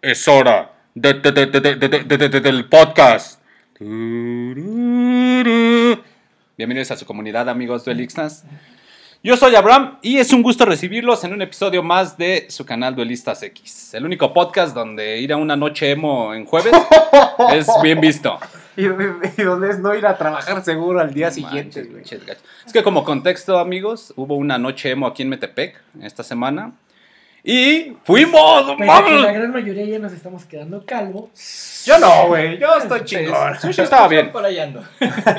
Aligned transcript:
Es 0.00 0.28
hora 0.28 0.70
de, 0.94 1.12
de, 1.14 1.32
de, 1.32 2.40
del 2.40 2.68
podcast. 2.68 3.42
Bienvenidos 6.56 6.92
a 6.92 6.96
su 6.96 7.04
comunidad, 7.04 7.48
amigos 7.48 7.84
duelistas. 7.84 8.44
Yo 9.24 9.36
soy 9.36 9.56
Abraham 9.56 9.98
y 10.00 10.18
es 10.18 10.32
un 10.32 10.44
gusto 10.44 10.64
recibirlos 10.66 11.24
en 11.24 11.32
un 11.32 11.42
episodio 11.42 11.82
más 11.82 12.16
de 12.16 12.46
su 12.48 12.64
canal 12.64 12.94
Duelistas 12.94 13.42
X, 13.42 13.92
el 13.94 14.04
único 14.04 14.32
podcast 14.32 14.72
donde 14.72 15.18
ir 15.18 15.32
a 15.32 15.36
una 15.36 15.56
noche 15.56 15.90
emo 15.90 16.32
en 16.32 16.44
jueves 16.44 16.72
es 17.52 17.66
bien 17.82 18.00
visto. 18.00 18.38
Y, 18.76 18.84
donde 19.42 19.70
es 19.70 19.80
no 19.80 19.96
ir 19.96 20.06
a 20.06 20.16
trabajar 20.16 20.64
seguro 20.64 21.00
al 21.00 21.12
día 21.12 21.32
siguiente. 21.32 21.90
Es 22.64 22.72
que 22.72 22.84
como 22.84 23.02
contexto, 23.02 23.58
amigos, 23.58 24.12
hubo 24.14 24.36
una 24.36 24.58
noche 24.58 24.92
emo 24.92 25.08
aquí 25.08 25.22
en 25.22 25.30
Metepec 25.30 25.82
esta 26.00 26.22
semana 26.22 26.72
y 27.50 27.96
fuimos, 28.04 28.76
¡vamos! 28.78 29.22
la 29.22 29.32
gran 29.32 29.50
mayoría 29.50 29.82
ya 29.86 29.98
nos 29.98 30.12
estamos 30.12 30.44
quedando 30.44 30.84
calvo. 30.84 31.30
Yo 31.86 31.98
no, 31.98 32.26
güey. 32.26 32.58
Yo 32.58 32.66
estoy 32.76 33.02
chingón. 33.06 33.58
Sushi 33.58 33.80
estaba 33.80 34.06
bien. 34.06 34.30
Por 34.30 34.44
ahí 34.44 34.58
ando. 34.58 34.84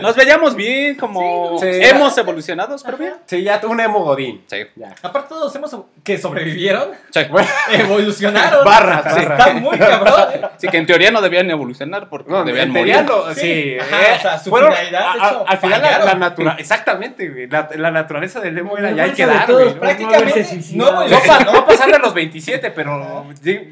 Nos 0.02 0.16
veíamos 0.16 0.56
bien, 0.56 0.96
como 0.96 1.60
Sí. 1.60 1.68
hemos 1.70 2.18
evolucionados, 2.18 2.82
pero 2.84 2.98
bien. 2.98 3.14
Sí, 3.28 3.44
ya 3.44 3.62
un 3.64 3.80
emo 3.80 4.04
godín. 4.04 4.42
Sí. 4.48 4.58
Ya. 4.76 4.96
Aparte 5.04 5.30
todos 5.30 5.56
hemos 5.56 5.78
que 6.04 6.18
sobrevivieron, 6.18 6.90
Sí. 7.12 7.20
evolucionaron. 7.74 8.66
Barras, 8.66 9.14
Sí. 9.14 9.20
Está 9.22 9.54
muy 9.54 9.78
cabrón. 9.78 10.14
¿eh? 10.34 10.42
Sí, 10.58 10.68
que 10.68 10.78
en 10.78 10.88
teoría 10.88 11.12
no 11.12 11.22
debían 11.22 11.52
evolucionar 11.52 12.10
porque 12.10 12.32
No, 12.32 12.44
debían 12.44 12.70
en 12.70 12.74
morir. 12.74 13.06
lo- 13.08 13.32
Sí. 13.36 13.42
sí. 13.42 13.78
Ajá, 13.80 14.02
eh, 14.02 14.16
o 14.18 14.22
sea, 14.22 14.40
su 14.40 14.50
fueron- 14.50 14.72
finalidad, 14.74 15.00
de 15.00 15.06
a- 15.06 15.12
a- 15.12 15.30
hecho, 15.30 15.46
al 15.48 15.58
final 15.60 15.82
la, 15.84 15.90
fallaron. 15.92 16.20
naturaleza, 16.20 16.60
exactamente, 16.62 17.30
güey. 17.30 17.48
La, 17.48 17.70
la 17.76 17.92
naturaleza 17.92 18.40
del 18.40 18.58
emo 18.58 18.76
era 18.80 18.90
ya 18.94 19.04
hay 19.04 19.12
que 19.12 19.28
dar, 19.28 19.52
güey. 19.52 19.76
¿no? 19.76 19.80
Prácticamente 19.80 20.48
no 20.74 20.86
No, 20.86 20.90
evolucionó. 21.04 21.24
pa- 21.28 21.44
no 21.44 21.52
va 21.54 21.60
a 21.60 21.66
pasar 21.68 21.92
de 21.92 21.99
los 22.00 22.14
27, 22.14 22.72
pero 22.72 23.26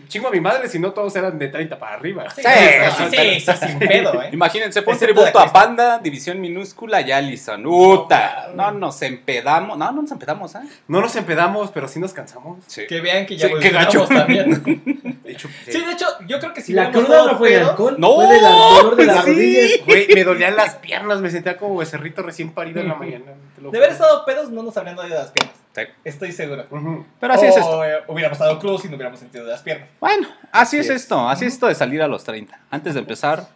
chingo 0.08 0.27
a 0.27 0.31
mi 0.31 0.40
madre 0.40 0.68
si 0.68 0.80
no 0.80 0.91
todos 0.91 1.16
eran 1.16 1.38
de 1.40 1.48
30 1.48 1.77
para 1.80 1.95
arriba. 1.95 2.26
Sí, 2.35 2.41
Sí, 2.41 2.49
sí, 2.98 3.04
sí, 3.09 3.40
sí, 3.40 3.52
sí, 3.59 3.68
sin 3.68 3.80
pedo, 3.80 4.22
¿eh? 4.22 4.30
Imagínense, 4.34 4.81
fue 4.81 4.93
un 4.93 4.99
tributo 4.99 5.40
a 5.40 5.52
Panda, 5.52 5.99
División 5.99 6.40
Minúscula 6.40 7.02
y 7.02 7.12
Allison. 7.12 7.65
¡Uta! 7.65 8.49
No 8.55 8.71
nos 8.71 9.02
empedamos. 9.02 9.77
No, 9.77 9.91
no 9.91 10.02
nos 10.04 10.12
empedamos, 10.12 10.55
¿eh? 10.55 10.60
No 10.87 11.02
nos 11.02 11.15
empedamos, 11.15 11.71
pero 11.71 11.87
sí 11.87 11.99
nos 11.99 12.13
cansamos. 12.13 12.60
Sí. 12.68 12.84
Que 12.87 13.02
vean 13.02 13.26
que 13.26 13.37
ya 13.37 13.48
gacho. 13.49 14.05
también. 14.07 14.63
De 15.24 15.34
hecho, 15.34 15.49
Sí, 15.65 15.84
de 15.84 15.91
hecho, 15.91 16.05
yo 16.26 16.40
creo 16.40 16.54
que 16.54 16.62
si 16.62 16.71
la 16.74 16.90
cruda 16.91 17.26
no 17.26 17.37
fue 17.37 17.49
de 17.49 17.57
alcohol, 17.62 17.96
No, 17.98 18.15
fue 18.15 18.27
del 18.27 18.41
dolor 18.41 18.96
de 18.96 19.05
las 19.05 19.26
sí. 19.26 19.32
rodillas. 19.32 19.71
Güey, 19.85 20.07
me 20.15 20.24
dolían 20.24 20.55
las 20.55 20.76
piernas, 20.76 21.20
me 21.20 21.30
sentía 21.30 21.57
como 21.57 21.76
becerrito 21.77 22.21
recién 22.24 22.52
parido 22.52 22.80
en 22.80 22.87
la 22.87 22.96
mañana. 22.96 23.34
De 23.57 23.77
haber 23.77 23.91
estado 23.91 24.24
pedos, 24.26 24.49
no 24.52 24.63
nos 24.63 24.77
habrían 24.77 24.96
dado 24.96 25.09
de 25.09 25.15
las 25.15 25.32
piernas. 25.32 25.55
Estoy 26.04 26.32
seguro. 26.32 26.66
Ujú. 26.70 27.06
Pero 27.20 27.34
así 27.34 27.46
es 27.46 27.56
O, 27.56 27.60
esto. 27.60 27.86
eh, 27.86 28.04
hubiéramos 28.08 28.38
estado 28.38 28.60
cruz 28.60 28.86
y 28.86 28.90
no 28.90 28.96
hubiéramos 28.96 29.20
sentido 29.20 29.46
de 29.46 29.52
las 29.52 29.62
piernas. 29.62 29.90
Bueno, 30.00 30.28
así 30.52 30.78
es 30.78 30.86
Así 30.88 30.94
es. 30.96 31.02
esto. 31.04 31.28
Así 31.30 31.46
es 31.46 31.54
esto 31.54 31.68
de 31.68 31.76
salir 31.76 32.02
a 32.02 32.08
los 32.08 32.24
30. 32.24 32.60
Antes 32.72 32.94
de 32.94 33.00
empezar, 33.02 33.48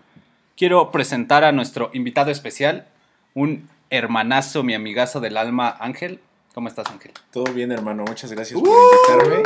quiero 0.57 0.91
presentar 0.91 1.43
a 1.43 1.51
nuestro 1.51 1.89
invitado 1.93 2.31
especial, 2.31 2.87
un 3.33 3.69
hermanazo, 3.89 4.63
mi 4.63 4.73
amigazo 4.73 5.19
del 5.19 5.37
alma, 5.37 5.75
Ángel. 5.79 6.19
¿Cómo 6.53 6.67
estás, 6.67 6.87
Ángel? 6.89 7.11
Todo 7.31 7.45
bien, 7.53 7.71
hermano. 7.71 8.03
Muchas 8.05 8.31
gracias 8.31 8.59
Uh. 8.59 8.63
por 8.63 9.23
invitarme. 9.23 9.43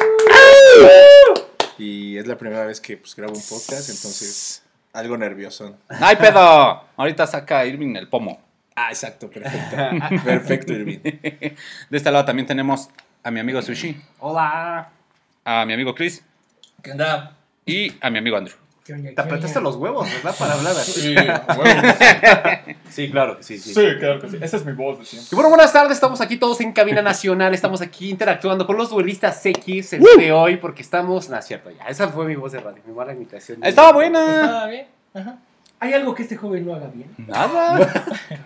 Y 1.78 2.18
es 2.18 2.26
la 2.28 2.38
primera 2.38 2.66
vez 2.66 2.80
que 2.80 2.98
pues, 2.98 3.16
grabo 3.16 3.34
un 3.34 3.42
podcast, 3.42 3.90
entonces 3.90 4.64
algo 4.94 5.18
nervioso. 5.18 5.76
¡Ay, 5.90 6.16
pedo! 6.16 6.82
Ahorita 6.96 7.28
saca 7.28 7.66
Irving 7.66 7.96
el 7.98 8.08
pomo. 8.08 8.40
Ah, 8.76 8.90
exacto, 8.90 9.30
perfecto. 9.30 9.76
Perfecto, 10.26 10.74
Irving. 10.74 11.00
De 11.00 11.56
este 11.92 12.12
lado 12.12 12.26
también 12.26 12.46
tenemos 12.46 12.90
a 13.24 13.32
mi 13.32 13.40
amigo 13.40 13.62
Sushi, 13.62 14.00
Hola. 14.20 14.90
a 15.46 15.66
mi 15.66 15.74
amigo 15.74 15.96
Chris 15.96 16.24
¿Qué 16.84 16.92
onda? 16.92 17.38
y 17.66 17.94
a 18.02 18.10
mi 18.10 18.18
amigo 18.20 18.36
Andrew. 18.36 18.58
¿Qué 18.84 18.94
oña, 18.94 19.12
Te 19.16 19.22
apretaste 19.22 19.60
los 19.62 19.78
huevos, 19.78 20.08
¿verdad? 20.14 20.36
Para 20.38 20.54
hablar 20.54 20.74
así. 20.74 21.02
Sí, 21.02 21.16
Sí, 22.90 23.10
claro, 23.10 23.38
sí, 23.40 23.58
sí. 23.58 23.74
claro 23.74 24.22
que 24.22 24.30
sí. 24.30 24.38
Esa 24.42 24.58
es 24.58 24.66
mi 24.66 24.74
voz 24.74 25.00
de 25.00 25.06
siempre. 25.06 25.30
Y 25.32 25.36
bueno, 25.36 25.50
buenas 25.50 25.74
tardes, 25.74 25.94
estamos 25.94 26.22
aquí 26.22 26.38
todos 26.38 26.62
en 26.62 26.72
Cabina 26.72 27.02
Nacional, 27.02 27.54
estamos 27.56 27.82
aquí 27.82 28.10
interactuando 28.12 28.68
con 28.68 28.78
los 28.78 28.92
duelistas 28.92 29.44
X 29.44 29.94
el 29.94 30.02
día 30.02 30.10
de 30.18 30.32
hoy, 30.32 30.58
porque 30.58 30.84
estamos... 30.84 31.30
No, 31.30 31.38
es 31.40 31.46
cierto, 31.46 31.72
ya, 31.72 31.86
esa 31.86 32.10
fue 32.10 32.26
mi 32.28 32.36
voz 32.36 32.52
de 32.52 32.60
radio, 32.60 32.84
mi 32.86 32.94
mala 32.94 33.14
imitación. 33.14 33.64
Estaba 33.64 33.92
buena. 33.94 34.20
Estaba 34.42 34.68
bien. 34.68 34.88
Ajá. 35.16 35.38
¿Hay 35.86 35.94
algo 35.94 36.14
que 36.16 36.24
este 36.24 36.36
joven 36.38 36.66
no 36.66 36.76
haga 36.76 36.88
bien? 36.88 37.14
Nada. 37.18 37.80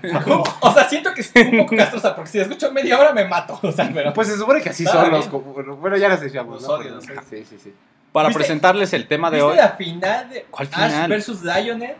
O 0.61 0.73
sea, 0.73 0.87
siento 0.89 1.13
que 1.13 1.21
es 1.21 1.31
un 1.35 1.57
poco 1.59 1.75
castrosa 1.75 2.15
porque 2.15 2.29
si 2.31 2.39
escucho 2.39 2.71
media 2.71 2.99
hora 2.99 3.13
me 3.13 3.25
mato. 3.25 3.59
O 3.63 3.71
sea, 3.71 3.89
pero. 3.93 4.13
Pues 4.13 4.27
se 4.27 4.37
supone 4.37 4.61
que 4.61 4.69
así 4.69 4.85
son 4.85 5.09
los... 5.11 5.19
bien. 5.19 5.29
como- 5.31 5.53
Bueno, 5.53 5.75
bueno, 5.77 5.97
ya 5.97 6.09
las 6.09 6.21
decíamos, 6.21 6.61
Los 6.61 6.69
¿no? 6.69 6.75
odio, 6.75 6.91
los 6.95 7.05
Pero- 7.05 7.19
odio. 7.21 7.29
Sí, 7.29 7.45
sí, 7.49 7.57
sí. 7.63 7.73
Para 8.11 8.29
¿Viste? 8.29 8.39
presentarles 8.39 8.91
el 8.93 9.07
tema 9.07 9.29
de 9.29 9.37
¿Viste 9.37 9.51
hoy. 9.51 9.57
la 9.57 9.69
final 9.69 10.29
de 10.29 10.45
¿Cuál 10.49 10.67
Ash 10.71 10.89
final? 10.91 11.09
versus 11.09 11.43
Lionel? 11.43 11.95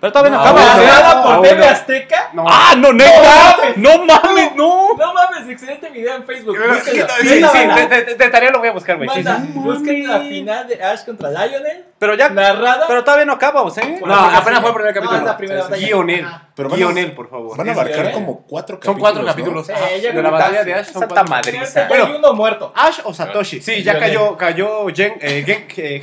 Pero 0.00 0.12
todavía 0.12 0.30
no 0.30 0.44
No, 0.44 0.50
acaba. 0.50 0.60
no, 0.60 0.82
¿Narrada 0.82 1.14
no, 1.14 1.22
por 1.24 1.32
no, 1.34 1.42
TV 1.42 1.56
no. 1.58 1.64
Azteca? 1.64 2.30
No. 2.32 2.44
¡Ah, 2.48 2.74
no, 2.76 2.92
neta! 2.92 3.56
¡No 3.76 4.04
mames, 4.04 4.54
no! 4.54 4.88
No 4.96 5.12
mames, 5.14 5.48
excelente 5.48 5.90
video 5.90 6.14
en 6.14 6.24
Facebook. 6.24 6.56
Sí, 6.56 6.68
Búsquenlo. 6.68 7.06
sí, 7.20 7.28
Sí, 7.28 7.66
de, 7.88 8.04
de- 8.04 8.14
de 8.14 8.28
tarea 8.30 8.50
lo 8.50 8.60
voy 8.60 8.68
a 8.68 8.72
buscar, 8.72 8.96
güey. 8.96 9.08
Sí, 9.10 9.22
sí. 9.24 9.28
busquen 9.54 10.06
la 10.08 10.20
final 10.20 10.68
de 10.68 10.82
Ash 10.84 11.04
contra 11.04 11.30
Lionel. 11.30 11.84
Pero 11.98 12.14
ya. 12.14 12.28
Narrada. 12.28 12.84
Pero 12.86 13.02
todavía 13.02 13.24
no 13.26 13.32
acabamos, 13.32 13.76
¿eh? 13.78 13.98
No, 14.04 14.14
apenas 14.14 14.60
fue 14.60 14.68
el 14.70 14.74
primer 14.76 14.94
No, 14.94 15.00
capítulo. 15.00 15.18
es 15.18 15.24
la 15.24 15.36
primera 15.36 15.62
batalla. 15.62 15.86
Guionel. 15.86 16.24
Ajá. 16.24 16.48
Pero 16.54 16.68
van 16.68 16.74
a- 16.78 16.78
Guionel, 16.84 17.12
por 17.12 17.30
favor. 17.30 17.56
Van 17.56 17.68
a 17.68 17.72
abarcar 17.72 18.12
como 18.12 18.42
cuatro 18.46 18.76
Son 18.76 18.94
capítulos. 18.94 19.00
cuatro 19.00 19.22
¿no? 19.22 19.28
capítulos 19.28 19.66
Sí, 19.66 19.72
ajá, 19.72 19.96
ya 20.00 20.12
de 20.12 20.22
la 20.22 20.30
batalla 20.30 20.62
de 20.64 20.74
Ash. 20.74 20.84
Son 20.86 21.00
Santa 21.00 21.08
cuatro. 21.14 21.30
madriza. 21.30 21.88
Ya 21.88 21.94
hay 21.96 22.14
uno 22.16 22.32
muerto. 22.34 22.72
Ash 22.76 23.00
o 23.02 23.12
Satoshi. 23.12 23.60
Sí, 23.60 23.82
ya 23.82 23.94
Guionel. 23.94 24.08
cayó, 24.10 24.36
cayó 24.36 24.86
Gen, 24.94 25.14
eh, 25.20 25.42
Gen, 25.44 25.66
eh, 25.76 26.00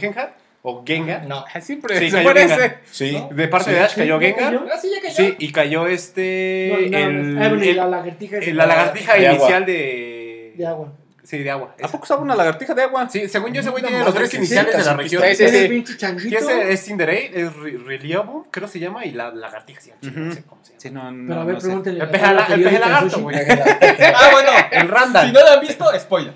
o 0.67 0.83
Gengar. 0.85 1.27
No. 1.27 1.45
Siempre 1.61 1.97
Sí, 1.99 2.09
se 2.09 2.17
cayó 2.17 2.27
parece. 2.29 2.49
Gengar. 2.55 2.81
Sí. 2.91 3.23
De 3.31 3.47
parte 3.47 3.69
Sí. 3.69 3.75
de 3.75 3.81
Ash 3.81 3.95
cayó. 3.95 4.19
Gengar. 4.19 4.43
¿Cayó? 4.45 4.65
Ah, 4.73 4.77
sí, 4.81 4.89
ya 4.93 5.01
cayó. 5.01 5.15
Sí, 5.15 5.35
y 5.39 5.51
cayó 5.51 5.87
este. 5.87 6.69
No, 6.91 6.97
el. 6.97 7.37
Ah, 7.37 7.45
el- 7.47 7.75
la 7.77 7.85
lagartija 7.87 8.37
el- 8.37 8.57
la 8.57 8.65
lagartija 8.65 9.13
De 9.13 9.27
agua. 9.27 9.39
inicial 9.39 9.65
de. 9.65 10.53
de 10.57 10.65
agua. 10.67 10.93
Sí, 11.25 11.39
de 11.39 11.49
agua. 11.49 11.75
¿A 11.81 11.87
poco 11.87 12.05
sabe 12.05 12.21
una 12.21 12.35
lagartija 12.35 12.73
de 12.75 12.83
agua? 12.83 13.09
Sí, 13.09 13.27
según 13.27 13.51
yo, 13.51 13.61
ese 13.61 13.71
güey 13.71 13.83
tiene 13.83 14.03
los 14.03 14.13
tres 14.13 14.33
iniciales 14.35 14.77
de 14.77 14.83
la 14.83 14.93
región. 14.93 15.23
Sí, 15.35 16.35
es 16.35 16.85
Cinderade, 16.85 17.31
es 17.33 17.55
Re- 17.55 17.77
Reliable, 17.83 18.43
creo 18.51 18.67
que 18.67 18.71
se 18.73 18.79
llama, 18.79 19.05
y 19.05 19.11
la 19.11 19.31
lagartija, 19.31 19.81
sí, 19.81 19.91
no 20.01 20.31
sé 20.33 20.43
cómo 20.43 20.63
se 20.63 20.71
llama. 20.71 20.81
Sí, 20.81 20.89
no, 20.91 21.11
no, 21.11 21.27
Pero 21.27 21.41
a 21.41 21.45
ver, 21.45 21.57
pregúntenle. 21.57 22.03
El 22.03 22.09
peje 22.11 22.79
lagarto, 22.79 23.19
güey. 23.21 23.35
Ah, 24.15 24.29
bueno. 24.31 24.49
El 24.71 24.87
Randall. 24.87 25.27
Si 25.27 25.33
no 25.33 25.39
lo 25.41 25.47
han 25.51 25.59
visto, 25.61 25.99
spoiler. 25.99 26.33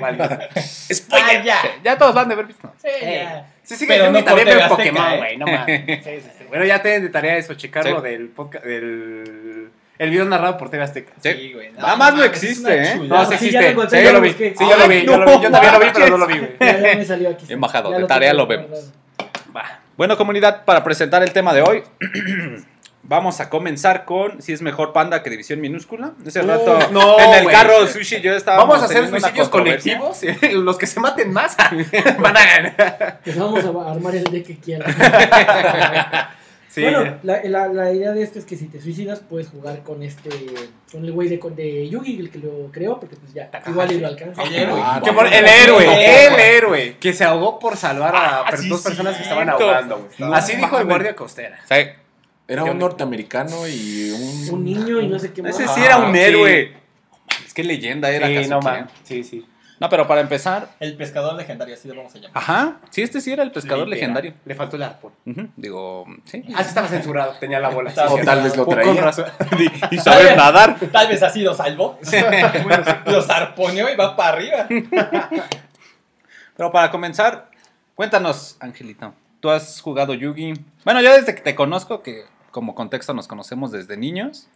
Vale. 0.00 0.18
Ah, 1.12 1.42
ya. 1.44 1.58
Ya 1.82 1.98
todos 1.98 2.14
van 2.14 2.28
de 2.28 2.34
haber 2.34 2.46
visto. 2.46 2.72
Sí, 2.80 2.88
ya. 3.02 3.46
Sí, 3.62 3.76
sí, 3.76 3.86
Pero 3.86 4.04
que 4.04 4.10
no 4.10 4.18
no 4.18 4.24
también 4.24 4.48
por 4.48 4.56
ver 4.56 4.68
Pokémon, 4.68 5.12
¿eh? 5.12 5.16
güey, 5.18 5.36
no 5.36 5.46
mames. 5.46 6.04
Bueno, 6.48 6.64
ya 6.66 6.82
tienen 6.82 7.02
de 7.04 7.08
tarea 7.08 7.36
eso, 7.38 7.54
checarlo 7.54 8.00
del 8.02 8.28
podcast, 8.28 8.64
del 8.64 9.70
el 10.02 10.10
video 10.10 10.24
narrado 10.24 10.58
por 10.58 10.68
TV 10.68 10.82
Azteca. 10.82 11.12
Sí. 11.22 11.52
güey. 11.54 11.70
Nada 11.72 11.94
más 11.94 12.10
no 12.12 12.20
mames, 12.22 12.32
existe, 12.32 12.82
¿eh? 12.82 12.96
No, 12.96 13.24
sí 13.24 13.34
existe. 13.34 13.70
Sí, 13.70 13.76
ya 13.92 14.02
yo 14.02 14.12
lo 14.12 14.20
vi. 14.20 14.32
Sí, 14.32 14.52
yo 14.58 14.76
lo 14.76 14.88
vi. 14.88 15.04
Yo, 15.06 15.16
no 15.16 15.40
también 15.40 15.72
lo 15.72 15.78
vi, 15.78 15.86
pero 15.94 16.08
no 16.08 16.18
lo 16.18 16.26
vi, 16.26 16.38
güey. 16.38 16.56
Ya, 16.58 16.96
me 16.96 17.04
salió 17.04 17.30
aquí. 17.30 17.46
Embajado, 17.48 17.92
Ya 17.92 17.98
de 17.98 18.06
tarea 18.06 18.34
lo 18.34 18.48
vemos. 18.48 18.92
Bueno, 19.96 20.16
comunidad, 20.16 20.64
para 20.64 20.82
presentar 20.82 21.22
el 21.22 21.32
tema 21.32 21.54
de 21.54 21.62
hoy, 21.62 21.84
vamos 23.04 23.38
a 23.38 23.48
comenzar 23.48 24.04
con 24.04 24.42
si 24.42 24.52
es 24.52 24.60
mejor 24.60 24.92
panda 24.92 25.22
que 25.22 25.30
división 25.30 25.60
minúscula. 25.60 26.14
Ese 26.26 26.42
rato 26.42 26.80
no, 26.90 27.20
en 27.20 27.34
el 27.34 27.42
güey. 27.44 27.54
carro 27.54 27.86
sushi 27.86 28.20
yo 28.20 28.34
estaba. 28.34 28.56
Vamos 28.56 28.82
a 28.82 28.86
hacer 28.86 29.08
suicidios 29.08 29.48
colectivos. 29.50 30.18
Los 30.52 30.78
que 30.78 30.88
se 30.88 30.98
maten 30.98 31.32
más 31.32 31.56
van 32.18 32.36
a 32.36 32.44
ganar. 32.44 33.20
Pues 33.22 33.38
vamos 33.38 33.64
a 33.64 33.92
armar 33.92 34.16
el 34.16 34.24
deck 34.24 34.46
que 34.46 34.56
quieran. 34.56 34.92
Sí. 36.72 36.80
Bueno, 36.80 37.18
la, 37.22 37.42
la, 37.44 37.68
la 37.68 37.92
idea 37.92 38.12
de 38.12 38.22
esto 38.22 38.38
es 38.38 38.46
que 38.46 38.56
si 38.56 38.64
te 38.66 38.80
suicidas 38.80 39.20
puedes 39.20 39.48
jugar 39.48 39.82
con 39.82 40.02
este, 40.02 40.30
con 40.90 41.04
el 41.04 41.12
güey 41.12 41.28
de, 41.28 41.38
con- 41.38 41.54
de 41.54 41.86
Yugi, 41.86 42.18
el 42.18 42.30
que 42.30 42.38
lo 42.38 42.70
creó, 42.72 42.98
porque 42.98 43.14
pues 43.16 43.34
ya, 43.34 43.50
igual 43.66 43.92
y 43.92 44.00
lo 44.00 44.06
alcanza. 44.06 44.42
El 44.42 44.54
héroe. 44.54 44.80
Ah, 44.82 45.02
Que 45.04 45.12
por- 45.12 45.26
el 45.26 45.44
héroe, 45.46 45.84
el 45.84 46.40
héroe, 46.40 46.96
que 46.98 47.12
se 47.12 47.24
ahogó 47.24 47.58
por 47.58 47.76
salvar 47.76 48.16
a 48.16 48.38
Ah, 48.40 48.44
per- 48.48 48.60
sí, 48.60 48.68
dos 48.70 48.80
personas 48.80 49.16
que 49.18 49.22
estaban 49.22 49.50
ahogando. 49.50 49.96
güey. 49.98 50.08
No 50.30 50.34
Así 50.34 50.56
dijo 50.56 50.78
el 50.78 50.86
guardia 50.86 51.14
costera. 51.14 51.58
Sí, 51.68 51.74
Era 52.48 52.64
un 52.64 52.78
norteamericano 52.78 53.68
y 53.68 54.10
un. 54.48 54.54
Un 54.54 54.64
niño 54.64 54.98
y 55.02 55.08
no 55.08 55.18
sé 55.18 55.30
qué 55.32 55.42
más. 55.42 55.54
ese 55.60 55.68
sí 55.74 55.80
era 55.84 55.98
un 55.98 56.14
sí. 56.14 56.20
héroe. 56.20 56.72
Es 57.44 57.52
que 57.52 57.64
leyenda 57.64 58.10
era 58.10 58.28
Sí, 58.28 58.48
no 58.48 58.60
¿eh? 58.60 58.62
man. 58.62 58.90
Sí, 59.04 59.22
sí. 59.24 59.44
No, 59.82 59.88
pero 59.90 60.06
para 60.06 60.20
empezar, 60.20 60.68
El 60.80 60.96
pescador 60.96 61.34
legendario, 61.34 61.74
así 61.74 61.88
lo 61.88 61.96
vamos 61.96 62.14
a 62.14 62.18
llamar. 62.18 62.30
ajá, 62.34 62.76
sí, 62.90 63.02
este 63.02 63.20
sí 63.20 63.32
era 63.32 63.42
el 63.42 63.50
pescador 63.52 63.86
Literal. 63.88 63.90
legendario. 64.14 64.34
Le 64.44 64.54
faltó 64.54 64.76
el 64.76 64.82
arpón. 64.84 65.12
Digo, 65.56 66.06
sí. 66.24 66.42
Ah, 66.54 66.62
sí 66.62 66.68
estaba 66.68 66.88
censurado, 66.88 67.34
tenía 67.40 67.58
la 67.60 67.68
bola. 67.68 67.90
Estaba 67.90 68.12
O 68.12 68.18
tal 68.18 68.42
vez 68.42 68.56
lo 68.56 68.64
Con 68.64 68.74
traía. 68.76 69.00
razón. 69.02 69.26
Y 69.90 69.98
saber 69.98 70.36
nadar. 70.36 70.78
Tal 70.92 71.08
vez 71.08 71.22
así 71.22 71.40
lo 71.42 71.52
salvó. 71.54 71.98
Los 73.06 73.28
arponeó 73.28 73.90
y 73.92 73.96
va 73.96 74.16
para 74.16 74.36
arriba. 74.36 74.66
Pero 76.56 76.70
para 76.70 76.90
comenzar, 76.90 77.50
cuéntanos, 77.94 78.56
Angelito. 78.60 79.14
Tú 79.40 79.50
has 79.50 79.80
jugado 79.80 80.14
Yugi. 80.14 80.54
Bueno, 80.84 81.00
yo 81.00 81.12
desde 81.12 81.34
que 81.34 81.40
te 81.40 81.54
conozco, 81.54 82.02
que 82.02 82.24
como 82.50 82.74
contexto 82.74 83.14
nos 83.14 83.26
conocemos 83.26 83.72
desde 83.72 83.96
niños. 83.96 84.48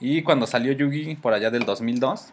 Y 0.00 0.22
cuando 0.22 0.46
salió 0.46 0.72
Yugi 0.72 1.14
por 1.16 1.32
allá 1.32 1.50
del 1.50 1.64
2002, 1.64 2.32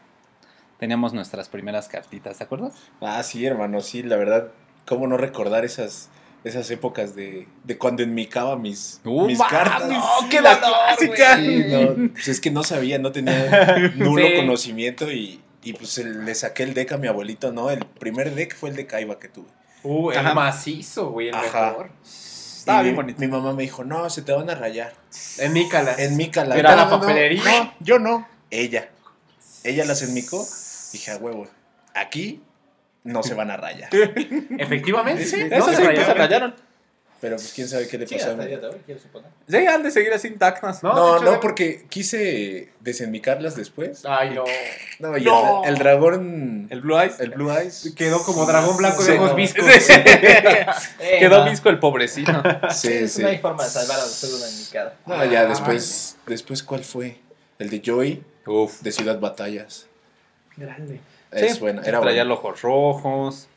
teníamos 0.80 1.14
nuestras 1.14 1.50
primeras 1.50 1.88
cartitas, 1.88 2.38
¿te 2.38 2.44
acuerdas? 2.44 2.74
Ah, 3.02 3.22
sí, 3.24 3.46
hermano, 3.46 3.82
sí, 3.82 4.04
la 4.04 4.16
verdad. 4.18 4.50
¿Cómo 4.86 5.06
no 5.08 5.18
recordar 5.18 5.66
esas, 5.66 6.10
esas 6.44 6.70
épocas 6.72 7.14
de, 7.16 7.48
de 7.66 7.78
cuando 7.78 8.04
enmicaba 8.04 8.56
mis, 8.56 9.02
¡Uh, 9.04 9.26
mis 9.28 9.40
cartas? 9.42 9.92
¡Oh, 9.92 10.26
qué 10.30 10.40
La 10.42 10.60
clásica. 10.60 11.38
Sí, 11.38 11.66
no, 11.68 12.12
pues 12.14 12.28
es 12.30 12.40
que 12.40 12.52
no 12.52 12.64
sabía, 12.64 12.98
no 13.00 13.12
tenía 13.12 13.92
nulo 13.96 14.26
Sí. 14.28 14.36
conocimiento 14.38 15.12
y, 15.12 15.42
y 15.64 15.74
pues 15.74 15.98
el- 15.98 16.24
le 16.26 16.34
saqué 16.36 16.64
el 16.64 16.74
deck 16.74 16.94
a 16.94 16.98
mi 16.98 17.08
abuelito, 17.08 17.52
¿no? 17.52 17.70
El 17.70 17.80
primer 17.86 18.34
deck 18.34 18.56
fue 18.56 18.70
el 18.70 18.76
de 18.78 18.88
Kaiba 18.88 19.20
que 19.20 19.28
tuve. 19.28 19.48
Uh, 19.84 20.12
el 20.12 20.18
Ajá. 20.20 20.34
macizo, 20.34 21.10
güey, 21.10 21.30
el 21.30 21.36
Ajá. 21.36 21.68
mejor. 21.72 21.90
Estaba 22.04 22.82
bien 22.82 22.96
bonito. 22.96 23.20
Mi 23.20 23.28
mamá 23.28 23.54
me 23.54 23.64
dijo, 23.64 23.84
no, 23.84 24.10
se 24.10 24.22
te 24.22 24.32
van 24.34 24.50
a 24.50 24.56
rayar. 24.56 24.94
En 25.38 25.54
Mícalas. 25.54 26.00
En 26.00 26.18
mica 26.18 26.44
la 26.46 26.58
Era 26.58 26.76
la 26.76 26.84
No, 26.86 26.92
no, 26.92 26.96
no, 26.98 27.00
papelería. 27.02 27.42
No, 27.44 27.74
yo 27.80 27.98
no. 28.00 28.28
Ella. 28.52 28.90
Ella 29.64 29.86
las 29.86 30.02
enmicó. 30.02 30.46
Dije, 30.92 31.12
a 31.12 31.18
huevo, 31.18 31.48
aquí 31.94 32.42
no 33.04 33.24
se 33.24 33.34
van 33.34 33.52
a 33.52 33.58
rayar. 33.58 33.90
Efectivamente. 34.58 35.26
Sí, 35.26 35.44
no 35.50 35.56
Eso 35.56 35.70
se 35.70 35.76
sí, 35.76 35.82
que 35.82 35.88
rayaron. 35.88 36.06
se 36.06 36.14
rayaron. 36.14 36.56
Pero 37.20 37.36
pues 37.38 37.52
quién 37.52 37.68
sabe 37.68 37.88
qué 37.88 37.98
le 37.98 38.06
Sí, 38.06 38.14
pasó 38.14 38.28
a 38.28 38.32
hasta 38.34 38.46
día 38.46 38.60
de 38.60 38.68
hoy, 38.68 38.78
quiero 38.86 39.02
suponer. 39.02 39.32
Sí, 39.50 39.58
han 39.58 39.82
de 39.82 39.90
seguir 39.90 40.14
así 40.14 40.28
intactas. 40.28 40.84
No, 40.84 40.94
No, 40.94 41.20
no, 41.20 41.32
de- 41.32 41.38
porque 41.40 41.88
quise 41.90 42.72
desenmicarlas 42.80 43.56
después. 43.56 44.04
Ay, 44.06 44.36
no. 44.36 44.44
No, 45.00 45.18
y 45.18 45.24
No. 45.24 45.64
El, 45.64 45.70
el 45.72 45.78
dragón, 45.80 46.68
El 46.70 46.82
Blue 46.82 47.00
Eyes. 47.00 47.20
el 47.20 47.32
Blue 47.32 47.52
Eyes. 47.52 47.92
Quedó 47.98 48.22
como 48.22 48.46
dragón 48.46 48.78
blanco 48.78 49.02
Sí, 49.02 49.14
de 49.14 49.18
ojos 49.18 49.32
no. 49.32 49.36
viscos. 49.36 49.66
Sí. 49.66 49.94
Eh, 51.00 51.18
Quedó 51.20 51.44
no. 51.44 51.50
visco 51.50 51.70
el 51.70 51.80
pobrecito. 51.80 52.32
Sí, 52.72 52.90
Es 52.94 53.14
sí. 53.14 53.22
una 53.22 53.32
hay 53.32 53.40
forma 53.40 53.64
de 53.64 53.70
salvar 53.72 54.00
a 54.00 54.04
después 54.04 54.32
de 54.32 54.38
una 54.38 54.50
indicada. 54.52 54.96
No, 55.08 55.26
ya 55.26 55.46
después, 55.48 56.18
después, 56.28 56.62
¿cuál 56.62 56.84
fue? 56.84 57.18
El 57.58 57.72
de 57.72 57.82
Joey, 57.84 58.24
Uf. 58.46 58.82
de 58.82 58.92
Ciudad 58.92 59.20
Batallas. 59.20 59.88
Grande. 60.58 61.00
Es 61.32 61.54
Sí, 61.56 61.60
buena, 61.60 61.82
era 61.84 62.00
Traía 62.02 62.24
buena. 62.24 62.24
los 62.26 62.40
ojos 62.40 62.62
rojos. 62.62 63.48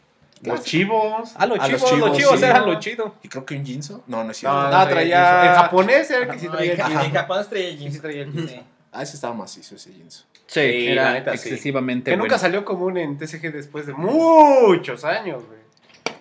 Los 0.42 0.62
chivos. 0.64 1.34
Ah, 1.36 1.46
los 1.46 1.58
Ah, 1.60 1.68
los 1.68 1.80
chivos, 1.82 1.90
los 1.98 2.00
chivos, 2.00 2.16
chivos 2.18 2.40
sí. 2.40 2.44
eran 2.46 2.66
lo 2.66 2.78
chido. 2.80 3.14
Y 3.22 3.28
creo 3.28 3.44
que 3.44 3.56
un 3.56 3.64
Jinzo. 3.66 4.02
No, 4.06 4.24
no 4.24 4.30
es 4.30 4.38
cierto. 4.38 4.56
No, 4.58 4.66
Ah, 4.76 4.88
traía- 4.88 5.42
El 5.50 5.54
japonés 5.56 6.10
era 6.10 6.20
el 6.24 6.30
que 6.30 6.38
sí 6.38 6.46
No, 6.46 6.52
traía 6.52 6.72
el 6.72 6.80
en, 6.80 6.86
jeans. 6.86 7.04
en 7.04 7.12
Japón 7.12 7.46
traía 7.50 7.68
el 7.68 7.72
Sí, 7.74 7.78
jeans. 7.80 7.94
sí 7.94 8.00
traía 8.00 8.22
el. 8.22 8.48
Sí. 8.48 8.60
Ah, 8.92 9.02
ese 9.02 9.14
estaba 9.16 9.34
macizo, 9.34 9.74
ese 9.76 9.92
Jinzo. 9.92 10.24
Sí, 10.46 10.60
Sí, 10.60 10.88
era 10.88 11.04
la 11.04 11.12
neta, 11.12 11.30
sí. 11.36 11.48
excesivamente 11.48 12.10
Que 12.10 12.16
nunca 12.16 12.30
bueno. 12.30 12.38
salió 12.40 12.64
común 12.64 12.96
en 12.96 13.18
TCG 13.18 13.52
después 13.52 13.86
de 13.86 13.92
muchos 13.92 15.04
años, 15.04 15.44
güey. 15.46 15.60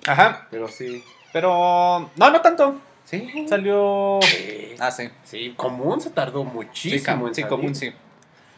Ajá, 0.06 0.48
Pero 0.52 0.68
sí. 0.68 1.04
pero... 1.34 2.10
No, 2.16 2.30
no 2.30 2.42
tanto. 2.42 2.80
Sí. 3.06 3.46
Salió... 3.50 4.20
Sí. 4.22 4.76
Ah, 4.80 4.92
sí. 4.92 5.10
Sí, 5.24 5.54
común 5.58 6.00
se 6.00 6.12
tardó 6.12 6.44
Sí, 6.44 6.50
muchísimo. 6.54 7.04
cam- 7.24 7.28
en 7.30 7.36
sí, 7.36 7.42
salir. 7.42 7.48
común, 7.58 7.74
sí. 7.76 7.92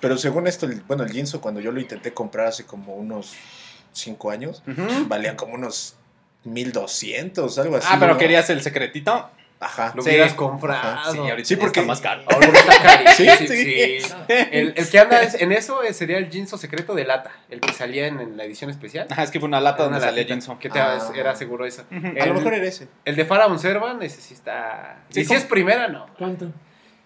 Pero 0.01 0.17
según 0.17 0.47
esto, 0.47 0.65
el- 0.65 0.81
bueno, 0.81 1.03
el 1.03 1.11
Jinzo, 1.11 1.39
cuando 1.39 1.61
yo 1.61 1.71
lo 1.71 1.79
intenté 1.79 2.13
comprar 2.13 2.47
hace 2.47 2.65
como 2.65 2.95
unos 2.95 3.33
5 3.93 4.31
años, 4.31 4.63
Ujú. 4.67 5.05
valía 5.07 5.37
como 5.37 5.53
unos 5.53 5.95
1200, 6.43 7.57
algo 7.59 7.77
así. 7.77 7.87
Ah, 7.89 7.97
pero 7.99 8.13
¿no? 8.13 8.17
querías 8.19 8.49
el 8.49 8.61
secretito. 8.61 9.29
Ajá. 9.63 9.93
Lo 9.95 10.01
Sí. 10.01 10.09
hubieras 10.09 10.33
comprado. 10.33 10.89
Ajá, 10.89 11.11
Sí, 11.11 11.19
ahorita 11.19 11.47
Sí, 11.47 11.55
porque- 11.55 11.81
está 11.81 11.87
más 11.87 12.01
caro. 12.01 12.23
Ahora 12.27 12.47
está 12.47 12.81
carísimo. 12.81 13.31
Sí, 13.37 13.47
sí, 13.47 13.99
sí. 14.01 14.13
El, 14.27 14.73
el 14.75 14.89
que 14.89 14.97
anda 14.99 15.21
es- 15.21 15.35
en 15.39 15.51
eso 15.51 15.83
eh, 15.83 15.93
sería 15.93 16.17
el 16.17 16.31
Jinzo 16.31 16.57
secreto 16.57 16.95
de 16.95 17.05
lata. 17.05 17.29
El 17.47 17.61
que 17.61 17.71
salía 17.71 18.07
en, 18.07 18.19
en 18.19 18.37
la 18.37 18.43
edición 18.45 18.71
especial. 18.71 19.05
Ajá, 19.11 19.21
es 19.21 19.29
que 19.29 19.39
fue 19.39 19.47
una 19.47 19.61
lata 19.61 19.83
Una 19.85 19.99
donde 19.99 20.07
salía 20.07 20.23
Jinzo. 20.25 20.57
Que 20.57 20.69
te 20.71 20.79
Ah. 20.79 20.97
era 21.15 21.35
seguro 21.35 21.67
esa. 21.67 21.83
Ujú. 21.95 22.07
A 22.19 22.25
lo 22.25 22.33
mejor 22.33 22.55
era 22.55 22.65
ese. 22.65 22.87
El 23.05 23.15
de 23.15 23.23
Pharaon 23.23 23.59
Servan, 23.59 24.01
ese 24.01 24.19
sí 24.19 24.33
está. 24.33 25.03
Sí, 25.09 25.19
y 25.21 25.25
si 25.25 25.35
es 25.35 25.43
primera, 25.45 25.87
no. 25.89 26.07
¿Cuánto? 26.17 26.51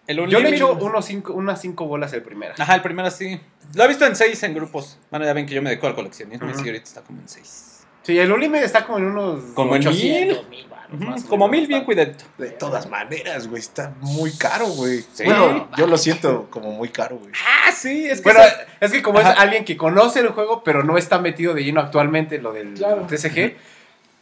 El 0.07 0.17
Yo 0.17 0.25
le 0.25 0.37
Unlimited- 0.49 0.53
echo 0.55 0.73
unos 0.73 1.05
cinco, 1.05 1.33
unas 1.33 1.59
cinco 1.61 1.85
bolas 1.87 2.13
el 2.13 2.21
primera. 2.21 2.53
Ajá, 2.57 2.75
el 2.75 2.81
primero 2.81 3.09
sí. 3.09 3.39
Lo 3.73 3.83
he 3.83 3.87
visto 3.87 4.05
en 4.05 4.15
seis 4.15 4.41
en 4.43 4.53
grupos. 4.53 4.99
Bueno, 5.09 5.25
ya 5.25 5.33
ven 5.33 5.45
que 5.45 5.55
yo 5.55 5.61
me 5.61 5.69
dedico 5.69 5.87
al 5.87 5.95
coleccionismo 5.95 6.47
y 6.47 6.51
Ujú. 6.51 6.59
sí, 6.61 6.67
ahorita 6.67 6.83
está 6.85 7.01
como 7.01 7.19
en 7.21 7.27
seis. 7.27 7.71
Sí, 8.03 8.19
el 8.19 8.31
Ultimate 8.31 8.63
está 8.63 8.85
como 8.85 8.99
en 8.99 9.05
unos. 9.05 9.43
Como 9.55 9.75
en 9.75 9.81
800, 9.87 10.47
mil. 10.49 10.67
más 10.99 11.23
Como 11.23 11.47
mil 11.47 11.65
bien 11.65 11.83
cuidadito. 11.85 12.23
De 12.37 12.51
todas 12.51 12.87
maneras, 12.87 13.47
güey, 13.47 13.59
está 13.59 13.95
muy 14.01 14.31
caro, 14.33 14.67
güey. 14.67 14.99
Sí. 15.11 15.23
Bueno, 15.25 15.67
yo 15.75 15.87
lo 15.87 15.97
siento 15.97 16.47
como 16.51 16.69
muy 16.71 16.89
caro, 16.89 17.17
güey. 17.17 17.31
Ah, 17.33 17.71
sí, 17.71 18.05
es 18.05 18.21
que... 18.21 18.31
Bueno, 18.31 18.41
es 18.79 18.91
que 18.91 19.01
como 19.01 19.17
Ajá. 19.17 19.31
es 19.33 19.39
alguien 19.39 19.65
que 19.65 19.75
conoce 19.75 20.19
el 20.19 20.27
juego, 20.29 20.63
pero 20.63 20.83
no 20.83 20.99
está 20.99 21.17
metido 21.17 21.55
de 21.55 21.63
lleno 21.63 21.81
actualmente 21.81 22.35
en 22.35 22.43
lo 22.43 22.53
del 22.53 22.75
Claro. 22.75 23.07
TCG, 23.07 23.55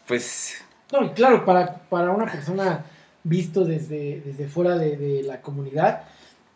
pues. 0.08 0.64
No, 0.94 1.04
y 1.06 1.10
claro, 1.10 1.44
para, 1.44 1.76
para 1.90 2.10
una 2.12 2.32
persona 2.32 2.86
visto 3.24 3.66
desde, 3.66 4.22
desde 4.26 4.48
fuera 4.48 4.78
de, 4.78 4.98
de 4.98 5.24
la 5.24 5.42
comunidad, 5.42 6.04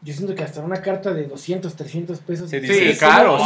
yo 0.02 0.14
siento 0.14 0.36
que 0.36 0.44
hasta 0.44 0.62
una 0.62 0.82
carta 0.82 1.14
de 1.14 1.24
200, 1.26 1.76
300 1.76 2.20
pesos. 2.20 2.50
Sí, 2.50 2.60
Sí, 2.62 2.68
¿cómo 2.68 2.80
sí, 2.92 2.98
claro, 2.98 3.38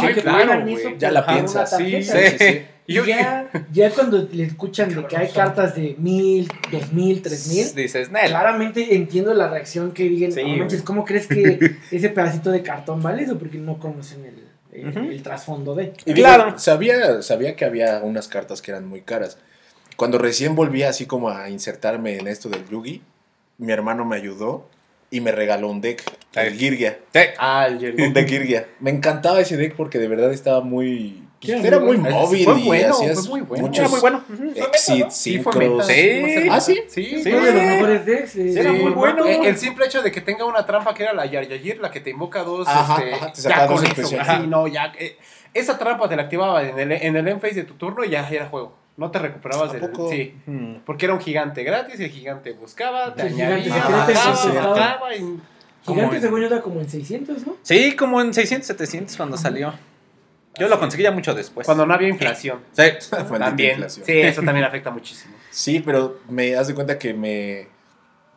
eso 0.68 0.90
Ya 0.98 1.10
la 1.10 1.26
piensas, 1.26 1.70
sí, 1.70 1.76
tarjeta? 1.92 2.18
sí, 2.30 2.36
sí. 2.38 2.60
Y 2.86 2.94
yo- 2.94 3.04
ya, 3.04 3.48
ya 3.72 3.90
cuando 3.90 4.28
le 4.32 4.42
escuchan 4.44 4.92
de 4.94 5.06
que 5.06 5.16
hay 5.16 5.28
cartas 5.28 5.76
de 5.76 5.94
mil, 5.98 6.50
dos 6.70 6.92
mil, 6.92 7.22
tres 7.22 7.46
mil, 7.46 7.74
Dices, 7.74 8.10
Nel. 8.10 8.28
claramente 8.28 8.96
entiendo 8.96 9.32
la 9.34 9.48
reacción 9.48 9.92
que 9.92 10.02
digan, 10.04 10.32
Sí, 10.32 10.42
"No 10.42 10.48
manches, 10.56 10.80
güey. 10.80 10.84
¿cómo 10.84 11.04
crees 11.04 11.26
que 11.28 11.58
ese 11.92 12.08
pedacito 12.10 12.50
de 12.50 12.62
cartón 12.62 13.00
vale 13.00 13.22
eso? 13.22 13.38
Porque 13.38 13.56
no 13.58 13.78
conocen 13.78 14.24
el, 14.26 14.34
el, 14.80 14.88
Ujú. 14.88 14.98
el 15.10 15.22
trasfondo 15.22 15.74
de. 15.76 15.92
Y 16.04 16.12
digo, 16.12 16.26
Claro. 16.26 16.58
sabía, 16.58 17.22
sabía 17.22 17.54
que 17.56 17.64
había 17.64 18.00
unas 18.02 18.26
cartas 18.28 18.60
que 18.60 18.72
eran 18.72 18.86
muy 18.86 19.00
caras. 19.02 19.38
Cuando 19.96 20.18
recién 20.18 20.56
volví 20.56 20.82
así 20.82 21.06
como 21.06 21.28
a 21.30 21.48
insertarme 21.50 22.18
en 22.18 22.26
esto 22.26 22.48
del 22.48 22.68
Yugi, 22.68 23.00
mi 23.58 23.72
hermano 23.72 24.04
me 24.04 24.16
ayudó 24.16 24.68
y 25.10 25.20
me 25.20 25.30
regaló 25.32 25.68
un 25.68 25.80
deck, 25.80 26.02
el. 26.34 26.54
Girgia. 26.54 26.98
Sí. 27.12 27.20
Ah, 27.38 27.66
el 27.68 27.78
Jerry. 27.78 28.02
Un 28.02 28.14
deck 28.14 28.28
Girgia. 28.28 28.66
Me 28.80 28.90
encantaba 28.90 29.40
ese 29.40 29.56
deck 29.56 29.74
porque 29.76 29.98
de 29.98 30.08
verdad 30.08 30.32
estaba 30.32 30.60
muy... 30.62 31.22
Sí, 31.42 31.50
era 31.50 31.80
muy 31.80 31.96
móvil 31.96 32.44
Fue 32.44 32.60
y 32.60 32.66
bueno, 32.68 32.94
hacías 32.94 33.26
fue 33.26 33.30
muy 33.30 33.40
bueno. 33.40 33.66
muchos 33.66 33.80
Era 33.80 33.88
muy 33.88 34.00
bueno. 34.00 34.24
Ujú. 34.32 34.44
exits, 34.64 35.16
Sí, 35.16 35.40
fue 35.40 35.52
sincros. 35.52 35.88
meta. 35.88 35.92
Sí. 35.92 36.48
Ah, 36.48 36.60
¿sí? 36.60 36.82
Sí, 36.86 37.04
Sí. 37.20 37.22
Fue 37.32 37.40
de 37.40 37.52
los 37.52 37.62
mejores 37.64 38.06
decks. 38.06 38.36
Era 38.36 38.72
muy 38.72 38.92
bueno. 38.92 39.26
El 39.26 39.56
simple 39.58 39.86
hecho 39.86 40.02
de 40.02 40.12
que 40.12 40.20
tenga 40.20 40.44
una 40.44 40.64
trampa 40.64 40.94
que 40.94 41.02
era 41.02 41.12
la 41.12 41.26
Yar 41.26 41.48
Yagir, 41.48 41.80
la 41.80 41.90
que 41.90 41.98
te 42.00 42.10
invoca 42.10 42.44
dos, 42.44 42.68
Ajá, 42.68 43.02
este, 43.02 43.14
ajá, 43.14 43.32
te 43.32 43.66
con 43.66 43.76
dos 43.76 43.84
especiales. 43.84 44.36
Sí, 44.40 44.46
no, 44.46 44.68
ya. 44.68 44.92
eh, 44.96 45.16
esa 45.52 45.76
trampa 45.78 46.08
te 46.08 46.14
la 46.14 46.22
activaba 46.22 46.62
en 46.62 46.78
el, 46.78 46.92
en 46.92 47.16
el 47.16 47.26
end 47.26 47.40
phase 47.40 47.54
de 47.56 47.64
tu 47.64 47.74
turno 47.74 48.04
y 48.04 48.10
ya 48.10 48.26
era 48.30 48.46
juego. 48.46 48.78
No 49.02 49.10
te 49.10 49.18
recuperabas 49.18 49.70
¿A 49.70 49.72
del. 49.72 49.80
poco? 49.90 50.08
Sí. 50.08 50.32
Ujú. 50.46 50.80
Porque 50.86 51.06
era 51.06 51.14
un 51.14 51.20
gigante 51.20 51.64
gratis 51.64 51.98
y 51.98 52.04
el 52.04 52.10
gigante 52.10 52.52
buscaba, 52.52 53.12
te 53.12 53.22
El 53.22 53.32
gigante 53.34 53.54
añadía, 53.72 53.74
bajaba, 53.74 55.12
sí, 55.12 55.24
y. 55.24 55.40
Gigante 55.84 56.20
según 56.20 56.40
yo 56.40 56.46
era 56.46 56.62
como 56.62 56.80
en 56.80 56.88
600, 56.88 57.44
¿no? 57.44 57.56
Sí, 57.62 57.96
como 57.96 58.20
en 58.20 58.32
600, 58.32 58.64
700 58.64 59.16
cuando 59.16 59.36
salió. 59.36 59.72
Yo 60.56 60.68
lo 60.68 60.78
conseguí 60.78 61.02
ya 61.02 61.10
mucho 61.10 61.34
después. 61.34 61.66
Cuando 61.66 61.84
no 61.84 61.94
había 61.94 62.08
inflación. 62.08 62.60
Sí. 62.70 62.82
Maldita 63.10 63.38
También. 63.38 63.70
inflación. 63.72 64.06
Sí, 64.06 64.20
eso 64.20 64.42
también 64.42 64.66
afecta 64.66 64.90
muchísimo. 64.92 65.34
Sí, 65.50 65.82
pero 65.84 66.20
me 66.28 66.52
das 66.52 66.68
de 66.68 66.74
cuenta 66.74 66.96
que 66.96 67.12
me... 67.12 67.66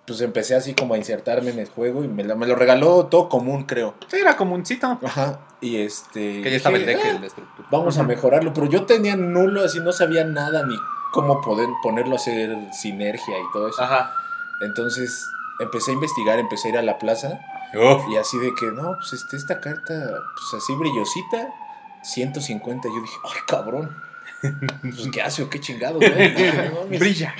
Pues 0.08 0.22
empecé 0.22 0.56
así 0.56 0.76
como 0.76 0.94
a 0.94 0.98
insertarme 0.98 1.50
en 1.50 1.58
el 1.60 1.68
juego 1.68 2.04
y 2.04 2.08
me, 2.08 2.24
la- 2.24 2.36
me 2.36 2.46
lo 2.46 2.56
regaló 2.56 3.08
todo 3.08 3.28
común, 3.28 3.64
creo. 3.64 3.96
Sí, 4.08 4.18
era 4.18 4.38
comuncito. 4.38 5.00
Ajá. 5.04 5.40
Y 5.62 5.78
este... 5.78 6.42
Que 6.44 6.52
ya 6.52 6.58
estaba 6.58 6.78
el 6.78 6.86
deck, 6.86 7.00
"Ah, 7.04 7.10
el 7.10 7.22
de 7.22 7.28
estructura. 7.28 7.68
Vamos 7.72 7.98
a 7.98 8.04
mejorarlo, 8.04 8.54
pero 8.54 8.68
yo 8.68 8.86
tenía 8.86 9.16
nulo, 9.16 9.64
así 9.64 9.80
no 9.80 9.92
sabía 9.92 10.24
nada 10.24 10.64
ni 10.68 10.76
cómo 11.12 11.42
poder 11.42 11.68
ponerlo 11.82 12.14
a 12.14 12.16
hacer 12.18 12.56
sinergia 12.72 13.40
y 13.40 13.52
todo 13.52 13.70
eso. 13.70 13.82
Ajá. 13.82 14.12
Entonces 14.62 15.28
empecé 15.60 15.92
a 15.92 15.94
investigar, 15.96 16.38
empecé 16.38 16.68
a 16.68 16.72
ir 16.72 16.78
a 16.78 16.82
la 16.84 16.98
plaza 17.00 17.40
Uf. 17.74 18.04
y 18.10 18.18
así 18.18 18.38
de 18.38 18.54
que, 18.54 18.68
no, 18.68 18.96
pues 18.98 19.14
este, 19.14 19.38
esta 19.38 19.60
carta, 19.60 19.94
pues 20.36 20.62
así 20.64 20.76
brillosita, 20.76 21.48
150. 22.04 22.88
Yo 22.90 23.02
dije, 23.02 23.18
ay, 23.24 23.40
cabrón. 23.48 23.96
Pues, 24.82 25.08
¿qué 25.12 25.22
hace 25.22 25.42
o 25.44 25.50
qué 25.50 25.60
no? 26.00 26.00
"No 26.70 26.82
mames". 26.84 27.00
Brilla. 27.00 27.34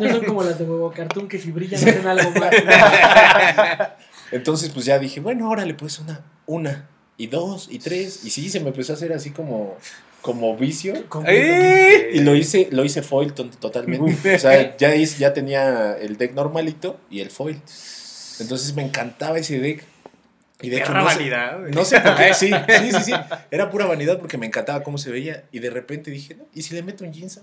No 0.00 0.10
son 0.10 0.24
como 0.24 0.42
las 0.42 0.58
de 0.58 0.64
huevo 0.64 0.90
cartoon 0.92 1.28
que 1.28 1.38
si 1.38 1.50
brillan 1.50 1.80
hacen 1.88 2.06
algo 2.06 2.30
más. 2.32 2.50
Entonces, 4.32 4.70
pues 4.70 4.84
ya 4.86 4.98
dije, 4.98 5.20
bueno, 5.20 5.48
órale, 5.50 5.74
pues 5.74 5.98
una, 5.98 6.20
una, 6.46 6.88
y 7.16 7.26
dos, 7.26 7.68
y 7.70 7.78
tres. 7.78 8.24
Y 8.24 8.30
sí, 8.30 8.48
se 8.48 8.60
me 8.60 8.68
empezó 8.68 8.92
a 8.92 8.96
hacer 8.96 9.12
así 9.12 9.30
como, 9.30 9.76
como 10.22 10.56
vicio. 10.56 10.94
¡Eh! 11.26 12.10
Y 12.14 12.20
lo 12.20 12.34
hice, 12.36 12.68
lo 12.70 12.84
hice 12.84 13.02
foil 13.02 13.32
to- 13.32 13.50
totalmente. 13.50 14.34
O 14.34 14.38
sea, 14.38 14.76
ya, 14.76 14.94
ya 14.94 15.32
tenía 15.32 15.96
el 15.98 16.16
deck 16.16 16.32
normalito 16.34 16.98
y 17.10 17.20
el 17.20 17.30
foil. 17.30 17.60
Entonces 18.38 18.74
me 18.74 18.82
encantaba 18.82 19.38
ese 19.38 19.58
deck. 19.58 19.84
Y 20.62 20.70
de 20.70 20.76
hecho, 20.78 20.86
Perra 20.88 21.02
no 21.02 21.10
sé, 21.10 21.16
vanidad, 21.16 21.60
güey. 21.60 21.72
no 21.72 21.84
sé 21.84 22.00
por 22.00 22.16
qué. 22.16 22.34
Sí, 22.34 22.50
sí, 22.50 22.92
sí, 22.92 23.02
sí. 23.04 23.12
Era 23.50 23.70
pura 23.70 23.86
vanidad 23.86 24.18
porque 24.18 24.38
me 24.38 24.46
encantaba 24.46 24.82
cómo 24.82 24.98
se 24.98 25.10
veía. 25.10 25.44
Y 25.52 25.58
de 25.60 25.70
repente 25.70 26.10
dije, 26.10 26.34
¿no? 26.34 26.44
¿y 26.54 26.62
si 26.62 26.74
le 26.74 26.82
meto 26.82 27.04
un 27.04 27.12
Jinzo? 27.12 27.42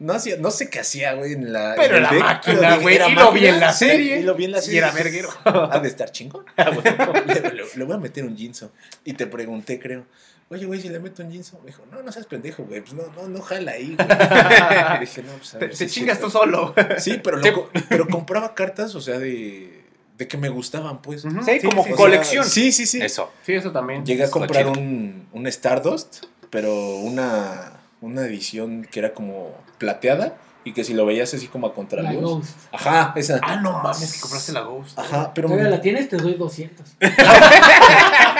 No, 0.00 0.12
hacía, 0.12 0.36
no 0.38 0.50
sé 0.50 0.68
qué 0.70 0.80
hacía, 0.80 1.12
güey, 1.14 1.34
en 1.34 1.52
la. 1.52 1.74
Pero 1.76 1.98
en 1.98 2.02
la 2.02 2.10
deck, 2.10 2.20
máquina, 2.20 2.76
güey, 2.78 2.96
y 3.10 3.14
lo 3.14 3.30
vi 3.32 3.46
en 3.46 3.60
la 3.60 3.72
serie. 3.72 4.18
Y 4.18 4.22
lo 4.24 4.34
vi 4.34 4.46
en 4.46 4.50
la 4.52 4.58
Y 4.58 4.62
serie. 4.62 4.78
era 4.78 4.90
verguero. 4.90 5.28
Ha 5.44 5.78
de 5.78 5.88
estar 5.88 6.10
chingón. 6.10 6.44
le, 6.56 7.52
le- 7.76 7.84
voy 7.84 7.94
a 7.94 7.98
meter 7.98 8.24
un 8.24 8.36
Jinzo. 8.36 8.72
Y 9.04 9.12
te 9.14 9.26
pregunté, 9.28 9.78
creo. 9.78 10.04
Oye, 10.50 10.66
güey, 10.66 10.80
si 10.80 10.88
le 10.88 10.98
meto 10.98 11.22
un 11.22 11.30
Jinzo. 11.30 11.58
Me 11.60 11.66
dijo, 11.68 11.84
no, 11.92 12.02
no 12.02 12.10
seas 12.10 12.26
pendejo, 12.26 12.64
güey. 12.64 12.80
Pues 12.80 12.92
no, 12.92 13.04
no, 13.16 13.28
no 13.28 13.40
jala 13.40 13.70
ahí, 13.72 13.94
güey. 13.96 14.08
dije, 15.00 15.22
no, 15.22 15.32
pues 15.38 15.54
a 15.54 15.58
Te, 15.60 15.66
ver 15.68 15.76
te 15.76 15.86
chingas 15.86 16.18
tú 16.18 16.28
solo. 16.28 16.74
Sí, 16.98 17.20
pero, 17.22 17.36
lo 17.38 17.70
pero 17.88 18.08
compraba 18.08 18.52
cartas, 18.54 18.94
o 18.96 19.00
sea, 19.00 19.18
de, 19.20 19.73
de 20.16 20.28
que 20.28 20.36
me 20.36 20.48
gustaban, 20.48 21.02
pues. 21.02 21.22
Sí, 21.22 21.28
como 21.66 21.82
sí, 21.84 21.90
O 21.92 21.96
sea, 21.96 21.96
colección. 21.96 22.44
sí, 22.44 22.70
sí, 22.72 22.86
sí. 22.86 23.00
Eso. 23.02 23.30
Sí, 23.42 23.52
eso 23.54 23.72
también. 23.72 24.04
Llegué 24.06 24.24
a 24.24 24.30
comprar 24.30 24.66
un, 24.68 25.26
un 25.32 25.46
Stardust, 25.48 26.24
pero 26.50 26.72
una, 26.98 27.72
una 28.00 28.22
edición 28.22 28.86
que 28.90 29.00
era 29.00 29.12
como 29.12 29.50
plateada 29.78 30.36
y 30.66 30.72
que 30.72 30.82
si 30.84 30.94
lo 30.94 31.04
veías 31.04 31.34
así 31.34 31.46
como 31.48 31.66
a 31.66 31.70
La 31.70 31.74
contraluz. 31.74 32.20
Ghost. 32.22 32.50
Ajá, 32.72 33.12
esa. 33.16 33.38
Ah, 33.42 33.56
no 33.56 33.82
mames, 33.82 34.14
que 34.14 34.20
compraste 34.20 34.52
la 34.52 34.60
Ghost. 34.60 34.98
Ajá, 34.98 35.32
pero 35.34 35.48
Todavía 35.48 35.68
la 35.68 35.80
tienes, 35.80 36.08
te 36.08 36.16
doy 36.16 36.34
200. 36.34 36.86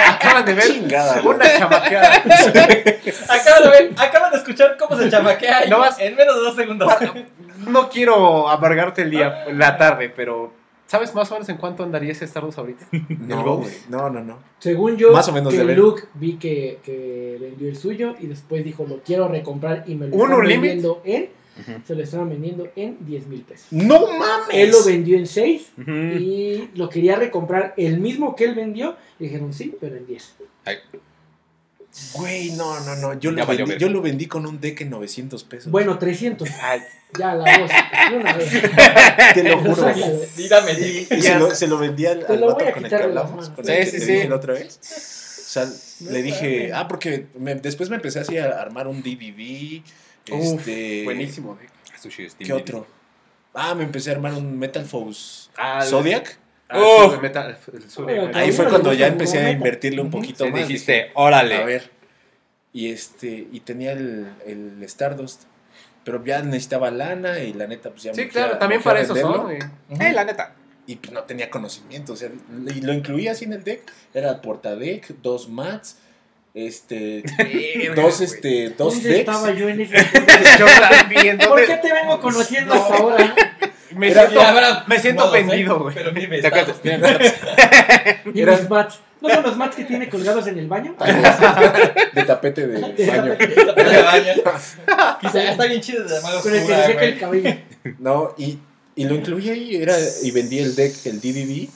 Acaban 0.07 0.45
de 0.45 0.55
ver 0.55 0.65
Chingada, 0.73 1.23
una 1.23 1.59
chamaqueada. 1.59 2.15
Acaban 3.29 3.63
de, 3.65 3.71
ver- 3.71 3.95
acaban 3.99 4.31
de 4.33 4.39
escuchar 4.39 4.77
cómo 4.79 4.97
se 4.97 5.11
chamaquea 5.11 5.67
No 5.69 5.79
vas- 5.81 5.99
en 5.99 6.15
menos 6.15 6.37
de 6.37 6.41
dos 6.43 6.57
segundos. 6.57 6.93
No 7.67 7.89
quiero 7.89 8.49
amargarte 8.49 9.03
el 9.03 9.11
día, 9.11 9.45
la 9.53 9.77
tarde, 9.77 10.09
pero 10.09 10.53
¿sabes 10.87 11.15
más 11.15 11.31
o 11.31 11.35
menos 11.35 11.49
en 11.49 11.57
cuánto 11.57 11.83
andaría 11.83 12.13
ese 12.13 12.25
Stardust 12.25 12.59
ahorita? 12.59 12.87
no, 13.21 13.57
güey, 13.59 13.73
no, 13.89 14.11
no, 14.11 14.23
no. 14.23 14.39
Según 14.59 14.97
yo, 14.97 15.13
Más 15.13 15.29
o 15.29 15.33
menos 15.33 15.53
que 15.53 15.59
de 15.61 15.65
ver. 15.65 15.79
Luke 15.79 16.05
vi 16.15 16.35
que, 16.35 16.79
que 16.83 17.39
vendió 17.41 17.69
el 17.69 17.77
suyo 17.77 18.15
y 18.21 18.27
después 18.27 18.65
dijo, 18.65 18.87
lo 18.89 19.03
quiero 19.03 19.29
recomprar 19.29 19.85
y 19.87 19.95
me 19.95 20.09
lo 20.09 20.17
¿Un 20.17 20.31
están 20.31 20.47
vendiendo 20.47 21.03
en, 21.05 21.29
se 21.87 21.95
lo 21.95 22.03
estaban 22.03 22.29
vendiendo 22.31 22.69
en 22.75 22.97
10 23.07 23.27
mil 23.29 23.43
pesos. 23.43 23.67
No 23.71 24.01
mames. 24.19 24.49
Él 24.53 24.71
lo 24.71 24.85
vendió 24.85 25.17
en 25.17 25.27
6 25.27 25.73
Ujú. 25.79 25.91
y 25.91 26.71
lo 26.75 26.89
quería 26.89 27.17
recomprar 27.17 27.75
el 27.77 28.01
mismo 28.01 28.35
que 28.35 28.45
él 28.45 28.55
vendió. 28.55 28.97
Y 29.21 29.25
dijeron, 29.25 29.53
sí, 29.53 29.75
pero 29.81 29.97
en 29.97 30.07
10. 30.07 30.35
Ay, 30.65 30.77
Güey, 32.15 32.51
no, 32.53 32.81
no, 32.81 32.97
no. 32.97 33.15
Yo, 33.21 33.31
lo 33.31 33.47
vendí, 33.47 33.77
yo 33.79 33.89
lo 33.89 34.03
vendí 34.03 34.27
con 34.27 34.47
un 34.47 34.61
deck 34.61 34.81
en 34.81 34.91
900 34.91 35.45
pesos. 35.45 35.71
Bueno, 35.71 35.97
300. 35.99 36.49
Ay, 36.61 36.81
Ya, 37.19 37.35
la 37.35 37.59
dos. 37.59 37.71
Una 38.17 38.33
vez. 38.37 38.51
te 39.35 39.43
lo 39.45 39.59
juro. 39.59 39.95
Dígame, 40.37 40.73
Y, 40.73 41.07
y 41.11 41.23
se, 41.23 41.35
lo, 41.39 41.55
se 41.55 41.67
lo 41.69 41.79
vendí 41.79 42.07
al, 42.07 42.27
al 42.29 42.41
vato 42.41 42.65
con 42.73 42.85
el 42.85 42.91
que 42.91 42.97
hablamos. 42.97 43.49
Con 43.51 43.65
Sí, 43.65 43.73
el 43.73 43.79
que 43.79 43.87
sí, 43.87 43.93
te 43.99 44.05
sí. 44.07 44.13
dije 44.13 44.29
la 44.29 44.37
otra 44.37 44.55
vez. 44.55 44.79
O 44.83 45.49
sea, 45.55 45.69
le 46.11 46.23
dije, 46.23 46.73
ah, 46.75 46.89
porque 46.89 47.27
me- 47.39 47.55
después 47.55 47.89
me 47.91 47.97
empecé 47.97 48.19
así 48.21 48.37
a 48.39 48.61
armar 48.61 48.89
un 48.89 49.01
DVD. 49.03 49.83
Uf, 50.33 50.59
Este, 50.59 51.05
buenísimo. 51.05 51.57
eh. 51.63 51.69
Steam 51.97 52.31
¿Qué 52.39 52.53
otro? 52.53 52.87
Ah, 53.55 53.75
me 53.77 53.85
empecé 53.85 54.11
a 54.11 54.15
armar 54.15 54.33
un 54.35 54.59
Metal 54.59 54.85
Force 54.85 55.49
Ah, 55.57 55.85
Zodiac. 55.85 56.39
Ah, 56.69 57.07
Uf. 57.07 57.21
metal- 57.23 57.57
el 57.73 58.09
Ahí 58.35 58.45
Ahí 58.47 58.53
fue 58.53 58.69
cuando 58.69 58.93
ya 58.93 59.07
empecé 59.07 59.39
a 59.39 59.51
invertirle 59.51 60.01
un 60.01 60.11
poquito 60.11 60.45
Sí, 60.47 60.51
más. 60.51 60.61
dijiste, 60.67 60.93
Dije, 60.93 61.11
órale. 61.15 61.57
A 61.57 61.65
ver. 61.65 61.91
Y 62.73 62.91
este, 62.91 63.47
y 63.53 63.61
tenía 63.61 63.93
el, 63.93 64.27
el 64.47 64.83
Stardust. 64.85 65.43
Pero 66.05 66.23
ya 66.25 66.43
necesitaba 66.43 66.91
lana 66.91 67.39
y 67.39 67.53
la 67.55 67.67
neta, 67.67 67.91
pues 67.91 68.03
ya 68.03 68.13
Sí, 68.15 68.23
me 68.23 68.29
claro, 68.29 68.59
también 68.59 68.81
me 68.81 68.85
para 68.85 69.01
eso 69.01 69.15
son. 69.17 69.53
Eh, 69.53 70.13
la 70.13 70.25
neta. 70.25 70.55
Y 70.87 70.97
pues 70.97 71.13
no 71.13 71.23
tenía 71.23 71.49
conocimiento. 71.51 72.13
O 72.13 72.17
sea, 72.17 72.29
y 72.75 72.81
lo 72.83 72.93
incluía 72.93 73.33
así 73.33 73.45
en 73.47 73.55
el 73.55 73.65
deck. 73.65 73.81
Era 74.13 74.43
portadeck, 74.43 75.09
dos 75.23 75.49
mats, 75.49 75.97
este, 76.53 77.23
dos, 77.97 78.21
este, 78.21 78.71
dos 78.71 78.95
¿Dónde 78.95 79.09
decks. 79.09 79.21
estaba 79.21 79.53
yo 79.53 79.69
en 79.69 79.81
ese 79.81 79.97
Yo 80.59 80.67
también, 80.67 81.39
¿Por 81.39 81.49
¿dónde- 81.49 81.67
qué 81.67 81.77
te 81.77 81.93
vengo 81.93 82.21
conociendo 82.21 82.75
No. 82.75 82.83
hasta 82.83 82.97
ahora? 82.97 83.35
Me 83.97 84.11
Era- 84.11 84.23
siento, 84.23 84.41
ahora, 84.43 84.85
me 84.87 84.99
siento 84.99 85.25
lo 85.27 85.33
sé, 85.33 85.39
ofendido, 85.45 85.79
güey. 85.81 85.95
Pero 85.95 86.13
mire, 86.13 86.41
¿Te 86.41 86.47
acuerdas? 86.47 86.77
está- 86.83 86.97
Mira, 86.97 88.23
Y 88.35 88.41
Era- 88.41 88.57
mis 88.59 88.69
mats. 88.71 89.01
¿No 89.21 89.31
son 89.31 89.43
los 89.43 89.57
mats 89.57 89.77
que 89.77 89.85
tiene 89.85 90.09
colgados 90.11 90.47
en 90.49 90.59
el 90.59 90.69
baño? 90.69 90.95
de 92.15 92.25
tapete 92.25 92.67
de 92.67 92.81
baño. 92.81 92.95
de 92.95 94.03
baño. 94.03 94.33
Quizá 95.21 95.51
está 95.51 95.65
bien 95.65 95.81
chido 95.81 96.05
de 96.05 96.21
mago 96.21 96.43
Con 96.43 96.55
el 96.55 96.59
que 96.67 96.73
oscura, 96.73 96.87
se 96.87 96.93
seca 96.93 96.99
güey. 97.01 97.13
el 97.13 97.19
cabello. 97.19 97.57
No, 98.01 98.35
y, 98.37 98.59
y 98.97 99.05
lo 99.05 99.15
incluí 99.15 99.49
ahí 99.49 99.77
era, 99.77 99.97
y 100.23 100.31
vendí 100.31 100.59
el 100.59 100.75
deck, 100.77 101.07
el 101.07 101.21
DVD. 101.23 101.69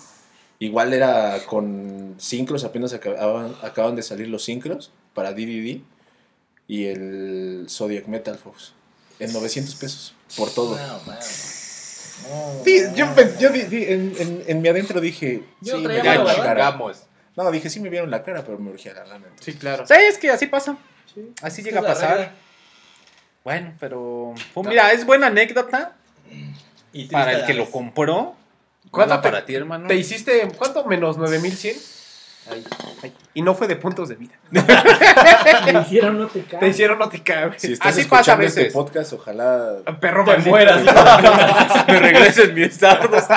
Igual 0.58 0.92
era 0.92 1.38
con 1.46 2.16
sincros, 2.18 2.64
apenas 2.64 2.92
acababan, 2.92 3.54
acaban 3.62 3.96
de 3.96 4.02
salir 4.02 4.28
los 4.28 4.44
sincros 4.44 4.90
para 5.14 5.32
DVD. 5.32 5.80
Y 6.66 6.84
el 6.87 7.66
Zodiac 7.70 8.06
Metal 8.08 8.37
Force. 8.37 8.72
En 9.20 9.32
900 9.32 9.75
pesos, 9.76 10.14
por 10.37 10.50
todo. 10.52 10.76
No, 10.76 11.00
man. 11.06 11.16
Sí, 12.64 12.82
yo, 12.94 13.14
pe- 13.14 13.35
yo 13.38 13.50
di- 13.50 13.62
di- 13.62 13.85
en, 13.85 14.14
en- 14.18 14.44
en 14.47 14.62
mi 14.62 14.68
adentro 14.68 15.00
dije, 15.00 15.42
Yo 15.61 15.76
sí, 15.78 15.82
traía 15.85 15.99
me 16.00 16.04
Ya 16.04 16.11
vieron 16.12 16.26
malo, 16.26 16.38
la 16.38 16.44
cara. 16.44 16.64
chingamos. 16.73 17.02
No, 17.37 17.50
dije, 17.50 17.70
sí 17.70 17.80
me 17.80 17.88
vieron 17.88 18.11
la 18.11 18.23
cara, 18.23 18.42
pero 18.44 18.58
me 18.58 18.70
urgía 18.70 18.92
la 18.94 19.04
lana. 19.06 19.26
Sí, 19.40 19.54
claro. 19.54 19.87
Sí, 19.87 19.94
es 19.94 20.18
que 20.18 20.30
así 20.30 20.47
pasa. 20.47 20.76
Así 21.42 21.62
llega 21.62 21.80
a 21.80 21.82
pasar. 21.85 22.16
regla. 22.16 22.32
Bueno, 23.44 23.75
pero. 23.80 24.35
pues 24.54 24.66
mira, 24.68 24.92
es 24.92 25.06
buena 25.06 25.28
anécdota 25.28 25.94
para 27.12 27.32
el 27.32 27.47
que 27.47 27.54
lo 27.54 27.70
compró. 27.70 28.35
¿Cuánto 28.90 29.16
te- 29.20 29.23
para 29.23 29.44
ti, 29.44 29.54
hermano? 29.54 29.87
¿Te 29.87 29.97
hiciste 29.97 30.49
cuánto? 30.56 30.85
Menos 30.85 31.16
9100. 31.18 31.76
Ay. 32.50 32.64
Ay, 33.02 33.12
Y 33.35 33.43
no 33.43 33.55
fue 33.55 33.67
de 33.67 33.76
puntos 33.76 34.09
de 34.09 34.17
vida. 34.17 34.35
Me 34.50 35.81
hicieron 35.83 36.19
no 36.19 36.26
te 36.26 36.43
caes. 36.43 36.61
Te 36.61 36.69
hicieron 36.69 36.99
no 36.99 37.09
te 37.09 37.23
cabe. 37.23 37.59
Si 37.59 37.73
estás 37.73 37.88
Así 37.97 38.05
pasa 38.05 38.33
a 38.33 38.35
escuchando 38.35 38.47
este 38.47 38.61
veces. 38.61 38.73
podcast, 38.75 39.12
ojalá... 39.12 39.73
Perro 40.00 40.25
Te 40.25 40.31
maldito. 40.33 40.50
mueras. 40.50 40.83
Me 41.88 41.99
regreses 42.00 42.52
mi 42.55 42.62
Stardust. 42.64 43.31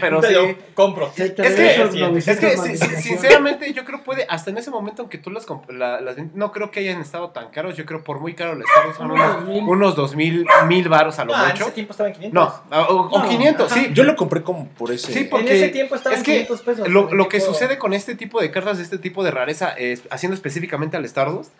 Pero 0.00 0.20
Te 0.20 0.28
sí. 0.28 0.56
Compro. 0.80 1.06
Es 1.16 1.32
que- 1.32 1.42
esos 1.42 1.86
es 1.86 1.94
que- 1.94 2.00
900 2.00 2.26
Es 2.28 2.38
que, 2.40 2.50
si- 2.50 2.56
si- 2.56 2.58
maldiciones. 2.60 3.02
sinceramente, 3.04 3.72
yo 3.72 3.84
creo 3.84 4.02
puede, 4.02 4.26
hasta 4.28 4.50
en 4.50 4.58
ese 4.58 4.70
momento, 4.70 5.02
aunque 5.02 5.18
tú 5.18 5.30
las, 5.30 5.46
la- 5.68 6.00
las 6.00 6.16
no 6.34 6.52
creo 6.52 6.70
que 6.70 6.80
hayan 6.80 7.00
estado 7.00 7.30
tan 7.30 7.50
caros. 7.50 7.76
Yo 7.76 7.84
creo 7.84 8.02
por 8.02 8.20
muy 8.20 8.34
caro 8.34 8.54
les 8.54 8.66
estaban 8.68 8.94
son 8.94 9.10
Unos 9.10 9.20
unos, 9.26 9.46
2000. 9.46 9.68
unos 9.68 9.96
2000, 9.96 10.46
mil 10.66 10.88
varos 10.88 11.18
a 11.18 11.24
lo 11.24 11.32
No, 11.36 11.42
en 11.44 11.50
mucho. 11.50 11.64
ese 11.64 11.72
tiempo 11.72 11.92
estaba 11.92 12.08
en 12.08 12.14
500. 12.16 12.52
No, 12.70 12.78
o, 12.88 13.00
o 13.12 13.18
No, 13.22 13.28
500, 13.28 13.70
ajá. 13.72 13.80
sí. 13.80 13.90
Yo 13.92 14.04
lo 14.04 14.16
compré 14.16 14.42
como 14.42 14.66
por 14.68 14.90
ese... 14.92 15.12
Sí, 15.12 15.18
En 15.20 15.28
porque 15.30 15.56
ese 15.56 15.68
tiempo 15.68 15.94
estaba 15.94 16.14
es 16.14 16.20
en 16.20 16.24
que 16.24 16.32
500 16.32 16.60
pesos. 16.62 16.88
Lo, 16.88 17.10
en 17.10 17.16
lo 17.16 17.28
que 17.28 17.40
sucede 17.40 17.78
con 17.78 17.92
este 17.92 18.14
tipo 18.14 18.40
de 18.40 18.50
cartas, 18.50 18.78
de 18.78 18.84
este 18.84 18.98
tipo 18.98 19.22
de 19.22 19.30
rareza, 19.30 19.74
haciendo 20.10 20.34
específicamente 20.34 20.96
al 20.96 21.04
Stardust, 21.04 21.52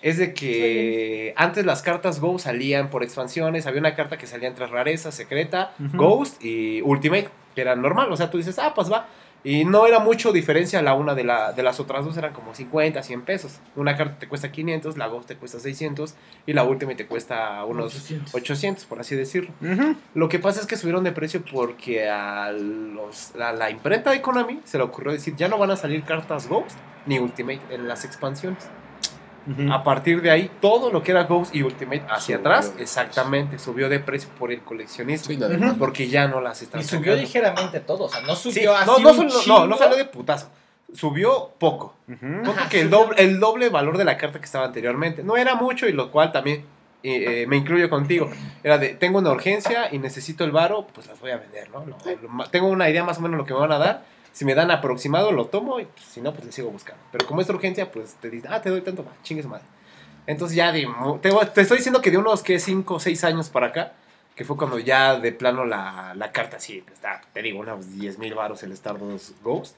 es 0.00 0.18
de 0.18 0.32
que 0.32 1.34
antes 1.36 1.66
las 1.66 1.82
cartas 1.82 2.20
Go 2.20 2.38
salían 2.38 2.88
por 2.88 3.02
expansiones, 3.02 3.66
había 3.66 3.80
una 3.80 3.94
carta 3.94 4.16
que 4.16 4.26
salía 4.26 4.48
entre 4.48 4.66
rareza, 4.66 5.10
secreta. 5.10 5.72
Ghost 5.78 6.42
y 6.44 6.80
Ultimate, 6.82 7.28
que 7.54 7.60
era 7.60 7.74
normal, 7.74 8.10
o 8.12 8.16
sea, 8.16 8.30
tú 8.30 8.38
dices, 8.38 8.58
ah, 8.58 8.72
pues 8.74 8.90
va. 8.90 9.08
Y 9.44 9.64
no 9.64 9.86
era 9.86 10.00
mucho 10.00 10.32
diferencia 10.32 10.82
la 10.82 10.94
una 10.94 11.14
de, 11.14 11.22
la, 11.22 11.52
de 11.52 11.62
las 11.62 11.78
otras 11.78 12.04
dos, 12.04 12.16
eran 12.16 12.32
como 12.32 12.54
50, 12.54 13.02
100 13.02 13.22
pesos. 13.22 13.60
Una 13.76 13.96
carta 13.96 14.18
te 14.18 14.28
cuesta 14.28 14.50
500, 14.50 14.98
la 14.98 15.06
Ghost 15.06 15.28
te 15.28 15.36
cuesta 15.36 15.60
600 15.60 16.14
y 16.46 16.52
la 16.52 16.64
Ultimate 16.64 16.96
te 16.96 17.06
cuesta 17.06 17.64
unos 17.64 17.94
800. 17.94 18.34
800, 18.34 18.84
por 18.86 19.00
así 19.00 19.14
decirlo. 19.14 19.52
Lo 20.14 20.28
que 20.28 20.40
pasa 20.40 20.60
es 20.60 20.66
que 20.66 20.76
subieron 20.76 21.04
de 21.04 21.12
precio 21.12 21.44
porque 21.50 22.08
a, 22.08 22.50
los, 22.50 23.34
a 23.36 23.52
la 23.52 23.70
imprenta 23.70 24.10
de 24.10 24.20
Konami 24.20 24.60
se 24.64 24.76
le 24.76 24.84
ocurrió 24.84 25.12
decir 25.12 25.36
ya 25.36 25.48
no 25.48 25.56
van 25.56 25.70
a 25.70 25.76
salir 25.76 26.02
cartas 26.02 26.48
Ghost 26.48 26.76
ni 27.06 27.18
Ultimate 27.18 27.60
en 27.70 27.86
las 27.86 28.04
expansiones. 28.04 28.68
A 29.70 29.82
partir 29.82 30.20
de 30.20 30.30
ahí, 30.30 30.50
todo 30.60 30.90
lo 30.92 31.02
que 31.02 31.12
era 31.12 31.24
Ghost 31.24 31.54
y 31.54 31.62
Ultimate 31.62 32.02
hacia 32.08 32.36
Subió 32.36 32.38
atrás, 32.40 32.76
de 32.76 32.82
exactamente, 32.82 33.58
subió 33.58 33.88
de 33.88 33.98
precio 34.00 34.28
por 34.38 34.52
el 34.52 34.60
coleccionismo. 34.60 35.26
Sí, 35.26 35.36
la 35.36 35.48
demanda. 35.48 35.76
Porque 35.78 36.08
ya 36.08 36.28
no 36.28 36.40
las 36.40 36.60
están 36.62 36.80
Y 36.80 36.84
subió 36.84 37.12
sacando. 37.12 37.22
ligeramente 37.22 37.80
todo. 37.80 38.04
O 38.04 38.08
sea, 38.08 38.20
no 38.22 38.36
Sí, 38.36 38.52
subió 38.52 38.74
así. 38.76 38.86
no, 38.86 38.98
no, 38.98 39.10
un 39.20 39.28
no, 39.46 39.66
no 39.66 39.76
salió 39.76 39.96
de 39.96 40.04
putazo. 40.04 40.50
Subió 40.92 41.50
poco. 41.58 41.94
Ajá, 42.46 42.68
que 42.68 42.80
el 42.80 42.90
doble, 42.90 43.22
el 43.22 43.40
doble 43.40 43.68
valor 43.68 43.98
de 43.98 44.04
la 44.04 44.16
carta 44.16 44.38
que 44.38 44.44
estaba 44.46 44.64
anteriormente. 44.66 45.22
No 45.22 45.36
era 45.36 45.54
mucho 45.54 45.86
y 45.88 45.92
lo 45.92 46.10
cual 46.10 46.32
también 46.32 46.64
eh, 47.02 47.42
eh, 47.42 47.46
me 47.46 47.56
incluyo 47.56 47.88
contigo. 47.90 48.30
Era 48.62 48.78
de, 48.78 48.88
tengo 48.94 49.18
una 49.18 49.30
urgencia 49.30 49.88
y 49.92 49.98
necesito 49.98 50.44
el 50.44 50.50
varo, 50.50 50.86
pues 50.94 51.06
las 51.06 51.20
voy 51.20 51.30
a 51.30 51.36
vender, 51.36 51.70
¿no? 51.70 51.84
Lo- 51.86 52.44
tengo 52.50 52.68
una 52.68 52.88
idea 52.88 53.04
más 53.04 53.18
o 53.18 53.20
menos 53.20 53.36
lo 53.38 53.44
que 53.44 53.52
me 53.54 53.60
van 53.60 53.72
a 53.72 53.78
dar. 53.78 54.04
Si 54.38 54.44
me 54.44 54.54
dan 54.54 54.70
aproximado, 54.70 55.32
lo 55.32 55.46
tomo 55.46 55.80
y 55.80 55.84
pues, 55.86 56.06
si 56.06 56.20
no, 56.20 56.32
pues 56.32 56.44
le 56.46 56.52
sigo 56.52 56.70
buscando. 56.70 57.02
Pero 57.10 57.26
como 57.26 57.40
es 57.40 57.48
urgencia, 57.48 57.90
pues 57.90 58.14
te 58.20 58.30
dicen, 58.30 58.52
ah, 58.52 58.62
te 58.62 58.70
doy 58.70 58.82
tanto, 58.82 59.02
va, 59.04 59.10
chingue 59.24 59.42
su 59.42 59.48
madre. 59.48 59.64
Entonces 60.28 60.56
ya 60.56 60.70
de, 60.70 60.86
te, 61.20 61.30
te 61.54 61.60
estoy 61.62 61.78
diciendo 61.78 62.00
que 62.00 62.12
de 62.12 62.18
unos 62.18 62.44
que 62.44 62.60
5 62.60 62.94
o 62.94 63.00
6 63.00 63.24
años 63.24 63.48
para 63.50 63.66
acá, 63.66 63.94
que 64.36 64.44
fue 64.44 64.56
cuando 64.56 64.78
ya 64.78 65.18
de 65.18 65.32
plano 65.32 65.64
la, 65.64 66.12
la 66.14 66.30
carta, 66.30 66.60
sí, 66.60 66.84
está, 66.92 67.20
te 67.32 67.42
digo, 67.42 67.58
unos 67.58 67.96
10 67.98 68.18
mil 68.20 68.34
baros 68.36 68.62
el 68.62 68.70
Stardust 68.70 69.32
Ghost. 69.42 69.74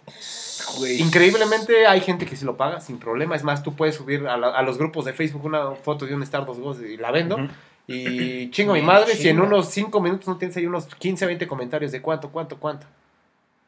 Increíblemente 0.99 1.87
hay 1.87 2.03
gente 2.03 2.27
que 2.27 2.37
sí 2.37 2.45
lo 2.45 2.59
paga 2.59 2.83
sin 2.83 2.99
problema. 2.99 3.35
Es 3.37 3.43
más, 3.45 3.63
tú 3.63 3.75
puedes 3.75 3.95
subir 3.95 4.27
a, 4.29 4.37
la- 4.37 4.51
a 4.51 4.63
los 4.63 4.77
grupos 4.77 5.07
de 5.07 5.15
Facebook 5.15 5.47
una 5.47 5.71
foto 5.77 6.05
de 6.05 6.15
un 6.15 6.23
Stardust 6.23 6.61
Ghost 6.61 6.83
y 6.83 6.99
la 6.99 7.11
vendo. 7.11 7.39
Y 7.87 8.51
chingo 8.51 8.75
mi 8.75 8.83
madre 8.83 9.15
si 9.17 9.29
en 9.31 9.41
unos 9.41 9.69
5 9.71 10.01
minutos 10.03 10.29
no 10.29 10.37
tienes 10.37 10.55
ahí 10.59 10.67
unos 10.67 10.85
15, 10.87 11.25
20 11.25 11.47
comentarios 11.49 11.93
de 11.93 12.03
cuánto, 12.03 12.29
cuánto, 12.31 12.59
cuánto. 12.59 12.87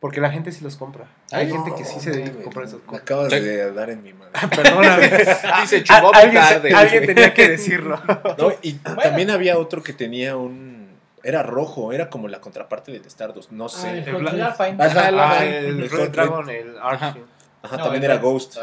Porque 0.03 0.21
la 0.21 0.31
gente 0.31 0.51
sí 0.53 0.63
los 0.65 0.77
compra. 0.77 1.07
Hay 1.31 1.47
No, 1.47 1.63
gente 1.65 1.79
que 1.81 1.85
sí 1.89 1.99
se 2.01 2.11
dedica 2.11 2.41
a 2.41 2.43
comprar 2.43 2.65
esos 2.67 2.81
Me 2.81 2.87
cosas. 2.87 3.03
acabas 3.03 3.33
Sí. 3.33 3.39
de 3.41 3.73
dar 3.73 3.89
en 3.89 4.03
mi 4.03 4.13
madre. 4.13 4.33
Perdóname. 4.55 5.09
Dice 5.63 5.85
chingó 5.85 6.13
A- 6.15 6.19
alguien, 6.19 6.43
tarde. 6.43 6.75
alguien 6.75 7.07
tenía 7.07 7.33
que 7.33 7.49
decirlo. 7.51 8.03
No, 8.37 8.53
y 8.63 8.73
también 9.03 9.31
había 9.31 9.57
otro 9.59 9.81
que 9.83 9.93
tenía 9.93 10.37
un... 10.37 10.91
Era 11.23 11.45
rojo, 11.45 11.93
era 11.93 12.11
como 12.11 12.27
la 12.27 12.41
contraparte 12.41 12.91
del 12.91 13.07
Stardust, 13.07 13.53
no 13.53 13.67
Ah, 13.67 13.69
sé. 13.69 13.99
el 13.99 14.27
Ah, 14.27 15.45
el- 15.45 15.55
el 15.55 15.81
el 15.85 15.89
Red 15.91 16.11
Dragon, 16.11 16.51
el 16.51 16.77
Ajá. 16.79 17.07
Arch. 17.09 17.17
Ajá, 17.63 17.77
No, 17.77 17.83
también 17.85 18.03
era 18.03 18.17
Ghost. 18.19 18.59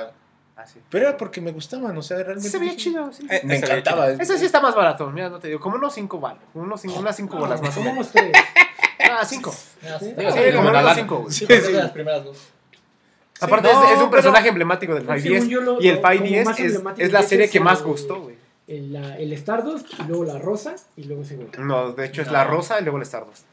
Ah, 0.57 0.65
sí. 0.67 0.81
Pero 0.89 1.07
era 1.07 1.15
porque 1.15 1.39
me 1.39 1.53
gustaban, 1.53 1.97
o 1.97 2.01
sea, 2.01 2.17
realmente... 2.17 2.49
Se 2.49 2.59
veía 2.59 2.75
chido, 2.75 3.13
sí. 3.13 3.25
Eh, 3.29 3.39
Me 3.45 3.55
encantaba. 3.55 4.09
Ese 4.09 4.37
sí 4.37 4.43
está 4.45 4.59
más 4.59 4.75
barato, 4.75 5.09
mira, 5.09 5.29
no 5.29 5.39
te 5.39 5.47
digo, 5.47 5.61
como 5.61 5.77
unos 5.77 5.93
5 5.93 6.19
balas, 6.19 6.43
unos 6.53 6.81
cinco- 6.81 6.99
unas 6.99 7.15
5 7.15 7.37
bolas 7.37 7.61
más 7.61 7.77
o 7.77 7.81
¿Cómo 7.81 8.01
ustedes? 8.01 8.33
Ah, 9.09 9.25
5. 9.25 9.55
No, 9.81 9.99
sí, 9.99 10.13
Digo, 10.17 10.31
Sí, 10.31 10.39
sí, 10.49 10.55
como 10.55 10.71
la. 10.71 10.95
5. 10.95 11.25
Sí, 11.29 11.45
Creo 11.45 11.59
que 11.61 11.65
sí. 11.67 11.73
de 11.73 11.79
las 11.79 11.91
primeras 11.91 12.23
dos. 12.25 12.37
Aparte 13.41 13.71
no, 13.71 13.83
es, 13.83 13.89
es 13.91 13.93
un 13.95 13.99
pero- 13.99 14.11
personaje 14.11 14.49
emblemático 14.49 14.93
del 14.93 15.03
Según 15.03 15.15
510 15.21 15.47
yo 15.49 15.61
lo- 15.61 15.81
y 15.81 15.87
el 15.87 15.95
lo- 15.95 16.01
como 16.01 16.13
510 16.13 16.45
más 16.45 16.59
es, 16.59 16.65
emblemático 16.65 17.05
es 17.05 17.13
la 17.13 17.21
de 17.21 17.27
serie 17.27 17.49
que 17.49 17.57
es 17.57 17.63
más 17.63 17.79
el- 17.79 17.85
gustó, 17.85 18.21
güey. 18.21 18.35
el, 18.67 18.93
la- 18.93 19.17
el 19.17 19.33
Stardust, 19.33 19.87
y 19.99 20.03
luego 20.03 20.25
la 20.25 20.37
rosa, 20.39 20.75
y 20.97 21.03
luego 21.05 21.21
ese 21.23 21.35
güey. 21.37 21.47
No, 21.57 21.91
de 21.93 22.05
hecho 22.05 22.21
es 22.21 22.27
No. 22.27 22.33
la 22.33 22.43
rosa 22.43 22.79
y 22.79 22.83
luego 22.83 22.97
el 22.97 23.03
Stardust. 23.03 23.45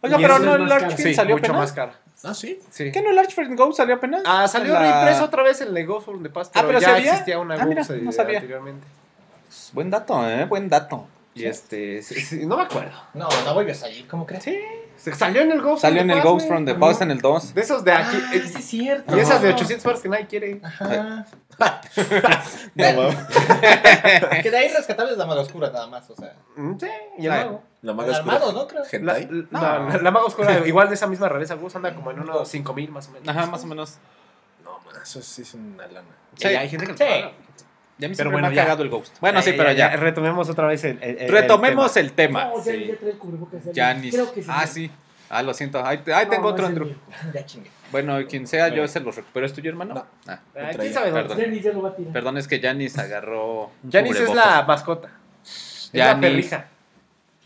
Oiga, 0.00 0.18
Y 0.18 0.22
pero 0.22 0.38
no 0.40 0.54
es 0.54 0.60
el 0.60 0.66
más 0.66 0.94
Sí, 0.96 1.14
salió 1.14 1.36
mucho 1.36 1.46
apenas. 1.52 1.60
más 1.60 1.72
cara. 1.72 1.92
Ah, 2.24 2.34
sí. 2.34 2.60
Sí. 2.70 2.90
¿Qué 2.90 3.00
no 3.00 3.10
el 3.10 3.18
Archfiend 3.18 3.56
Go 3.56 3.72
salió 3.72 3.94
apenas? 3.94 4.22
Ah, 4.26 4.48
salió 4.48 4.72
la- 4.72 4.80
reimpreso 4.80 5.24
otra 5.24 5.44
vez 5.44 5.60
el 5.60 5.72
de 6.22 6.30
Paz, 6.30 6.48
Ah, 6.48 6.50
pero, 6.54 6.66
pero 6.68 6.80
ya 6.80 6.86
¿sí 6.88 6.92
había? 6.94 7.12
existía 7.12 7.38
una 7.38 7.54
Ah, 7.54 7.64
mira, 7.64 7.82
eh, 7.82 8.00
no 8.02 8.10
sabía. 8.12 8.38
anteriormente. 8.38 8.86
Buen 9.72 9.88
dato, 9.90 10.28
¿eh? 10.28 10.44
Buen 10.46 10.68
dato. 10.68 11.06
Y 11.34 11.44
este, 11.44 12.02
sí, 12.02 12.20
sí, 12.20 12.46
no 12.46 12.56
me 12.56 12.64
acuerdo. 12.64 12.90
No, 13.14 13.28
no 13.44 13.54
vuelve 13.54 13.70
a 13.70 13.74
salir, 13.76 14.08
¿cómo 14.08 14.26
crees? 14.26 14.42
Sí, 14.42 14.58
se 14.98 15.14
salió 15.14 15.42
en 15.42 15.52
el 15.52 15.62
Ghost. 15.62 15.82
Salió 15.82 16.02
en 16.02 16.08
from 16.08 16.18
el 16.18 16.22
the 16.22 16.28
Ghost 16.28 16.48
from 16.48 16.64
the. 16.66 16.74
Past 16.74 17.02
en 17.02 17.10
el 17.10 17.20
2. 17.20 17.54
De 17.54 17.60
esos 17.62 17.84
de 17.84 17.92
aquí. 17.92 18.16
Ah, 18.20 18.30
eh, 18.34 18.40
sí 18.46 18.58
es 18.58 18.64
cierto. 18.66 19.16
y 19.16 19.20
esas 19.20 19.40
de 19.40 19.48
No. 19.48 19.54
800 19.54 19.84
baros 19.84 20.00
que 20.02 20.08
nadie 20.08 20.26
quiere. 20.26 20.60
Ajá. 20.62 21.26
No, 22.74 23.08
que 24.42 24.50
de 24.50 24.56
ahí 24.56 24.68
rescatables 24.68 25.16
la 25.18 25.26
maga 25.26 25.40
oscura 25.40 25.70
nada 25.70 25.86
más, 25.86 26.08
o 26.10 26.16
sea. 26.16 26.34
Mm, 26.56 26.78
Sí, 26.78 26.86
y 27.18 27.26
el 27.26 27.30
mago. 27.32 27.62
La 27.82 27.92
El 27.92 27.96
maga 27.96 28.16
armado, 28.16 28.46
oscura. 28.48 28.80
¿no? 28.82 28.86
Creo. 28.88 29.02
La, 29.04 29.18
la, 29.50 29.78
la- 29.88 29.98
la 30.02 30.10
maga 30.10 30.26
oscura, 30.26 30.58
igual 30.66 30.88
de 30.88 30.94
esa 30.94 31.06
misma 31.06 31.28
rareza, 31.28 31.54
Gus 31.54 31.74
anda 31.76 31.94
como 31.94 32.10
en 32.10 32.20
unos 32.20 32.48
5000 32.48 32.90
más 32.90 33.08
o 33.08 33.12
menos. 33.12 33.28
Ajá, 33.28 33.46
más 33.46 33.62
o 33.64 33.66
menos. 33.66 33.98
No, 34.64 34.78
man, 34.84 34.94
eso 35.02 35.20
sí 35.22 35.42
es 35.42 35.54
una 35.54 35.86
lana. 35.86 36.06
Y 36.36 36.42
Sí. 36.42 36.48
hay 36.48 36.68
gente 36.68 36.86
que 36.86 36.92
lo 36.92 36.98
Sí. 36.98 37.04
paga. 37.04 37.32
Ya 37.98 38.08
me, 38.08 38.14
Pero 38.14 38.16
pero 38.16 38.30
bueno, 38.30 38.46
me 38.48 38.52
ha 38.52 38.56
ya. 38.56 38.62
cagado 38.62 38.82
el 38.84 38.88
Ghost. 38.90 39.16
Bueno, 39.20 39.42
sí, 39.42 39.50
Eh, 39.50 39.54
pero 39.56 39.72
ya. 39.72 39.96
Retomemos 39.96 40.48
otra 40.48 40.66
vez 40.68 40.84
el. 40.84 41.02
el- 41.02 41.18
el- 41.18 41.28
Retomemos 41.30 41.96
el 41.96 42.06
el 42.06 42.12
tema. 42.12 42.44
No, 42.44 42.56
ya, 42.64 42.72
sí. 42.72 42.86
ya 42.86 42.96
trae 42.96 43.10
el 43.10 43.18
cubrebocas. 43.18 43.60
ya- 43.72 43.86
Janis. 43.86 44.14
Creo 44.14 44.32
que 44.32 44.44
Ah, 44.48 44.66
sí. 44.66 44.90
Ah, 45.30 45.42
lo 45.42 45.52
siento. 45.52 45.84
Ahí, 45.84 46.00
ahí 46.14 46.24
No, 46.24 46.30
tengo 46.30 46.42
no 46.44 46.48
otro, 46.48 46.66
Andrew. 46.66 46.94
Ya 47.34 47.44
chingue. 47.44 47.70
Bueno, 47.90 48.18
quien 48.28 48.46
sea, 48.46 48.68
yo 48.68 48.86
se 48.86 49.00
los 49.00 49.16
recupero. 49.16 49.44
¿Es 49.46 49.52
tuyo, 49.52 49.70
hermano? 49.70 49.94
No. 49.94 50.06
Ah, 50.26 50.40
traía. 50.52 50.78
¿Quién 50.78 50.92
sabe 50.94 51.10
dónde? 51.10 51.60
Ya 51.60 51.72
lo 51.72 51.82
va 51.82 51.88
a 51.90 51.96
tirar. 51.96 52.12
perdón, 52.12 52.38
es 52.38 52.46
que 52.48 52.60
Janis 52.60 52.98
agarró. 52.98 53.70
Janis 53.90 54.16
es 54.20 54.32
la 54.34 54.62
mascota. 54.66 55.10
Es 55.44 55.90
la 55.92 56.04
Janis. 56.06 56.20
perrija. 56.30 56.66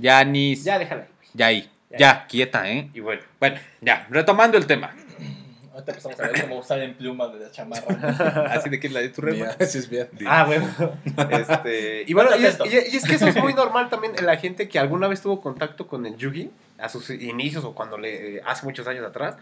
Janis. 0.01 0.65
Ya, 0.65 0.79
déjala. 0.79 1.07
Ya 1.35 1.47
ahí. 1.47 1.71
Ya. 1.91 1.99
Ya, 1.99 2.27
quieta, 2.27 2.71
¿eh? 2.71 2.91
Y 2.95 3.01
bueno. 3.01 3.23
Bueno, 3.39 3.57
ya, 3.81 4.07
retomando 4.11 4.57
el 4.59 4.67
tema. 4.67 4.95
Ahorita 5.73 5.93
empezamos 5.93 6.21
a 6.21 6.27
ver 6.29 6.43
cómo 6.43 6.63
salen 6.63 6.95
plumas 6.95 7.33
de 7.33 7.41
la 7.41 7.51
chamarra. 7.51 8.47
Así 8.53 8.69
de 8.69 8.79
que 8.79 8.89
la 8.91 9.01
de 9.01 9.09
tu 9.09 9.23
rema. 9.23 9.47
Ese 9.59 9.79
es 9.79 9.89
bien. 9.89 10.09
Ah, 10.27 10.45
bueno. 10.45 10.69
Este, 11.31 12.05
y 12.07 12.13
bueno, 12.15 12.31
y 12.39 12.45
es, 12.45 12.55
Atento. 12.57 12.67
y- 12.77 12.93
y 12.93 12.97
es 12.97 13.05
que 13.05 13.15
eso 13.15 13.27
es 13.27 13.37
muy 13.37 13.55
normal 13.55 13.89
también 13.89 14.13
en 14.19 14.27
la 14.27 14.37
gente 14.37 14.69
que 14.69 14.79
alguna 14.79 15.09
vez 15.09 15.23
tuvo 15.23 15.41
contacto 15.41 15.87
con 15.87 16.05
el 16.07 16.17
Yugi, 16.17 16.51
a 16.79 16.89
sus 16.89 17.09
inicios 17.11 17.65
o 17.65 17.75
cuando 17.75 17.97
le, 17.97 18.37
eh, 18.39 18.43
hace 18.45 18.67
muchos 18.67 18.87
años 18.89 19.07
atrás, 19.07 19.37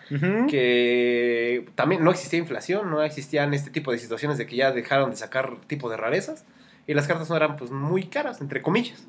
que 0.64 1.66
también 1.74 2.04
no 2.04 2.10
existía 2.10 2.38
inflación, 2.38 2.90
no 2.90 3.02
existían 3.02 3.54
este 3.54 3.70
tipo 3.70 3.92
de 3.92 3.98
situaciones 3.98 4.38
de 4.38 4.46
que 4.46 4.56
ya 4.56 4.72
dejaron 4.72 5.10
de 5.10 5.16
sacar 5.16 5.56
tipo 5.66 5.88
de 5.90 5.96
rarezas 5.96 6.44
y 6.86 6.94
las 6.94 7.06
cartas 7.06 7.28
no 7.30 7.36
eran 7.36 7.56
pues 7.56 7.70
muy 7.70 8.04
caras, 8.04 8.40
entre 8.40 8.62
comillas. 8.62 9.06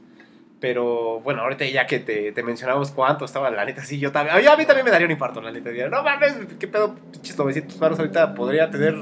Pero 0.61 1.19
bueno, 1.21 1.41
ahorita 1.41 1.65
ya 1.65 1.87
que 1.87 1.99
te, 1.99 2.31
te 2.31 2.43
mencionamos 2.43 2.91
cuánto 2.91 3.25
estaba, 3.25 3.49
la 3.49 3.65
neta, 3.65 3.83
sí, 3.83 3.97
yo 3.99 4.11
también. 4.11 4.35
A 4.47 4.55
mí 4.55 4.65
también 4.65 4.85
me 4.85 4.91
daría 4.91 5.07
un 5.07 5.11
infarto, 5.11 5.41
la 5.41 5.51
neta. 5.51 5.69
Diría, 5.69 5.89
no 5.89 6.03
mames, 6.03 6.35
qué 6.59 6.67
pedo, 6.67 6.93
pinches 7.11 7.35
900 7.37 7.79
baros 7.79 7.97
ahorita 7.97 8.35
podría 8.35 8.69
tener, 8.69 8.95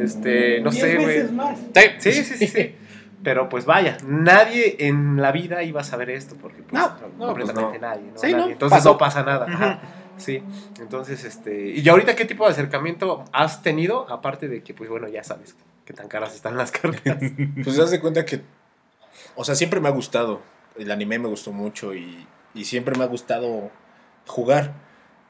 este, 0.00 0.60
no 0.62 0.70
Diez 0.70 0.82
sé, 0.82 0.94
güey. 0.96 1.06
veces 1.06 1.32
más. 1.32 1.58
Sí. 1.98 2.12
Sí, 2.12 2.24
sí, 2.24 2.36
sí, 2.38 2.46
sí. 2.46 2.74
Pero 3.22 3.48
pues 3.50 3.66
vaya, 3.66 3.98
nadie 4.06 4.76
en 4.80 5.20
la 5.20 5.30
vida 5.30 5.62
iba 5.62 5.82
a 5.82 5.84
saber 5.84 6.08
esto 6.10 6.36
porque 6.40 6.62
pues, 6.62 6.72
No, 6.72 6.96
no, 7.18 7.26
completamente 7.26 7.68
pues, 7.70 7.80
nadie, 7.82 8.10
¿no? 8.10 8.18
Sí, 8.18 8.32
Nadie. 8.32 8.36
¿no? 8.46 8.50
Entonces 8.52 8.78
Pasó. 8.78 8.92
no 8.92 8.98
pasa 8.98 9.22
nada. 9.22 9.46
ajá. 9.46 9.80
Sí. 10.16 10.42
Entonces, 10.80 11.24
este, 11.24 11.70
y 11.70 11.86
ahorita 11.88 12.16
qué 12.16 12.24
tipo 12.24 12.44
de 12.46 12.52
acercamiento 12.52 13.24
has 13.32 13.62
tenido 13.62 14.10
aparte 14.10 14.48
de 14.48 14.62
que 14.62 14.72
pues 14.72 14.88
bueno, 14.88 15.08
ya 15.08 15.22
sabes 15.24 15.54
qué 15.84 15.92
tan 15.92 16.08
caras 16.08 16.34
están 16.34 16.56
las 16.56 16.70
cartas. 16.70 17.18
Pues 17.62 17.76
te 17.76 17.80
das 17.82 17.90
de 17.90 18.00
cuenta 18.00 18.24
que, 18.24 18.40
o 19.36 19.44
sea, 19.44 19.54
siempre 19.54 19.80
me 19.80 19.88
ha 19.88 19.92
gustado. 19.92 20.40
El 20.76 20.90
anime 20.90 21.18
me 21.18 21.28
gustó 21.28 21.52
mucho 21.52 21.94
y, 21.94 22.26
y 22.54 22.64
siempre 22.64 22.96
me 22.96 23.04
ha 23.04 23.08
gustado 23.08 23.70
jugar. 24.26 24.74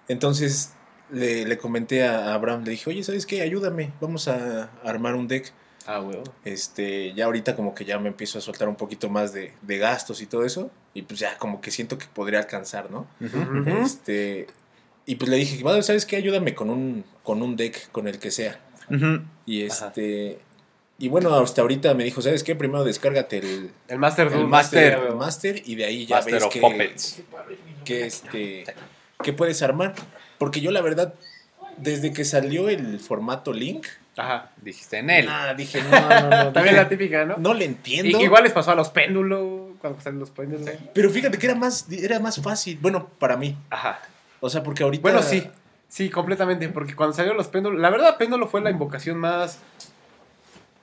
Entonces 0.09 0.73
le, 1.11 1.45
le 1.45 1.59
comenté 1.59 2.07
a 2.07 2.35
Abraham, 2.35 2.65
le 2.65 2.73
dije, 2.73 2.91
oye, 2.91 3.03
¿sabes 3.03 3.27
qué? 3.27 3.43
Ayúdame, 3.43 3.93
vamos 4.01 4.29
a 4.29 4.71
armar 4.85 5.15
un 5.15 5.29
deck. 5.29 5.53
Ah, 5.87 6.01
huevo. 6.01 6.23
Este, 6.45 7.13
ya 7.13 7.27
ahorita 7.27 7.57
como 7.57 7.75
que 7.75 7.85
ya 7.85 7.99
me 7.99 8.09
empiezo 8.09 8.39
a 8.39 8.41
soltar 8.41 8.69
un 8.69 8.77
poquito 8.77 9.11
más 9.11 9.35
de, 9.35 9.53
de 9.61 9.79
gastos 9.79 10.23
y 10.23 10.27
todo 10.27 10.45
eso. 10.45 10.71
Y 10.95 11.03
pues 11.03 11.21
ya 11.21 11.37
como 11.37 11.61
que 11.61 11.71
siento 11.71 11.99
que 11.99 12.07
podría 12.07 12.39
alcanzar, 12.39 12.91
¿no? 12.91 13.07
Este, 13.83 14.47
y 15.05 15.17
pues 15.17 15.31
le 15.31 15.37
dije, 15.37 15.63
bueno, 15.63 15.83
¿sabes 15.83 16.07
qué? 16.07 16.17
Ayúdame 16.17 16.55
con 16.55 16.71
un, 16.71 17.05
con 17.23 17.43
un 17.43 17.57
deck, 17.57 17.91
con 17.91 18.09
el 18.09 18.19
que 18.19 18.31
sea. 18.31 18.61
Y 19.45 19.67
Ajá. 19.67 19.75
Y 20.99 21.09
bueno, 21.09 21.35
hasta 21.35 21.63
ahorita 21.63 21.93
me 21.95 22.05
dijo, 22.05 22.23
¿sabes 22.23 22.45
qué? 22.45 22.55
Primero 22.55 22.85
descárgate 22.85 23.39
el, 23.39 23.71
El 23.89 23.99
Master 23.99 24.29
El. 24.33 24.47
Master. 24.47 25.13
Master 25.15 25.63
y 25.65 25.75
de 25.75 25.85
ahí 25.85 26.07
ya 26.07 26.17
Master 26.17 26.35
ves 26.35 26.45
que, 26.47 26.61
Puppets. 26.61 27.23
que, 27.85 28.07
este, 28.07 28.65
que 29.23 29.33
puedes 29.33 29.63
armar. 29.63 29.95
Porque 30.39 30.61
yo 30.61 30.71
la 30.71 30.81
verdad, 30.83 31.15
desde 31.77 32.13
que 32.13 32.25
salió 32.25 32.69
el 32.69 32.99
formato 33.01 33.53
Link, 33.53 33.87
Ajá. 34.17 34.53
Dijiste 34.63 34.99
en 34.99 35.11
él. 35.11 35.27
ah, 35.29 35.55
dije, 35.55 35.83
no, 35.83 35.91
no, 35.91 36.21
no. 36.45 36.53
También 36.53 36.67
dije, 36.67 36.77
la 36.77 36.89
típica, 36.89 37.25
¿no? 37.25 37.37
no 37.37 37.53
le 37.53 37.65
I- 37.65 37.69
entiendo. 37.69 38.21
igual 38.21 38.45
les 38.45 38.53
pasó 38.53 38.71
a 38.71 38.77
los 38.77 38.89
péndulos, 38.91 39.73
cuando 39.81 40.01
salen 40.01 40.21
los 40.21 40.31
péndulos. 40.31 40.69
Pero 40.95 41.11
fíjate 41.11 41.37
que 41.37 41.47
era 41.47 41.57
más, 41.57 41.87
era 41.91 42.21
más 42.21 42.41
fácil. 42.41 42.79
Bueno, 42.81 43.09
para 43.19 43.37
mí. 43.37 43.57
Ajá. 43.71 44.01
O 44.39 44.49
sea, 44.49 44.63
porque 44.63 44.85
ahorita. 44.85 45.03
Bueno, 45.03 45.21
sí. 45.21 45.45
Sí, 45.89 46.11
completamente. 46.11 46.69
Porque 46.69 46.95
cuando 46.95 47.13
salieron 47.15 47.37
los 47.37 47.49
péndulos, 47.49 47.81
la 47.81 47.91
verdad, 47.91 48.17
péndulo 48.17 48.47
fue 48.47 48.61
la 48.61 48.71
invocación 48.71 49.19
más 49.19 49.59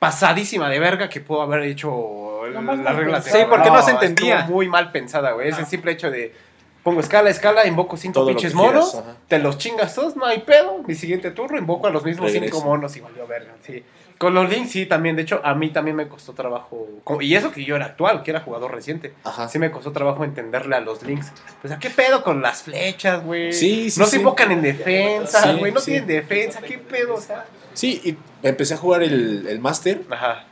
pasadísima 0.01 0.67
de 0.67 0.79
verga 0.79 1.09
que 1.09 1.21
pudo 1.21 1.43
haber 1.43 1.61
hecho 1.61 2.43
el- 2.47 2.55
La 2.55 2.61
más 2.61 2.79
las 2.79 2.95
reglas. 2.95 3.23
Sí, 3.23 3.37
porque 3.47 3.69
no 3.69 3.83
se 3.83 3.91
entendía. 3.91 4.47
muy 4.49 4.67
mal 4.67 4.91
pensada, 4.91 5.33
güey. 5.33 5.49
Es 5.49 5.59
el 5.59 5.67
simple 5.67 5.91
hecho 5.91 6.09
de 6.09 6.33
pongo 6.81 7.01
escala, 7.01 7.29
escala, 7.29 7.67
invoco 7.67 7.95
cinco 7.97 8.25
pinches 8.25 8.53
quieras, 8.53 8.73
monos, 8.73 9.03
te 9.27 9.37
los 9.37 9.59
chingas 9.59 9.93
todos, 9.93 10.15
no 10.15 10.25
hay 10.25 10.39
pedo. 10.39 10.79
Mi 10.87 10.95
siguiente 10.95 11.29
turno 11.29 11.55
invoco 11.55 11.85
a 11.85 11.91
los 11.91 12.03
mismos 12.03 12.31
Regreso. 12.33 12.55
cinco 12.55 12.67
monos 12.67 12.97
y 12.97 13.01
valió 13.01 13.27
verga. 13.27 13.51
Sí. 13.61 13.83
Con 14.17 14.33
los 14.33 14.49
links, 14.49 14.71
sí, 14.71 14.87
también. 14.87 15.15
De 15.15 15.21
hecho, 15.21 15.39
a 15.43 15.53
mí 15.53 15.69
también 15.69 15.95
me 15.95 16.07
costó 16.07 16.33
trabajo. 16.33 16.87
Y 17.21 17.35
eso 17.35 17.51
que 17.51 17.63
yo 17.63 17.75
era 17.75 17.85
actual, 17.85 18.23
que 18.23 18.31
era 18.31 18.39
jugador 18.39 18.71
reciente. 18.73 19.13
Ajá. 19.23 19.47
Sí 19.49 19.59
me 19.59 19.69
costó 19.69 19.91
trabajo 19.91 20.23
entenderle 20.23 20.75
a 20.75 20.79
los 20.79 21.03
links. 21.03 21.31
Pues, 21.61 21.71
¿a 21.73 21.77
qué 21.77 21.91
pedo 21.91 22.23
con 22.23 22.41
las 22.41 22.63
flechas, 22.63 23.23
güey? 23.23 23.53
Sí, 23.53 23.91
sí, 23.91 23.99
No 23.99 24.05
se 24.05 24.13
sí. 24.13 24.17
invocan 24.17 24.51
en 24.51 24.63
defensa, 24.63 25.43
Sí, 25.43 25.57
güey. 25.59 25.71
no 25.71 25.79
sí. 25.79 25.91
tienen 25.91 26.07
defensa, 26.07 26.59
¿qué 26.61 26.79
pedo? 26.79 27.13
O 27.15 27.21
sea. 27.21 27.45
Sí, 27.81 27.99
y 28.03 28.15
empecé 28.47 28.75
a 28.75 28.77
jugar 28.77 29.01
el, 29.01 29.47
el 29.47 29.59
Master 29.59 30.03
Ajá. 30.11 30.43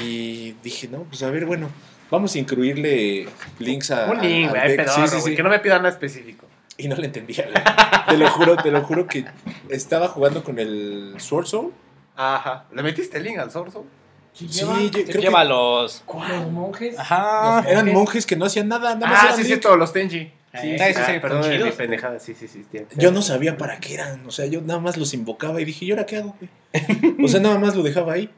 y 0.00 0.52
dije, 0.62 0.86
no, 0.86 0.98
pues 1.02 1.24
a 1.24 1.30
ver, 1.30 1.44
bueno, 1.44 1.68
vamos 2.08 2.36
a 2.36 2.38
incluirle 2.38 3.28
links 3.58 3.90
a. 3.90 4.06
Un 4.12 4.20
link, 4.20 4.50
güey, 4.50 4.76
pedorro, 4.76 5.08
Sí, 5.08 5.16
sí, 5.16 5.20
sí. 5.22 5.34
que 5.34 5.42
no 5.42 5.50
me 5.50 5.58
pidan 5.58 5.78
nada 5.82 5.88
específico. 5.88 6.46
Y 6.76 6.86
no 6.86 6.94
le 6.94 7.06
entendía, 7.06 7.48
güey. 7.50 7.64
Te 8.08 8.16
lo 8.16 8.30
juro, 8.30 8.56
te 8.56 8.70
lo 8.70 8.82
juro 8.82 9.08
que 9.08 9.24
estaba 9.68 10.06
jugando 10.06 10.44
con 10.44 10.60
el 10.60 11.14
Sword 11.18 11.46
Soul. 11.46 11.72
Ajá. 12.14 12.66
¿Le 12.72 12.82
metiste 12.84 13.18
el 13.18 13.24
link 13.24 13.38
al 13.38 13.50
Sorso? 13.50 13.84
Sí, 14.32 14.46
Sí, 14.48 14.60
lleva 14.60 14.80
yo 14.80 14.90
creo 14.92 15.04
que 15.06 15.18
Lleva 15.18 15.42
los. 15.42 16.04
los 16.06 16.50
monjes. 16.52 16.96
Ajá. 16.96 17.64
eran 17.68 17.92
monjes 17.92 18.24
que 18.24 18.36
no 18.36 18.44
hacían 18.44 18.68
nada, 18.68 18.94
nada 18.94 19.12
más 19.12 19.36
Ah, 19.36 19.42
sí, 19.42 19.56
todos 19.56 19.76
los 19.76 19.92
Tenji. 19.92 20.30
Sí, 20.60 20.78
Sí, 20.78 20.78
sí, 20.78 20.84
sí, 20.94 21.00
sí, 21.06 21.12
sí. 21.14 21.18
Perdón, 21.20 21.64
mi 21.64 21.70
pendejada, 21.72 22.18
sí, 22.18 22.34
sí, 22.34 22.66
Yo 22.96 23.10
no 23.12 23.22
sabía 23.22 23.56
para 23.56 23.78
qué 23.80 23.94
eran, 23.94 24.26
o 24.26 24.30
sea, 24.30 24.46
yo 24.46 24.60
nada 24.60 24.80
más 24.80 24.96
los 24.96 25.14
invocaba 25.14 25.60
y 25.60 25.64
dije, 25.64 25.84
¿y 25.84 25.90
ahora 25.90 26.06
qué 26.06 26.16
hago? 26.18 26.36
O 27.22 27.28
sea, 27.28 27.40
nada 27.40 27.58
más 27.58 27.74
lo 27.76 27.82
dejaba 27.82 28.12
ahí. 28.14 28.30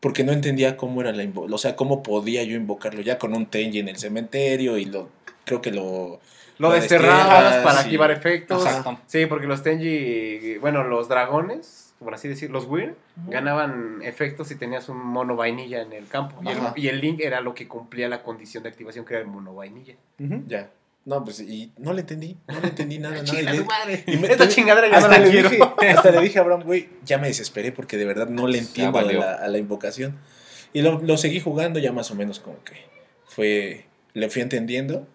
Porque 0.00 0.22
no 0.22 0.32
entendía 0.32 0.76
cómo 0.76 1.00
era 1.00 1.12
la 1.12 1.26
o 1.34 1.56
sea, 1.58 1.76
cómo 1.76 2.02
podía 2.02 2.42
yo 2.44 2.56
invocarlo 2.56 3.00
ya 3.00 3.18
con 3.18 3.34
un 3.34 3.46
Tenji 3.46 3.78
en 3.78 3.88
el 3.88 3.96
cementerio 3.96 4.76
y 4.76 4.84
lo 4.84 5.08
creo 5.46 5.62
que 5.62 5.70
lo 5.70 6.20
Lo 6.58 6.68
Lo 6.68 6.74
desterrabas 6.74 7.56
para 7.64 7.80
y- 7.80 7.84
activar 7.84 8.10
efectos. 8.10 8.66
Exacto. 8.66 8.98
Sí, 9.06 9.24
porque 9.24 9.46
los 9.46 9.62
Tenji, 9.62 10.58
bueno, 10.58 10.84
los 10.84 11.08
dragones, 11.08 11.94
por 12.00 12.12
así 12.12 12.28
decir, 12.28 12.50
los 12.50 12.66
Weird, 12.66 12.94
ganaban 13.28 14.00
efectos 14.02 14.48
si 14.48 14.56
tenías 14.56 14.90
un 14.90 14.98
mono 14.98 15.36
vainilla 15.36 15.80
en 15.80 15.94
el 15.94 16.06
campo. 16.06 16.36
Y 16.42 16.48
el, 16.48 16.58
Ajá. 16.58 16.74
y 16.76 16.88
el 16.88 17.00
Link 17.00 17.20
era 17.20 17.40
lo 17.40 17.54
que 17.54 17.66
cumplía 17.66 18.06
la 18.08 18.22
condición 18.22 18.62
de 18.62 18.68
activación, 18.68 19.06
que 19.06 19.14
era 19.14 19.22
el 19.22 19.28
mono 19.28 19.54
vainilla. 19.54 19.94
Ya. 20.46 20.68
No, 21.06 21.22
pues 21.22 21.40
y 21.40 21.70
no 21.76 21.92
le 21.92 22.00
entendí, 22.00 22.36
no 22.48 22.60
le 22.60 22.68
entendí 22.68 22.98
nada, 22.98 23.16
nada. 23.22 23.24
y 23.24 23.26
Chinga 23.36 23.52
le- 23.52 23.58
su 23.58 23.64
madre. 23.66 24.04
y 24.06 24.16
me- 24.16 24.28
Esta 24.28 24.48
chingadera 24.48 24.86
ya 24.88 24.92
no 24.92 25.06
hasta, 25.06 25.18
la 25.18 25.24
le 25.24 25.30
quiero. 25.30 25.50
dije, 25.50 25.62
hasta 25.90 26.10
le 26.10 26.20
dije 26.22 26.38
a 26.38 26.42
Abraham, 26.42 26.62
güey, 26.64 26.88
ya 27.04 27.18
me 27.18 27.26
desesperé 27.28 27.72
porque 27.72 27.96
de 27.98 28.04
verdad 28.06 28.28
no 28.28 28.46
le 28.46 28.58
entiendo 28.58 28.98
a 28.98 29.02
la, 29.02 29.34
a 29.34 29.48
la 29.48 29.58
invocación. 29.58 30.18
Y 30.72 30.82
lo, 30.82 31.00
lo 31.00 31.16
seguí 31.18 31.40
jugando 31.40 31.78
ya 31.78 31.92
más 31.92 32.10
o 32.10 32.14
menos 32.14 32.40
como 32.40 32.62
que 32.64 32.74
fue, 33.26 33.84
le 34.14 34.28
fui 34.30 34.40
entendiendo. 34.42 35.06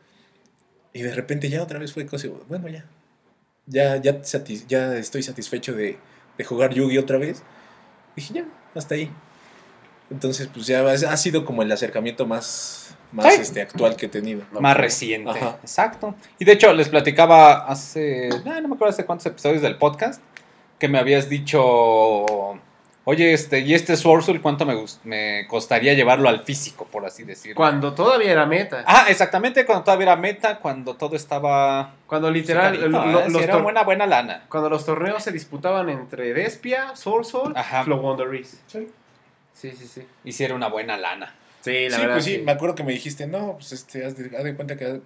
Y 0.93 1.01
de 1.01 1.13
repente 1.13 1.49
ya 1.49 1.61
otra 1.63 1.79
vez 1.79 1.91
fue 1.93 2.05
cosa, 2.05 2.27
bueno, 2.47 2.67
ya. 2.67 2.85
Ya, 3.65 3.97
ya, 3.97 4.21
satis- 4.23 4.65
ya 4.67 4.95
estoy 4.95 5.21
satisfecho 5.23 5.73
de, 5.73 5.97
de 6.37 6.43
jugar 6.43 6.73
Yugi 6.73 6.97
otra 6.97 7.17
vez. 7.17 7.43
Dije, 8.15 8.33
ya, 8.35 8.45
hasta 8.75 8.95
ahí. 8.95 9.11
Entonces, 10.11 10.47
pues 10.53 10.65
ya 10.65 10.81
ha 10.87 11.17
sido 11.17 11.45
como 11.45 11.61
el 11.61 11.71
acercamiento 11.71 12.25
más, 12.25 12.95
más 13.11 13.33
Sí. 13.33 13.41
este, 13.41 13.61
actual 13.61 13.95
que 13.95 14.05
he 14.07 14.09
tenido. 14.09 14.43
Más 14.59 14.77
reciente. 14.77 15.31
Ajá. 15.31 15.57
Exacto. 15.61 16.15
Y 16.37 16.45
de 16.45 16.51
hecho, 16.53 16.73
les 16.73 16.89
platicaba 16.89 17.65
hace. 17.67 18.29
ah, 18.45 18.59
no 18.61 18.67
me 18.67 18.75
acuerdo 18.75 18.89
hace 18.89 19.05
cuántos 19.05 19.25
episodios 19.25 19.61
del 19.61 19.77
podcast. 19.77 20.21
Que 20.77 20.87
me 20.87 20.97
habías 20.99 21.27
dicho. 21.29 22.57
Oye, 23.05 23.33
este, 23.33 23.61
¿y 23.61 23.73
este 23.73 23.97
Swordsoul 23.97 24.39
cuánto 24.41 24.65
me, 24.67 24.75
me 25.03 25.47
costaría 25.47 25.93
llevarlo 25.95 26.29
al 26.29 26.41
físico, 26.43 26.85
por 26.85 27.05
así 27.07 27.23
decirlo? 27.23 27.55
Cuando 27.55 27.93
todavía 27.95 28.31
era 28.31 28.45
meta. 28.45 28.83
Ah, 28.85 29.05
exactamente, 29.09 29.65
cuando 29.65 29.83
todavía 29.83 30.03
era 30.07 30.15
meta, 30.15 30.59
cuando 30.59 30.95
todo 30.95 31.15
estaba... 31.15 31.95
Cuando 32.05 32.29
literal, 32.29 32.73
Carito, 32.77 32.87
lo- 32.89 33.19
¿eh? 33.21 33.29
los, 33.29 33.41
era 33.41 33.57
buena, 33.57 33.83
buena 33.83 34.05
lana. 34.05 34.43
cuando 34.47 34.69
los 34.69 34.85
torneos 34.85 35.23
se 35.23 35.31
disputaban 35.31 35.89
entre 35.89 36.33
Despia, 36.33 36.95
Soul 36.95 37.25
Soul, 37.25 37.53
Ajá. 37.55 37.83
Flow 37.83 37.99
Wonderies. 37.99 38.61
Sí. 38.67 38.87
Sí, 39.53 39.71
sí, 39.71 39.87
sí. 39.87 40.03
Hiciera 40.23 40.53
una 40.53 40.67
buena 40.67 40.95
lana. 40.95 41.33
Sí, 41.61 41.89
la 41.89 41.95
sí, 41.95 42.01
verdad. 42.01 42.15
pues 42.15 42.25
sí, 42.25 42.35
sí. 42.35 42.41
me 42.41 42.51
acuerdo 42.51 42.75
que 42.75 42.83
me 42.83 42.91
dijiste, 42.93 43.27
no, 43.27 43.53
pues 43.55 43.71
este, 43.71 44.05
haz 44.05 44.15
de, 44.17 44.35
haz 44.37 44.43
de 44.43 44.55
cuenta 44.55 44.77
que 44.77 45.01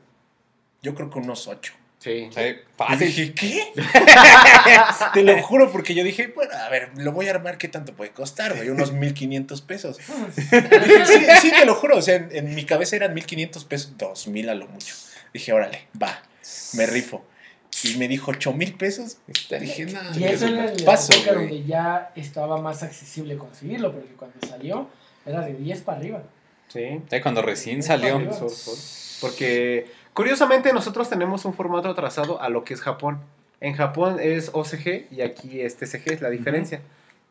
yo 0.81 0.95
creo 0.95 1.09
que 1.09 1.19
unos 1.19 1.47
ocho. 1.47 1.73
Sí. 1.99 2.27
Sí, 2.35 2.41
Y 2.41 2.55
fácil. 2.77 3.07
dije, 3.07 3.33
¿qué? 3.33 3.63
Te 5.13 5.23
lo 5.23 5.41
juro, 5.41 5.71
porque 5.71 5.95
yo 5.95 6.03
dije, 6.03 6.27
bueno, 6.35 6.51
a 6.53 6.69
ver, 6.69 6.89
lo 6.97 7.13
voy 7.13 7.27
a 7.27 7.31
armar, 7.31 7.57
¿qué 7.57 7.69
tanto 7.69 7.93
puede 7.93 8.11
costar, 8.11 8.55
güey? 8.55 8.69
Unos 8.69 8.91
1500 8.91 9.61
pesos. 9.61 9.97
Dije, 10.51 11.05
sí, 11.05 11.25
sí, 11.41 11.51
te 11.51 11.65
lo 11.65 11.75
juro, 11.75 11.97
o 11.97 12.01
sea, 12.01 12.15
en, 12.15 12.29
en 12.31 12.55
mi 12.55 12.65
cabeza 12.65 12.97
eran 12.97 13.13
1500 13.13 13.63
pesos, 13.65 13.97
2000 13.97 14.49
a 14.49 14.55
lo 14.55 14.67
mucho. 14.67 14.93
Dije, 15.33 15.53
órale, 15.53 15.87
va, 16.01 16.21
me 16.73 16.85
rifo. 16.87 17.23
Y 17.85 17.95
me 17.97 18.07
dijo 18.09 18.31
8000 18.31 18.73
pesos. 18.75 19.17
Dije, 19.59 19.85
no, 19.85 19.99
Y 20.19 20.25
eso 20.25 20.47
era 20.47 20.65
la 20.73 20.85
paso, 20.85 21.13
época 21.13 21.33
güey. 21.35 21.47
donde 21.47 21.63
ya 21.65 22.11
estaba 22.15 22.61
más 22.61 22.83
accesible 22.83 23.37
conseguirlo, 23.37 23.93
porque 23.93 24.13
cuando 24.13 24.35
salió 24.47 24.89
era 25.25 25.41
de 25.41 25.53
10 25.53 25.81
para 25.81 25.97
arriba. 25.99 26.23
Sí. 26.73 27.01
Sí, 27.09 27.21
cuando 27.21 27.41
recién 27.41 27.83
salió. 27.83 28.19
Porque 29.21 29.87
curiosamente 30.13 30.73
nosotros 30.73 31.09
tenemos 31.09 31.45
un 31.45 31.53
formato 31.53 31.89
atrasado 31.89 32.41
a 32.41 32.49
lo 32.49 32.63
que 32.63 32.73
es 32.73 32.81
Japón. 32.81 33.19
En 33.61 33.75
Japón 33.75 34.17
es 34.19 34.49
OCG 34.53 35.07
y 35.11 35.21
aquí 35.21 35.61
es 35.61 35.77
TCG, 35.77 36.13
es 36.13 36.21
la 36.21 36.29
diferencia. 36.29 36.81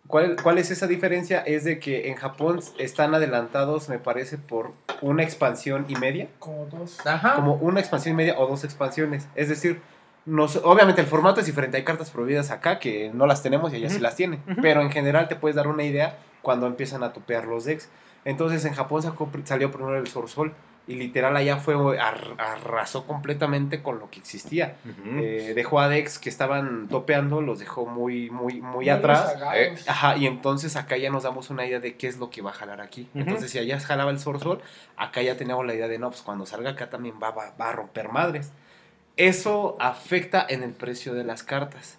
¿Cuál, 0.06 0.36
¿Cuál 0.42 0.58
es 0.58 0.70
esa 0.70 0.86
diferencia? 0.86 1.40
Es 1.40 1.64
de 1.64 1.78
que 1.78 2.08
en 2.08 2.16
Japón 2.16 2.60
están 2.78 3.14
adelantados, 3.14 3.88
me 3.88 3.98
parece, 3.98 4.38
por 4.38 4.72
una 5.00 5.22
expansión 5.22 5.84
y 5.88 5.96
media. 5.96 6.28
Como 6.38 6.66
dos. 6.66 7.04
Ajá. 7.06 7.34
Como 7.34 7.54
una 7.54 7.80
expansión 7.80 8.14
y 8.14 8.16
media 8.16 8.38
o 8.38 8.46
dos 8.46 8.64
expansiones. 8.64 9.28
Es 9.34 9.48
decir, 9.48 9.80
nos, 10.24 10.56
obviamente 10.56 11.00
el 11.02 11.06
formato 11.06 11.40
es 11.40 11.46
diferente. 11.46 11.76
Hay 11.76 11.84
cartas 11.84 12.10
prohibidas 12.10 12.50
acá 12.50 12.78
que 12.78 13.10
no 13.12 13.26
las 13.26 13.42
tenemos 13.42 13.72
y 13.72 13.76
allá 13.76 13.88
sí 13.90 13.96
Ujú. 13.96 14.02
las 14.04 14.16
tienen. 14.16 14.40
Pero 14.62 14.80
en 14.80 14.90
general 14.90 15.28
te 15.28 15.36
puedes 15.36 15.54
dar 15.56 15.68
una 15.68 15.84
idea 15.84 16.18
cuando 16.40 16.66
empiezan 16.66 17.02
a 17.02 17.12
topear 17.12 17.44
los 17.46 17.64
decks. 17.64 17.88
Entonces 18.24 18.64
en 18.64 18.74
Japón 18.74 19.02
sacó- 19.02 19.30
salió 19.44 19.70
primero 19.70 19.96
el 19.96 20.06
Sorsol 20.06 20.52
y 20.86 20.94
literal 20.96 21.36
allá 21.36 21.58
fue 21.58 21.98
ar- 22.00 22.34
arrasó 22.38 23.06
completamente 23.06 23.82
con 23.82 23.98
lo 24.00 24.10
que 24.10 24.18
existía. 24.18 24.76
Ujú. 24.84 25.18
Eh, 25.20 25.52
dejó 25.54 25.78
a 25.80 25.88
decks 25.88 26.18
que 26.18 26.28
estaban 26.28 26.88
topeando, 26.88 27.40
los 27.40 27.60
dejó 27.60 27.86
muy, 27.86 28.30
muy, 28.30 28.60
muy 28.60 28.88
atrás. 28.88 29.32
rezagados. 29.34 29.88
Ajá, 29.88 30.16
y 30.16 30.26
entonces 30.26 30.74
acá 30.76 30.96
ya 30.96 31.10
nos 31.10 31.22
damos 31.22 31.50
una 31.50 31.64
idea 31.66 31.78
de 31.78 31.96
qué 31.96 32.08
es 32.08 32.18
lo 32.18 32.30
que 32.30 32.42
va 32.42 32.50
a 32.50 32.54
jalar 32.54 32.80
aquí. 32.80 33.08
Ujú. 33.14 33.20
Entonces, 33.20 33.50
si 33.52 33.58
allá 33.58 33.78
jalaba 33.78 34.10
el 34.10 34.18
Sorsol, 34.18 34.60
acá 34.96 35.22
ya 35.22 35.36
teníamos 35.36 35.64
la 35.66 35.74
idea 35.74 35.86
de 35.88 35.98
no, 35.98 36.10
pues 36.10 36.22
cuando 36.22 36.46
salga 36.46 36.70
acá 36.70 36.90
también 36.90 37.14
va, 37.22 37.30
va, 37.30 37.54
va 37.60 37.68
a 37.68 37.72
romper 37.72 38.08
madres. 38.08 38.52
Eso 39.16 39.76
afecta 39.78 40.44
en 40.48 40.62
el 40.62 40.72
precio 40.72 41.14
de 41.14 41.24
las 41.24 41.42
cartas. 41.42 41.98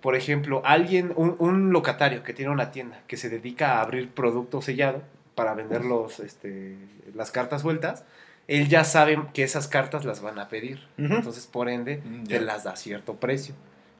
Por 0.00 0.16
ejemplo, 0.16 0.60
alguien, 0.64 1.12
un, 1.16 1.36
un 1.38 1.72
locatario 1.72 2.22
que 2.24 2.32
tiene 2.34 2.50
una 2.50 2.72
tienda 2.72 3.00
que 3.06 3.16
se 3.16 3.28
dedica 3.30 3.78
a 3.78 3.82
abrir 3.82 4.10
producto 4.10 4.60
sellado 4.60 5.02
para 5.34 5.54
vender 5.54 5.84
los, 5.84 6.20
este, 6.20 6.76
las 7.14 7.30
cartas 7.30 7.62
vueltas, 7.62 8.04
él 8.48 8.68
ya 8.68 8.84
sabe 8.84 9.22
que 9.32 9.42
esas 9.44 9.68
cartas 9.68 10.04
las 10.04 10.20
van 10.20 10.38
a 10.38 10.48
pedir. 10.48 10.86
Ujú. 10.98 11.14
Entonces, 11.14 11.46
por 11.46 11.68
ende, 11.68 12.02
Mm, 12.04 12.24
te 12.24 12.40
las 12.40 12.64
da 12.64 12.72
a 12.72 12.76
cierto 12.76 13.14
precio. 13.16 13.54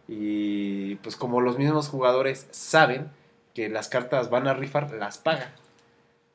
Y 0.09 0.97
pues 0.97 1.17
como 1.17 1.41
los 1.41 1.59
mismos 1.59 1.89
jugadores 1.89 2.47
saben 2.51 3.09
que 3.55 3.69
las 3.69 3.89
cartas 3.89 4.31
van 4.31 4.49
a 4.49 4.55
rifar, 4.55 4.91
las 4.93 5.19
pagan. 5.19 5.51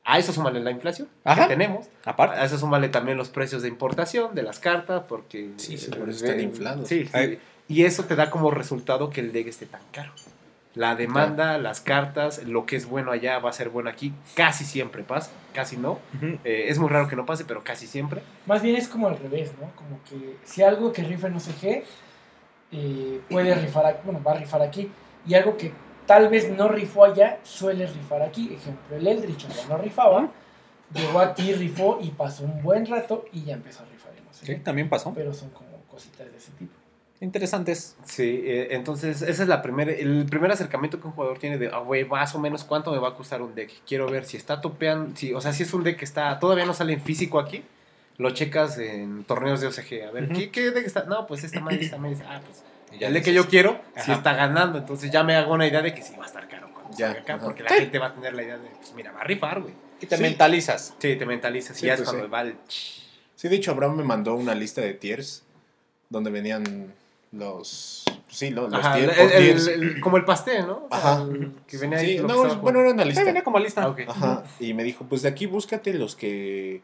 A 0.04 0.18
eso 0.18 0.32
súmale 0.32 0.60
la 0.60 0.70
inflación 0.70 1.06
Ajá. 1.24 1.42
que 1.42 1.48
tenemos. 1.48 1.86
Aparte. 2.04 2.40
A 2.40 2.44
eso 2.44 2.56
súmale 2.58 2.88
también 2.88 3.18
los 3.18 3.28
precios 3.28 3.60
de 3.60 3.68
importación 3.68 4.34
de 4.34 4.42
las 4.42 4.58
cartas, 4.58 5.02
porque... 5.06 5.50
Sí, 5.56 5.76
sí, 5.76 5.90
por 5.90 6.08
eso 6.08 6.24
están 6.24 6.40
eh, 6.40 6.44
inflados. 6.44 6.88
Sí. 6.88 7.08
Y 7.68 7.84
eso 7.84 8.04
te 8.04 8.16
da 8.16 8.30
como 8.30 8.50
resultado 8.50 9.10
que 9.10 9.20
el 9.20 9.32
deck 9.32 9.48
esté 9.48 9.66
tan 9.66 9.82
caro. 9.92 10.12
La 10.74 10.94
demanda, 10.94 11.58
las 11.58 11.80
cartas, 11.80 12.44
lo 12.44 12.64
que 12.66 12.76
es 12.76 12.86
bueno 12.86 13.10
allá 13.10 13.38
va 13.40 13.50
a 13.50 13.52
ser 13.52 13.68
bueno 13.70 13.90
aquí. 13.90 14.12
Casi 14.34 14.64
siempre 14.64 15.02
pasa, 15.02 15.30
casi 15.52 15.76
no. 15.76 15.98
Eh, 16.44 16.66
es 16.68 16.78
muy 16.78 16.88
raro 16.88 17.08
que 17.08 17.16
no 17.16 17.26
pase, 17.26 17.44
pero 17.44 17.64
casi 17.64 17.86
siempre. 17.86 18.22
Más 18.46 18.62
bien 18.62 18.76
es 18.76 18.86
como 18.86 19.08
al 19.08 19.18
revés, 19.18 19.52
¿no? 19.60 19.70
Como 19.74 20.00
que 20.04 20.36
si 20.44 20.62
algo 20.62 20.92
que 20.92 21.02
rifa 21.02 21.28
no 21.30 21.40
sé 21.40 21.52
qué, 21.60 21.84
eh, 22.70 23.20
puede 23.28 23.54
rifar 23.54 23.86
aquí, 23.86 24.00
bueno, 24.04 24.22
va 24.22 24.32
a 24.32 24.36
rifar 24.36 24.62
aquí. 24.62 24.90
Y 25.26 25.34
algo 25.34 25.56
que 25.56 25.72
tal 26.06 26.28
vez 26.28 26.48
no 26.50 26.68
rifó 26.68 27.04
allá, 27.04 27.38
suele 27.42 27.86
rifar 27.86 28.22
aquí. 28.22 28.52
Ejemplo, 28.54 28.96
el 28.96 29.06
Eldritch 29.06 29.46
no 29.68 29.78
rifaba, 29.78 30.28
llegó 30.92 31.18
aquí, 31.20 31.54
rifó 31.54 31.98
y 32.00 32.10
pasó 32.10 32.44
un 32.44 32.62
buen 32.62 32.86
rato 32.86 33.24
y 33.32 33.42
ya 33.44 33.54
empezó 33.54 33.82
a 33.82 33.86
rifar 33.86 34.12
en 34.16 34.24
no 34.24 34.32
sé 34.32 34.46
Sí, 34.46 34.52
qué. 34.54 34.60
también 34.60 34.88
pasó. 34.88 35.12
Pero 35.14 35.32
son 35.32 35.50
como 35.50 35.68
cositas 35.90 36.30
de 36.30 36.36
ese 36.36 36.52
tipo. 36.52 36.74
Interesantes. 37.20 37.96
Sí, 38.04 38.42
eh, 38.44 38.68
entonces 38.70 39.22
ese 39.22 39.42
es 39.42 39.48
la 39.48 39.60
primera, 39.60 39.90
el 39.90 40.24
primer 40.26 40.52
acercamiento 40.52 41.00
que 41.00 41.08
un 41.08 41.12
jugador 41.14 41.38
tiene 41.38 41.58
de, 41.58 41.68
ah, 41.72 41.78
güey, 41.78 42.04
más 42.04 42.34
o 42.34 42.38
menos 42.38 42.62
cuánto 42.64 42.92
me 42.92 42.98
va 42.98 43.08
a 43.08 43.14
costar 43.14 43.42
un 43.42 43.54
deck. 43.56 43.72
Quiero 43.86 44.08
ver 44.08 44.24
si 44.24 44.36
está 44.36 44.60
topeando, 44.60 45.16
si, 45.16 45.32
o 45.34 45.40
sea, 45.40 45.52
si 45.52 45.64
es 45.64 45.74
un 45.74 45.82
deck 45.82 45.98
que 45.98 46.04
está, 46.04 46.38
todavía 46.38 46.64
no 46.64 46.74
sale 46.74 46.92
en 46.92 47.00
físico 47.00 47.40
aquí, 47.40 47.64
lo 48.18 48.30
checas 48.30 48.78
en 48.78 49.24
torneos 49.24 49.60
de 49.60 49.66
OCG. 49.66 50.06
A 50.08 50.10
ver, 50.12 50.24
Ujú. 50.24 50.34
¿qué, 50.34 50.50
¿qué 50.50 50.70
deck 50.70 50.86
está? 50.86 51.04
No, 51.04 51.26
pues 51.26 51.42
esta 51.42 51.58
madre, 51.60 51.82
esta 51.84 51.98
madre. 51.98 52.18
Ah, 52.26 52.40
pues 52.44 52.62
Y 52.92 52.98
ya 52.98 53.08
el 53.08 53.14
deck 53.14 53.24
que 53.24 53.34
yo 53.34 53.48
quiero, 53.48 53.80
si 53.96 54.00
Ajá. 54.02 54.12
está 54.14 54.32
ganando. 54.34 54.78
Entonces 54.78 55.10
ya 55.10 55.24
me 55.24 55.34
hago 55.34 55.52
una 55.54 55.66
idea 55.66 55.82
de 55.82 55.92
que 55.92 56.02
sí 56.02 56.14
va 56.16 56.22
a 56.24 56.26
estar 56.28 56.46
caro 56.48 56.70
cuando 56.72 56.96
Ya, 56.96 57.08
salga 57.08 57.20
acá, 57.22 57.34
ajá. 57.34 57.44
porque 57.44 57.64
la 57.64 57.70
Sí. 57.70 57.74
gente 57.80 57.98
va 57.98 58.06
a 58.06 58.14
tener 58.14 58.32
la 58.34 58.42
idea 58.44 58.58
de, 58.58 58.68
pues 58.78 58.94
mira, 58.94 59.10
va 59.10 59.22
a 59.22 59.24
rifar, 59.24 59.60
güey. 59.60 59.74
Y 60.00 60.06
te 60.06 60.16
Sí. 60.16 60.22
mentalizas. 60.22 60.94
Sí, 61.00 61.16
te 61.16 61.26
mentalizas. 61.26 61.76
Sí, 61.76 61.84
y 61.84 61.88
ya 61.88 61.94
es 61.94 62.00
pues 62.00 62.08
cuando 62.10 62.26
sí. 62.26 62.30
va 62.30 62.42
el... 62.42 62.54
Sí, 62.68 63.48
de 63.48 63.56
hecho, 63.56 63.72
Abraham 63.72 63.96
me 63.96 64.04
mandó 64.04 64.34
una 64.36 64.54
lista 64.54 64.80
de 64.80 64.94
tiers 64.94 65.42
donde 66.10 66.30
venían 66.30 66.94
los. 67.32 68.04
Sí, 68.28 68.50
lo- 68.50 68.68
los, 68.68 68.84
Ajá, 68.84 68.96
tier- 68.98 69.10
el- 69.10 69.16
por 69.16 69.32
el- 69.32 69.42
tiers. 69.44 69.66
el- 69.68 70.00
como 70.00 70.16
el 70.18 70.24
pastel, 70.24 70.66
¿no? 70.66 70.86
O 70.90 70.96
sea, 71.00 71.12
Ajá. 71.12 71.22
el 71.22 71.52
que 71.66 71.78
venía 71.78 71.98
ahí. 71.98 72.18
Sí, 72.18 72.26
que 72.26 72.54
bueno, 72.56 72.80
era 72.80 72.90
una 72.92 73.04
lista. 73.04 73.24
viene 73.24 73.42
como 73.42 73.58
lista. 73.58 73.82
Ah, 73.84 73.88
ok. 73.88 74.00
Ajá. 74.08 74.44
Y 74.60 74.74
me 74.74 74.82
dijo, 74.84 75.06
pues 75.08 75.22
de 75.22 75.28
aquí 75.28 75.46
búscate 75.46 75.94
los 75.94 76.14
que. 76.14 76.82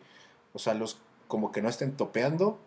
O 0.52 0.58
sea, 0.58 0.74
los 0.74 0.98
como 1.28 1.52
que 1.52 1.60
no 1.62 1.68
estén 1.68 1.96
topeando. 1.96 2.58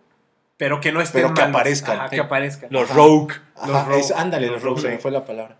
Pero 0.57 0.79
que 0.81 0.91
no 0.91 1.01
estén 1.01 1.21
Pero 1.21 1.33
que 1.35 1.41
malos. 1.41 1.55
aparezcan. 1.55 1.99
Ajá, 1.99 2.09
que 2.09 2.19
aparezcan. 2.19 2.69
Los 2.71 2.89
rogue. 2.89 3.35
Ajá, 3.55 3.67
Los 3.67 3.85
rogue. 3.87 3.99
es- 3.99 4.11
ándale, 4.11 4.47
Los 4.47 4.55
los 4.55 4.63
rogues, 4.63 4.81
se 4.81 4.87
rogue. 4.87 4.95
me 4.97 5.01
fue 5.01 5.11
la 5.11 5.23
palabra. 5.25 5.57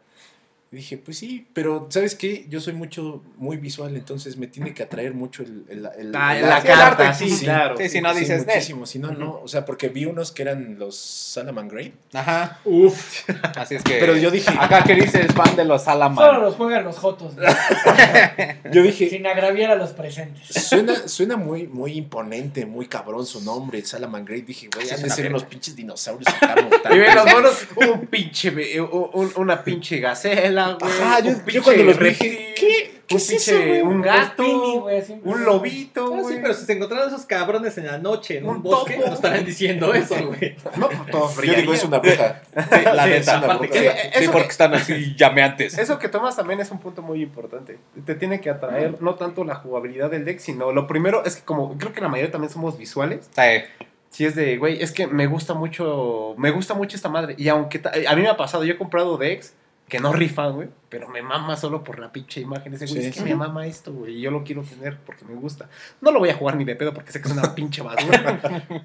Y 0.70 0.76
dije, 0.76 0.98
pues 0.98 1.18
sí, 1.18 1.48
pero 1.54 1.88
¿sabes 1.90 2.14
qué? 2.16 2.46
Yo 2.50 2.60
soy 2.60 2.74
mucho, 2.74 3.24
muy 3.38 3.56
visual, 3.56 3.96
entonces 3.96 4.36
me 4.36 4.48
tiene 4.48 4.74
que 4.74 4.84
atraer 4.84 5.14
mucho 5.14 5.42
el, 5.44 5.64
el, 5.70 5.78
el- 5.98 6.12
Ah, 6.14 6.36
el 6.38 6.42
la 6.42 6.58
arte. 6.58 6.68
carta, 6.68 7.14
sí, 7.14 7.30
sí, 7.30 7.46
claro. 7.46 7.78
Sí, 7.78 7.88
si 7.88 8.02
no 8.02 8.14
Sí, 8.14 8.20
dices, 8.20 8.46
"Nel". 8.46 8.56
muchísimo, 8.58 8.86
si 8.86 9.00
no, 9.00 9.12
no. 9.12 9.40
O 9.42 9.48
sea, 9.48 9.64
porque 9.64 9.88
vi 9.88 10.04
unos 10.06 10.34
que 10.34 10.42
eran 10.42 10.78
los 10.78 10.98
Salaman 10.98 11.70
Great. 11.70 11.94
Ajá. 12.14 12.60
Uf. 12.66 13.24
Así 13.56 13.76
es 13.76 13.84
que. 13.84 13.94
Pero 13.98 14.18
yo 14.18 14.30
dije, 14.30 14.52
Acá 14.60 14.84
que 14.84 14.96
dices 14.96 15.28
fan 15.34 15.56
de 15.56 15.64
los 15.64 15.84
Solo 15.84 15.94
Salaman. 15.94 16.42
los 16.42 16.56
juegan 16.56 16.84
los 16.84 16.98
Jotos, 16.98 17.36
¿no? 17.38 17.44
yo 18.74 18.84
dije, 18.84 19.10
sin 19.10 19.26
agraviar 19.26 19.72
a 19.72 19.76
los 19.76 19.92
presentes. 19.92 20.48
Suena, 20.50 21.08
suena 21.08 21.38
muy, 21.38 21.68
muy 21.68 21.94
imponente, 21.94 22.66
muy 22.66 22.88
cabrón 22.88 23.26
su 23.26 23.42
nombre, 23.42 23.84
Salaman 23.86 24.26
Great. 24.26 24.46
Dije, 24.46 24.68
güey, 24.74 24.86
Sí, 24.86 24.96
han 24.96 25.02
de 25.02 25.10
ser 25.10 25.28
unos 25.30 25.46
pinches 25.46 25.76
dinosaurios. 25.78 26.28
Y 26.92 26.98
ven 27.00 27.16
los 27.16 27.26
monos, 27.26 27.68
un 27.76 28.08
pinche, 28.08 28.82
un- 28.82 29.32
una 29.36 29.64
pinche 29.64 30.00
gacela, 30.00 30.57
güey. 30.66 30.92
Ajá, 30.92 31.20
yo, 31.22 31.64
cuando 31.64 31.84
los 31.84 32.00
dije, 32.00 32.54
¿qué? 32.56 32.98
¿Qué 33.08 33.16
un 33.16 33.22
es 33.22 33.28
pinche, 33.30 33.52
eso, 33.56 33.66
güey? 33.66 33.82
un 33.84 34.02
gato, 34.02 34.44
Los 34.44 34.52
Pini, 34.62 34.78
güey, 34.80 34.98
así. 35.00 35.22
un 35.24 35.46
lobito, 35.46 36.06
Ah, 36.14 36.18
sí, 36.18 36.22
güey. 36.24 36.42
pero 36.42 36.54
si 36.54 36.66
se 36.66 36.74
encontraran 36.74 37.08
esos 37.08 37.26
cabrones 37.26 37.78
en 37.78 37.86
la 37.88 38.00
noche 38.00 38.40
en 38.40 38.46
un, 38.46 38.58
Un 38.58 38.64
bosque, 38.64 38.96
topo. 38.96 39.08
no 39.08 39.14
estarán 39.14 39.46
diciendo 39.46 39.94
eso, 39.94 40.16
güey. 40.28 40.58
No, 40.76 40.90
pues 40.90 41.06
todos 41.12 41.36
Yo 41.42 41.54
digo, 41.54 41.74
es 41.74 41.86
una 41.86 42.00
bruja. 42.00 42.42
Sí, 42.54 42.80
la 42.84 43.04
Sí, 43.06 43.10
neta. 43.12 43.38
una 43.46 43.58
bruja. 43.60 43.74
Sí, 43.74 44.26
porque 44.26 44.42
que- 44.48 44.52
están 44.52 44.74
así 44.74 45.16
llameantes. 45.16 45.78
Eso 45.78 45.98
que 46.00 46.10
tomas 46.10 46.36
también 46.36 46.60
es 46.60 46.70
un 46.70 46.80
punto 46.80 47.02
muy 47.02 47.22
importante. 47.24 47.80
Te 48.06 48.16
tiene 48.16 48.42
que 48.42 48.50
atraer 48.50 49.02
no 49.02 49.16
tanto 49.16 49.46
la 49.46 49.56
jugabilidad 49.56 50.12
del 50.12 50.26
deck, 50.26 50.40
sino 50.40 50.74
lo 50.74 50.86
primero 50.86 51.24
es 51.24 51.38
que 51.38 51.44
como 51.46 51.78
creo 51.78 51.94
que 51.94 52.02
la 52.02 52.10
mayoría 52.10 52.30
también 52.32 52.52
somos 52.52 52.78
visuales, 52.78 53.30
Sí. 53.34 53.86
si 54.10 54.26
es 54.26 54.36
de, 54.36 54.58
güey, 54.58 54.84
es 54.84 54.92
que 54.92 55.08
me 55.08 55.28
gusta 55.28 55.54
mucho, 55.54 56.34
me 56.38 56.52
gusta 56.52 56.74
mucho 56.74 56.98
esta 56.98 57.08
madre. 57.08 57.36
Y 57.38 57.48
aunque 57.48 57.82
a 58.06 58.16
mí 58.18 58.22
me 58.22 58.28
ha 58.28 58.36
pasado, 58.36 58.66
yo 58.66 58.74
he 58.74 58.78
comprado 58.78 59.18
decks 59.18 59.54
que 59.88 60.00
no 60.00 60.12
rifan, 60.12 60.54
güey, 60.54 60.68
pero 60.90 61.08
me 61.08 61.22
mama 61.22 61.56
solo 61.56 61.84
por 61.84 62.00
la 62.00 62.12
pinche 62.12 62.42
imagen. 62.42 62.74
Ese 62.74 62.86
güey, 62.88 63.02
Sí, 63.02 63.08
es 63.08 63.14
que 63.16 63.20
sí. 63.22 63.26
me 63.30 63.36
mama 63.36 63.66
esto, 63.68 63.94
güey, 63.94 64.18
y 64.18 64.22
yo 64.22 64.32
lo 64.32 64.44
quiero 64.44 64.62
tener 64.64 64.98
porque 64.98 65.24
me 65.26 65.34
gusta. 65.36 65.70
No 66.02 66.12
lo 66.12 66.20
voy 66.20 66.30
a 66.30 66.36
jugar 66.36 66.58
ni 66.58 66.66
de 66.66 66.76
pedo 66.76 66.94
porque 66.94 67.12
sé 67.12 67.22
que 67.22 67.28
es 67.30 67.34
una 67.34 67.56
pinche 67.56 67.82
basura, 67.82 68.40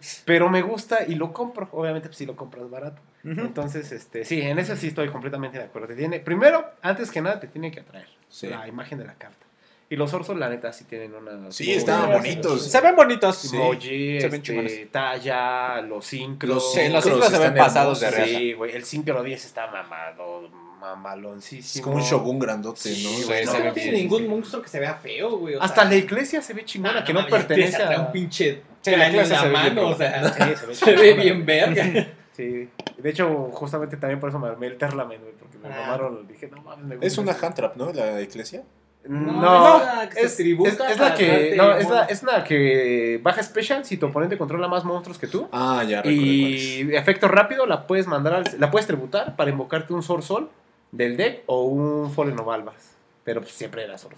pero 0.25 0.49
me 0.49 0.63
gusta 0.63 1.05
y 1.07 1.15
lo 1.17 1.33
compro. 1.33 1.69
Obviamente, 1.73 2.09
pues 2.09 2.19
si 2.19 2.27
lo 2.27 2.37
compras 2.37 2.71
barato. 2.71 3.03
Entonces, 3.25 3.91
este, 3.93 4.25
sí, 4.25 4.41
en 4.43 4.59
eso 4.59 4.77
sí 4.77 4.89
estoy 4.89 5.09
completamente 5.09 5.59
de 5.59 5.65
acuerdo. 5.65 5.89
Te 5.89 5.97
tiene, 5.97 6.21
primero, 6.21 6.65
antes 6.83 7.11
que 7.11 7.21
nada, 7.21 7.39
te 7.41 7.47
tiene 7.49 7.71
que 7.71 7.81
atraer 7.81 8.09
Sí. 8.29 8.47
la 8.49 8.67
imagen 8.69 8.99
de 8.99 9.05
la 9.05 9.15
carta. 9.15 9.47
Y 9.91 9.97
los 9.97 10.15
orsos, 10.15 10.39
la 10.39 10.49
neta, 10.49 10.73
sí 10.73 10.85
tienen 10.85 11.15
una... 11.15 11.51
Sí, 11.53 11.71
estaban 11.71 12.11
bonitos. 12.13 12.67
Se 12.71 12.81
ven 12.81 12.97
bonitos. 12.97 13.37
Sí. 13.37 13.55
Emoji, 13.57 14.21
Se 14.23 14.29
ven 14.29 14.43
este, 14.67 14.87
talla, 14.87 15.83
los 15.83 16.07
sincros. 16.07 16.55
Los 16.55 16.73
Sí, 16.73 16.89
los 16.89 17.05
sincros 17.05 17.27
sincros 17.27 17.29
se 17.31 17.39
ven 17.39 17.55
pasados 17.55 18.01
de 18.01 18.11
reata. 18.11 18.25
Sí, 18.27 18.53
güey, 18.55 18.75
el 18.75 18.85
sincro 18.85 19.23
10 19.23 19.45
está 19.45 19.67
mamado, 19.71 20.49
mamaloncísimo. 20.83 21.79
Es 21.79 21.81
como 21.81 21.97
un 21.97 22.03
shogun 22.03 22.39
grandote, 22.39 22.81
Sí, 22.81 23.05
¿no? 23.21 23.27
güey, 23.27 23.45
No, 23.45 23.53
se 23.53 23.59
ve 23.59 23.65
no 23.69 23.73
tiene 23.73 23.91
bien, 23.93 24.03
ningún 24.03 24.23
sí. 24.23 24.29
monstruo 24.29 24.63
que 24.63 24.69
se 24.69 24.81
vea 24.81 24.95
feo, 24.97 25.39
güey. 25.39 25.55
o 25.55 25.63
Hasta 25.63 25.83
sea, 25.83 25.91
la 25.91 25.97
iglesia 25.97 26.43
se 26.43 26.53
ve 26.55 26.65
chingona, 26.65 27.01
no, 27.01 27.05
que 27.07 27.13
no 27.15 27.27
pertenece 27.27 27.83
a... 27.83 28.01
un 28.01 28.13
pinche 28.13 28.63
Sí, 28.83 28.91
la 28.91 28.97
cráneo 28.97 29.21
en 29.23 29.27
clase 29.29 29.33
la 29.33 29.41
se 29.41 29.47
ve 29.49 29.53
bien, 29.63 29.75
mano, 29.75 29.83
o 29.83 29.95
güey. 29.95 29.99
sea, 29.99 30.29
Sí, 30.33 30.57
se 30.57 30.67
ve 30.67 30.75
se 30.75 30.93
ve 30.93 30.97
chingona. 31.03 31.23
bien 31.23 31.47
verga. 31.47 32.07
Sí. 32.33 32.67
De 32.97 33.11
hecho, 33.11 33.51
justamente 33.53 33.99
también 33.99 34.19
por 34.19 34.31
eso 34.31 34.39
me 34.39 34.49
armé 34.49 34.67
el 34.69 34.79
Terlamen, 34.79 35.21
güey, 35.21 35.33
porque 35.39 35.59
me 35.59 35.69
Ah. 35.69 35.81
mamaron. 35.83 36.27
Dije, 36.27 36.49
no 36.49 36.63
mames, 36.63 36.87
me 36.87 36.95
Es 36.95 37.01
gusta 37.15 37.21
una 37.21 37.33
eso. 37.33 37.45
hand 37.47 37.55
trap, 37.55 37.77
¿no? 37.77 37.93
La 37.93 38.23
iglesia. 38.23 38.63
No, 39.07 39.33
No, 39.33 39.79
es 39.81 39.85
la 39.97 40.09
que 40.09 40.15
se 40.21 40.27
es, 40.27 40.37
tributa 40.37 40.71
es- 40.71 40.93
es 40.93 40.97
para 40.97 41.09
la 41.11 41.15
que 41.15 41.27
darte 41.29 41.57
no, 41.57 41.77
es 41.77 41.91
la, 41.91 42.05
es 42.39 42.45
que 42.49 43.21
baja 43.23 43.43
special 43.43 43.85
si 43.85 43.99
tu 43.99 44.07
oponente 44.07 44.39
controla 44.39 44.67
más 44.67 44.83
monstruos 44.85 45.19
que 45.19 45.27
tú. 45.27 45.47
Ah, 45.53 45.85
ya 45.87 45.99
recuerdo 46.01 46.21
cuál 46.21 46.55
es. 46.55 46.63
Y 46.63 46.95
efecto 46.97 47.29
rápido 47.29 47.67
la 47.67 47.87
puedes 47.87 48.07
mandar 48.07 48.33
al, 48.35 48.45
la 48.59 48.71
puedes 48.71 48.87
tributar 48.87 49.37
para 49.37 49.51
invocarte 49.51 49.93
un 49.93 50.03
Sword 50.03 50.23
Soul 50.23 50.49
del 50.93 51.17
deck 51.17 51.43
o 51.47 51.65
un 51.65 52.13
Fallen 52.13 52.39
of 52.39 52.49
Albas. 52.49 52.93
Pero 53.25 53.41
pues, 53.41 53.53
siempre 53.53 53.83
era 53.85 53.99
Soul. 53.99 54.15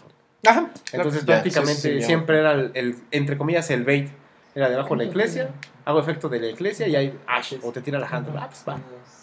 Ajá. 0.46 0.70
Entonces 0.92 1.24
prácticamente 1.24 1.80
sí, 1.80 1.88
sí, 1.94 2.00
ya. 2.00 2.06
siempre 2.06 2.38
era 2.38 2.52
el, 2.52 2.70
el- 2.74 2.96
entre 3.10 3.38
comillas 3.38 3.70
el 3.70 3.84
bait. 3.84 4.08
Era 4.54 4.68
debajo 4.68 4.90
de 4.94 5.04
la 5.04 5.10
iglesia, 5.10 5.48
hago 5.84 5.98
efecto 5.98 6.28
de 6.28 6.38
la 6.38 6.46
iglesia 6.46 6.86
y 6.86 6.94
hay 6.94 7.18
Ash 7.26 7.54
o 7.62 7.72
te 7.72 7.80
tira 7.80 7.98
la 7.98 8.06
hand. 8.06 8.28
Ah, 8.36 8.46
pues, 8.48 8.64
va. 8.68 8.78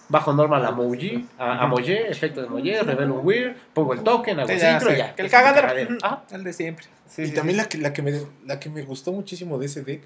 Bajo 0.09 0.33
normal 0.33 0.65
a 0.65 0.71
Moji, 0.71 1.25
a, 1.37 1.63
a 1.63 1.67
Moje, 1.67 2.11
efecto 2.11 2.41
de 2.41 2.49
Moje, 2.49 2.83
revelo 2.83 3.13
un 3.15 3.25
Weird, 3.25 3.55
pongo 3.73 3.93
el 3.93 4.01
token, 4.03 4.39
hago 4.41 4.49
Sí, 4.49 4.57
ya, 4.57 4.71
sincro 4.71 4.89
sí. 4.89 4.95
y 4.95 4.97
ya. 4.97 5.15
Que 5.15 5.21
el 5.21 5.29
cagadero. 5.31 5.97
Ah, 6.03 6.23
El 6.31 6.43
de 6.43 6.51
siempre. 6.51 6.85
sí, 7.07 7.21
y 7.21 7.27
sí, 7.27 7.33
también 7.33 7.55
sí. 7.55 7.61
La, 7.63 7.69
que, 7.69 7.77
la, 7.77 7.93
que 7.93 8.01
me, 8.01 8.21
la 8.45 8.59
que 8.59 8.69
me 8.69 8.81
gustó 8.81 9.13
muchísimo 9.13 9.57
de 9.57 9.67
ese 9.67 9.83
deck 9.83 10.03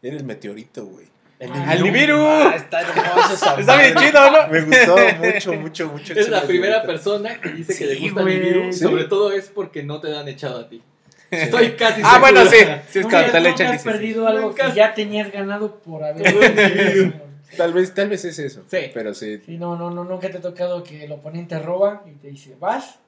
era 0.00 0.16
el 0.16 0.22
meteorito, 0.22 0.86
güey. 0.86 1.06
El 1.38 1.50
Ah, 1.52 1.70
¡Al 1.70 1.82
Nibiru! 1.84 2.20
Ah, 2.20 2.52
está 2.56 2.80
hermoso 2.80 3.34
esa 3.34 3.54
Está 3.60 3.76
bien 3.76 3.94
chido, 3.94 4.30
¿no? 4.30 4.48
Me 4.48 4.60
gustó 4.62 4.96
mucho, 5.22 5.52
mucho, 5.54 5.88
mucho. 5.88 6.12
Es 6.14 6.28
la 6.28 6.42
primera 6.42 6.82
persona 6.82 7.40
que 7.40 7.50
dice 7.50 7.76
que 7.78 7.86
le 7.86 7.94
Sí, 7.94 8.00
gusta 8.02 8.22
güey. 8.22 8.38
Nibiru. 8.40 8.72
Sí. 8.72 8.80
Sobre 8.80 9.04
todo 9.04 9.30
es 9.32 9.46
porque 9.48 9.82
no 9.84 10.00
te 10.00 10.16
han 10.16 10.26
echado 10.26 10.58
a 10.60 10.68
ti. 10.68 10.82
Estoy 11.30 11.72
casi 11.72 12.00
Ah, 12.04 12.18
bueno, 12.18 12.44
sí. 12.46 12.56
Sí, 12.90 12.98
es 13.00 13.06
cuando 13.06 13.30
te 13.30 13.40
le 13.40 13.50
echan 13.50 13.74
has 13.74 13.82
perdido 13.84 14.26
algo 14.26 14.54
que 14.54 14.62
ya 14.74 14.94
tenías 14.94 15.30
ganado 15.30 15.76
por 15.76 16.02
haber 16.02 17.12
Tal 17.56 17.72
vez, 17.72 17.94
tal 17.94 18.08
vez 18.08 18.24
es 18.24 18.38
eso. 18.38 18.64
Sí. 18.70 18.90
Pero 18.92 19.14
sí. 19.14 19.40
Sí, 19.44 19.58
no, 19.58 19.76
no, 19.76 19.90
no, 19.90 20.04
nunca 20.04 20.30
te 20.30 20.38
ha 20.38 20.40
tocado 20.40 20.82
que 20.82 21.04
el 21.04 21.12
oponente 21.12 21.58
roba 21.58 22.02
y 22.06 22.12
te 22.12 22.28
dice, 22.28 22.56
vas, 22.58 22.98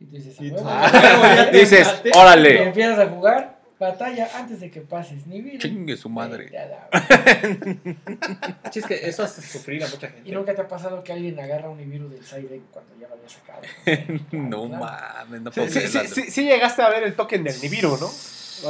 y 0.00 0.06
tú 0.06 0.16
dices, 0.16 0.36
Ah, 0.64 0.90
ya 1.36 1.50
te 1.50 1.58
Dices, 1.58 1.86
mate. 1.86 2.08
Y 2.14 2.18
órale. 2.18 2.62
empiezas 2.64 2.98
a 2.98 3.06
jugar 3.08 3.53
batalla 3.90 4.28
antes 4.34 4.60
de 4.60 4.70
que 4.70 4.80
pases 4.80 5.26
ni 5.26 5.40
vida. 5.40 5.58
Chingue 5.58 5.96
su 5.96 6.08
madre. 6.08 6.48
Ya 6.52 6.66
la- 6.66 6.88
Sí, 8.72 8.78
es 8.80 8.86
que 8.86 9.08
eso 9.08 9.22
hace 9.22 9.42
sufrir 9.42 9.84
a 9.84 9.88
mucha 9.88 10.08
gente. 10.08 10.28
Y 10.28 10.32
nunca 10.32 10.54
te 10.54 10.62
ha 10.62 10.68
pasado 10.68 11.02
que 11.04 11.12
alguien 11.12 11.38
agarra 11.38 11.68
un 11.68 11.78
Nibiru 11.78 12.08
del 12.08 12.24
side 12.24 12.60
cuando 12.72 12.92
ya 13.00 13.08
lo 13.08 13.14
había 13.14 13.28
sacado. 13.28 13.62
No 14.32 14.66
mames, 14.68 15.40
no 15.42 15.50
puedo 15.50 15.68
sí, 15.68 15.80
sí, 15.80 15.90
creerlo. 15.98 16.14
sí, 16.14 16.30
sí 16.30 16.44
llegaste 16.44 16.82
a 16.82 16.88
ver 16.88 17.02
el 17.04 17.14
token 17.14 17.44
del 17.44 17.60
Nibiru, 17.62 17.96
¿no? 17.98 18.10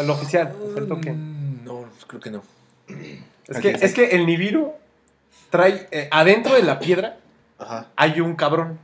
El 0.00 0.10
oficial, 0.10 0.52
token. 0.88 1.60
Mm, 1.60 1.64
No, 1.64 1.84
creo 2.06 2.20
que 2.20 2.30
no. 2.30 2.42
Es 3.48 3.58
que, 3.58 3.70
es 3.70 3.94
que 3.94 4.06
el 4.10 4.26
Nibiru 4.26 4.72
trae, 5.50 5.86
eh, 5.90 6.08
adentro 6.10 6.54
de 6.54 6.62
la 6.62 6.78
piedra 6.78 7.16
Ajá. 7.58 7.88
hay 7.96 8.20
un 8.20 8.34
cabrón. 8.36 8.78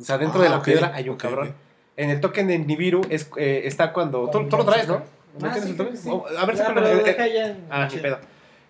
O 0.00 0.04
sea, 0.04 0.18
dentro 0.18 0.40
Ah, 0.40 0.44
de 0.44 0.50
la 0.50 0.58
ok, 0.58 0.64
piedra 0.64 0.92
hay 0.94 1.08
un 1.08 1.16
cabrón. 1.16 1.54
En 1.96 2.10
el 2.10 2.20
token 2.20 2.46
del 2.48 2.66
Nibiru 2.66 3.02
es, 3.10 3.28
eh, 3.36 3.62
está 3.64 3.92
cuando... 3.92 4.30
Tú, 4.30 4.48
tú 4.48 4.56
lo 4.56 4.64
traes, 4.64 4.88
¿no? 4.88 5.02
¿No 5.38 5.46
Ah, 5.48 5.52
tienes 5.52 5.64
sí, 5.64 5.70
el 5.70 5.76
token? 5.76 5.96
sí. 5.96 6.08
O- 6.10 6.26
A 6.38 6.44
ver, 6.46 6.56
sácalo. 6.56 6.82
pero 6.82 7.02
deja 7.04 7.26
ya 7.26 7.46
en- 7.46 7.66
Ah, 7.70 7.88
pedo. 8.00 8.18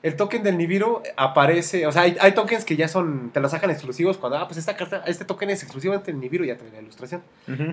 El 0.03 0.17
token 0.17 0.43
del 0.43 0.57
Nibiru 0.57 1.03
aparece, 1.17 1.87
o 1.87 1.93
sea, 1.93 2.03
hay, 2.03 2.17
hay 2.21 2.33
tokens 2.33 2.65
que 2.65 2.75
ya 2.75 2.89
son, 2.89 3.31
te 3.35 3.41
lo 3.41 3.51
sacan 3.51 3.69
exclusivos 3.71 4.17
cuando, 4.17 4.39
ah, 4.39 4.47
pues 4.49 4.57
esta 4.57 4.75
carta, 4.75 5.03
este 5.07 5.27
token 5.27 5.51
es 5.51 5.63
exclusivamente 5.63 6.11
del 6.11 6.19
Nibiru, 6.21 6.45
ya 6.47 6.57
te 6.57 6.65
la 6.71 6.81
ilustración. 6.81 7.23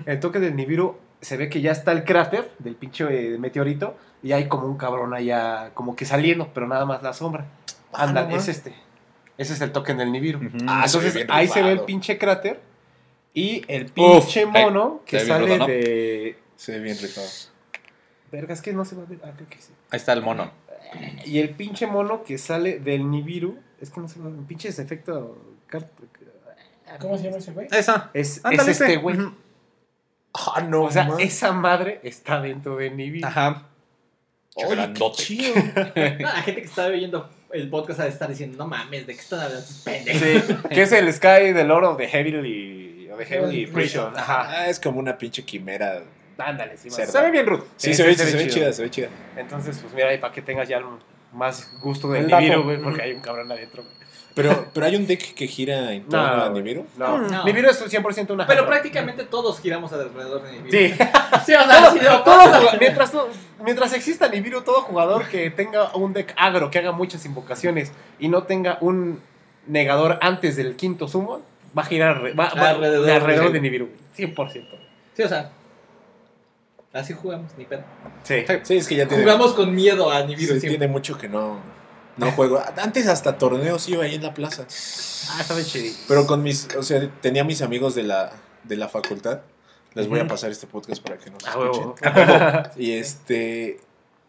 El 0.04 0.20
token 0.20 0.42
del 0.42 0.54
Nibiru 0.54 0.96
se 1.22 1.38
ve 1.38 1.48
que 1.48 1.62
ya 1.62 1.72
está 1.72 1.92
el 1.92 2.04
cráter 2.04 2.50
del 2.58 2.74
pinche 2.76 3.04
eh, 3.34 3.38
meteorito 3.38 3.96
y 4.22 4.32
hay 4.32 4.46
como 4.46 4.66
un 4.66 4.76
cabrón 4.76 5.14
allá, 5.14 5.70
como 5.72 5.96
que 5.96 6.04
saliendo, 6.04 6.50
pero 6.52 6.68
nada 6.68 6.84
más 6.84 7.02
la 7.02 7.14
sombra. 7.14 7.46
Ah, 7.94 8.02
Anda, 8.04 8.24
no 8.26 8.36
es 8.36 8.48
este. 8.48 8.74
Ese 9.38 9.54
es 9.54 9.60
el 9.62 9.72
token 9.72 9.96
del 9.96 10.12
Nibiru. 10.12 10.38
Ujú. 10.40 10.48
Ah, 10.66 10.82
ve 10.84 10.86
Entonces 10.98 11.26
ahí 11.30 11.48
se 11.48 11.62
ve 11.62 11.72
el 11.72 11.80
pinche 11.80 12.18
cráter 12.18 12.60
y 13.32 13.62
el 13.68 13.86
pinche 13.86 14.44
mono 14.44 15.00
que 15.06 15.20
sale 15.20 15.46
rudo, 15.46 15.58
¿no? 15.58 15.66
de... 15.66 16.36
Se 16.56 16.72
ve 16.72 16.80
bien 16.80 16.98
rifado. 17.00 17.26
Verga, 18.30 18.52
es 18.54 18.60
que 18.62 18.72
no 18.72 18.84
se 18.84 18.94
va 18.96 19.02
a 19.02 19.06
ver. 19.06 19.18
Ah, 19.24 19.32
creo 19.34 19.48
que 19.48 19.56
sí. 19.58 19.72
Ahí 19.90 19.96
está 19.96 20.12
el 20.12 20.22
mono. 20.22 20.50
Y 21.24 21.38
el 21.38 21.50
pinche 21.50 21.86
mono 21.86 22.22
que 22.24 22.38
sale 22.38 22.78
del 22.80 23.10
Nibiru, 23.10 23.58
es 23.80 23.90
que 23.90 24.00
no 24.00 24.08
se 24.08 24.18
va 24.20 24.26
a 24.26 24.30
ver, 24.30 24.40
pinches 24.46 24.78
efecto... 24.78 25.38
car- 25.66 25.88
¿Cómo 27.00 27.18
se 27.18 27.24
llama 27.24 27.36
ese 27.36 27.52
güey? 27.52 27.68
Esa. 27.70 28.10
Es, 28.14 28.40
este 28.50 28.70
ese. 28.70 28.96
güey. 28.96 29.18
Ah, 30.32 30.60
no, 30.62 30.84
O 30.84 30.90
sea, 30.90 31.04
man. 31.04 31.20
esa 31.20 31.52
madre 31.52 32.00
está 32.02 32.40
dentro 32.40 32.76
del 32.76 32.96
Nibiru. 32.96 33.26
Ajá. 33.26 33.64
Oye, 34.54 34.68
qué 34.68 34.74
grandote. 34.74 35.16
chido. 35.22 35.54
No, 35.74 35.82
la 36.26 36.42
gente 36.42 36.60
que 36.62 36.66
está 36.66 36.86
oyendo 36.86 37.28
el 37.52 37.68
podcast 37.70 38.00
ha 38.00 38.04
de 38.04 38.10
estar 38.10 38.28
diciendo, 38.28 38.56
no 38.58 38.66
mames, 38.66 39.06
¿de 39.06 39.14
qué 39.14 39.20
están 39.20 39.40
hablando 39.40 39.66
pendejos? 39.84 40.22
Sí, 40.46 40.68
que 40.70 40.82
es 40.82 40.92
el 40.92 41.12
Sky 41.12 41.52
del 41.52 41.70
oro 41.70 41.94
de 41.96 42.08
Heavenly, 42.08 43.08
o 43.10 43.16
de 43.16 43.24
Heavenly 43.26 43.56
Heavenly 43.60 43.66
Prison. 43.66 44.12
Ajá. 44.16 44.48
Ah, 44.48 44.68
es 44.68 44.80
como 44.80 44.98
una 44.98 45.16
pinche 45.18 45.44
quimera. 45.44 46.02
Ándale, 46.38 46.76
sí, 46.76 46.88
Cerda. 46.90 47.12
Se 47.12 47.20
ve 47.20 47.30
bien 47.30 47.46
rudo. 47.46 47.66
Sí, 47.76 47.88
Sí, 47.90 47.94
se 47.94 48.04
ve, 48.06 48.14
se 48.14 48.26
se 48.30 48.36
ve 48.36 48.46
chida, 48.48 48.72
se 48.72 48.82
ve 48.82 48.90
chida. 48.90 49.08
Entonces, 49.36 49.78
pues 49.82 49.92
mira, 49.92 50.08
ahí 50.08 50.18
para 50.18 50.32
que 50.32 50.40
tengas 50.42 50.68
ya 50.68 50.80
más 51.32 51.70
gusto 51.80 52.08
del 52.10 52.28
dato. 52.28 52.40
Nibiru, 52.42 52.62
güey, 52.62 52.78
porque 52.80 53.02
hay 53.02 53.12
un 53.12 53.20
cabrón 53.20 53.50
adentro. 53.50 53.82
güey. 53.82 53.98
Pero, 54.34 54.66
pero 54.72 54.86
hay 54.86 54.94
un 54.94 55.04
deck 55.04 55.34
que 55.34 55.48
gira 55.48 55.92
en 55.92 56.04
torno 56.04 56.24
a 56.26 56.48
güey. 56.48 56.62
Nibiru. 56.62 56.86
No, 56.96 57.18
No. 57.18 57.44
Nibiru 57.44 57.68
es 57.70 57.82
100% 57.92 58.30
una 58.34 58.46
Pero 58.46 58.66
prácticamente 58.66 59.24
todos 59.24 59.60
giramos 59.60 59.92
alrededor 59.92 60.42
de 60.44 60.52
Nibiru. 60.52 60.70
Sí. 60.70 60.94
Sí, 61.44 61.54
o 61.54 61.62
sea, 61.66 61.90
sí, 61.92 61.98
no, 62.02 62.22
Todo 62.22 62.70
mientras, 62.78 63.12
mientras 63.64 63.92
exista 63.94 64.28
Nibiru, 64.28 64.60
todo 64.62 64.82
jugador 64.82 65.26
que 65.28 65.50
tenga 65.50 65.94
un 65.96 66.12
deck 66.12 66.34
agro, 66.36 66.70
que 66.70 66.78
haga 66.78 66.92
muchas 66.92 67.24
invocaciones 67.26 67.90
y 68.20 68.28
no 68.28 68.44
tenga 68.44 68.78
un 68.80 69.20
negador 69.66 70.18
antes 70.22 70.54
del 70.56 70.76
quinto 70.76 71.08
summon, 71.08 71.42
va 71.76 71.82
a 71.82 71.86
girar 71.86 72.22
va- 72.38 72.50
va- 72.54 72.68
Alrededor 72.70 73.06
de 73.06 73.12
alrededor 73.12 73.46
de- 73.48 73.52
de 73.54 73.60
Nibiru. 73.60 73.86
güey, 73.86 73.98
100%. 74.14 74.76
Sí, 75.16 75.22
o 75.24 75.28
sea, 75.28 75.50
así 76.98 77.14
jugamos, 77.14 77.52
ni 77.56 77.64
pedo. 77.64 77.82
Sí. 78.24 78.44
Sí, 78.64 78.76
es 78.76 78.86
que 78.88 78.96
ya 78.96 79.08
tiene, 79.08 79.22
Jugamos 79.22 79.54
con 79.54 79.74
miedo 79.74 80.10
a 80.10 80.22
Nibiru 80.24 80.60
sí, 80.60 80.68
tiene 80.68 80.88
mucho 80.88 81.16
que 81.18 81.28
no, 81.28 81.58
no 82.16 82.32
juego. 82.32 82.62
Antes 82.76 83.06
hasta 83.06 83.38
torneos 83.38 83.88
iba 83.88 84.04
ahí 84.04 84.14
en 84.16 84.22
la 84.22 84.34
plaza. 84.34 84.62
Ah, 85.30 85.38
está 85.40 85.54
bien 85.54 85.66
chido. 85.66 85.94
Pero 86.08 86.26
con 86.26 86.42
mis, 86.42 86.68
o 86.76 86.82
sea, 86.82 87.08
tenía 87.20 87.44
mis 87.44 87.62
amigos 87.62 87.94
de 87.94 88.02
la, 88.04 88.32
de 88.64 88.76
la 88.76 88.88
facultad. 88.88 89.40
Les 89.94 90.06
voy 90.08 90.20
a 90.20 90.26
pasar 90.28 90.50
este 90.50 90.66
podcast 90.66 91.02
para 91.02 91.18
que 91.18 91.30
nos 91.30 91.42
Ah, 91.44 91.56
escuchen. 91.58 91.92
huevo. 92.04 92.70
Y 92.76 92.92
este, 92.92 93.80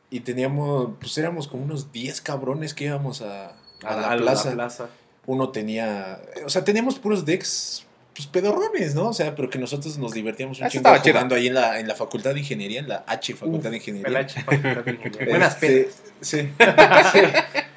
y 0.09 0.21
teníamos, 0.21 0.91
pues 0.99 1.17
éramos 1.17 1.47
como 1.47 1.63
unos 1.63 1.91
10 1.91 2.21
cabrones 2.21 2.73
que 2.73 2.85
íbamos 2.85 3.21
a, 3.21 3.51
a 3.83 3.95
la, 3.95 4.17
plaza. 4.17 4.89
Uno 5.25 5.49
tenía, 5.49 6.19
o 6.45 6.49
sea, 6.49 6.63
teníamos 6.63 6.97
puros 6.97 7.25
decks, 7.25 7.85
pues 8.19 8.27
pedorrones, 8.27 8.95
¿no? 8.95 9.07
O 9.09 9.13
sea, 9.13 9.33
pero 9.33 9.49
que 9.49 9.57
nosotros 9.57 9.97
nos 9.97 10.11
divertíamos 10.11 10.59
un 10.59 10.65
Eso 10.67 10.79
chingo 10.79 10.89
jugando 11.01 11.35
ahí 11.35 11.47
en 11.47 11.53
la, 11.53 11.79
en 11.79 11.87
la 11.87 11.95
facultad 11.95 12.33
de 12.33 12.41
ingeniería, 12.41 12.81
en 12.81 12.89
la 12.89 13.05
H 13.07 13.33
facultad 13.35 13.69
de 13.71 13.77
El 13.77 13.81
ingeniería. 13.81 14.19
H, 14.19 14.41
facultad 14.43 14.83
de 14.83 14.91
ingeniería. 14.91 15.25
Buenas 15.29 15.53
Este, 15.53 15.67
pedas. 15.67 16.03
Sí. 16.19 16.49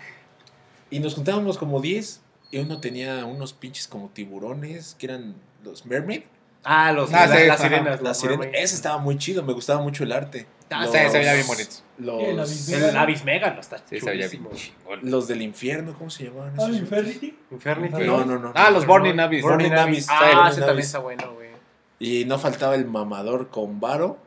y 0.91 0.99
nos 0.99 1.15
juntábamos 1.15 1.59
como 1.59 1.81
10 1.81 2.21
y 2.51 2.59
uno 2.59 2.81
tenía 2.81 3.25
unos 3.25 3.53
pinches 3.53 3.87
como 3.87 4.09
tiburones 4.09 4.97
que 4.99 5.07
eran 5.07 5.35
los 5.63 5.87
mermaid. 5.87 6.23
Ah, 6.65 6.93
los, 6.93 7.13
Ah, 7.13 7.27
la- 7.27 7.37
sí, 7.37 7.47
las 7.47 7.61
sirenas. 7.61 8.03
La 8.03 8.09
los 8.11 8.19
sirena. 8.19 8.39
mermaids. 8.41 8.65
Ese 8.65 8.75
estaba 8.75 8.99
muy 8.99 9.17
chido, 9.19 9.43
me 9.43 9.53
gustaba 9.53 9.81
mucho 9.81 10.05
el 10.05 10.13
arte. 10.13 10.47
Ah, 10.75 10.87
Sí, 10.87 10.99
se 11.11 11.19
veía 11.19 11.35
bien 11.35 11.47
bonito. 11.47 11.71
Los, 11.99 12.69
El 12.71 12.97
Abyss 12.97 13.25
Mega 13.25 13.51
no 13.55 13.61
está 13.61 13.79
Sí, 13.79 14.01
se 14.01 14.07
veía 14.11 14.27
bien 14.29 14.43
chulísimo. 14.45 14.51
chingón. 14.85 15.01
los 15.11 15.29
del 15.29 15.43
infierno, 15.43 15.95
¿cómo 15.97 16.11
se 16.11 16.25
llamaban? 16.25 16.55
Ah? 16.59 16.69
Infernity. 16.71 17.37
Infernity. 17.51 18.05
No, 18.05 18.25
no, 18.25 18.39
no. 18.39 18.53
Ah, 18.55 18.71
los 18.71 18.87
Burning 18.87 19.19
Abyss. 19.21 19.43
Burning 19.43 19.73
Abyss. 19.73 20.07
Ah, 20.11 20.49
ese 20.51 20.61
también 20.61 20.81
está 20.81 20.99
bueno, 20.99 21.33
güey. 21.35 21.51
Y 21.99 22.25
no 22.25 22.39
faltaba 22.39 22.75
el 22.75 22.87
mamador 22.87 23.49
con 23.51 23.79
varo. 23.79 24.19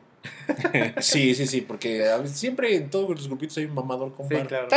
sí, 1.00 1.34
sí, 1.34 1.46
sí, 1.46 1.60
porque 1.60 2.04
siempre 2.26 2.74
en 2.74 2.88
todos 2.90 3.10
los 3.10 3.26
grupitos 3.28 3.56
hay 3.58 3.66
un 3.66 3.74
mamador 3.74 4.14
con 4.14 4.26
Sí, 4.28 4.34
varo. 4.34 4.48
claro. 4.48 4.68
Sí. 4.70 4.76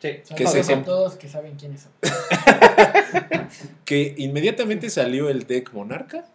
Sí. 0.00 0.08
¿Qué 0.36 0.44
Saludos 0.46 0.54
es 0.54 0.68
eso? 0.68 0.78
a 0.80 0.82
todos 0.84 1.14
que 1.14 1.28
saben 1.28 1.56
quiénes 1.56 1.80
son. 1.82 1.92
Que 3.84 4.14
inmediatamente 4.18 4.90
salió 4.90 5.28
el 5.28 5.46
deck 5.46 5.72
Monarca. 5.72 6.26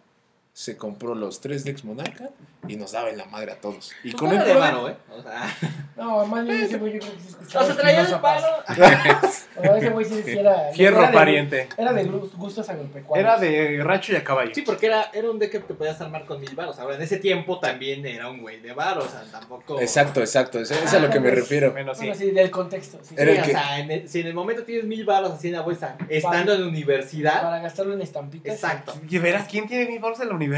Se 0.60 0.76
compró 0.76 1.14
los 1.14 1.40
tres 1.40 1.64
decks 1.64 1.84
Monarca 1.86 2.28
y 2.68 2.76
nos 2.76 2.92
daba 2.92 3.08
en 3.08 3.16
la 3.16 3.24
madre 3.24 3.52
a 3.52 3.54
todos. 3.56 3.92
Y 4.04 4.10
Pues 4.10 4.20
con 4.20 4.28
problema. 4.28 4.60
varo, 4.60 4.90
¿eh? 4.90 4.96
O 5.18 5.22
sea, 5.22 5.56
No, 5.96 6.26
más 6.26 6.44
bien 6.46 6.60
ese 6.62 6.76
güey 6.78 6.94
yo 6.94 6.98
creo 7.00 7.12
que 7.12 7.18
sí 7.20 7.28
escuchaba. 7.30 7.64
o 7.64 7.66
sea, 7.68 7.76
traía 7.76 8.00
el. 8.02 8.20
Paz. 8.20 8.44
No, 9.62 9.74
ese 9.76 9.90
güey 9.90 10.06
sí, 10.06 10.22
sí 10.24 10.38
era. 10.38 10.70
Fierro 10.72 10.98
era 11.00 11.08
de- 11.08 11.14
pariente. 11.14 11.68
Era 11.76 11.92
de 11.92 12.04
gus- 12.06 12.34
gustos 12.34 12.66
agropecuarios. 12.70 13.28
Era 13.28 13.38
de 13.38 13.82
rancho 13.84 14.12
y 14.12 14.16
a 14.16 14.24
caballo. 14.24 14.52
Sí, 14.54 14.62
porque 14.62 14.86
era, 14.86 15.10
era 15.12 15.30
un 15.30 15.38
deck 15.38 15.50
que 15.52 15.58
te 15.60 15.74
podías 15.74 16.00
armar 16.00 16.24
con 16.24 16.40
mil 16.40 16.54
varos. 16.54 16.78
Ahora, 16.78 16.94
en 16.96 17.02
ese 17.02 17.18
tiempo 17.18 17.58
también 17.60 18.06
era 18.06 18.30
un 18.30 18.40
güey 18.40 18.60
de 18.60 18.72
varos. 18.72 19.04
O 19.06 19.10
sea, 19.10 19.22
tampoco. 19.30 19.78
Exacto, 19.80 20.20
exacto. 20.20 20.58
Eso 20.60 20.74
es 20.74 20.94
a 20.94 20.98
lo 20.98 21.10
que 21.10 21.20
me 21.20 21.30
refiero. 21.30 21.72
Bueno, 21.72 21.94
sí. 21.94 22.00
Bueno, 22.06 22.14
sí, 22.14 22.30
del 22.30 22.50
contexto. 22.50 22.98
Sí, 23.02 23.14
Era 23.18 23.32
Sí, 23.32 23.36
el 23.38 23.42
o 23.42 23.46
que- 23.46 23.52
sea, 23.52 23.78
en 23.80 23.90
el- 23.90 24.08
si 24.08 24.20
en 24.20 24.26
el 24.28 24.34
momento 24.34 24.62
tienes 24.64 24.84
mil 24.86 25.04
varos 25.04 25.32
así 25.32 25.48
en 25.48 25.54
la 25.54 25.60
bolsa, 25.62 25.96
estando 26.08 26.54
en 26.54 26.62
la 26.62 26.68
universidad. 26.68 27.42
Para 27.42 27.58
gastarlo 27.60 27.92
en 27.94 28.00
estampitas. 28.02 28.54
Exacto. 28.54 28.94
¿Y 29.08 29.18
verás 29.18 29.46
quién 29.48 29.66
tiene 29.68 29.86
mil 29.90 29.98
baros 30.00 30.20
en 30.20 30.28
la 30.28 30.34
universidad. 30.34 30.49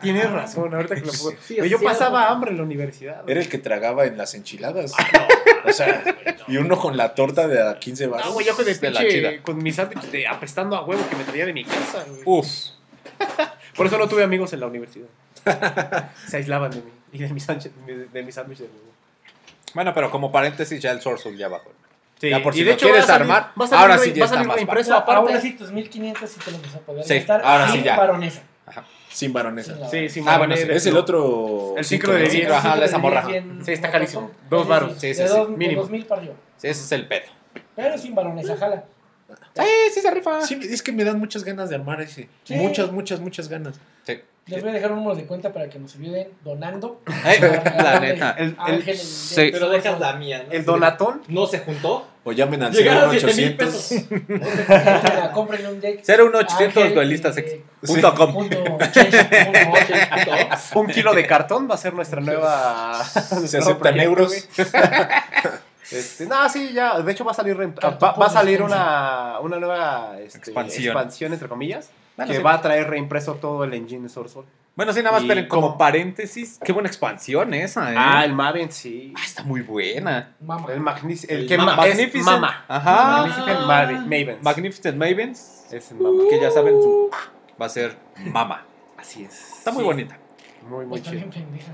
Tienes 0.00 0.30
razón, 0.30 0.74
ahorita 0.74 0.94
que 0.94 1.00
lo 1.02 1.12
puedo. 1.12 1.36
Sí, 1.42 1.56
yo 1.56 1.64
cierto. 1.64 1.84
pasaba 1.84 2.28
hambre 2.28 2.50
en 2.50 2.56
la 2.58 2.62
universidad. 2.64 3.22
güey. 3.22 3.32
Era 3.32 3.40
el 3.40 3.48
que 3.48 3.58
tragaba 3.58 4.04
en 4.06 4.16
las 4.18 4.34
enchiladas. 4.34 4.92
O 5.64 5.72
sea, 5.72 6.02
y 6.48 6.56
uno 6.58 6.78
con 6.78 6.96
la 6.96 7.14
torta 7.14 7.48
de 7.48 7.60
a 7.68 7.78
15 7.78 8.06
baros. 8.06 8.26
No, 8.26 8.32
güey, 8.34 8.46
yo 8.46 8.54
con 8.56 8.68
el 8.68 8.78
De 8.80 8.90
la 8.90 9.00
pinche- 9.00 9.10
chida. 9.10 9.42
con 9.42 9.58
mi 9.58 9.72
sándwich 9.72 10.02
de 10.10 10.26
apestando 10.28 10.76
a 10.76 10.84
huevo 10.84 11.02
que 11.08 11.16
me 11.16 11.24
traía 11.24 11.46
de 11.46 11.52
mi 11.52 11.64
casa, 11.64 12.04
güey. 12.08 12.22
Uf. 12.24 12.46
Por 13.74 13.86
eso 13.86 13.98
no 13.98 14.08
tuve 14.08 14.22
amigos 14.22 14.52
en 14.52 14.60
la 14.60 14.66
universidad. 14.66 15.08
Se 16.26 16.36
aislaban 16.38 16.70
de 16.70 16.78
mí 16.78 16.90
y 17.12 17.18
de 17.18 17.28
mi 17.32 17.40
sándwich 17.40 17.72
de 18.12 18.22
mi 18.22 18.32
sándwich 18.32 18.58
de 18.58 18.64
huevo. 18.64 18.92
Bueno, 19.74 19.92
pero 19.94 20.10
como 20.10 20.30
paréntesis, 20.32 20.80
ya 20.80 20.90
el 20.92 21.00
Source 21.00 21.36
ya 21.36 21.48
bajó. 21.48 21.70
Sí, 22.20 22.30
Ya 22.30 22.42
por 22.42 22.54
si 22.54 22.60
y 22.60 22.62
de 22.64 22.70
lo 22.70 22.74
hecho 22.76 22.86
quieres 22.86 23.04
salir- 23.04 23.22
armar, 23.22 23.52
va 23.60 23.64
a 23.66 23.68
salir 23.68 23.82
ahora 23.82 23.98
sí 23.98 24.12
ya 24.14 24.24
está 24.24 24.36
más 24.44 24.46
Ahora- 24.58 24.96
aparte. 24.96 25.12
Ahora 25.32 25.40
sí, 25.40 25.52
tus 25.52 25.70
1500 25.70 26.30
sí 26.30 26.40
te 26.42 26.50
los 26.50 26.62
vas 26.62 26.74
a 26.76 26.78
poder 26.78 27.04
Sí, 27.04 27.26
ahora 27.28 27.68
sí 27.68 27.82
ya. 27.82 27.96
baronesa. 27.96 28.42
Sin 29.16 29.32
baronesa. 29.32 29.74
Sin 29.88 29.88
Sí, 29.90 30.08
sí, 30.20 30.24
Ah, 30.26 30.36
bueno, 30.36 30.54
sí, 30.54 30.64
Es 30.68 30.84
el 30.84 30.96
otro. 30.96 31.74
El 31.78 31.84
ciclo, 31.86 32.12
de 32.12 32.24
¿no? 32.24 32.28
diez. 32.30 32.50
Ajá, 32.50 32.74
Sí, 32.74 32.80
la 32.80 32.84
esa 32.84 32.98
morra. 32.98 33.24
Sí, 33.64 33.72
está 33.72 33.90
carísimo. 33.90 34.30
Dos 34.50 34.64
sí, 34.64 34.68
varos. 34.68 34.92
sí. 34.92 34.98
Sí, 35.00 35.14
sí, 35.14 35.22
de 35.22 35.28
sí, 35.28 35.34
dos- 35.34 35.48
mínimo. 35.48 35.80
2000 35.80 36.04
para 36.04 36.20
arriba. 36.20 36.34
Sí, 36.58 36.68
ese 36.68 36.82
es 36.82 36.92
el 36.92 37.08
pedo. 37.08 37.22
Pero 37.74 37.96
sin 37.96 38.14
baronesa, 38.14 38.56
jala. 38.58 38.84
Sí, 39.54 39.62
sí 39.94 40.00
se 40.02 40.10
rifa. 40.10 40.42
Sí, 40.42 40.60
es 40.70 40.82
que 40.82 40.92
me 40.92 41.02
dan 41.02 41.18
muchas 41.18 41.44
ganas 41.44 41.70
de 41.70 41.76
armar 41.76 41.98
ese. 42.02 42.28
Sí. 42.44 42.54
Muchas, 42.56 42.92
muchas, 42.92 43.20
muchas 43.20 43.48
ganas. 43.48 43.80
Sí. 44.02 44.20
Les 44.48 44.60
voy 44.62 44.70
a 44.70 44.74
dejar 44.74 44.92
un 44.92 44.98
número 44.98 45.16
de 45.16 45.26
cuenta 45.26 45.52
para 45.52 45.68
que 45.68 45.76
nos 45.80 45.96
ayuden 45.96 46.28
donando. 46.44 47.00
La 47.06 47.98
neta. 47.98 48.30
El- 48.38 48.54
a 48.56 48.66
Ángel 48.66 48.96
el 49.36 49.50
Pero 49.52 49.68
dejas 49.70 49.98
la 49.98 50.12
mía, 50.12 50.44
¿no? 50.46 50.52
El 50.52 50.64
donatón. 50.64 51.22
No 51.26 51.46
se 51.46 51.58
juntó. 51.58 52.06
O 52.22 52.30
llamen 52.30 52.62
al 52.62 52.72
Llegaron 52.72 53.10
a 53.10 53.18
7 53.18 53.26
mil 53.34 53.56
0800. 53.58 53.58
pesos. 53.58 53.90
Compren- 54.08 55.32
Compren 55.32 55.66
un 55.66 55.80
deck. 55.80 56.04
01800 56.06 56.76
Ángel, 56.76 56.94
duelistas 56.94 57.36
eh. 57.38 57.64
Un 60.74 60.86
kilo 60.88 61.14
de 61.14 61.26
cartón 61.26 61.68
va 61.68 61.74
a 61.74 61.78
ser 61.78 61.94
nuestra 61.94 62.20
nueva. 62.20 63.02
Se 63.04 63.58
aceptan 63.58 63.98
euros. 64.00 64.32
Este, 65.90 66.26
no, 66.26 66.48
sí, 66.48 66.72
ya. 66.72 67.00
De 67.00 67.10
hecho, 67.12 67.24
va 67.24 67.32
a 67.32 67.34
salir, 67.34 67.56
va, 67.58 68.12
va 68.12 68.26
a 68.26 68.30
salir 68.30 68.62
una, 68.62 69.40
una 69.40 69.58
nueva 69.58 70.14
este, 70.20 70.38
Expansión. 70.38 70.96
expansión, 70.96 71.32
entre 71.32 71.48
comillas, 71.48 71.90
Bueno, 72.16 72.30
que 72.32 72.38
sí. 72.38 72.42
va 72.42 72.54
a 72.54 72.60
traer 72.62 72.88
reimpreso 72.88 73.34
todo 73.34 73.64
el 73.64 73.74
engine 73.74 74.02
de 74.04 74.08
Source 74.08 74.32
Soul. 74.34 74.46
Bueno, 74.74 74.92
sí, 74.92 75.02
nada 75.02 75.12
más, 75.18 75.24
pero 75.26 75.48
como 75.48 75.68
como- 75.68 75.78
paréntesis, 75.78 76.58
qué 76.62 76.72
buena 76.72 76.88
expansión 76.88 77.54
esa, 77.54 77.92
¿eh? 77.92 77.96
Ah, 77.98 78.24
el 78.24 78.34
Maven, 78.34 78.70
sí. 78.70 79.12
Ah, 79.16 79.22
está 79.24 79.42
muy 79.42 79.62
buena. 79.62 80.34
Mamá. 80.40 80.70
El, 80.72 80.80
magnic- 80.82 81.24
el 81.30 81.40
El 81.40 81.48
que 81.48 81.56
Ma- 81.56 81.76
Magnificent. 81.76 82.24
Mama. 82.24 82.64
Ajá. 82.68 83.18
Magnificent 83.22 83.60
Maven. 83.66 84.02
Mavens. 84.04 84.42
Magnificent 84.42 84.96
Mavens. 84.98 85.66
Es 85.72 85.90
el 85.92 85.98
Mama. 85.98 86.24
Que 86.28 86.40
ya 86.40 86.50
saben, 86.50 86.74
su- 86.74 87.10
va 87.60 87.66
a 87.66 87.68
ser 87.70 87.96
mama. 88.18 88.64
Así 88.98 89.24
es. 89.24 89.58
Está 89.58 89.72
muy 89.72 89.80
Sí. 89.82 89.86
bonita. 89.86 90.18
Muy, 90.68 90.84
muy 90.84 90.98
Está 90.98 91.10
chido. 91.10 91.22
bien 91.28 91.30
pendeja. 91.46 91.72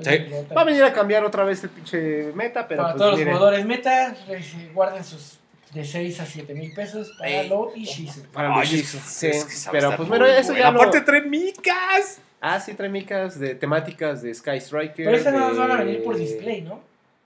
Sí. 0.00 0.52
Va 0.54 0.60
a 0.60 0.64
venir 0.64 0.84
a 0.84 0.92
cambiar 0.92 1.24
otra 1.24 1.44
vez 1.44 1.64
el 1.64 1.70
pinche 1.70 2.30
meta, 2.34 2.68
pero 2.68 2.82
para 2.82 2.94
pues 2.94 3.02
todos 3.02 3.18
los 3.18 3.26
jugadores 3.28 3.64
meta, 3.66 4.14
eh, 4.28 4.70
guarden 4.74 5.02
sus 5.02 5.38
de 5.72 5.84
6 5.84 6.20
a 6.20 6.26
7 6.26 6.54
mil 6.54 6.72
pesos 6.72 7.12
para 7.18 7.30
Ey. 7.42 7.48
lo 7.48 7.72
Ishizu. 7.74 8.22
Para 8.32 8.54
Ay, 8.54 8.66
Shizu, 8.66 8.96
es 8.98 9.02
sí. 9.04 9.30
que 9.30 9.70
Pero 9.72 9.96
pues 9.96 10.08
bueno, 10.08 10.26
eso 10.26 10.48
buena. 10.52 10.64
ya 10.64 10.70
lo... 10.70 10.80
Aparte, 10.80 11.00
trae 11.02 11.22
micas. 11.22 12.20
Ah, 12.40 12.58
sí, 12.60 12.74
trae 12.74 12.88
micas 12.88 13.38
de 13.38 13.54
temáticas 13.54 14.22
de 14.22 14.32
Sky 14.34 14.56
Striker. 14.60 15.04
Pero 15.04 15.16
estas 15.16 15.32
nada 15.34 15.46
más 15.48 15.54
de- 15.54 15.58
van 15.60 15.70
a 15.72 15.76
venir 15.76 16.02
por 16.04 16.16
display, 16.16 16.62
¿no? 16.62 16.80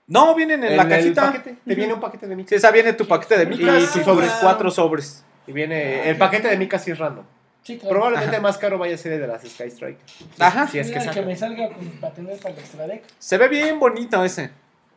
No, 0.07 0.35
vienen 0.35 0.63
en 0.63 0.71
En 0.71 0.77
la 0.77 0.83
el 0.83 0.89
cajita. 0.89 1.31
paquete, 1.31 1.55
te 1.65 1.75
viene 1.75 1.93
un 1.93 2.01
paquete 2.01 2.27
de 2.27 2.33
Sí, 2.33 2.37
micas. 2.37 2.51
esa 2.53 2.71
viene 2.71 2.93
tu 2.93 3.07
paquete 3.07 3.37
de 3.37 3.45
micas. 3.45 3.83
Y 3.83 3.99
tus 3.99 4.03
sobres. 4.05 4.31
Cuatro 4.41 4.69
sobres. 4.69 5.23
Y 5.47 5.51
viene 5.53 6.09
el 6.09 6.17
paquete 6.17 6.49
de 6.49 6.57
micas 6.57 6.83
sí 6.83 6.91
es 6.91 6.97
random. 6.99 7.25
Sí, 7.63 7.77
claro. 7.77 7.91
Probablemente 7.95 8.35
Ajá. 8.35 8.41
más 8.41 8.57
caro 8.57 8.77
vaya 8.77 8.95
a 8.95 8.97
ser 8.97 9.13
el 9.13 9.21
de 9.21 9.27
las 9.27 9.41
Sky 9.43 9.69
Striker. 9.69 10.05
Ajá. 10.39 10.67
Si 10.67 10.79
es 10.79 10.91
que 10.91 10.99
que 10.99 11.21
me 11.21 11.33
salga 11.37 11.69
con, 11.69 11.87
para 11.91 12.13
tener 12.13 12.37
para 12.39 12.53
el 12.55 12.59
extra 12.59 12.85
deck. 12.87 13.03
Se 13.19 13.37
ve 13.37 13.47
bien 13.47 13.79
bonito 13.79 14.21
ese. 14.25 14.49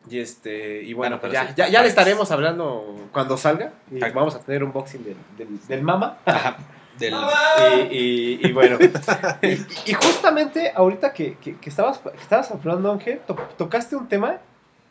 Y 0.09 0.19
este, 0.19 0.81
y 0.83 0.93
Bueno, 0.93 1.17
bueno, 1.17 1.21
pues 1.21 1.31
pero 1.33 1.33
ya, 1.33 1.47
sí. 1.49 1.53
ya, 1.57 1.67
ya 1.69 1.81
le 1.81 1.89
estaremos 1.89 2.31
hablando 2.31 3.07
cuando 3.11 3.37
salga. 3.37 3.73
Y 3.91 3.99
vamos 3.99 4.35
a 4.35 4.39
tener 4.39 4.63
un 4.63 4.71
boxing 4.71 5.03
del, 5.03 5.15
del, 5.37 5.67
del 5.67 5.81
Mama. 5.81 6.17
Ajá. 6.25 6.57
Del... 6.97 7.13
Y, 7.91 8.39
y- 8.41 8.47
y 8.47 8.51
bueno. 8.53 8.77
y, 9.41 9.91
y 9.91 9.93
justamente 9.93 10.71
ahorita 10.73 11.13
que, 11.13 11.35
que, 11.37 11.57
que 11.57 11.69
estabas, 11.69 11.99
que 11.99 12.17
estabas 12.21 12.49
hablando, 12.51 12.91
Ángel, 12.91 13.19
to- 13.27 13.35
tocaste 13.57 13.95
un 13.95 14.07
tema 14.07 14.37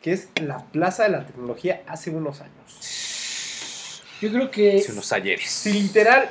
que 0.01 0.13
es 0.13 0.29
la 0.41 0.59
plaza 0.65 1.03
de 1.03 1.09
la 1.09 1.25
tecnología 1.25 1.81
hace 1.87 2.11
unos 2.11 2.39
años. 2.41 4.03
Yo 4.21 4.31
creo 4.31 4.49
que 4.51 4.77
Hace 4.77 4.91
unos 4.93 5.11
ayeres. 5.11 5.49
Si 5.49 5.73
literal 5.73 6.29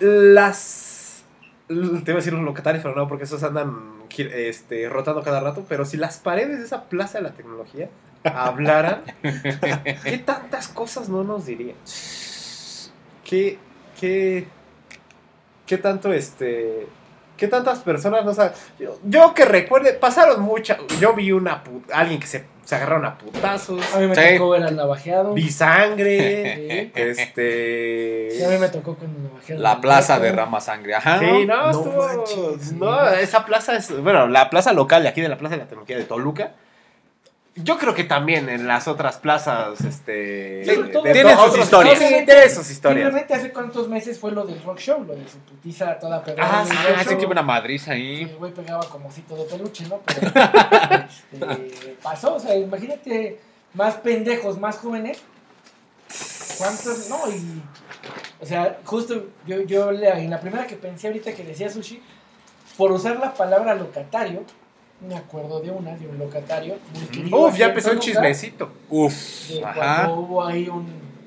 las... 0.00 1.22
Te 1.68 1.74
iba 1.74 2.12
a 2.12 2.16
decir 2.16 2.32
los 2.32 2.42
locatarios, 2.42 2.82
pero 2.82 2.94
no, 2.96 3.06
porque 3.08 3.24
esos 3.24 3.42
andan 3.42 3.98
este, 4.16 4.88
rotando 4.88 5.22
cada 5.22 5.40
rato. 5.40 5.64
Pero 5.68 5.84
si 5.84 5.96
las 5.98 6.16
paredes 6.18 6.58
de 6.58 6.64
esa 6.64 6.84
plaza 6.84 7.18
de 7.18 7.24
la 7.24 7.32
tecnología 7.34 7.90
hablaran, 8.28 9.02
¿qué 10.04 10.18
tantas 10.24 10.68
cosas 10.68 11.08
no 11.08 11.24
nos 11.24 11.46
dirían? 11.46 11.76
¿Qué, 13.24 13.58
qué, 14.00 14.46
qué 15.66 15.78
tanto 15.78 16.12
este... 16.12 16.86
¿Qué 17.36 17.46
tantas 17.46 17.78
personas 17.78 18.24
no 18.24 18.34
saben? 18.34 18.52
Yo, 18.80 18.98
yo 19.04 19.32
que 19.32 19.44
recuerde, 19.44 19.92
pasaron 19.92 20.42
muchas. 20.42 20.78
Yo 20.98 21.14
vi 21.14 21.30
una 21.30 21.62
put- 21.62 21.88
alguien 21.92 22.18
que 22.18 22.26
se, 22.26 22.44
se 22.64 22.74
agarraron 22.74 23.04
a 23.04 23.16
putazos. 23.16 23.80
a 23.94 24.00
mí 24.00 24.08
me 24.08 24.16
Sí. 24.16 24.36
tocó 24.38 24.50
ver 24.50 24.64
al 24.64 24.74
navajeado. 24.74 25.34
Vi 25.34 25.48
sangre. 25.48 26.90
Sí. 26.96 27.00
este. 27.00 28.28
Sí, 28.32 28.42
a 28.42 28.48
mí 28.48 28.58
me 28.58 28.68
tocó 28.70 28.96
con 28.96 29.08
el 29.08 29.22
navajeado. 29.22 29.62
La 29.62 29.80
plaza 29.80 30.18
derrama 30.18 30.60
sangre. 30.60 30.96
Ajá. 30.96 31.20
Sí, 31.20 31.46
no, 31.46 31.62
No 31.62 31.70
estuvo. 31.70 32.06
manches. 32.08 32.72
no, 32.72 33.08
esa 33.10 33.44
plaza 33.44 33.76
es. 33.76 33.96
Bueno, 34.02 34.26
la 34.26 34.50
plaza 34.50 34.72
local 34.72 35.04
de 35.04 35.08
aquí 35.10 35.20
de 35.20 35.28
la 35.28 35.38
Plaza 35.38 35.54
de 35.54 35.58
la 35.62 35.68
Tecnología 35.68 35.96
de 35.96 36.04
Toluca. 36.06 36.54
Yo 37.62 37.76
creo 37.78 37.94
que 37.94 38.04
también 38.04 38.48
en 38.48 38.66
las 38.66 38.86
otras 38.88 39.16
plazas, 39.18 39.80
este. 39.80 40.64
Sí, 40.64 40.70
de- 40.70 40.88
todo- 40.88 41.02
de 41.02 41.12
Tienen 41.12 41.36
otros- 41.36 41.54
sus 41.54 41.64
historias. 41.64 41.98
Sí, 41.98 42.04
tienen 42.24 42.50
sus 42.50 42.70
historias. 42.70 43.02
Simplemente 43.04 43.34
hace 43.34 43.52
cuántos 43.52 43.88
meses 43.88 44.18
fue 44.18 44.32
lo 44.32 44.44
del 44.44 44.62
rock 44.62 44.78
show, 44.78 45.02
lo 45.04 45.14
de 45.14 45.28
su 45.28 45.38
putiza 45.38 45.98
toda 45.98 46.22
pegada. 46.22 46.60
Ah, 46.60 46.64
sí, 46.64 46.76
Ah, 46.96 47.04
sí 47.06 47.16
que 47.16 47.24
hubo 47.24 47.32
una 47.32 47.42
madriza 47.42 47.96
Y 47.96 48.00
ahí. 48.00 48.22
El 48.24 48.36
güey 48.36 48.52
pegaba 48.52 48.88
como 48.88 49.08
osito 49.08 49.34
de 49.36 49.44
peluche, 49.44 49.86
¿no? 49.88 50.00
Pero 50.06 50.20
este, 51.32 51.96
pasó, 52.02 52.34
o 52.34 52.40
sea, 52.40 52.54
imagínate 52.56 53.40
más 53.74 53.94
pendejos, 53.96 54.58
más 54.58 54.78
jóvenes. 54.78 55.18
¿Cuántos? 56.58 57.08
No, 57.08 57.18
y. 57.30 57.62
O 58.40 58.46
sea, 58.46 58.78
justo 58.84 59.26
yo, 59.46 59.60
yo 59.62 59.92
le- 59.92 60.08
en 60.10 60.30
la 60.30 60.40
primera 60.40 60.66
que 60.66 60.76
pensé 60.76 61.08
ahorita 61.08 61.32
que 61.34 61.44
decía 61.44 61.68
sushi, 61.70 62.00
por 62.76 62.92
usar 62.92 63.18
la 63.18 63.34
palabra 63.34 63.74
locatario, 63.74 64.44
me 65.06 65.14
acuerdo 65.16 65.60
de 65.60 65.70
una, 65.70 65.96
de 65.96 66.06
un 66.08 66.18
locatario. 66.18 66.76
muy 66.94 67.06
querido 67.06 67.38
Uf, 67.46 67.56
ya 67.56 67.66
empezó 67.66 67.92
un 67.92 67.98
chismecito. 68.00 68.70
Uf. 68.90 69.48
de 69.48 69.64
Ajá. 69.64 69.74
cuando 70.04 70.20
hubo 70.20 70.44
ahí 70.44 70.68
un 70.68 70.86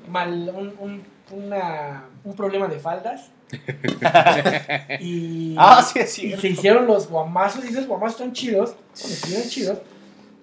mal 0.09 0.51
un, 0.53 0.73
un, 0.79 1.01
una- 1.31 2.03
un 2.23 2.35
problema 2.35 2.67
de 2.67 2.79
faldas 2.79 3.29
y, 4.99 5.55
Ah, 5.57 5.81
sí, 5.81 5.99
es 5.99 6.19
y 6.19 6.35
se 6.37 6.47
hicieron 6.49 6.85
los 6.87 7.07
guamazos 7.09 7.63
y 7.65 7.69
esos 7.69 7.87
guamazos 7.87 8.15
están 8.19 8.33
chidos 8.33 8.75
estuvieron 8.93 9.47
chidos 9.49 9.77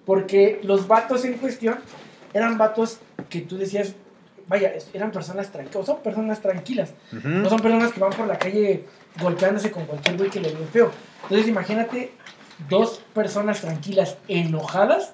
porque 0.05 0.59
los 0.63 0.87
vatos 0.87 1.25
en 1.25 1.33
cuestión 1.33 1.77
eran 2.33 2.57
vatos 2.57 2.97
que 3.29 3.41
tú 3.41 3.57
decías 3.57 3.93
vaya 4.47 4.73
eran 4.93 5.11
personas 5.11 5.51
tranquilas 5.51 5.85
son 5.85 5.99
personas 6.01 6.41
tranquilas 6.41 6.93
no 7.11 7.47
son 7.49 7.59
personas 7.59 7.91
que 7.93 7.99
van 7.99 8.13
por 8.13 8.27
la 8.27 8.37
calle 8.39 8.85
golpeándose 9.21 9.71
con 9.71 9.85
cualquier 9.85 10.17
güey 10.17 10.29
que 10.29 10.39
le 10.39 10.49
ve 10.51 10.65
feo 10.71 10.91
entonces 11.23 11.47
imagínate 11.47 12.11
dos 12.67 12.99
personas 13.13 13.61
tranquilas 13.61 14.17
enojadas 14.27 15.11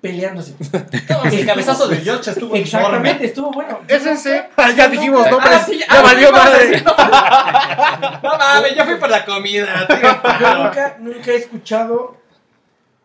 peleándose 0.00 0.54
No, 1.08 1.24
el 1.24 1.46
cabezazo 1.46 1.86
de 1.88 1.98
George 1.98 2.30
estuvo 2.30 2.54
Exactamente, 2.56 3.26
estuvo 3.26 3.52
bueno. 3.52 3.80
Es 3.88 4.04
ese. 4.04 4.48
Ah, 4.56 4.70
ya 4.72 4.88
dijimos 4.88 5.26
Ah, 5.26 5.30
nombres. 5.30 5.62
sí, 5.64 5.78
ya 5.78 5.86
ah, 5.88 6.02
valió 6.02 6.32
madre. 6.32 6.82
No 8.22 8.36
mames, 8.38 8.76
yo 8.76 8.84
fui 8.84 8.96
por 8.96 9.08
la 9.10 9.24
comida, 9.24 9.86
tío. 9.88 10.40
Yo 10.40 10.54
nunca, 10.64 10.96
nunca 10.98 11.30
he 11.30 11.36
escuchado 11.36 12.16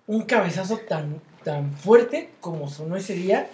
un 0.08 0.24
cabezazo 0.24 0.78
tan, 0.80 1.22
tan 1.44 1.72
fuerte 1.74 2.32
como 2.42 2.68
sonó 2.70 2.96
ese 2.96 3.14
día. 3.14 3.48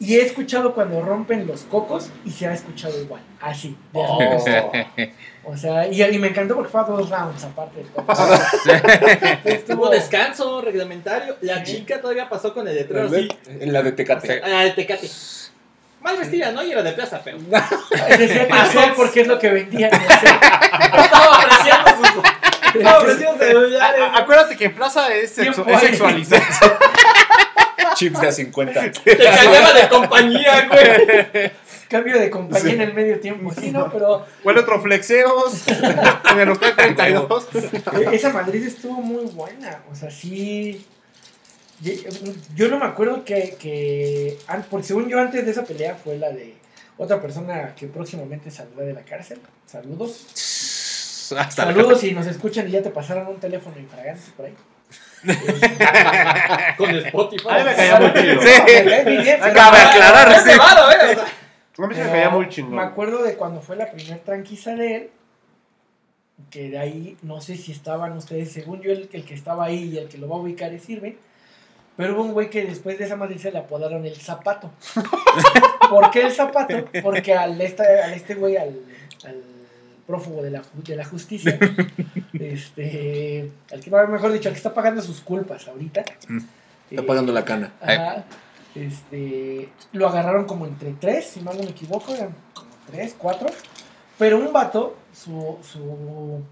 Y 0.00 0.16
he 0.16 0.22
escuchado 0.22 0.74
cuando 0.74 1.02
rompen 1.02 1.46
los 1.46 1.60
cocos 1.62 2.10
y 2.24 2.30
se 2.30 2.46
ha 2.48 2.54
escuchado 2.54 2.98
igual, 2.98 3.20
así. 3.40 3.76
de 3.92 4.02
arriba. 4.02 5.12
O 5.44 5.54
sea, 5.56 5.86
y, 5.86 6.02
y 6.02 6.18
me 6.18 6.28
encantó 6.28 6.54
porque 6.54 6.70
fue 6.70 6.80
a 6.80 6.84
dos 6.84 7.10
rounds 7.10 7.44
aparte. 7.44 7.84
Estuvo- 9.44 9.82
Hubo 9.82 9.90
descanso 9.90 10.62
reglamentario. 10.62 11.36
La 11.42 11.62
chica 11.62 12.00
todavía 12.00 12.28
pasó 12.30 12.54
con 12.54 12.66
el 12.66 12.74
letrero 12.76 13.06
así. 13.08 13.28
En 13.46 13.72
la 13.72 13.82
de 13.82 13.92
Tecate. 13.92 14.42
A 14.42 14.48
la 14.48 14.60
de 14.64 14.70
Tecate. 14.70 15.08
Mal 16.00 16.16
vestida, 16.16 16.50
¿no? 16.52 16.64
Y 16.64 16.72
era 16.72 16.82
de 16.82 16.92
plaza, 16.92 17.20
pero. 17.22 17.36
Decía 17.38 18.48
que 18.48 18.54
sé 18.72 18.92
porque 18.96 19.20
es 19.20 19.26
lo 19.26 19.38
que 19.38 19.50
vendían. 19.50 19.90
Estaba 19.92 21.42
apreciando 21.42 21.90
sus. 21.90 22.24
Estaba 22.74 23.00
apreciando 23.00 23.44
celulares. 23.44 24.00
Acuérdate 24.14 24.56
que 24.56 24.64
en 24.66 24.74
Plaza 24.74 25.12
es, 25.14 25.32
sexualizado. 25.32 26.42
Chips 27.94 28.20
de 28.20 28.28
a 28.28 28.32
50. 28.32 28.92
Te 28.92 29.16
cambiaba 29.16 29.72
de 29.72 29.88
compañía, 29.88 30.68
güey. 30.68 31.52
Cambio 31.88 32.20
de 32.20 32.30
compañía 32.30 32.74
en 32.74 32.80
el 32.82 32.94
medio 32.94 33.18
tiempo. 33.18 33.52
Sí, 33.52 33.72
no, 33.72 33.90
pero 33.90 34.24
Bueno, 34.44 34.60
otro 34.60 34.80
flexeos 34.80 35.64
en 36.30 36.38
el 36.38 36.48
local 36.48 36.74
32. 36.76 37.48
eh, 37.54 38.08
esa 38.12 38.32
Madrid 38.32 38.64
estuvo 38.64 39.00
muy 39.00 39.24
buena. 39.26 39.82
O 39.90 39.94
sea, 39.94 40.10
sí. 40.10 40.86
Yo 42.54 42.68
no 42.68 42.78
me 42.78 42.84
acuerdo 42.84 43.24
que, 43.24 43.56
que. 43.58 44.38
Porque 44.70 44.86
según 44.86 45.08
yo, 45.08 45.18
antes 45.18 45.44
de 45.44 45.50
esa 45.50 45.64
pelea 45.64 45.96
fue 45.96 46.16
la 46.16 46.30
de 46.30 46.54
otra 46.96 47.20
persona 47.20 47.74
que 47.74 47.86
próximamente 47.86 48.50
saldrá 48.50 48.84
de 48.84 48.92
la 48.92 49.02
cárcel. 49.02 49.40
Saludos. 49.66 51.32
Hasta 51.36 51.64
la 51.64 51.72
Saludos 51.72 52.00
si 52.00 52.12
nos 52.12 52.26
escuchan 52.26 52.68
y 52.68 52.72
ya 52.72 52.82
te 52.82 52.90
pasaron 52.90 53.26
un 53.26 53.40
teléfono 53.40 53.78
infragante 53.78 54.22
por 54.36 54.46
ahí. 54.46 54.54
Con 56.76 56.90
Spotify. 56.90 57.48
A 57.48 57.58
mí 57.58 57.64
me 57.64 57.74
caía 57.74 58.00
muy 58.00 58.12
chido. 58.14 58.42
Sí. 58.42 58.48
De 58.48 59.32
aclarar, 59.32 60.40
sí. 60.40 60.50
eh, 60.50 60.58
o 60.58 61.14
sea, 61.76 61.84
A 61.84 61.86
mí 61.88 61.94
se 61.94 62.04
me 62.04 62.10
caía 62.10 62.30
muy 62.30 62.48
chingón. 62.48 62.76
Me 62.76 62.82
acuerdo 62.82 63.22
de 63.22 63.34
cuando 63.36 63.60
fue 63.60 63.76
la 63.76 63.90
primera 63.90 64.18
tranquiza 64.18 64.74
de 64.74 64.96
él, 64.96 65.10
que 66.50 66.70
de 66.70 66.78
ahí, 66.78 67.16
no 67.22 67.40
sé 67.40 67.56
si 67.56 67.72
estaban 67.72 68.16
ustedes, 68.16 68.52
según 68.52 68.80
yo, 68.80 68.92
el, 68.92 69.08
el 69.12 69.24
que 69.24 69.34
estaba 69.34 69.64
ahí 69.66 69.90
y 69.92 69.98
el 69.98 70.08
que 70.08 70.18
lo 70.18 70.28
va 70.28 70.36
a 70.36 70.40
ubicar 70.40 70.72
es 70.72 70.88
Irving, 70.88 71.14
pero 71.96 72.14
hubo 72.14 72.22
un 72.22 72.32
güey 72.32 72.48
que 72.48 72.64
después 72.64 72.98
de 72.98 73.04
esa 73.04 73.16
madre 73.16 73.38
se 73.38 73.52
le 73.52 73.58
apodaron 73.58 74.06
el 74.06 74.16
zapato. 74.16 74.70
¿Por 75.90 76.10
qué 76.10 76.22
el 76.22 76.32
zapato? 76.32 76.86
Porque 77.02 77.34
al 77.34 77.60
este, 77.60 77.82
al 78.00 78.14
este 78.14 78.34
güey, 78.36 78.56
al, 78.56 78.80
al 79.24 79.42
prófugo 80.10 80.42
de 80.42 80.50
la, 80.50 80.62
de 80.74 80.96
la 80.96 81.04
justicia, 81.04 81.56
este, 82.32 83.48
al 83.72 83.80
que, 83.80 83.90
mejor 83.90 84.32
dicho, 84.32 84.48
al 84.48 84.54
que 84.54 84.58
está 84.58 84.74
pagando 84.74 85.00
sus 85.00 85.20
culpas 85.20 85.68
ahorita. 85.68 86.00
Está 86.00 87.02
eh, 87.02 87.02
pagando 87.02 87.32
la 87.32 87.44
cana. 87.44 87.72
Ajá. 87.80 88.24
Este, 88.74 89.68
lo 89.92 90.08
agarraron 90.08 90.46
como 90.46 90.66
entre 90.66 90.92
tres, 90.94 91.26
si 91.26 91.40
mal 91.40 91.56
no 91.56 91.62
me 91.62 91.70
equivoco, 91.70 92.12
eran 92.12 92.34
como 92.52 92.70
tres, 92.90 93.14
cuatro. 93.16 93.48
Pero 94.18 94.38
un 94.38 94.52
vato, 94.52 94.96
su, 95.12 95.58
su, 95.62 96.42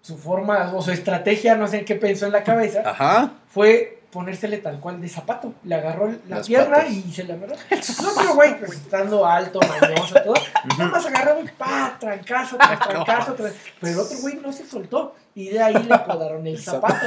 su 0.00 0.16
forma 0.16 0.72
o 0.74 0.80
su 0.80 0.90
estrategia, 0.90 1.54
no 1.54 1.68
sé 1.68 1.84
qué 1.84 1.96
pensó 1.96 2.26
en 2.26 2.32
la 2.32 2.44
cabeza, 2.44 2.82
Ajá. 2.84 3.34
fue 3.48 4.00
ponérsele 4.16 4.58
tal 4.58 4.80
cual 4.80 5.00
de 5.00 5.08
zapato. 5.08 5.52
Le 5.64 5.74
agarró 5.74 6.08
la 6.28 6.36
Las 6.36 6.46
pierna 6.46 6.76
patas. 6.76 6.90
y 6.92 7.12
se 7.12 7.24
le 7.24 7.34
agarró. 7.34 7.54
No, 7.54 8.08
pero 8.16 8.34
güey, 8.34 8.58
pues 8.58 8.72
estando 8.72 9.26
alto, 9.26 9.60
mañoso, 9.60 10.14
todo. 10.22 10.34
Nada 10.78 10.90
más 10.90 11.06
agarró 11.06 11.40
y 11.42 11.48
pa, 11.48 11.96
trancazo, 12.00 12.56
tras 12.56 12.78
trancazo, 12.88 13.34
tras- 13.34 13.54
Pero 13.80 13.92
el 13.92 13.98
otro 13.98 14.18
güey 14.18 14.34
no 14.36 14.52
se 14.52 14.66
soltó. 14.66 15.14
Y 15.34 15.50
de 15.50 15.60
ahí 15.62 15.74
le 15.74 15.94
apodaron 15.94 16.46
el 16.46 16.58
zapato. 16.58 17.06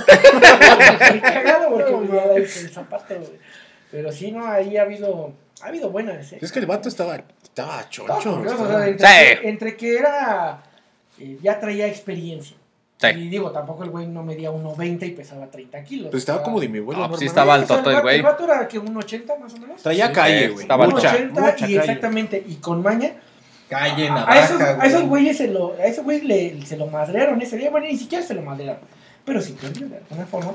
Muy 1.12 1.20
cagado 1.22 1.70
porque 1.72 2.08
ya 2.14 2.24
era 2.26 2.36
el 2.36 2.48
zapato, 2.48 3.16
güey. 3.16 3.40
Pero 3.92 4.12
sí, 4.12 4.32
no, 4.32 4.46
ahí 4.48 4.78
ha 4.78 4.84
habido, 4.84 5.34
ha 5.64 5.68
habido 5.68 5.90
buenas, 5.90 6.32
¿eh? 6.34 6.38
Es 6.40 6.52
que 6.52 6.60
el 6.60 6.68
vato 6.68 6.88
estaba, 6.90 7.16
estaba 7.16 7.80
Estaba 7.82 7.90
choncho. 7.90 8.36
o 8.36 8.46
estaba- 8.46 8.68
sea, 8.70 8.88
entre, 8.88 9.08
Sí. 9.08 9.42
que, 9.42 9.50
entre 9.50 9.78
que 9.78 9.98
era. 9.98 10.64
eh, 11.20 11.40
ya 11.42 11.60
traía 11.60 11.88
experiencia. 11.88 12.56
Sí. 13.02 13.08
Y 13.08 13.30
digo, 13.30 13.52
tampoco 13.52 13.86
el 13.86 13.92
güey 13.92 14.08
no 14.08 14.24
medía 14.24 14.52
1,20 14.52 15.08
y 15.08 15.12
pesaba 15.12 15.48
30 15.48 15.84
kilos. 15.86 16.08
Pues 16.12 16.22
estaba 16.24 16.40
O 16.40 16.42
sea, 16.42 16.46
como 16.46 16.60
de 16.60 16.68
mi 16.68 16.80
vuelo. 16.82 17.04
Ah, 17.06 17.08
pues 17.08 17.22
sí 17.22 17.26
estaba 17.28 17.54
o 17.54 17.56
sea, 17.56 17.62
alto 17.62 17.78
todo 17.78 17.90
el 17.92 17.96
vato- 17.96 18.04
güey. 18.04 18.16
El 18.18 18.24
vato 18.24 18.44
era 18.44 18.68
que 18.68 18.78
un 18.78 18.98
80 18.98 19.36
más 19.38 19.54
o 19.54 19.58
menos. 19.58 19.82
Traía 19.82 20.08
Sí, 20.08 20.14
calle, 20.14 20.48
güey. 20.50 20.62
estaba 20.64 20.84
Un 20.86 20.92
alto. 20.92 20.96
Mucha, 20.98 21.14
80 21.16 21.42
mucha 21.42 21.56
y 21.56 21.60
calle. 21.62 21.76
exactamente, 21.78 22.44
y 22.46 22.56
con 22.56 22.82
maña. 22.84 23.12
Calle, 23.70 24.10
A 24.10 24.40
esos, 24.44 24.60
navaja, 24.60 24.82
a 24.84 24.86
esos 24.88 25.00
güey. 25.04 25.08
güeyes 25.24 25.38
se 25.38 25.48
lo, 25.48 25.74
a 25.80 25.86
esos 25.86 26.04
güeyes 26.04 26.24
le, 26.26 26.66
se 26.66 26.76
lo 26.76 26.88
madrearon 26.88 27.42
ese 27.42 27.56
día. 27.56 27.70
Bueno, 27.70 27.86
ni 27.88 27.96
siquiera 27.98 28.26
se 28.26 28.34
lo 28.34 28.42
madrearon. 28.42 28.82
Pero 29.24 29.42
sí, 29.42 29.56
de 29.62 29.68
alguna 29.98 30.26
forma. 30.26 30.52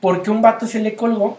Porque 0.00 0.30
un 0.30 0.42
vato 0.42 0.66
se 0.66 0.80
le 0.80 0.96
colgó, 0.96 1.38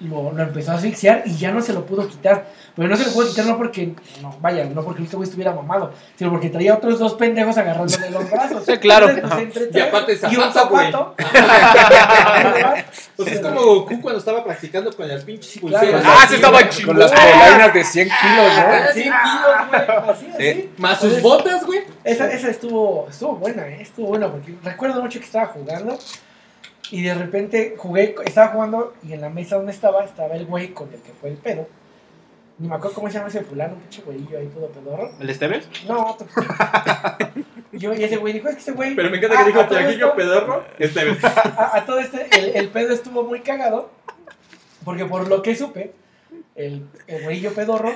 lo, 0.00 0.30
lo 0.32 0.42
empezó 0.42 0.72
a 0.72 0.74
asfixiar 0.74 1.22
y 1.24 1.36
ya 1.36 1.50
no 1.52 1.60
se 1.62 1.72
lo 1.72 1.86
pudo 1.86 2.06
quitar. 2.06 2.46
Pero 2.74 2.88
no 2.88 2.96
se 2.96 3.04
lo 3.06 3.12
pudo 3.12 3.28
quitar 3.28 3.46
no 3.46 3.56
porque, 3.56 3.94
no, 4.20 4.36
vaya, 4.40 4.64
no 4.66 4.82
porque 4.84 5.02
este 5.02 5.16
güey 5.16 5.26
estuviera 5.26 5.52
mamado, 5.54 5.94
sino 6.16 6.30
porque 6.30 6.50
traía 6.50 6.74
otros 6.74 6.98
dos 6.98 7.14
pendejos 7.14 7.56
agarrándole 7.56 8.10
los 8.10 8.30
brazos. 8.30 8.64
Sí, 8.66 8.76
claro. 8.76 9.08
Entonces, 9.08 9.48
pues, 9.54 9.68
Y 9.74 9.80
aparte 9.80 10.12
y 10.30 10.36
un 10.36 10.52
zapato, 10.52 10.68
güey. 10.70 10.92
zapato. 10.92 11.14
Pues 13.16 13.32
es 13.32 13.40
como 13.40 13.62
Goku 13.64 14.00
cuando 14.02 14.18
estaba 14.18 14.44
practicando 14.44 14.92
con 14.94 15.08
las 15.08 15.24
pinches 15.24 15.58
Claro. 15.58 15.78
pulseras. 15.78 16.02
Ah, 16.04 16.18
así, 16.18 16.28
sí 16.28 16.34
estaba 16.34 16.68
chingón. 16.68 16.86
Con 16.96 16.98
las 16.98 17.10
polainas 17.12 17.72
de 17.74 17.84
100 17.84 18.08
kilos, 18.08 18.52
Ah, 18.58 18.80
¿no? 18.86 18.92
sí, 18.92 19.02
100 19.02 19.14
kilos, 19.24 19.68
güey. 19.70 20.10
Así, 20.10 20.26
Sí. 20.26 20.32
así. 20.50 20.70
Más 20.76 21.00
sus 21.00 21.04
Entonces, 21.14 21.22
botas, 21.22 21.64
güey. 21.64 21.80
Esa, 22.04 22.30
esa 22.30 22.50
estuvo, 22.50 23.06
estuvo 23.08 23.36
buena, 23.36 23.66
¿eh? 23.68 23.78
estuvo 23.80 24.08
buena, 24.08 24.30
porque 24.30 24.54
recuerdo 24.62 25.00
mucho 25.02 25.18
que 25.18 25.24
estaba 25.24 25.46
jugando 25.46 25.98
y 26.90 27.02
de 27.02 27.14
repente 27.14 27.74
jugué, 27.76 28.14
estaba 28.24 28.48
jugando 28.48 28.94
y 29.02 29.12
en 29.12 29.20
la 29.20 29.28
mesa 29.28 29.56
donde 29.56 29.72
estaba, 29.72 30.04
estaba 30.04 30.34
el 30.34 30.46
güey 30.46 30.68
con 30.68 30.92
el 30.92 31.00
que 31.00 31.12
fue 31.12 31.30
el 31.30 31.36
pedo. 31.36 31.66
Ni 32.58 32.68
me 32.68 32.76
acuerdo 32.76 32.94
cómo 32.94 33.08
se 33.08 33.14
llama 33.14 33.28
ese 33.28 33.42
fulano, 33.42 33.74
un 33.74 33.80
pinche 33.80 34.02
güeyillo 34.02 34.38
ahí 34.38 34.46
todo 34.46 34.68
pedorro. 34.68 35.10
¿El 35.20 35.28
Esteves? 35.28 35.68
No, 35.86 36.06
otro. 36.12 36.26
Y 37.72 37.78
yo, 37.78 37.92
y 37.92 38.02
ese 38.02 38.16
güey 38.16 38.32
dijo, 38.32 38.48
es 38.48 38.54
que 38.54 38.60
ese 38.62 38.72
güey... 38.72 38.94
Pero 38.94 39.10
me 39.10 39.18
encanta 39.18 39.40
Ah, 39.40 39.44
que 39.44 39.50
dijo 39.50 39.66
Tiaguillo 39.66 40.14
pedorro. 40.14 40.64
Este 40.78 41.04
vez. 41.04 41.22
a, 41.24 41.76
a 41.76 41.84
todo 41.84 41.98
este, 41.98 42.28
el, 42.38 42.56
el 42.56 42.68
pedo 42.68 42.94
estuvo 42.94 43.24
muy 43.24 43.40
cagado, 43.40 43.90
porque 44.86 45.04
por 45.04 45.28
lo 45.28 45.42
que 45.42 45.54
supe, 45.54 45.92
el, 46.54 46.86
el 47.06 47.24
güeyillo 47.24 47.52
pedorro, 47.52 47.92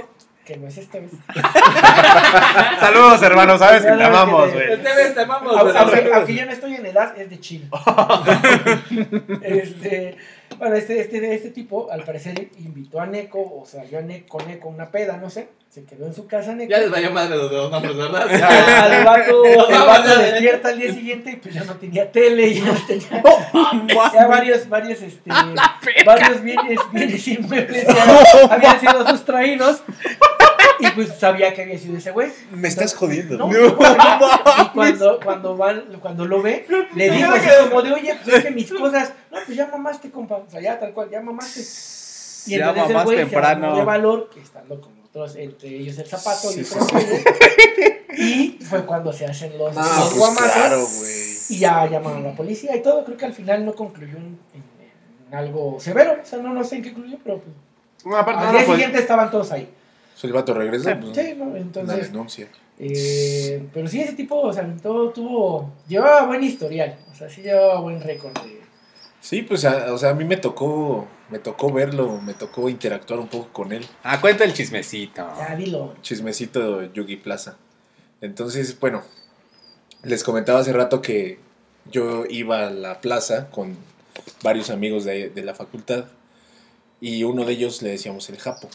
que 0.51 0.57
no 0.57 0.67
es 0.67 0.79
este 0.79 0.99
vez, 0.99 1.13
Saludos, 2.81 3.23
hermano, 3.23 3.57
sabes 3.57 3.85
que 3.85 3.93
te 3.93 4.03
amamos, 4.03 4.53
güey. 4.53 4.73
Este 4.73 4.95
vez 4.97 5.15
te 5.15 5.21
amamos. 5.21 5.55
Aunque 5.55 6.35
yo 6.35 6.45
no 6.45 6.51
estoy 6.51 6.75
en 6.75 6.87
edad, 6.87 7.17
es 7.17 7.31
de 7.31 7.39
Chile. 7.39 7.69
este, 9.43 10.17
bueno, 10.61 10.77
este, 10.77 11.01
este, 11.01 11.35
este 11.35 11.51
tipo, 11.51 11.91
al 11.91 12.05
parecer, 12.05 12.51
invitó 12.59 13.01
a 13.01 13.07
Neko, 13.07 13.41
o 13.41 13.65
salió 13.65 13.99
a 13.99 14.03
Neko, 14.03 14.43
Neko 14.43 14.69
una 14.69 14.91
peda, 14.91 15.17
no 15.17 15.31
sé. 15.31 15.49
Se 15.71 15.85
quedó 15.85 16.05
en 16.05 16.13
su 16.13 16.27
casa 16.27 16.55
Neko. 16.55 16.71
Ya 16.71 16.81
les 16.81 16.91
vaya 16.91 17.09
madre 17.09 17.37
los 17.37 17.51
dos 17.51 17.71
nombres, 17.71 17.97
¿verdad? 17.97 18.29
Al 18.31 19.05
vato, 19.05 19.45
el 19.47 19.87
vato 19.87 20.19
despierta 20.23 20.69
al 20.69 20.79
día 20.79 20.93
siguiente 20.93 21.31
y 21.31 21.37
pues 21.37 21.55
ya 21.55 21.65
no 21.65 21.77
tenía 21.77 22.13
tele, 22.13 22.53
ya 22.53 22.67
no 22.67 22.87
tenía. 22.87 23.23
ya 24.13 24.27
varios, 24.27 24.69
varios, 24.69 25.01
este. 25.01 25.31
Varios 26.05 26.43
bienes, 26.43 26.79
bienes 26.93 27.27
inmuebles 27.27 27.87
ya 27.87 28.55
habían 28.55 28.81
sido 28.81 29.09
sustraídos. 29.09 29.83
Y 30.81 30.91
pues 30.93 31.09
sabía 31.19 31.53
que 31.55 31.63
había 31.63 31.79
sido 31.79 31.97
ese 31.97 32.11
güey. 32.11 32.31
Me 32.53 32.69
estás 32.69 32.95
jodiendo. 32.95 33.37
No, 33.37 33.49
no, 33.49 33.67
y 34.63 34.69
cuando, 34.75 35.21
cuando, 35.23 35.57
van, 35.57 35.85
cuando 36.01 36.25
lo 36.25 36.41
ve, 36.43 36.67
le 36.95 37.11
digo 37.11 37.31
así 37.33 37.49
como 37.69 37.83
de, 37.83 37.93
oye, 37.93 38.19
pues 38.25 38.37
es 38.37 38.45
que 38.45 38.51
mis 38.51 38.71
cosas, 38.73 39.13
no, 39.31 39.39
pues 39.45 39.57
ya 39.57 39.67
mamaste, 39.67 40.11
compa, 40.11 40.37
o 40.37 40.51
sea, 40.51 40.61
ya 40.61 40.79
tal 40.79 40.93
cual, 40.93 41.11
ya 41.11 41.21
mamaste. 41.21 41.61
Y 42.47 42.57
Ya 42.59 42.71
entonces 42.71 42.97
el 42.97 43.05
güey 43.05 43.17
temprano. 43.19 43.77
de 43.77 43.85
valor, 43.85 44.31
que 44.33 44.41
estando 44.41 44.81
con 44.81 44.93
otros, 45.05 45.37
entre 45.37 45.69
ellos 45.69 45.99
el 45.99 46.07
zapato 46.07 46.51
y 46.51 46.65
Sí, 46.65 46.73
otros 46.75 46.87
sí, 46.89 46.95
güeyes, 46.95 47.25
y 48.19 48.59
fue 48.65 48.85
cuando 48.87 49.13
se 49.13 49.27
hacen 49.27 49.57
los, 49.59 49.77
Ah, 49.77 49.97
los 49.99 50.09
pues 50.09 50.19
guamazos, 50.19 50.53
claro, 50.53 50.87
güey. 50.99 51.37
y 51.51 51.59
ya 51.59 51.87
llamaron 51.87 52.25
a 52.25 52.29
la 52.31 52.37
policía 52.37 52.75
y 52.77 52.83
todo, 52.83 53.05
creo 53.05 53.17
que 53.17 53.27
al 53.27 53.33
final 53.35 53.65
no 53.65 53.75
concluyó 53.75 54.17
en, 54.17 54.39
en- 54.55 54.71
en 55.29 55.35
algo 55.35 55.79
severo, 55.81 56.17
o 56.23 56.27
sea, 56.27 56.39
no, 56.41 56.53
no 56.53 56.65
sé 56.65 56.77
en 56.77 56.83
qué 56.83 56.93
concluyó, 56.93 57.19
pero 57.23 57.39
pues, 57.41 57.55
No, 58.05 58.17
aparte, 58.17 58.41
al 58.41 58.47
no, 58.47 58.53
día 58.53 58.61
no, 58.63 58.67
pues, 58.67 58.77
siguiente 58.79 58.99
estaban 59.01 59.31
todos 59.31 59.53
ahí. 59.53 59.69
Si 60.15 60.27
el 60.27 60.33
vato 60.33 60.53
regresa, 60.55 60.99
pues, 61.01 61.17
Sí, 61.17 61.35
¿no? 61.37 61.45
una 61.47 61.59
Entonces, 61.59 62.13
denuncia. 62.13 62.49
eh, 62.79 63.67
pero 63.73 63.89
sí, 63.89 64.01
ese 64.01 64.13
tipo, 64.15 64.41
o 64.41 64.53
sea, 64.53 64.67
todo 64.83 65.11
tuvo, 65.11 65.73
llevaba 65.89 66.27
buen 66.27 66.43
historial, 66.43 66.97
o 67.11 67.15
sea, 67.15 67.29
sí 67.29 67.43
llevaba 67.43 67.81
buen 67.81 68.01
récord. 68.01 68.33
de- 68.43 68.61
Sí, 69.23 69.43
pues, 69.43 69.65
a- 69.67 69.93
o 69.93 69.99
sea, 69.99 70.11
a 70.11 70.15
mí 70.15 70.25
me 70.25 70.39
tocó, 70.39 71.07
me 71.29 71.39
tocó 71.39 71.71
verlo, 71.73 72.21
me 72.23 72.33
tocó 72.35 72.69
interactuar 72.71 73.21
un 73.21 73.29
poco 73.29 73.49
con 73.53 73.73
él. 73.73 73.87
Ah, 74.03 74.19
cuenta 74.21 74.45
el 74.45 74.55
chismecito. 74.55 75.27
Ya, 75.39 75.55
dilo. 75.57 75.95
Chismecito 76.01 76.83
Yugi 76.95 77.17
Plaza. 77.17 77.57
Entonces, 78.23 78.79
bueno, 78.81 79.03
les 80.03 80.25
comentaba 80.25 80.61
hace 80.61 80.73
rato 80.73 81.03
que 81.03 81.39
yo 81.91 82.25
iba 82.31 82.67
a 82.67 82.71
la 82.71 83.01
plaza 83.03 83.51
con 83.51 83.77
varios 84.43 84.71
amigos 84.71 85.05
de, 85.05 85.29
de 85.29 85.43
la 85.43 85.55
facultad 85.55 86.07
y 87.01 87.25
uno 87.25 87.45
de 87.45 87.53
ellos 87.53 87.83
le 87.83 87.91
decíamos 87.91 88.29
el 88.31 88.39
Japo. 88.39 88.69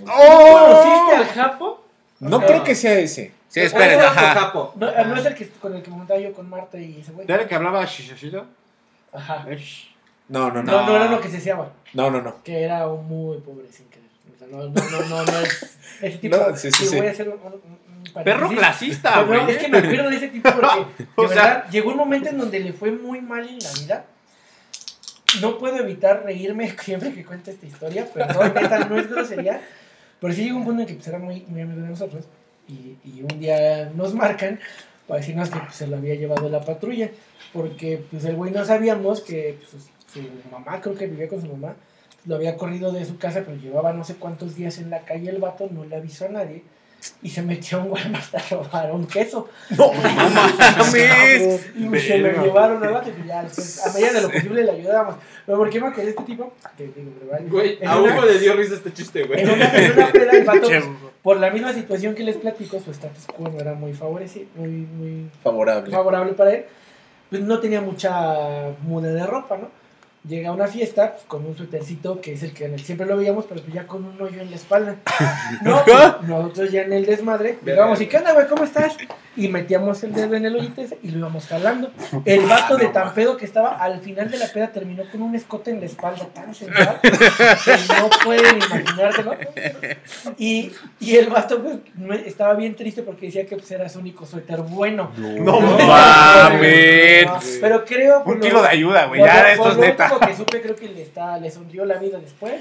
¿Conociste 0.00 1.16
al 1.16 1.26
Japo? 1.26 1.84
No 2.20 2.40
creo 2.40 2.62
que 2.64 2.74
sea 2.74 2.94
ese. 2.98 3.32
Sí, 3.48 3.60
esperen, 3.60 3.98
Ese 3.98 4.06
ajá. 4.08 4.34
Japo. 4.34 4.72
No, 4.76 5.04
no 5.04 5.16
es 5.16 5.26
el 5.26 5.34
que 5.34 5.48
con 5.50 5.74
el 5.74 5.82
que 5.82 5.90
montaba 5.90 6.18
yo 6.18 6.32
con 6.32 6.48
Marta 6.48 6.78
y 6.78 7.00
ese 7.00 7.12
güey. 7.12 7.26
¿De 7.26 7.34
era 7.34 7.42
el 7.42 7.48
que 7.48 7.54
hablaba 7.54 7.84
shishashito? 7.84 8.46
Ajá. 9.12 9.44
No, 10.28 10.50
no, 10.50 10.62
no. 10.62 10.72
No, 10.72 10.86
no 10.86 10.96
era 10.96 11.06
lo 11.10 11.20
que 11.20 11.28
se 11.28 11.36
hacía, 11.38 11.56
No, 11.92 12.10
no, 12.10 12.22
no. 12.22 12.42
que 12.42 12.62
era 12.62 12.86
un 12.88 13.06
muy 13.06 13.38
pobre 13.38 13.66
sin 13.70 13.86
querer. 13.88 14.08
O 14.34 14.38
sea, 14.38 14.48
no, 14.48 14.58
no, 14.68 14.90
no, 14.90 15.08
no, 15.08 15.24
no 15.30 15.38
es 15.40 15.76
ese 16.00 16.18
tipo. 16.18 16.36
No, 16.36 16.56
sí, 16.56 16.70
sí, 16.72 16.86
sí. 16.86 16.96
voy 16.96 17.08
a 17.08 17.10
hacer 17.10 17.28
un, 17.28 17.34
un- 17.42 17.52
un 18.16 18.24
Perro 18.24 18.48
clasista, 18.48 19.12
Pero 19.14 19.26
no, 19.36 19.42
güey. 19.44 19.54
es 19.56 19.62
que 19.62 19.68
me 19.68 19.78
acuerdo 19.78 20.10
de 20.10 20.16
ese 20.16 20.28
tipo 20.28 20.50
porque 20.50 20.86
de 20.98 21.06
O 21.16 21.28
sea- 21.28 21.36
verdad 21.44 21.70
llegó 21.70 21.90
un 21.90 21.96
momento 21.98 22.28
en 22.30 22.38
donde 22.38 22.60
le 22.60 22.72
fue 22.72 22.90
muy 22.90 23.20
mal 23.20 23.46
en 23.46 23.58
la 23.58 23.70
vida. 23.80 24.04
No 25.40 25.58
puedo 25.58 25.76
evitar 25.78 26.22
reírme 26.24 26.74
siempre 26.82 27.12
que 27.12 27.24
cuento 27.24 27.50
esta 27.50 27.66
historia, 27.66 28.06
perdón, 28.06 28.52
neta, 28.54 28.78
no 28.86 28.98
es 28.98 29.10
grosería. 29.10 29.60
Pero 30.22 30.32
sí 30.32 30.44
llegó 30.44 30.58
un 30.58 30.64
punto 30.64 30.82
en 30.82 30.88
que 30.88 30.94
pues, 30.94 31.20
muy, 31.20 31.44
muy 31.48 31.60
de 31.62 31.88
nosotros. 31.88 32.26
Y, 32.68 32.96
y 33.04 33.22
un 33.22 33.40
día 33.40 33.90
nos 33.96 34.14
marcan 34.14 34.60
para 35.08 35.18
decirnos 35.18 35.50
que 35.50 35.58
pues, 35.58 35.74
se 35.74 35.88
lo 35.88 35.96
había 35.96 36.14
llevado 36.14 36.48
la 36.48 36.60
patrulla. 36.60 37.10
Porque 37.52 38.04
pues 38.08 38.24
el 38.24 38.36
güey 38.36 38.52
no 38.52 38.64
sabíamos 38.64 39.20
que 39.20 39.58
pues, 39.58 39.90
su, 40.12 40.20
su 40.20 40.28
mamá, 40.52 40.80
creo 40.80 40.94
que 40.94 41.08
vivía 41.08 41.28
con 41.28 41.40
su 41.40 41.48
mamá, 41.48 41.74
lo 42.24 42.36
había 42.36 42.56
corrido 42.56 42.92
de 42.92 43.04
su 43.04 43.18
casa, 43.18 43.42
pero 43.44 43.60
llevaba 43.60 43.92
no 43.92 44.04
sé 44.04 44.14
cuántos 44.14 44.54
días 44.54 44.78
en 44.78 44.90
la 44.90 45.00
calle 45.00 45.28
el 45.28 45.38
vato, 45.38 45.68
no 45.68 45.84
le 45.84 45.96
avisó 45.96 46.26
a 46.26 46.28
nadie. 46.28 46.62
Y 47.22 47.30
se 47.30 47.42
metió 47.42 47.80
un 47.80 47.90
Walmart 47.90 48.34
a 48.34 48.42
robar 48.50 48.92
un 48.92 49.06
queso. 49.06 49.48
No, 49.76 49.92
mames. 49.92 51.70
Y 51.76 51.98
se 52.00 52.18
lo 52.18 52.44
llevaron 52.44 52.82
al 52.84 53.02
y 53.24 53.26
ya 53.26 53.42
después, 53.42 53.86
a 53.86 53.92
medida 53.92 54.12
de 54.12 54.20
lo 54.22 54.30
posible 54.30 54.64
le 54.64 54.70
ayudábamos. 54.70 55.16
Pero 55.44 55.58
¿por 55.58 55.70
qué 55.70 55.80
me 55.80 55.88
acordé 55.88 56.04
de 56.04 56.10
este 56.10 56.22
tipo? 56.24 56.52
Que 56.76 56.84
digo. 56.86 57.10
Güey, 57.50 57.78
En 57.80 57.88
a 57.88 57.98
una- 57.98 58.14
Hugo 58.16 58.26
le 58.26 58.38
dio 58.38 58.54
risa 58.54 58.74
este 58.74 58.92
chiste, 58.92 59.24
güey. 59.24 59.40
En 59.40 59.50
una, 59.50 59.76
en 59.76 59.92
una 59.92 60.06
peda 60.12 60.30
el 60.32 60.44
vato, 60.44 60.60
pues, 60.68 60.84
por 61.22 61.36
la 61.38 61.50
misma 61.50 61.72
situación 61.72 62.14
que 62.14 62.22
les 62.22 62.36
platico, 62.36 62.80
su 62.80 62.90
status 62.92 63.26
quo 63.26 63.48
no 63.48 63.58
era 63.58 63.74
muy 63.74 63.92
favorecido, 63.94 64.46
muy, 64.54 64.68
muy 64.68 65.30
favorable. 65.42 65.90
favorable 65.90 66.32
para 66.34 66.54
él, 66.54 66.64
pues 67.30 67.42
no 67.42 67.58
tenía 67.58 67.80
mucha 67.80 68.70
muda 68.82 69.08
de 69.12 69.26
ropa, 69.26 69.56
¿no? 69.56 69.81
Llega 70.28 70.50
a 70.50 70.52
una 70.52 70.68
fiesta 70.68 71.14
pues, 71.14 71.24
con 71.24 71.44
un 71.44 71.56
suétercito 71.56 72.20
que 72.20 72.34
es 72.34 72.42
el 72.44 72.52
que 72.52 72.78
siempre 72.78 73.06
lo 73.06 73.16
veíamos, 73.16 73.44
pero 73.48 73.60
pues 73.60 73.74
ya 73.74 73.86
con 73.88 74.04
un 74.04 74.22
hoyo 74.22 74.40
en 74.40 74.50
la 74.50 74.56
espalda. 74.56 74.96
No, 75.62 75.82
pues, 75.84 76.28
nosotros 76.28 76.70
ya 76.70 76.82
en 76.82 76.92
el 76.92 77.06
desmadre, 77.06 77.58
llegamos 77.64 78.00
y 78.00 78.06
¿qué 78.06 78.18
onda, 78.18 78.32
güey? 78.32 78.46
¿Cómo 78.46 78.64
estás? 78.64 78.96
Y 79.34 79.48
metíamos 79.48 80.02
el 80.04 80.12
dedo 80.12 80.34
en 80.34 80.44
el 80.44 80.54
hoyito 80.56 80.82
y 81.02 81.08
lo 81.10 81.18
íbamos 81.20 81.46
jalando. 81.46 81.90
El 82.26 82.40
vato 82.46 82.76
de 82.76 82.88
tan 82.88 83.14
pedo 83.14 83.36
que 83.38 83.46
estaba 83.46 83.70
al 83.82 84.00
final 84.00 84.30
de 84.30 84.36
la 84.36 84.46
peda 84.46 84.68
terminó 84.72 85.04
con 85.10 85.22
un 85.22 85.34
escote 85.34 85.70
en 85.70 85.80
la 85.80 85.86
espalda 85.86 86.26
tan 86.34 86.54
central 86.54 87.00
que 87.02 87.10
no 87.98 88.10
pueden 88.24 88.58
imaginárselo. 88.62 89.34
Y, 90.38 90.72
y 91.00 91.16
el 91.16 91.30
vato 91.30 91.62
pues, 91.62 91.76
no- 91.96 92.12
estaba 92.14 92.54
bien 92.54 92.74
triste 92.76 93.02
porque 93.02 93.26
decía 93.26 93.46
que 93.46 93.56
pues, 93.56 93.70
era 93.70 93.88
su 93.88 94.00
único 94.00 94.26
suéter 94.26 94.60
bueno. 94.60 95.10
No 95.16 95.60
mames. 95.60 97.26
No, 97.26 97.38
Pero 97.60 97.84
creo. 97.84 98.24
por 98.24 98.34
Un 98.34 98.40
lo- 98.40 98.46
kilo 98.46 98.62
de 98.62 98.68
ayuda, 98.68 99.06
güey. 99.06 99.20
Ya, 99.22 99.52
esto 99.52 99.70
es 99.72 99.76
neta. 99.78 100.10
que 100.26 100.36
supe, 100.36 100.60
creo 100.60 100.76
que 100.76 100.88
le, 100.88 101.02
está, 101.02 101.38
le 101.38 101.50
sonrió 101.50 101.84
la 101.84 101.96
vida 101.96 102.18
después. 102.18 102.54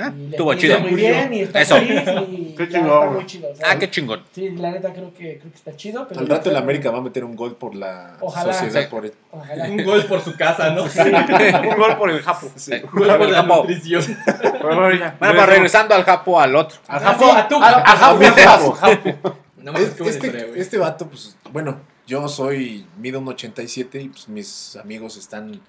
Ah, 0.00 0.10
estuvo 0.30 0.54
chido. 0.54 0.78
muy 0.80 0.94
bien 0.94 1.34
y 1.34 1.40
está 1.42 1.60
Eso. 1.60 1.74
feliz 1.76 2.00
y 2.30 2.54
Qué 2.56 2.68
chingón, 2.68 3.12
está 3.20 3.26
chido. 3.26 3.48
Ah, 3.62 3.78
qué 3.78 3.90
chingón. 3.90 4.22
Sí, 4.32 4.48
la 4.50 4.70
neta 4.70 4.90
creo 4.92 5.12
que, 5.12 5.38
creo 5.38 5.50
que 5.52 5.56
está 5.58 5.76
chido. 5.76 6.08
Pero 6.08 6.20
Al 6.20 6.28
rato 6.28 6.48
el 6.50 6.56
América 6.56 6.90
va 6.90 6.98
a 6.98 7.02
meter 7.02 7.24
un 7.24 7.36
gol 7.36 7.56
por 7.56 7.74
la 7.74 8.16
Ojalá. 8.20 8.52
sociedad. 8.54 8.82
Sí. 8.82 8.88
Por 8.90 9.04
el- 9.04 9.12
Ojalá. 9.30 9.64
Un 9.64 9.84
gol 9.84 10.04
por 10.06 10.20
su 10.22 10.34
casa, 10.36 10.70
¿no? 10.70 10.82
Un 11.70 11.76
gol 11.76 11.96
por 11.98 12.10
el 12.10 12.22
japo. 12.22 12.50
Sí. 12.56 12.72
Eh, 12.72 12.82
Un 12.84 12.98
gol 13.00 13.18
por 13.18 13.28
la 13.28 13.42
Capo. 13.42 13.56
nutrición. 13.56 14.02
Bueno. 14.62 14.80
Bueno, 14.80 15.14
pues 15.18 15.46
regresando 15.46 15.94
al 15.94 16.04
Japo, 16.04 16.40
al 16.40 16.56
otro. 16.56 16.78
Al 16.88 17.00
japo. 17.00 17.24
sí, 17.24 17.30
a 17.36 17.48
tu 17.48 17.56
Al- 17.62 17.74
japo. 17.84 17.90
al 18.24 18.32
japo, 18.34 18.72
japo. 18.72 19.12
japo. 19.12 19.38
No 19.58 19.72
historia, 19.80 20.10
este, 20.10 20.28
güey. 20.46 20.60
este 20.60 20.78
vato, 20.78 21.06
pues, 21.06 21.36
bueno, 21.52 21.80
yo 22.06 22.26
soy, 22.28 22.84
mido 22.98 23.20
un 23.20 23.28
87 23.28 24.00
y 24.00 24.08
pues 24.08 24.28
mis 24.28 24.74
amigos 24.76 25.16
están, 25.16 25.60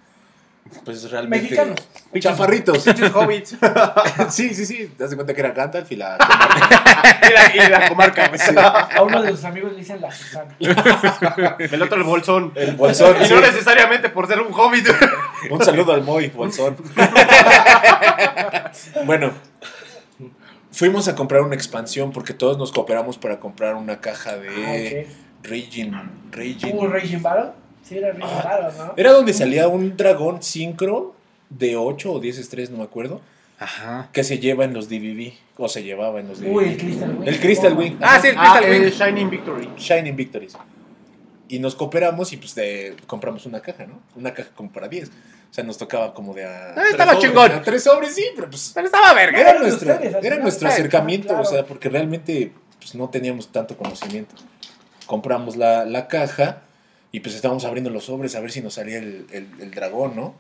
pues 0.86 1.10
realmente... 1.12 1.44
Mexicanos. 1.44 1.80
Chaparritos. 2.20 2.84
Pinches 2.84 3.12
hobbits. 3.14 3.58
sí, 4.30 4.54
sí, 4.54 4.66
sí. 4.66 4.92
Te 4.98 5.04
das 5.04 5.14
cuenta 5.16 5.34
que 5.34 5.42
era 5.42 5.52
Gandalf 5.52 5.92
y 5.92 5.96
la... 5.96 6.18
Y 7.24 7.34
la, 7.60 7.66
y 7.66 7.70
la 7.70 7.88
comarca. 7.88 8.30
A 8.96 9.02
uno 9.02 9.22
de 9.22 9.32
sus 9.32 9.46
amigos 9.46 9.72
le 9.72 9.78
dicen 9.80 10.02
la 10.02 10.12
Susana. 10.12 10.54
El 10.60 11.82
otro 11.82 11.98
el 11.98 12.04
bolsón. 12.04 12.52
El 12.56 12.76
bolsón. 12.76 13.16
Y 13.22 13.26
sí. 13.26 13.34
no 13.34 13.40
necesariamente 13.40 14.10
por 14.10 14.28
ser 14.28 14.42
un 14.42 14.52
hobbit. 14.54 14.86
Un 15.50 15.64
saludo 15.64 15.94
al 15.94 16.04
Moy, 16.04 16.28
bolsón. 16.30 16.76
bueno, 19.06 19.32
fuimos 20.72 21.08
a 21.08 21.16
comprar 21.16 21.42
una 21.42 21.56
expansión 21.56 22.12
porque 22.12 22.34
todos 22.34 22.58
nos 22.58 22.72
cooperamos 22.72 23.18
para 23.18 23.40
comprar 23.40 23.76
una 23.76 24.02
caja 24.02 24.36
de 24.38 24.50
Ah, 24.50 25.10
Raging. 25.44 25.94
ok. 25.94 26.04
Raging. 26.36 26.74
¿Hubo 26.76 26.88
Raging 26.88 27.22
Battle? 27.22 27.52
Sí, 27.84 28.00
era 28.98 29.12
donde 29.12 29.34
salía 29.34 29.68
un 29.68 29.96
dragón 29.98 30.42
sincro 30.42 31.16
de 31.50 31.76
8 31.76 32.12
o 32.14 32.20
10 32.20 32.38
estrellas, 32.40 32.70
no 32.72 32.78
me 32.78 32.84
acuerdo, 32.84 33.22
Ajá. 33.60 34.10
que 34.12 34.24
se 34.24 34.40
lleva 34.40 34.64
en 34.66 34.74
los 34.74 34.90
DVD, 34.90 35.34
o 35.58 35.68
se 35.70 35.84
llevaba 35.84 36.20
en 36.20 36.28
los 36.30 36.40
DVD. 36.40 36.50
Uy, 36.52 36.64
el 36.70 36.78
Crystal 36.78 37.10
Wing. 37.18 37.28
El 37.28 37.40
Crystal 37.40 37.78
Wing. 37.78 37.96
Ah, 38.02 38.20
sí, 38.22 38.28
el 38.30 38.36
Ah, 38.38 38.60
Crystal 38.62 38.74
el 38.74 38.82
Wing. 38.84 38.92
Shining 38.92 39.30
Victory. 39.30 39.70
Shining 39.78 40.16
Victories. 40.16 40.54
Y 41.50 41.60
nos 41.60 41.76
cooperamos 41.76 42.32
y 42.34 42.38
pues 42.38 42.56
de, 42.56 42.96
compramos 43.06 43.46
una 43.46 43.60
caja, 43.60 43.86
¿no? 43.86 44.00
Una 44.16 44.34
caja 44.34 44.50
como 44.56 44.72
para 44.72 44.88
10. 44.88 45.10
O 45.10 45.54
sea, 45.54 45.64
nos 45.64 45.78
tocaba 45.78 46.14
como 46.16 46.34
de 46.34 46.46
a... 46.46 46.74
Ah, 46.76 46.84
estaba 46.90 47.12
sobres, 47.14 47.30
chingón. 47.30 47.52
a 47.52 47.62
tres 47.62 47.84
sobres, 47.84 48.16
sí, 48.16 48.24
pero 48.36 48.50
pues 48.50 48.72
Pero 48.74 48.88
estaba 48.88 49.14
verga. 49.14 49.40
era 49.40 49.60
nuestro, 49.60 49.94
ustedes, 49.94 50.16
era 50.24 50.38
nuestro 50.38 50.68
Ah, 50.68 50.72
acercamiento, 50.72 51.28
claro. 51.28 51.44
o 51.44 51.46
sea, 51.46 51.64
porque 51.66 51.90
realmente 51.90 52.52
pues, 52.80 52.96
no 52.96 53.08
teníamos 53.10 53.50
tanto 53.52 53.78
conocimiento. 53.78 54.34
Compramos 55.06 55.56
la, 55.56 55.86
la 55.86 56.08
caja 56.08 56.64
y 57.14 57.22
pues 57.22 57.34
estábamos 57.36 57.64
abriendo 57.64 57.90
los 57.90 58.04
sobres 58.06 58.36
a 58.36 58.42
ver 58.42 58.52
si 58.52 58.60
nos 58.62 58.74
salía 58.74 58.98
el, 58.98 59.26
el- 59.32 59.48
el 59.62 59.72
dragón, 59.72 60.16
¿no? 60.18 60.36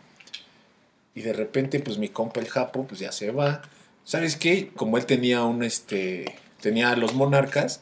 Y 1.15 1.21
de 1.21 1.31
repente, 1.31 1.79
pues 1.79 1.97
mi 1.99 2.09
compa 2.09 2.39
el 2.41 2.49
Japo, 2.49 2.85
pues 2.87 2.99
ya 2.99 3.11
se 3.13 3.31
va. 3.31 3.61
¿Sabes 4.03 4.35
qué? 4.35 4.71
Como 4.75 4.97
él 4.97 5.05
tenía 5.05 5.43
un, 5.43 5.63
este, 5.63 6.35
tenía 6.59 6.89
a 6.91 6.95
los 6.97 7.13
monarcas, 7.13 7.81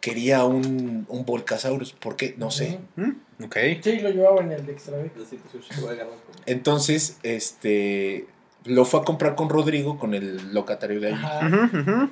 quería 0.00 0.44
un, 0.44 1.04
un 1.08 1.24
Volcasaurus. 1.26 1.92
¿Por 1.92 2.16
qué? 2.16 2.34
No 2.38 2.50
sé. 2.50 2.78
Mm, 2.96 3.10
Ok. 3.44 3.56
Sí, 3.84 4.00
lo 4.00 4.10
llevaba 4.10 4.40
en 4.42 4.50
el 4.52 4.66
de 4.66 4.72
Extra 4.72 4.98
Big. 4.98 5.12
Así 5.24 5.36
que 5.36 5.48
sushi, 5.50 5.80
voy 5.80 5.90
a 5.90 5.92
agarrar 5.92 6.14
como- 6.14 6.38
Entonces, 6.46 7.18
este, 7.22 8.26
lo 8.64 8.84
fue 8.84 9.00
a 9.00 9.04
comprar 9.04 9.34
con 9.36 9.48
Rodrigo, 9.48 9.98
con 9.98 10.14
el 10.14 10.52
locatario 10.54 10.98
de 11.00 11.08
ahí. 11.08 11.14
Ajá. 11.14 12.10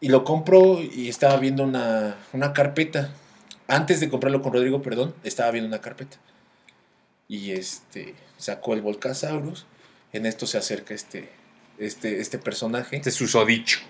Y 0.00 0.08
lo 0.08 0.24
compró 0.24 0.80
y 0.82 1.08
estaba 1.08 1.36
viendo 1.36 1.62
una, 1.62 2.16
una 2.32 2.52
carpeta. 2.52 3.12
Antes 3.66 4.00
de 4.00 4.08
comprarlo 4.10 4.42
con 4.42 4.52
Rodrigo, 4.52 4.82
perdón, 4.82 5.14
estaba 5.24 5.50
viendo 5.50 5.68
una 5.68 5.80
carpeta. 5.80 6.16
Y 7.28 7.52
este 7.52 8.14
sacó 8.36 8.74
el 8.74 8.82
Volcasaurus. 8.82 9.66
En 10.12 10.26
esto 10.26 10.46
se 10.46 10.58
acerca 10.58 10.94
este, 10.94 11.30
este, 11.78 12.20
este 12.20 12.38
personaje. 12.38 12.96
Este 12.96 13.08
es 13.08 13.14
susodicho. 13.16 13.80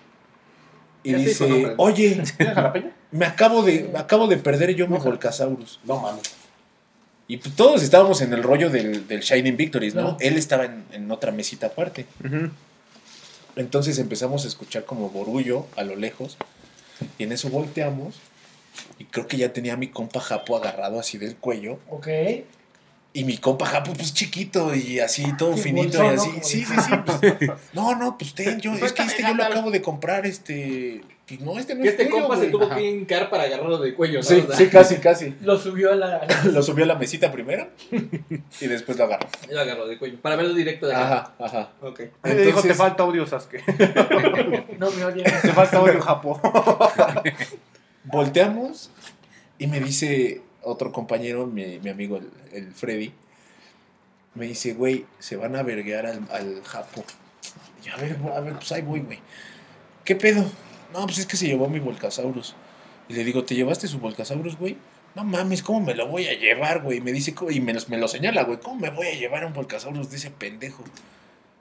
Y 1.03 1.13
Ya 1.13 1.19
se 1.19 1.25
hizo 1.25 1.45
dice, 1.47 1.59
nombre. 1.59 1.75
oye, 1.79 2.23
me 3.11 3.27
acabo 3.27 3.63
de, 3.63 3.91
me 3.93 3.99
acabo 3.99 4.27
de 4.29 4.37
perder 4.39 4.75
yo 4.75 4.87
mi. 4.89 4.97
Volcasaurus. 4.99 5.81
No 5.85 5.99
mames. 6.01 6.23
Y 7.27 7.39
pues 7.39 7.57
todos 7.57 7.83
estábamos 7.83 8.21
en 8.21 8.33
el 8.33 8.43
rollo 8.43 8.71
del, 8.71 9.09
del 9.09 9.21
Shining 9.21 9.57
Victories, 9.57 9.95
¿no? 9.95 10.17
Él 10.21 10.37
estaba 10.37 10.67
en, 10.67 10.85
en 10.93 11.11
otra 11.11 11.33
mesita 11.33 11.69
aparte. 11.69 12.07
Entonces 13.57 13.99
empezamos 13.99 14.45
a 14.45 14.49
escuchar 14.49 14.85
como 14.85 15.11
borullo 15.11 15.67
a 15.77 15.85
lo 15.85 15.97
lejos. 15.97 16.37
Y 17.19 17.25
en 17.25 17.33
eso 17.33 17.49
volteamos. 17.49 18.17
Y 18.99 19.05
creo 19.05 19.27
que 19.27 19.37
ya 19.37 19.53
tenía 19.53 19.75
a 19.75 19.77
mi 19.77 19.89
compa 19.89 20.21
Japo 20.21 20.57
agarrado 20.57 20.99
así 21.01 21.19
del 21.19 21.37
cuello. 21.37 21.79
Ok. 21.91 22.09
Y 23.17 23.23
mi 23.25 23.39
compa 23.39 23.67
Japo, 23.67 23.93
pues 23.93 24.13
chiquito 24.13 24.75
y 24.75 24.99
así, 25.01 25.25
todo 25.37 25.55
Sí, 25.57 25.63
finito 25.63 26.03
bolsón, 26.03 26.35
y 26.35 26.39
así. 26.39 26.65
Sí, 26.65 26.65
de- 26.65 26.83
sí, 26.83 26.91
sí. 26.91 26.93
pues, 27.07 27.51
no, 27.73 27.95
no, 27.95 28.19
pues 28.19 28.35
ten, 28.35 28.61
yo, 28.61 28.73
es 28.75 28.93
que 28.93 29.03
este 29.03 29.23
yo 29.23 29.35
lo 29.35 29.45
acabo 29.45 29.71
de 29.71 29.81
comprar, 29.83 30.27
este. 30.27 31.03
Pues 31.27 31.41
no, 31.41 31.59
este 31.59 31.75
no 31.75 31.81
Que 31.83 31.89
es 31.89 31.95
este 31.99 32.11
compa 32.11 32.37
se 32.37 32.49
tuvo 32.49 32.65
Ajá. 32.67 32.75
que 32.77 32.91
hincar 32.91 33.31
para 33.31 33.45
agarrarlo 33.45 33.79
del 33.79 33.95
cuello, 33.95 34.19
¿no? 34.19 34.23
Sí, 34.25 34.45
O 34.45 34.47
sea, 34.49 34.57
sí, 34.57 34.67
casi, 34.69 34.97
casi. 34.97 35.35
Lo 35.43 35.57
subió 35.59 35.93
a 35.93 35.95
la. 35.97 36.27
Lo 36.53 36.63
subió 36.63 36.85
a 36.85 36.89
la 36.89 36.97
mesita 36.97 37.33
primero 37.33 37.69
y 38.61 38.67
después 38.67 38.99
lo 38.99 39.05
agarró. 39.05 39.27
Lo 39.49 39.59
agarro 39.61 39.87
del 39.87 39.99
cuello. 39.99 40.21
Para 40.21 40.37
verlo 40.37 40.53
directo 40.53 40.87
de 40.87 40.95
acá. 40.95 41.33
Ajá, 41.39 41.45
ajá. 41.47 41.71
Ok. 41.81 41.99
Le 42.01 42.35
dijo, 42.35 42.49
Entonces- 42.59 42.73
te 42.73 42.75
falta 42.75 43.05
audio, 43.05 43.27
Sasuke. 43.27 43.63
No 44.79 44.91
me 44.91 45.05
oye. 45.05 45.23
Te 45.23 45.53
falta 45.53 45.79
audio, 45.79 45.99
Japo. 46.01 46.41
Volteamos 48.05 48.91
y 49.59 49.67
me 49.67 49.81
dice 49.81 50.43
otro 50.63 50.93
compañero, 50.93 51.47
mi, 51.47 51.79
mi 51.79 51.91
amigo 51.91 52.17
el, 52.19 52.31
el 52.53 52.73
Freddy, 52.73 53.13
me 54.35 54.47
dice, 54.47 54.75
güey, 54.75 55.07
se 55.19 55.37
van 55.37 55.57
a 55.57 55.63
verguear 55.63 56.07
al, 56.07 56.21
al 56.31 56.63
Japo. 56.65 57.05
Y 57.85 57.89
a 57.91 57.97
ver, 57.97 58.17
a 58.35 58.41
ver, 58.41 58.55
pues 58.55 58.73
ahí 58.73 58.83
voy, 58.83 59.01
güey. 59.01 59.19
¿Qué 60.05 60.17
pedo? 60.17 60.45
No, 60.93 61.07
pues 61.07 61.19
es 61.19 61.27
que 61.27 61.37
se 61.37 61.47
llevó 61.47 61.69
mi 61.69 61.81
Volcasaurus. 61.81 62.55
Y 63.09 63.15
le 63.15 63.25
digo, 63.25 63.45
¿te 63.45 63.55
llevaste 63.55 63.87
su 63.89 63.99
Volcasaurus, 63.99 64.57
güey? 64.59 64.77
No 65.15 65.23
mames, 65.25 65.63
¿cómo 65.63 65.81
me 65.81 65.95
lo 65.95 66.09
voy 66.09 66.27
a 66.27 66.35
llevar, 66.39 66.83
güey? 66.83 67.01
Me 67.01 67.13
dice, 67.13 67.35
¿cómo? 67.35 67.51
y 67.51 67.61
me, 67.61 67.73
los- 67.75 67.89
me 67.89 67.99
lo 67.99 68.09
señala, 68.09 68.43
güey, 68.45 68.59
¿cómo 68.59 68.81
me 68.81 68.91
voy 68.91 69.07
a 69.07 69.15
llevar 69.15 69.45
un 69.45 69.53
Volcasaurus 69.53 70.11
de 70.11 70.17
ese 70.17 70.31
pendejo? 70.31 70.83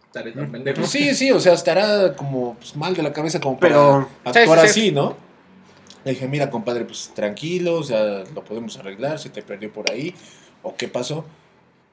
Estaré 0.08 0.32
tan 0.32 0.52
pendejo. 0.52 0.80
Pues 0.80 0.90
sí, 0.92 1.14
sí, 1.14 1.32
o 1.32 1.40
sea, 1.40 1.54
estará 1.54 2.16
como 2.16 2.56
pues, 2.56 2.76
mal 2.76 2.96
de 2.96 3.04
la 3.04 3.14
cabeza 3.14 3.40
como 3.40 3.60
para 3.60 3.74
Pero- 3.76 4.10
actuar 4.26 4.60
Sí, 4.62 4.68
sí, 4.68 4.74
sí. 4.74 4.80
así, 4.88 4.92
¿no? 4.92 5.16
Le 6.06 6.12
dije, 6.12 6.28
mira, 6.28 6.50
compadre, 6.50 6.86
pues 6.86 7.12
tranquilo, 7.16 7.76
o 7.76 7.84
sea, 7.84 8.24
lo 8.34 8.44
podemos 8.44 8.78
arreglar, 8.78 9.20
se 9.20 9.30
te 9.30 9.42
perdió 9.42 9.72
por 9.72 9.90
ahí, 9.92 10.14
o 10.62 10.76
qué 10.76 10.88
pasó. 10.88 11.26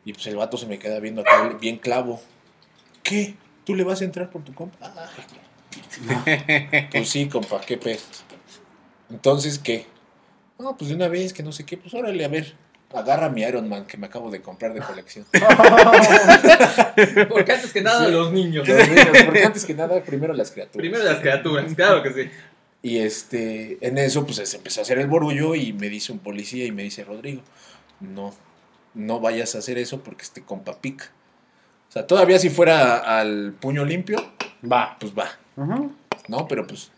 Y 0.04 0.12
pues 0.12 0.26
el 0.26 0.36
vato 0.36 0.56
se 0.56 0.66
me 0.66 0.78
queda 0.78 0.98
viendo 1.00 1.20
acá 1.20 1.56
bien 1.60 1.76
clavo. 1.78 2.20
¿Qué? 3.02 3.34
¿Tú 3.64 3.74
le 3.74 3.84
vas 3.84 4.00
a 4.00 4.04
entrar 4.04 4.30
por 4.30 4.42
tu 4.42 4.54
compa? 4.54 4.76
"Ay". 4.80 6.86
pues 6.90 7.08
sí, 7.08 7.28
compa, 7.28 7.60
qué 7.60 7.76
pedo. 7.78 8.00
Entonces, 9.10 9.58
¿qué? 9.58 9.86
No, 10.58 10.76
pues 10.76 10.90
de 10.90 10.96
una 10.96 11.08
vez, 11.08 11.32
que 11.32 11.42
no 11.42 11.52
sé 11.52 11.64
qué, 11.64 11.76
pues 11.76 11.94
órale, 11.94 12.24
a 12.24 12.28
ver, 12.28 12.54
agarra 12.92 13.28
mi 13.28 13.42
Iron 13.42 13.68
Man 13.68 13.86
que 13.86 13.96
me 13.96 14.06
acabo 14.06 14.30
de 14.30 14.40
comprar 14.42 14.74
de 14.74 14.80
colección. 14.80 15.24
Porque 17.28 17.52
antes 17.52 17.72
que 17.72 17.80
nada, 17.82 18.06
Sí. 18.06 18.12
los 18.12 18.32
niños. 18.32 18.66
Los 18.68 18.88
niños, 18.88 19.06
porque 19.26 19.44
antes 19.44 19.64
que 19.64 19.74
nada, 19.74 20.02
primero 20.02 20.32
las 20.34 20.50
criaturas. 20.50 20.76
Primero 20.78 21.04
las 21.04 21.18
criaturas, 21.20 21.72
claro 21.74 22.02
que 22.02 22.12
sí. 22.12 22.30
Y 22.82 22.98
este, 22.98 23.78
en 23.86 23.98
eso, 23.98 24.24
pues 24.24 24.36
se 24.48 24.56
empezó 24.56 24.80
a 24.80 24.82
hacer 24.82 24.98
el 24.98 25.06
borullo 25.06 25.54
y 25.54 25.72
me 25.72 25.88
dice 25.88 26.12
un 26.12 26.18
policía 26.18 26.64
y 26.64 26.72
me 26.72 26.82
dice, 26.82 27.04
Rodrigo, 27.04 27.42
no, 28.00 28.34
no 28.94 29.20
vayas 29.20 29.54
a 29.54 29.58
hacer 29.58 29.78
eso 29.78 30.02
porque 30.02 30.22
este 30.22 30.42
compa 30.42 30.80
pica. 30.80 31.10
O 31.88 31.92
sea, 31.92 32.06
todavía 32.06 32.38
si 32.38 32.48
fuera 32.50 33.18
al 33.18 33.52
puño 33.52 33.84
limpio, 33.84 34.32
Va. 34.70 34.96
pues 34.98 35.12
va. 35.12 35.38
No, 36.28 36.48
pero 36.48 36.66
pues 36.66 36.90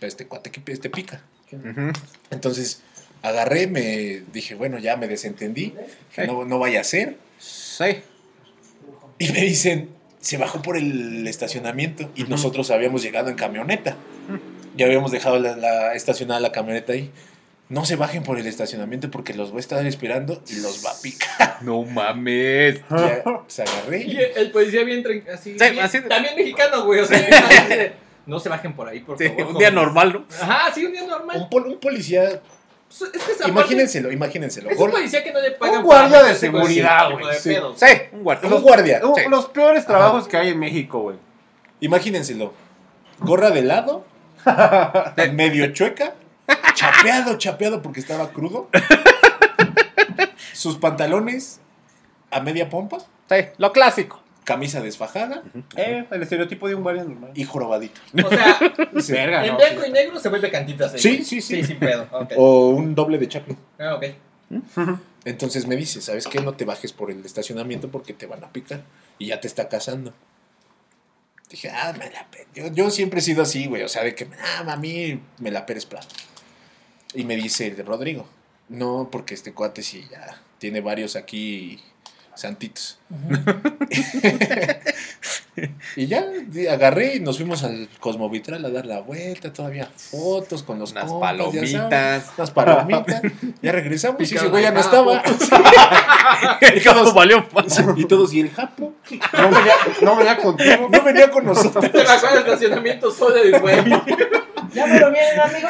este 0.00 0.26
cuate 0.26 0.50
que 0.50 0.72
este 0.72 0.90
pica. 0.90 1.22
Entonces 2.30 2.82
agarré, 3.22 3.66
me 3.66 4.22
dije, 4.32 4.54
bueno, 4.54 4.78
ya 4.78 4.96
me 4.96 5.08
desentendí, 5.08 5.74
que 6.14 6.26
no, 6.26 6.44
no 6.44 6.58
vaya 6.58 6.80
a 6.80 6.84
ser. 6.84 7.18
Sí. 7.38 8.02
Y 9.18 9.30
me 9.32 9.42
dicen, 9.42 9.90
se 10.20 10.36
bajó 10.38 10.62
por 10.62 10.76
el 10.76 11.26
estacionamiento 11.26 12.10
y 12.14 12.24
nosotros 12.24 12.70
habíamos 12.70 13.02
llegado 13.02 13.28
en 13.28 13.36
camioneta. 13.36 13.96
Ya 14.76 14.86
habíamos 14.86 15.10
dejado 15.10 15.38
la, 15.38 15.56
la- 15.56 15.94
estacionada 15.94 16.40
la 16.40 16.52
camioneta 16.52 16.92
ahí. 16.92 17.10
No 17.68 17.84
se 17.84 17.96
bajen 17.96 18.22
por 18.22 18.38
el 18.38 18.46
estacionamiento 18.46 19.10
porque 19.10 19.34
los 19.34 19.50
voy 19.50 19.58
a 19.58 19.60
estar 19.60 19.84
esperando 19.86 20.40
y 20.48 20.60
los 20.60 20.84
va 20.86 20.90
a 20.90 21.00
picar. 21.02 21.56
No 21.62 21.82
mames. 21.82 22.80
Ya, 22.90 23.22
se 23.48 23.62
agarré. 23.62 24.02
Y 24.02 24.18
el, 24.36 24.50
policía 24.52 24.84
bien 24.84 25.02
así, 25.32 25.58
Sí, 25.58 25.70
bien- 25.70 25.80
así 25.84 25.98
de- 26.00 26.08
También 26.08 26.36
mexicano, 26.36 26.84
güey. 26.84 27.00
O 27.00 27.06
sea, 27.06 27.18
no 28.26 28.38
se 28.38 28.48
bajen 28.48 28.74
por 28.74 28.88
ahí, 28.88 29.00
por 29.00 29.18
Sí, 29.18 29.28
favor. 29.28 29.46
un 29.46 29.58
día 29.58 29.68
jóvenes". 29.70 29.72
normal, 29.74 30.12
¿no? 30.12 30.24
Ajá, 30.40 30.72
sí, 30.72 30.84
un 30.84 30.92
día 30.92 31.06
normal. 31.06 31.36
Un, 31.40 31.48
pol- 31.50 31.66
un 31.66 31.80
policía, 31.80 32.24
Es 32.24 32.40
que 33.42 33.48
imagínenselo, 33.48 34.12
imagínenselo. 34.12 34.70
Es 34.70 34.78
un 34.78 34.90
policía 34.92 35.24
que 35.24 35.32
no 35.32 35.40
le 35.40 35.50
pagan 35.52 35.78
Un 35.78 35.82
guardia 35.84 36.22
de 36.22 36.34
seguridad, 36.36 37.10
güey, 37.10 37.24
sí. 37.40 37.56
un 38.12 38.22
guardia. 38.22 38.48
un 38.54 38.62
guardia. 38.62 39.00
Sí. 39.16 39.22
Los 39.28 39.46
peores 39.46 39.84
trabajos 39.86 40.28
que 40.28 40.36
hay 40.36 40.50
en 40.50 40.58
México, 40.60 41.00
güey. 41.00 41.16
Imagínenselo. 41.80 42.52
Gorra 43.18 43.50
de 43.50 43.62
lado, 43.62 44.04
medio 45.32 45.72
chueca, 45.72 46.14
chapeado, 46.74 47.36
chapeado 47.38 47.82
porque 47.82 48.00
estaba 48.00 48.30
crudo. 48.30 48.68
Sus 50.52 50.76
pantalones 50.78 51.60
a 52.30 52.40
media 52.40 52.68
pompa, 52.68 52.98
Sí, 53.28 53.36
lo 53.58 53.72
clásico. 53.72 54.22
camisa 54.44 54.80
desfajada 54.80 55.42
Eh, 55.76 56.06
el 56.10 56.22
estereotipo 56.22 56.68
de 56.68 56.76
un 56.76 56.82
guardia 56.84 57.02
normal. 57.04 57.32
y 57.34 57.44
jorobadito. 57.44 58.00
O 58.24 58.30
sea, 58.30 58.58
Verga, 59.16 59.44
en 59.44 59.52
no, 59.52 59.58
blanco 59.58 59.82
sí. 59.82 59.88
y 59.88 59.92
negro 59.92 60.18
se 60.20 60.28
vuelve 60.28 60.50
cantitas. 60.50 60.94
ahí. 60.94 60.98
Sí, 61.00 61.24
sí, 61.24 61.40
sí. 61.40 61.56
Sí, 61.56 61.64
sin 61.64 61.78
pedo. 61.78 62.06
O 62.36 62.68
un 62.70 62.94
doble 62.94 63.18
de 63.18 63.28
Chaplin. 63.28 63.58
Ah, 63.78 63.94
ok. 63.96 64.04
Entonces 65.24 65.66
me 65.66 65.74
dice, 65.74 66.00
¿sabes 66.00 66.26
qué? 66.28 66.40
No 66.40 66.52
te 66.54 66.64
bajes 66.64 66.92
por 66.92 67.10
el 67.10 67.24
estacionamiento 67.26 67.88
porque 67.88 68.12
te 68.14 68.26
van 68.26 68.44
a 68.44 68.48
picar. 68.52 68.80
Y 69.18 69.26
ya 69.26 69.40
te 69.40 69.48
está 69.48 69.68
cazando. 69.68 70.12
Dije, 71.50 71.70
ah, 71.70 71.94
me 71.98 72.10
la 72.10 72.26
pe-". 72.30 72.46
yo, 72.54 72.72
yo 72.72 72.90
siempre 72.90 73.20
he 73.20 73.22
sido 73.22 73.42
así, 73.42 73.66
güey. 73.66 73.82
O 73.82 73.88
sea, 73.88 74.02
de 74.02 74.14
que, 74.14 74.28
ah, 74.40 74.64
a 74.66 74.76
mí 74.76 75.20
me 75.38 75.50
la 75.50 75.66
peres 75.66 75.86
plato. 75.86 76.08
Y 77.14 77.24
me 77.24 77.36
dice 77.36 77.68
el 77.68 77.76
de 77.76 77.82
Rodrigo, 77.82 78.26
no, 78.68 79.08
porque 79.10 79.34
este 79.34 79.52
cuate 79.52 79.82
sí 79.82 80.06
ya 80.10 80.42
tiene 80.58 80.80
varios 80.80 81.16
aquí 81.16 81.80
santitos. 82.36 82.98
Y 85.96 86.06
ya 86.06 86.22
agarré 86.70 87.14
y 87.16 87.20
nos 87.20 87.38
fuimos 87.38 87.62
al 87.64 87.88
Cosmovitral 87.98 88.62
a 88.66 88.68
dar 88.68 88.84
la 88.84 89.00
vuelta, 89.00 89.50
todavía 89.54 89.88
fotos 89.96 90.62
con 90.62 90.78
los 90.78 90.92
Unas 90.92 91.06
compas, 91.06 91.36
ya 91.52 91.66
sabes, 91.66 91.72
palomitas. 91.72 92.32
unas 92.36 92.50
palomitas. 92.50 93.22
Ya 93.62 93.72
regresamos 93.72 94.20
y 94.20 94.34
ese 94.34 94.48
güey 94.48 94.64
ya 94.64 94.70
no 94.72 94.82
japo. 94.82 95.12
estaba. 95.40 96.58
El 96.60 96.82
capo 96.82 97.12
valió. 97.14 97.46
y 97.96 98.04
todos, 98.04 98.34
y 98.34 98.40
el 98.40 98.50
japo. 98.50 98.92
No 99.32 99.50
venía, 99.50 99.74
no 100.02 100.16
venía 100.16 100.36
contigo. 100.36 100.88
No 100.92 101.02
venía 101.02 101.30
con 101.30 101.46
nosotros. 101.46 101.86
Se 101.90 102.04
bajó 102.04 102.26
al 102.26 102.38
estacionamiento 102.38 103.10
solo 103.10 103.36
el 103.36 103.58
güey. 103.58 103.76
Ya 104.74 104.86
me 104.86 105.00
lo 105.00 105.10
vienen, 105.10 105.40
amigo. 105.40 105.68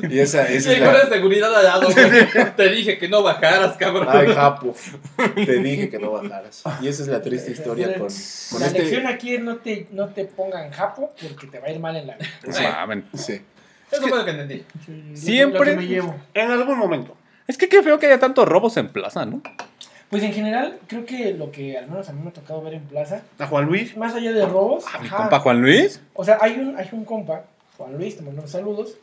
Y 0.00 0.18
esa, 0.18 0.48
esa 0.48 0.72
es 0.72 0.80
la. 0.80 1.04
de 1.04 1.08
seguridad 1.14 1.54
al 1.54 1.64
lado, 1.64 1.88
güey. 1.92 2.52
Te 2.56 2.68
dije 2.70 2.98
que 2.98 3.08
no 3.08 3.22
bajaras, 3.22 3.76
cabrón. 3.76 4.06
Ay, 4.10 4.28
japo. 4.34 4.74
Te 5.34 5.58
dije 5.58 5.88
que 5.88 5.98
no 5.98 6.10
bajaras. 6.12 6.62
Y 6.80 6.88
esa 6.88 7.02
es 7.02 7.08
la 7.08 7.22
triste 7.22 7.52
historia 7.52 7.86
con, 7.98 8.08
con 8.50 8.60
La 8.60 8.68
lección 8.68 9.02
este. 9.02 9.06
aquí 9.14 9.34
es 9.34 9.40
no 9.42 9.56
te, 9.56 9.86
no 9.92 10.08
te 10.08 10.24
pongan 10.24 10.70
japo 10.70 11.12
porque 11.22 11.46
te 11.46 11.58
va 11.60 11.68
a 11.68 11.70
ir 11.70 11.78
mal 11.80 11.96
en 11.96 12.06
la 12.08 12.16
vida. 12.16 13.06
Sí. 13.14 13.40
Eso 13.90 14.02
fue 14.06 14.18
lo 14.18 14.24
que 14.24 14.30
entendí. 14.30 14.64
Siempre- 15.14 15.70
que 15.70 15.76
me 15.76 15.86
llevo. 15.86 16.14
En 16.34 16.50
algún 16.50 16.78
momento. 16.78 17.16
Es 17.46 17.56
que 17.58 17.68
qué 17.68 17.82
feo 17.82 17.98
que 17.98 18.06
haya 18.06 18.18
tantos 18.20 18.46
robos 18.46 18.76
en 18.76 18.88
plaza, 18.88 19.26
¿no? 19.26 19.42
Pues 20.08 20.22
en 20.24 20.32
general, 20.32 20.78
creo 20.88 21.04
que 21.06 21.34
lo 21.34 21.50
que 21.52 21.76
al 21.78 21.88
menos 21.88 22.08
a 22.08 22.12
mí 22.12 22.20
me 22.22 22.30
ha 22.30 22.32
tocado 22.32 22.62
ver 22.62 22.74
en 22.74 22.82
plaza, 22.82 23.22
A 23.38 23.46
Juan 23.46 23.66
Luis. 23.66 23.96
más 23.96 24.14
allá 24.14 24.32
de 24.32 24.44
robos, 24.46 24.84
A 24.92 24.98
mi 24.98 25.06
ajá, 25.06 25.16
compa 25.18 25.38
Juan 25.40 25.60
Luis. 25.62 26.00
o 26.14 26.24
sea, 26.24 26.38
hay 26.40 26.58
un, 26.58 26.76
hay 26.76 26.88
un 26.92 27.04
compa, 27.04 27.44
Juan 27.76 27.96
Luis, 27.96 28.16
te 28.16 28.22
mando 28.22 28.46
saludos, 28.48 28.94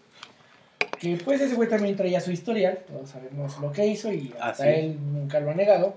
que 1.00 1.18
pues 1.24 1.42
ese 1.42 1.56
güey 1.56 1.70
también 1.70 1.96
traía 1.96 2.20
su 2.22 2.32
historial, 2.32 2.80
todos 2.88 3.10
sabemos 3.10 3.58
lo 3.60 3.72
que 3.72 3.86
hizo 3.88 4.12
y 4.12 4.34
hasta 4.40 4.64
Ah, 4.64 4.68
sí. 4.68 4.80
él 4.80 4.98
nunca 5.14 5.40
lo 5.40 5.52
ha 5.52 5.54
negado, 5.54 5.96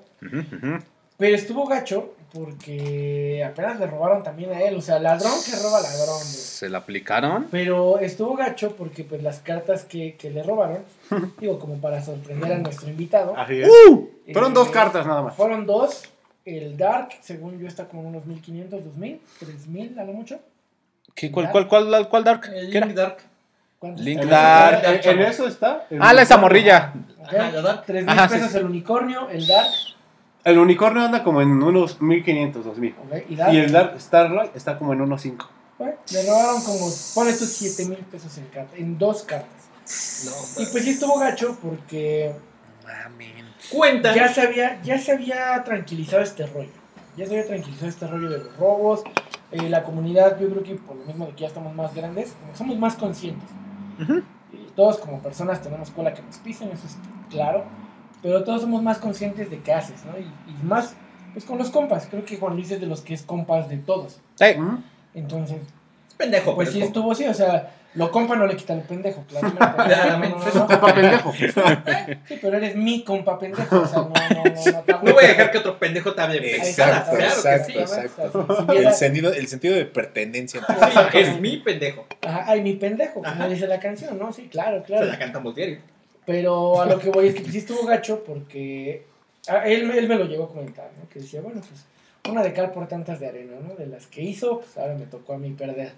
pero 1.16 1.34
estuvo 1.36 1.66
gacho 1.66 2.14
porque 2.32 3.44
apenas 3.44 3.78
le 3.80 3.86
robaron 3.86 4.22
también 4.22 4.52
a 4.52 4.60
él, 4.62 4.76
o 4.76 4.80
sea, 4.80 4.98
ladrón 5.00 5.32
que 5.44 5.52
roba 5.56 5.80
ladrón, 5.80 6.16
güey. 6.18 6.24
Se 6.24 6.68
la 6.68 6.78
aplicaron. 6.78 7.48
Pero 7.50 7.98
estuvo 7.98 8.36
gacho 8.36 8.76
porque 8.76 9.02
pues 9.04 9.22
las 9.22 9.40
cartas 9.40 9.84
que, 9.84 10.14
que 10.16 10.30
le 10.30 10.42
robaron, 10.42 10.84
digo, 11.40 11.58
como 11.58 11.76
para 11.80 12.02
sorprender 12.02 12.52
a 12.52 12.58
nuestro 12.58 12.88
invitado. 12.88 13.34
Así 13.36 13.60
es. 13.60 13.68
eh, 13.68 14.32
Fueron 14.32 14.54
dos 14.54 14.70
cartas 14.70 15.06
nada 15.06 15.22
más. 15.22 15.34
Fueron 15.34 15.66
dos. 15.66 16.04
El 16.44 16.76
Dark, 16.76 17.10
según 17.20 17.58
yo, 17.58 17.66
está 17.68 17.86
como 17.86 18.02
unos 18.08 18.24
1500, 18.24 18.82
2000, 18.84 19.20
3000 19.40 19.98
a 19.98 20.04
lo 20.04 20.12
mucho. 20.14 20.38
¿Qué, 21.14 21.30
cuál, 21.30 21.50
cuál, 21.50 21.68
cuál, 21.68 22.08
cuál 22.08 22.24
Dark? 22.24 22.50
El 22.54 22.70
¿Qué 22.70 22.78
era? 22.78 22.86
Dark. 22.86 23.18
¿Cuánto 23.80 24.02
Link 24.02 24.20
está? 24.20 24.36
Dark. 24.82 25.00
En, 25.04 25.10
en 25.20 25.26
eso 25.26 25.48
está. 25.48 25.86
el 25.90 26.00
Ah, 26.02 26.12
la 26.12 26.22
esa 26.22 26.36
morrilla. 26.36 26.92
Ajá, 27.24 27.50
la 27.50 27.62
Dark. 27.62 27.84
3000 27.86 28.08
Ajá, 28.10 28.28
sí, 28.28 28.34
pesos 28.34 28.52
sí. 28.52 28.58
el 28.58 28.64
unicornio, 28.66 29.28
el 29.30 29.46
Dark. 29.46 29.70
El 30.44 30.58
unicornio 30.58 31.02
anda 31.02 31.24
como 31.24 31.40
en 31.42 31.50
unos 31.62 32.00
1500, 32.00 32.64
2000. 32.64 32.94
ok, 32.98 33.16
y 33.30 33.36
Dark. 33.36 33.52
Y 33.54 33.56
el 33.58 33.72
Dark 33.72 34.00
Starlight 34.00 34.54
está 34.54 34.78
como 34.78 34.92
en 34.92 35.00
unos 35.00 35.22
5. 35.22 35.48
bueno, 35.78 35.94
le 36.12 36.22
robaron 36.26 36.62
como, 36.62 36.86
pone 37.14 37.32
tú 37.32 37.44
7000 37.46 37.96
pesos 38.04 38.36
en, 38.38 38.44
carta, 38.46 38.76
en 38.76 38.98
dos 38.98 39.22
cartas. 39.22 39.48
No, 40.26 40.62
Y 40.62 40.66
pues 40.66 40.84
sí 40.84 40.90
estuvo 40.90 41.18
gacho 41.18 41.58
porque 41.60 42.32
Cuentan. 43.72 44.14
ya 44.14 44.28
se 44.28 44.42
había, 44.42 44.80
ya 44.82 44.98
se 44.98 45.12
había 45.12 45.62
tranquilizado 45.64 46.22
este 46.22 46.46
rollo. 46.46 46.68
Ya 47.16 47.26
se 47.26 47.32
había 47.32 47.46
tranquilizado 47.46 47.88
este 47.88 48.06
rollo 48.06 48.28
de 48.30 48.38
los 48.38 48.56
robos. 48.56 49.02
Eh, 49.52 49.68
la 49.68 49.82
comunidad, 49.82 50.38
yo 50.38 50.48
creo 50.50 50.62
que 50.62 50.74
por 50.76 50.96
lo 50.96 51.04
mismo 51.04 51.26
de 51.26 51.32
que 51.32 51.40
ya 51.42 51.46
estamos 51.48 51.74
más 51.74 51.94
grandes, 51.94 52.34
somos 52.56 52.78
más 52.78 52.94
conscientes. 52.94 53.48
Y 54.52 54.70
todos 54.74 54.98
como 54.98 55.20
personas 55.20 55.62
tenemos 55.62 55.90
cola 55.90 56.12
que 56.14 56.22
nos 56.22 56.38
pisen, 56.38 56.70
eso 56.70 56.86
es 56.86 56.96
claro. 57.28 57.64
Pero 58.22 58.44
todos 58.44 58.62
somos 58.62 58.82
más 58.82 58.98
conscientes 58.98 59.50
de 59.50 59.60
qué 59.60 59.72
haces, 59.72 60.04
¿no? 60.04 60.18
Y, 60.18 60.24
y 60.50 60.64
más, 60.64 60.94
pues 61.32 61.44
con 61.44 61.58
los 61.58 61.70
compas. 61.70 62.06
Creo 62.10 62.24
que 62.24 62.36
Juan 62.36 62.54
Luis 62.54 62.70
es 62.70 62.80
de 62.80 62.86
los 62.86 63.00
que 63.00 63.14
es 63.14 63.22
compas 63.22 63.68
de 63.68 63.78
todos. 63.78 64.20
Sí. 64.34 64.46
Entonces, 65.14 65.62
Es 65.62 65.79
pendejo, 66.20 66.54
pues 66.54 66.70
sí 66.70 66.80
es 66.80 66.86
estuvo 66.86 67.12
así, 67.12 67.26
o 67.26 67.34
sea, 67.34 67.70
lo 67.94 68.10
compa 68.12 68.36
no 68.36 68.46
le 68.46 68.54
quita 68.56 68.74
lo 68.76 68.82
pendejo, 68.82 69.24
claramente. 69.28 70.48
Es 70.48 70.54
un 70.54 70.66
compa 70.66 70.94
pendejo. 70.94 71.32
Sí, 72.28 72.38
pero 72.40 72.56
eres 72.56 72.76
mi 72.76 73.02
compa 73.02 73.38
pendejo, 73.38 73.80
o 73.80 73.86
sea, 73.86 73.98
no, 73.98 74.08
no, 74.10 74.44
no, 74.44 75.02
no, 75.02 75.12
voy 75.12 75.24
a 75.24 75.28
dejar 75.28 75.50
que 75.50 75.58
otro 75.58 75.78
pendejo 75.78 76.12
te 76.14 76.20
hable 76.22 76.56
Exacto, 76.56 77.10
pendejadas, 77.16 77.40
claro 77.40 77.66
que 77.66 77.80
exacto, 77.80 77.96
sí. 77.96 78.00
exacto. 78.00 78.72
El 78.72 78.92
sentido, 78.92 79.32
el 79.32 79.48
sentido 79.48 79.74
de 79.74 79.84
pertenencia. 79.86 80.60
Sí, 81.12 81.18
es 81.18 81.40
mi 81.40 81.56
pendejo. 81.58 82.06
Ajá, 82.24 82.44
ay, 82.46 82.60
mi 82.60 82.74
pendejo, 82.74 83.22
como 83.22 83.48
dice 83.48 83.66
la 83.66 83.80
canción, 83.80 84.16
¿no? 84.18 84.32
Sí, 84.32 84.48
claro, 84.50 84.78
Se 84.80 84.84
claro. 84.86 85.06
la 85.06 85.18
cantamos 85.18 85.54
diario. 85.56 85.78
Pero 86.26 86.80
a 86.80 86.86
lo 86.86 86.98
que 87.00 87.10
voy 87.10 87.28
es 87.28 87.34
que 87.34 87.44
sí 87.50 87.58
estuvo 87.58 87.84
gacho 87.86 88.22
porque 88.24 89.04
a- 89.48 89.66
él, 89.66 89.90
él 89.90 90.06
me 90.06 90.14
lo 90.16 90.26
llegó 90.26 90.44
a 90.44 90.48
comentar, 90.48 90.90
¿no? 90.96 91.08
Que 91.08 91.18
decía, 91.18 91.40
bueno, 91.40 91.60
pues 91.66 91.84
una 92.28 92.42
de 92.42 92.52
cal 92.52 92.72
por 92.72 92.86
tantas 92.88 93.20
de 93.20 93.28
arena, 93.28 93.52
¿no? 93.66 93.74
De 93.74 93.86
las 93.86 94.06
que 94.06 94.22
hizo, 94.22 94.60
pues 94.60 94.76
ahora 94.76 94.94
me 94.94 95.06
tocó 95.06 95.34
a 95.34 95.38
mí 95.38 95.50
perder. 95.50 95.92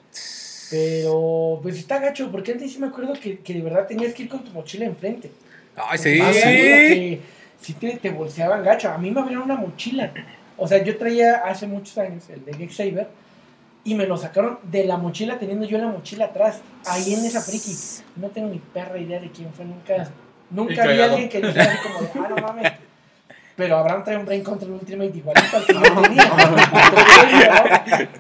Pero 0.71 1.61
pues 1.63 1.79
está 1.79 1.99
gacho, 1.99 2.31
porque 2.31 2.53
antes 2.53 2.73
sí 2.73 2.79
me 2.79 2.87
acuerdo 2.87 3.13
que, 3.15 3.41
que 3.41 3.55
de 3.55 3.61
verdad 3.61 3.87
tenías 3.87 4.15
que 4.15 4.23
ir 4.23 4.29
con 4.29 4.43
tu 4.43 4.51
mochila 4.53 4.87
enfrente. 4.87 5.31
Ay, 5.77 5.99
sí. 5.99 6.19
Ah, 6.21 6.31
que 6.33 7.21
sí 7.61 7.75
te, 7.75 7.97
te 7.97 8.11
bolseaban 8.11 8.63
gacho. 8.65 8.89
A 8.91 8.99
mí 8.99 9.11
me 9.11 9.21
abrieron 9.21 9.45
una 9.45 9.57
mochila. 9.57 10.13
O 10.57 10.69
sea, 10.69 10.83
yo 10.83 10.97
traía 10.97 11.37
hace 11.45 11.67
muchos 11.67 11.99
años 11.99 12.25
el 12.31 12.45
de 12.45 12.55
Gex 12.55 12.77
Saber 12.77 13.09
y 13.85 13.95
me 13.95 14.07
lo 14.07 14.17
sacaron 14.17 14.59
de 14.63 14.85
la 14.85 14.97
mochila 14.97 15.39
teniendo 15.39 15.67
yo 15.67 15.79
la 15.79 15.89
mochila 15.89 16.27
atrás, 16.27 16.61
ahí 16.87 17.15
en 17.15 17.25
esa 17.25 17.41
friki. 17.41 17.75
No 18.17 18.29
tengo 18.29 18.49
ni 18.49 18.59
perra 18.59 18.99
idea 18.99 19.21
de 19.21 19.31
quién 19.31 19.53
fue 19.53 19.65
nunca. 19.65 20.09
Nunca 20.51 20.87
vi 20.87 21.01
a 21.01 21.05
alguien 21.07 21.29
que 21.29 21.41
dijera 21.41 21.73
así 21.73 21.79
como 21.83 22.01
de, 22.01 22.11
ah, 22.15 22.29
no 22.29 22.37
mames. 22.37 22.73
Pero 23.63 23.79
Abraham 23.79 24.03
trae 24.03 24.17
un 24.17 24.27
Brain 24.27 24.43
Control 24.43 24.73
Ultimate 24.73 25.17
igualito 25.17 25.57
al 25.57 25.65
que 25.65 25.73
yo 25.75 26.03
tenía. 26.03 26.25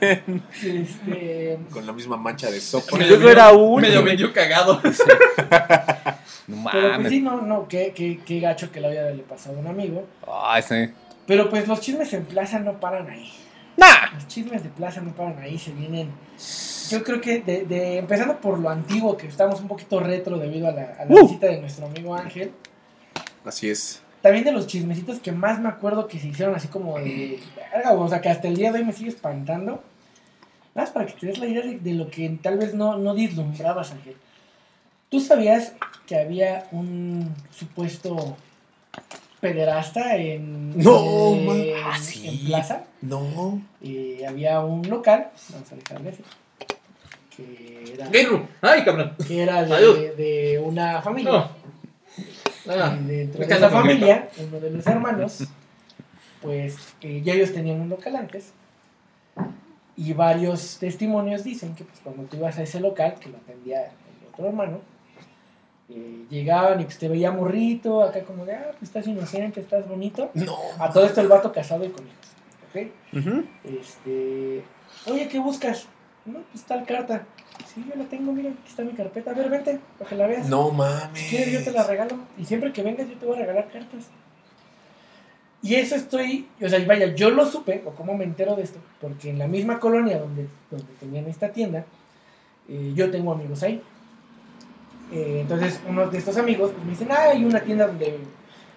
este, 0.62 1.59
Con 1.72 1.84
la 1.84 1.93
misma 1.93 2.16
mancha 2.16 2.49
de 2.49 2.61
sopa. 2.61 2.97
Yo 3.01 3.18
no 3.18 3.28
era 3.28 3.51
un- 3.51 3.82
Me 3.82 3.90
lo 3.90 4.05
vendió 4.05 4.32
cagado. 4.32 4.80
No 6.47 6.68
pero 6.70 6.82
pues 6.88 6.93
mames. 6.99 7.11
sí, 7.12 7.20
no, 7.20 7.40
no, 7.40 7.66
qué, 7.68 7.93
qué, 7.95 8.20
qué 8.24 8.40
gacho 8.40 8.70
que 8.72 8.80
le 8.80 8.88
había 8.88 9.03
le 9.11 9.22
pasado 9.22 9.57
a 9.57 9.61
un 9.61 9.66
amigo. 9.68 10.05
Ay, 10.26 10.62
sí. 10.62 10.90
Pero 11.26 11.49
pues 11.49 11.66
los 11.68 11.80
chismes 11.80 12.12
en 12.14 12.24
plaza 12.24 12.59
no 12.59 12.78
paran 12.80 13.09
ahí. 13.09 13.32
Nah. 13.76 14.12
Los 14.14 14.26
chismes 14.28 14.62
de 14.62 14.68
plaza 14.68 15.01
no 15.01 15.12
paran 15.14 15.38
ahí, 15.40 15.57
se 15.59 15.70
vienen. 15.72 16.11
Yo 16.90 17.03
creo 17.05 17.20
que 17.20 17.40
de, 17.40 17.64
de- 17.64 17.99
empezando 17.99 18.36
por 18.40 18.59
lo 18.59 18.68
antiguo, 18.70 19.16
que 19.16 19.28
estamos 19.28 19.61
un 19.61 19.68
poquito 19.68 19.99
retro 20.01 20.36
debido 20.38 20.68
a 20.68 20.72
la, 20.72 20.82
a 20.99 21.05
la 21.05 21.14
Uh. 21.14 21.22
visita 21.28 21.47
de 21.47 21.61
nuestro 21.61 21.86
amigo 21.86 22.14
Ángel. 22.14 22.53
Así 23.45 23.70
es. 23.70 24.03
También 24.22 24.44
de 24.44 24.52
los 24.52 24.66
chismecitos 24.66 25.18
que 25.18 25.32
más 25.32 25.60
me 25.60 25.68
acuerdo 25.68 26.06
que 26.08 26.18
se 26.18 26.28
hicieron 26.28 26.54
así 26.54 26.68
como 26.68 26.98
de. 26.98 27.38
verga, 27.72 27.92
O 27.92 28.08
sea, 28.08 28.20
que 28.20 28.28
hasta 28.30 28.48
el 28.48 28.56
día 28.56 28.72
de 28.72 28.78
hoy 28.78 28.84
me 28.84 28.92
sigue 28.92 29.10
espantando. 29.10 29.82
Nada 30.74 30.86
más 30.86 30.90
para 30.90 31.06
que 31.06 31.12
te 31.14 31.26
des 31.26 31.38
la 31.38 31.46
idea 31.46 31.62
de, 31.62 31.78
de 31.78 31.92
lo 31.92 32.08
que 32.10 32.28
tal 32.42 32.56
vez 32.58 32.72
no, 32.74 32.96
no 32.96 33.12
vislumbrabas, 33.14 33.90
Ángel. 33.92 34.16
¿Tú 35.10 35.20
sabías 35.20 35.74
que 36.06 36.16
había 36.16 36.66
un 36.72 37.34
supuesto 37.50 38.36
pederasta 39.40 40.16
en, 40.16 40.78
No, 40.78 41.34
man. 41.34 41.60
en 41.60 41.74
Ah, 41.84 41.98
sí. 41.98 42.44
Plaza? 42.46 42.84
No. 43.02 43.60
Eh, 43.82 44.24
había 44.26 44.60
un 44.60 44.88
local, 44.88 45.28
vamos 45.50 45.72
a 45.72 45.74
dejarle 45.74 46.10
ese, 46.10 46.22
que 47.36 47.92
era. 47.94 48.08
Ay, 48.62 48.84
cabrón. 48.84 49.12
que 49.26 49.42
era 49.42 49.64
de, 49.64 50.14
de 50.16 50.62
una 50.64 51.02
familia. 51.02 51.32
No. 51.32 51.61
Ah, 52.68 52.96
Y 53.00 53.04
dentro 53.06 53.44
de 53.44 53.54
esa 53.54 53.70
con 53.70 53.80
familia, 53.82 54.28
uno 54.38 54.60
de 54.60 54.70
los 54.70 54.86
hermanos, 54.86 55.44
pues 56.40 56.94
eh, 57.00 57.22
ya 57.24 57.34
ellos 57.34 57.52
tenían 57.52 57.80
un 57.80 57.88
local 57.88 58.16
antes. 58.16 58.52
Y 59.96 60.12
varios 60.14 60.78
testimonios 60.78 61.44
dicen 61.44 61.74
que 61.74 61.84
pues, 61.84 62.00
cuando 62.02 62.22
tú 62.24 62.36
ibas 62.36 62.58
a 62.58 62.62
ese 62.62 62.80
local, 62.80 63.14
que 63.20 63.28
lo 63.28 63.36
atendía 63.36 63.84
el 63.84 64.28
otro 64.32 64.46
hermano, 64.48 64.80
eh, 65.88 66.24
llegaban 66.30 66.80
y 66.80 66.84
pues 66.84 66.98
te 66.98 67.08
veía 67.08 67.30
morrito, 67.30 68.02
acá 68.02 68.22
como 68.22 68.44
de, 68.46 68.54
ah, 68.54 68.70
pues 68.70 68.84
estás 68.84 69.06
inocente, 69.06 69.60
estás 69.60 69.86
bonito. 69.86 70.30
No. 70.34 70.56
A 70.78 70.90
todo 70.90 71.04
esto 71.04 71.20
el 71.20 71.28
vato 71.28 71.52
casado 71.52 71.84
y 71.84 71.90
con 71.90 72.04
hijos. 72.06 72.32
¿ok? 72.70 73.18
Ujú. 73.18 73.44
Este, 73.64 74.62
oye, 75.06 75.28
¿qué 75.28 75.38
buscas? 75.38 75.86
No, 76.24 76.38
pues 76.52 76.64
tal 76.64 76.86
carta. 76.86 77.26
Sí, 77.74 77.84
yo 77.88 77.94
la 77.96 78.04
tengo, 78.04 78.32
mira, 78.32 78.50
aquí 78.50 78.68
está 78.68 78.82
mi 78.82 78.92
carpeta. 78.92 79.30
A 79.30 79.34
ver, 79.34 79.48
vente, 79.48 79.78
para 79.98 80.10
que 80.10 80.16
la 80.16 80.26
veas. 80.26 80.48
No 80.48 80.70
Si 80.70 80.76
mames. 80.76 81.28
quieres, 81.30 81.52
yo 81.52 81.64
te 81.64 81.70
la 81.72 81.84
regalo. 81.84 82.16
Y 82.38 82.44
siempre 82.44 82.72
que 82.72 82.82
vengas, 82.82 83.08
yo 83.08 83.16
te 83.16 83.24
voy 83.26 83.36
a 83.36 83.40
regalar 83.40 83.68
cartas. 83.72 84.08
Y 85.62 85.76
eso 85.76 85.94
estoy, 85.94 86.48
o 86.60 86.68
sea, 86.68 86.84
vaya, 86.86 87.14
yo 87.14 87.30
lo 87.30 87.46
supe, 87.46 87.82
o 87.86 87.90
cómo 87.90 88.14
me 88.16 88.24
entero 88.24 88.56
de 88.56 88.64
esto, 88.64 88.80
porque 89.00 89.30
en 89.30 89.38
la 89.38 89.46
misma 89.46 89.78
colonia 89.78 90.18
donde, 90.18 90.48
donde 90.70 90.86
tenían 90.98 91.26
esta 91.28 91.52
tienda, 91.52 91.84
eh, 92.68 92.92
yo 92.96 93.10
tengo 93.12 93.32
amigos 93.32 93.62
ahí. 93.62 93.80
Eh, 95.12 95.38
entonces, 95.42 95.80
uno 95.88 96.08
de 96.08 96.18
estos 96.18 96.36
amigos 96.36 96.72
pues, 96.72 96.84
me 96.84 96.90
dicen, 96.90 97.08
ah, 97.12 97.30
hay 97.30 97.44
una 97.44 97.60
tienda 97.60 97.86
donde 97.86 98.18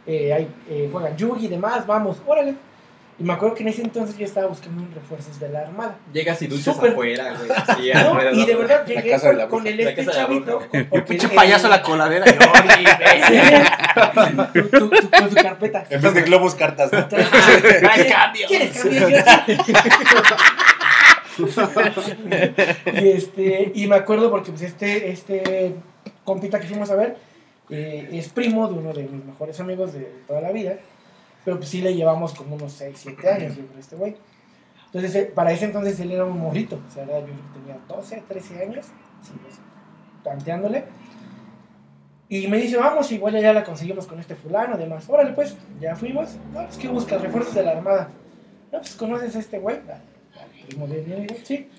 eh, 0.05 0.31
hay, 0.33 0.47
eh, 0.69 0.87
juegan 0.91 1.17
yugi 1.17 1.45
y 1.45 1.49
demás, 1.49 1.87
vamos, 1.87 2.21
órale. 2.27 2.53
Y 3.18 3.24
me 3.24 3.32
acuerdo 3.32 3.55
que 3.55 3.63
en 3.63 3.70
ese 3.70 3.82
entonces 3.82 4.18
yo 4.18 4.26
estaba 4.26 4.47
buscando 4.47 4.84
refuerzos 4.93 5.39
de 5.39 5.47
la 5.47 5.61
armada. 5.61 5.95
Llegas 6.11 6.41
y 6.41 6.47
duchas 6.47 6.76
Súper. 6.76 6.91
afuera, 6.91 7.34
güey. 7.38 7.49
así, 7.68 7.91
¿no? 7.93 7.99
alrededor, 8.11 8.34
Y 8.38 8.45
de 8.45 8.55
verdad 8.55 8.86
llegué 8.86 9.09
casa 9.09 9.28
de 9.28 9.32
con, 9.34 9.38
la 9.38 9.47
con 9.47 9.68
el 9.68 9.78
La 9.78 9.89
este 9.91 10.05
casa 10.05 10.11
de 10.11 10.18
la 10.18 10.28
chavito. 10.28 10.59
bruja. 10.59 10.86
porque 10.89 11.05
Pinche 11.07 11.30
payaso 11.30 11.70
la 11.70 11.82
coladera. 11.82 12.26
Sí. 13.26 13.39
Con 15.18 15.30
su 15.30 15.36
carpeta. 15.36 15.86
En 15.89 16.01
vez 16.01 16.13
de 16.13 16.22
globos, 16.24 16.55
cartas, 16.55 16.91
¿no? 16.91 17.07
¿Quieres 17.07 18.11
cambio. 18.11 18.47
¿Quieres 18.47 18.84
cambio? 18.84 19.07
y 23.01 23.09
este 23.09 23.72
y 23.76 23.88
me 23.88 23.95
acuerdo 23.95 24.30
porque 24.32 24.51
pues 24.51 24.61
este 24.63 25.09
este 25.11 25.76
compita 26.24 26.59
que 26.59 26.68
fuimos 26.68 26.89
a 26.91 26.95
ver 26.95 27.18
eh, 27.70 28.09
es 28.13 28.30
primo 28.30 28.68
de 28.68 28.76
uno 28.76 28.93
de 28.93 29.03
mis 29.03 29.24
mejores 29.26 29.59
amigos 29.59 29.93
de 29.93 30.01
toda 30.28 30.39
la 30.41 30.51
vida 30.51 30.78
pero 31.45 31.57
pues 31.57 31.69
sí 31.69 31.81
le 31.81 31.95
llevamos 31.95 32.33
como 32.33 32.55
unos 32.55 32.73
6, 32.73 32.97
7 32.97 33.29
años 33.29 33.55
yo 33.55 33.63
este 33.79 33.95
güey 33.95 34.15
entonces 34.87 35.15
eh, 35.15 35.31
para 35.33 35.51
ese 35.51 35.65
entonces 35.65 35.99
él 35.99 36.11
era 36.11 36.25
un 36.25 36.37
morrito 36.39 36.79
o 36.87 36.91
sea 36.91 37.05
yo 37.05 37.25
tenía 37.53 37.77
12, 37.87 38.23
13 38.27 38.63
años 38.63 38.85
sí, 39.21 39.31
pues, 39.41 39.55
tanteándole 40.23 40.85
y 42.27 42.47
me 42.47 42.57
dice, 42.57 42.75
vamos, 42.77 43.11
igual 43.11 43.39
ya 43.39 43.53
la 43.53 43.63
conseguimos 43.63 44.07
con 44.07 44.19
este 44.19 44.33
fulano, 44.33 44.73
además. 44.73 45.07
Órale, 45.07 45.33
pues, 45.33 45.55
ya 45.79 45.95
fuimos. 45.95 46.35
No, 46.51 46.65
pues, 46.65 46.75
¿qué 46.77 46.87
buscas? 46.87 47.21
Refuerzos 47.21 47.53
de 47.53 47.61
la 47.61 47.73
armada. 47.73 48.09
No, 48.71 48.79
pues, 48.79 48.95
¿conoces 48.95 49.35
a 49.35 49.39
este 49.39 49.59
güey? 49.59 49.75
Al- 49.77 49.91
al 50.41 50.67
primo 50.67 50.87
de 50.87 51.03
amigo. 51.13 51.35
Sí. 51.43 51.69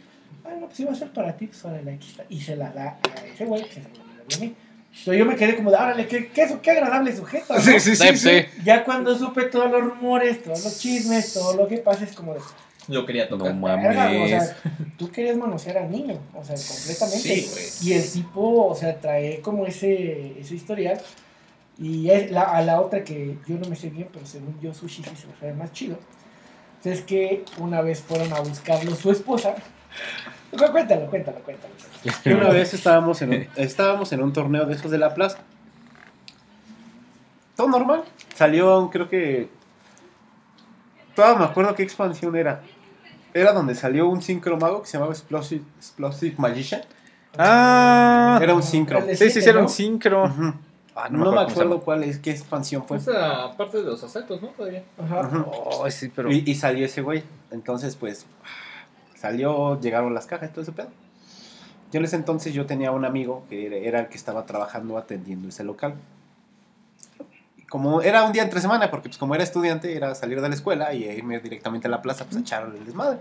Ah, 0.45 0.51
no, 0.61 0.67
pues, 0.69 0.79
iba 0.79 0.93
a 0.93 0.95
ser 0.95 1.13
para 1.13 1.37
ti, 1.37 1.49
pues, 1.49 1.65
órale, 1.65 1.95
aquí 1.95 2.09
está. 2.09 2.25
Y 2.29 2.41
se 2.41 2.55
la 2.55 2.71
da 2.71 2.97
a 3.13 3.27
ese 3.27 3.45
güey, 3.45 3.65
que 3.65 3.73
se 3.73 3.81
la 3.83 3.89
dio 3.89 4.37
a 4.37 4.41
mí. 4.41 4.55
Entonces 4.99 5.19
yo 5.19 5.27
me 5.27 5.37
quedé 5.37 5.57
como 5.57 5.71
de, 5.71 5.77
órale, 5.77 6.07
qué, 6.07 6.29
qué, 6.29 6.49
qué 6.63 6.71
agradable 6.71 7.15
sujeto, 7.15 7.55
¿no? 7.55 7.61
Sí, 7.61 7.79
sí, 7.79 7.95
sí. 7.95 8.09
Sí, 8.09 8.17
sí. 8.17 8.47
Ya 8.65 8.85
cuando 8.85 9.17
supe 9.17 9.45
todos 9.45 9.71
los 9.71 9.83
rumores, 9.83 10.43
todos 10.43 10.65
los 10.65 10.79
chismes, 10.79 11.33
todo 11.33 11.55
lo 11.55 11.69
que 11.69 11.79
pasa, 11.79 12.05
es 12.05 12.13
como 12.13 12.35
de, 12.35 12.41
Lo 12.89 13.07
quería 13.07 13.29
tocar. 13.29 13.55
No 13.55 13.67
verga, 13.67 14.07
o 14.11 14.13
mames. 14.13 14.31
sea, 14.31 14.57
tú 14.99 15.11
querías 15.11 15.37
manosear 15.37 15.79
al 15.79 15.91
niño, 15.91 16.19
o 16.35 16.43
sea, 16.45 16.57
completamente. 16.57 17.19
Sí, 17.19 17.49
güey. 17.53 17.65
Y 17.83 17.93
el 17.93 18.11
tipo, 18.11 18.67
o 18.67 18.75
sea, 18.75 18.99
trae 18.99 19.41
como 19.41 19.67
ese, 19.67 20.41
ese 20.41 20.55
historial. 20.55 21.01
Y 21.79 22.09
es 22.11 22.31
la, 22.31 22.43
a 22.43 22.63
la 22.63 22.81
otra 22.81 23.05
que 23.05 23.37
yo 23.47 23.59
no 23.59 23.69
me 23.69 23.77
sé 23.77 23.91
bien, 23.91 24.09
pero 24.11 24.25
según 24.25 24.59
yo, 24.63 24.73
Sushi 24.73 25.03
sí 25.05 25.11
se 25.15 25.27
sabe 25.39 25.53
más 25.53 25.73
chido. 25.73 25.99
Es 26.85 27.03
que 27.03 27.45
una 27.59 27.81
vez 27.83 28.01
fueron 28.01 28.33
a 28.33 28.41
buscarlo 28.41 28.95
su 28.95 29.11
esposa. 29.11 29.57
Cu- 30.57 30.73
Cuéntalo, 30.73 31.07
cuéntalo, 31.11 31.39
cuéntalo. 31.41 31.73
Que 32.23 32.35
una 32.35 32.49
vez 32.51 32.73
estábamos 32.75 33.21
en, 33.23 33.31
un, 33.31 33.47
estábamos 33.57 34.13
en 34.13 34.23
un 34.23 34.33
torneo 34.33 34.67
de 34.67 34.75
esos 34.75 34.91
de 34.91 34.99
la 34.99 35.15
plaza. 35.15 35.39
Todo 37.57 37.69
normal. 37.69 38.05
Salió, 38.35 38.91
creo 38.93 39.09
que. 39.09 39.49
Todo 41.15 41.37
me 41.37 41.45
acuerdo 41.45 41.75
qué 41.75 41.83
expansión 41.83 42.37
era. 42.37 42.61
Era 43.33 43.53
donde 43.53 43.75
salió 43.75 44.09
un 44.09 44.23
sincro 44.23 44.57
mago 44.59 44.83
que 44.83 44.89
se 44.89 44.95
llamaba 44.95 45.13
Explosive, 45.13 45.63
Explosive 45.79 46.35
Magician. 46.39 46.83
Ah. 47.39 48.39
Era 48.43 48.55
un 48.55 48.63
sincro. 48.63 49.01
Sí, 49.15 49.31
sí, 49.31 49.43
sí, 49.43 49.49
era 49.49 49.61
un 49.61 49.69
sincro. 49.69 50.25
Ah, 50.95 51.09
No, 51.11 51.31
me 51.33 51.41
acuerdo 51.43 51.81
cuál 51.81 52.05
es, 52.05 52.19
qué 52.19 52.31
expansión 52.31 52.87
fue. 52.87 52.97
Esa 52.97 53.55
parte 53.57 53.79
de 53.79 53.85
los 53.85 54.03
asaltos, 54.03 54.41
¿no? 54.41 54.49
Todavía. 54.49 54.83
Ajá. 54.99 55.45
Sí, 55.91 56.11
pero. 56.15 56.31
Y, 56.33 56.43
y 56.47 56.55
salió 56.55 56.85
ese 56.87 57.03
güey. 57.03 57.23
Entonces, 57.51 57.97
pues, 57.97 58.25
salió, 59.27 59.81
llegaron 59.81 60.15
las 60.15 60.27
cajas 60.27 60.51
y 60.51 60.53
todo 60.53 60.63
ese 60.63 60.73
pedo. 60.73 60.89
Yo 61.93 61.99
en 61.99 62.05
ese 62.05 62.17
entonces 62.17 62.53
yo 62.55 62.67
tenía 62.67 62.91
un 62.93 63.05
amigo 63.05 63.45
que 63.49 63.87
era, 63.87 64.01
el 64.01 64.09
que 64.09 64.17
estaba 64.17 64.45
trabajando 64.47 64.99
atendiendo 64.99 65.49
ese 65.49 65.65
local. 65.65 65.95
Como 67.69 68.01
era 68.03 68.23
un 68.25 68.33
día 68.33 68.43
entre 68.45 68.61
semana, 68.61 68.91
porque 68.91 69.09
pues 69.09 69.19
como 69.19 69.35
era 69.35 69.43
estudiante, 69.43 69.97
era 69.97 70.15
salir 70.15 70.41
de 70.41 70.49
la 70.49 70.55
escuela 70.55 70.95
y 70.95 71.05
irme 71.05 71.41
directamente 71.41 71.89
a 71.89 71.91
la 71.91 72.01
plaza 72.01 72.25
pues, 72.25 72.37
a 72.37 72.41
echar 72.41 72.65
el 72.67 72.85
desmadre, 72.85 73.19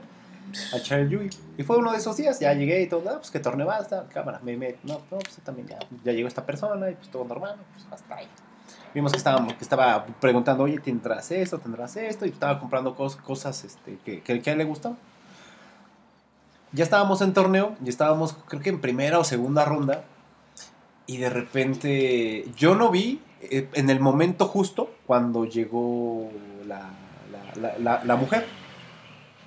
a 0.74 0.78
echar 0.78 1.00
el 1.00 1.10
yugi. 1.10 1.30
Y 1.58 1.64
fue 1.64 1.78
uno 1.78 1.92
de 1.92 1.98
esos 1.98 2.16
días, 2.18 2.40
ya 2.40 2.54
llegué 2.54 2.82
y 2.84 2.88
todo, 2.88 3.10
ah, 3.10 3.18
pues 3.18 3.32
que 3.32 3.40
torneo 3.40 3.66
va, 3.68 3.80
está, 3.80 4.08
cámara, 4.08 4.40
me, 4.44 4.56
me, 4.56 4.76
no, 4.84 4.96
no, 5.10 5.18
pues 5.18 5.38
también 5.44 5.68
ya, 5.68 5.80
ya 6.04 6.12
llegó 6.12 6.28
esta 6.28 6.46
persona 6.46 6.90
y 6.92 6.96
pues 6.96 7.10
todo 7.10 7.26
normal, 7.26 7.56
pues 7.74 7.86
hasta 7.92 8.16
ahí. 8.16 8.28
Vimos 8.94 9.12
que, 9.12 9.18
estábamos, 9.18 9.54
que 9.54 9.64
estaba 9.64 10.06
preguntando, 10.22 10.64
oye, 10.64 10.80
¿tendrás 10.80 11.30
esto? 11.32 11.58
¿Tendrás 11.58 11.96
esto? 11.98 12.26
Y 12.26 12.30
estaba 12.30 12.60
comprando 12.60 12.96
cos- 12.96 13.18
cosas 13.18 13.64
este, 13.64 13.98
que, 14.06 14.22
que, 14.22 14.42
que 14.42 14.50
a 14.50 14.54
él 14.54 14.60
le 14.60 14.66
gustó. 14.66 14.96
Ya 16.76 16.84
estábamos 16.84 17.22
en 17.22 17.34
torneo, 17.34 17.76
y 17.84 17.90
estábamos, 17.90 18.36
creo 18.48 18.62
que 18.62 18.70
en 18.70 18.82
primera 18.82 19.18
o 19.20 19.24
segunda 19.24 19.66
ronda. 19.66 20.04
Y 21.08 21.18
de 21.18 21.30
repente, 21.30 22.46
yo 22.58 22.76
no 22.76 22.90
vi 22.92 23.22
eh, 23.42 23.70
en 23.74 23.90
el 23.90 24.00
momento 24.00 24.48
justo 24.48 24.90
cuando 25.08 25.46
llegó 25.46 26.30
la- 26.68 26.90
la- 27.80 28.04
la 28.04 28.16
mujer. 28.16 28.46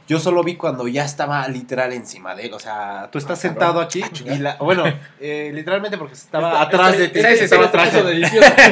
Yo 0.09 0.19
solo 0.19 0.43
vi 0.43 0.57
cuando 0.57 0.89
ya 0.89 1.05
estaba 1.05 1.47
literal 1.49 1.93
encima 1.93 2.35
de 2.35 2.47
él. 2.47 2.55
O 2.55 2.59
sea, 2.59 3.09
tú 3.13 3.19
estás 3.19 3.39
sentado 3.39 3.81
aquí 3.81 4.03
y 4.25 4.39
la, 4.39 4.57
bueno, 4.57 4.85
eh, 5.21 5.51
literalmente 5.55 5.99
porque 5.99 6.15
estaba 6.15 6.49
Esta- 6.53 6.63
atrás 6.63 6.99
de 6.99 7.09
ti. 7.09 7.19
esta- 7.19 7.31
esta- 7.31 7.45
estaba 7.45 7.65
esta- 7.67 7.99
atrás. 7.99 8.13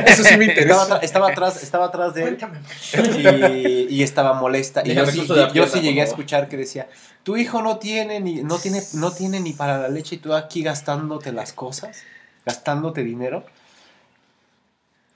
Eso 0.07 0.24
sí 0.24 0.37
me 0.39 0.45
estaba, 0.47 0.61
interesa. 0.62 0.82
atra- 0.87 1.01
estaba 1.03 1.28
atrás, 1.30 1.62
estaba 1.62 1.84
atrás 1.87 2.14
de 2.14 2.22
él 2.22 2.39
Cuéntame. 2.39 3.62
y, 3.62 3.87
y 3.91 4.03
estaba 4.03 4.32
molesta. 4.32 4.82
Y 4.84 4.95
yo 4.95 5.05
sí, 5.07 5.26
yo 5.26 5.53
pierna, 5.53 5.70
sí 5.72 5.80
llegué 5.80 6.01
a 6.01 6.05
escuchar 6.05 6.49
que 6.49 6.57
decía, 6.57 6.89
tu 7.22 7.37
hijo 7.37 7.61
no 7.61 7.76
tiene 7.78 8.18
ni, 8.20 8.43
no 8.43 8.57
tiene, 8.59 8.82
no 8.95 9.12
tiene 9.12 9.39
ni 9.41 9.53
para 9.53 9.78
la 9.78 9.89
leche 9.89 10.14
y 10.14 10.18
tú 10.18 10.32
aquí 10.34 10.62
gastándote 10.62 11.32
las 11.32 11.53
cosas, 11.53 11.99
gastándote 12.47 13.03
dinero. 13.05 13.45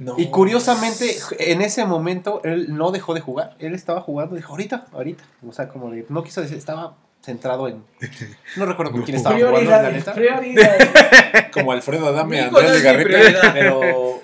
No. 0.00 0.14
Y 0.18 0.26
curiosamente, 0.30 1.14
en 1.38 1.60
ese 1.62 1.84
momento, 1.84 2.40
él 2.42 2.74
no 2.74 2.90
dejó 2.90 3.14
de 3.14 3.20
jugar. 3.20 3.54
Él 3.60 3.74
estaba 3.74 4.00
jugando, 4.00 4.34
dijo, 4.34 4.50
ahorita, 4.50 4.86
ahorita. 4.92 5.22
O 5.46 5.52
sea, 5.52 5.68
como 5.68 5.90
de, 5.90 6.06
no 6.08 6.24
quiso 6.24 6.40
decir, 6.40 6.56
estaba 6.56 6.96
centrado 7.22 7.68
en... 7.68 7.84
No 8.56 8.64
recuerdo 8.66 8.92
con 8.92 9.02
quién 9.02 9.16
estaba 9.18 9.36
jugando, 9.38 9.70
la 9.70 9.90
neta. 9.92 10.14
Como 11.52 11.72
Alfredo 11.72 12.06
Adame, 12.08 12.40
Andrés 12.40 12.82
prioridad. 12.82 13.52
Pero, 13.52 14.20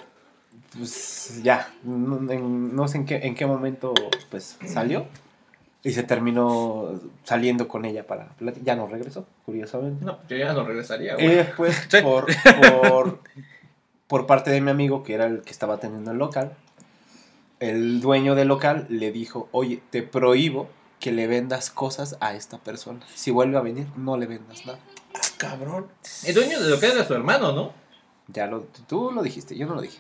pues, 0.77 1.41
ya, 1.43 1.69
no, 1.85 2.33
en- 2.33 2.75
no 2.75 2.89
sé 2.89 2.97
en 2.99 3.05
qué, 3.05 3.17
en 3.27 3.35
qué 3.35 3.45
momento, 3.47 3.93
pues, 4.31 4.57
salió. 4.67 5.07
Y 5.83 5.93
se 5.93 6.03
terminó 6.03 6.99
saliendo 7.23 7.69
con 7.69 7.85
ella 7.85 8.05
para. 8.07 8.29
Ya 8.65 8.75
no 8.75 8.89
regresó, 8.89 9.25
curiosamente. 9.45 10.05
No, 10.05 10.19
yo 10.29 10.37
ya 10.37 10.53
no 10.53 10.65
regresaría, 10.65 11.13
Y 11.19 11.25
güey. 11.25 11.37
después, 11.37 11.87
Sí. 11.89 11.99
por, 12.03 12.27
por, 12.81 13.21
por 14.07 14.27
parte 14.27 14.51
de 14.51 14.61
mi 14.61 14.71
amigo, 14.71 15.03
que 15.03 15.15
era 15.15 15.27
el 15.27 15.43
que 15.43 15.51
estaba 15.51 15.79
teniendo 15.79 16.11
el 16.13 16.19
local, 16.19 16.57
el 17.61 18.01
dueño 18.01 18.35
del 18.35 18.49
local 18.49 18.87
le 18.89 19.11
dijo, 19.13 19.49
oye, 19.53 19.83
te 19.91 20.03
prohíbo 20.03 20.69
que 21.01 21.13
le 21.13 21.27
vendas 21.27 21.71
cosas 21.71 22.17
a 22.21 22.35
esta 22.35 22.59
persona. 22.59 23.01
Si 23.15 23.31
vuelve 23.31 23.57
a 23.57 23.61
venir, 23.61 23.87
no 23.97 24.17
le 24.17 24.27
vendas 24.27 24.65
nada. 24.67 24.79
Ah, 25.15 25.21
cabrón. 25.39 25.87
El 26.25 26.35
dueño 26.35 26.61
de 26.61 26.69
lo 26.71 26.79
que 26.79 26.87
era 26.87 27.05
su 27.05 27.15
hermano, 27.15 27.53
¿no? 27.53 27.73
Ya 28.29 28.47
lo, 28.47 28.63
tú 28.89 29.11
lo 29.13 29.23
dijiste, 29.23 29.57
yo 29.57 29.67
no 29.67 29.75
lo 29.77 29.81
dije. 29.83 29.99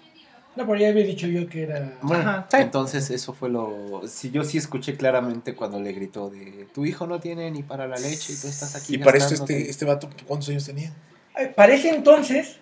No, 0.56 0.66
pero 0.66 0.78
ya 0.78 0.88
había 0.88 1.04
dicho 1.04 1.26
yo 1.26 1.46
que 1.48 1.64
era. 1.64 1.98
Bueno, 2.00 2.30
Ajá. 2.30 2.46
entonces 2.60 3.10
eso 3.10 3.34
fue 3.34 3.50
lo... 3.50 4.02
Si 4.08 4.30
yo 4.30 4.42
sí 4.42 4.56
escuché 4.56 4.96
claramente 4.96 5.54
cuando 5.54 5.78
le 5.80 5.92
gritó 5.92 6.30
de 6.30 6.66
tu 6.74 6.86
hijo 6.86 7.06
no 7.06 7.20
tiene 7.20 7.50
ni 7.50 7.62
para 7.62 7.86
la 7.86 7.96
leche 7.96 8.32
y 8.32 8.36
tú 8.36 8.48
estás 8.48 8.74
aquí 8.74 8.94
Y 8.94 8.98
para 8.98 9.18
esto 9.18 9.30
gastándote". 9.30 9.58
este, 9.58 9.70
este 9.70 9.84
vato, 9.84 10.08
¿cuántos 10.26 10.48
años 10.48 10.64
tenía? 10.64 10.92
Ay, 11.34 11.52
Para 11.54 11.74
ese 11.74 11.90
entonces, 11.90 12.56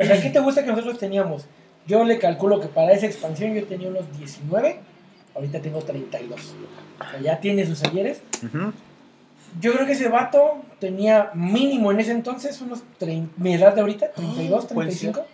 o 0.00 0.04
sea, 0.04 0.20
¿qué 0.20 0.30
te 0.30 0.40
gusta 0.40 0.64
que 0.64 0.70
nosotros 0.70 0.98
teníamos? 0.98 1.44
Yo 1.86 2.04
le 2.04 2.18
calculo 2.18 2.60
que 2.60 2.68
para 2.68 2.92
esa 2.92 3.06
expansión 3.06 3.54
yo 3.54 3.64
tenía 3.64 3.88
unos 3.88 4.16
19, 4.18 4.80
ahorita 5.34 5.60
tengo 5.60 5.80
32. 5.80 6.40
O 6.98 7.10
sea, 7.10 7.20
ya 7.20 7.40
tiene 7.40 7.66
sus 7.66 7.82
ayeres. 7.84 8.22
Yo 9.60 9.72
creo 9.72 9.86
que 9.86 9.92
ese 9.92 10.08
vato 10.08 10.62
tenía 10.78 11.30
mínimo 11.34 11.90
en 11.90 12.00
ese 12.00 12.12
entonces 12.12 12.60
unos 12.60 12.82
30, 12.98 13.34
mi 13.36 13.54
edad 13.54 13.74
de 13.74 13.80
ahorita, 13.80 14.12
32, 14.12 14.66
puede 14.72 14.90
35. 14.90 15.26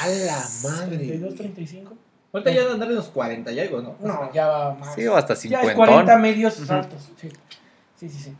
A 0.00 0.08
la 0.08 0.44
madre. 0.64 0.96
32, 0.96 1.34
35. 1.36 1.92
Ahorita 2.32 2.50
ya 2.50 2.60
deben 2.60 2.72
andar 2.74 2.88
en 2.88 2.96
los 2.96 3.08
40 3.08 3.52
y 3.52 3.60
algo, 3.60 3.82
¿no? 3.82 3.96
No, 4.00 4.32
ya 4.32 4.46
va 4.46 4.74
más. 4.74 4.94
Sí, 4.94 5.06
o 5.06 5.16
hasta 5.16 5.34
ya 5.34 5.60
es 5.60 5.68
50. 5.68 5.76
40 5.76 6.18
medios 6.18 6.58
Ujú. 6.60 6.72
altos. 6.72 7.10
Sí. 7.20 7.28
sí, 7.96 8.08
sí, 8.08 8.18
sí. 8.18 8.36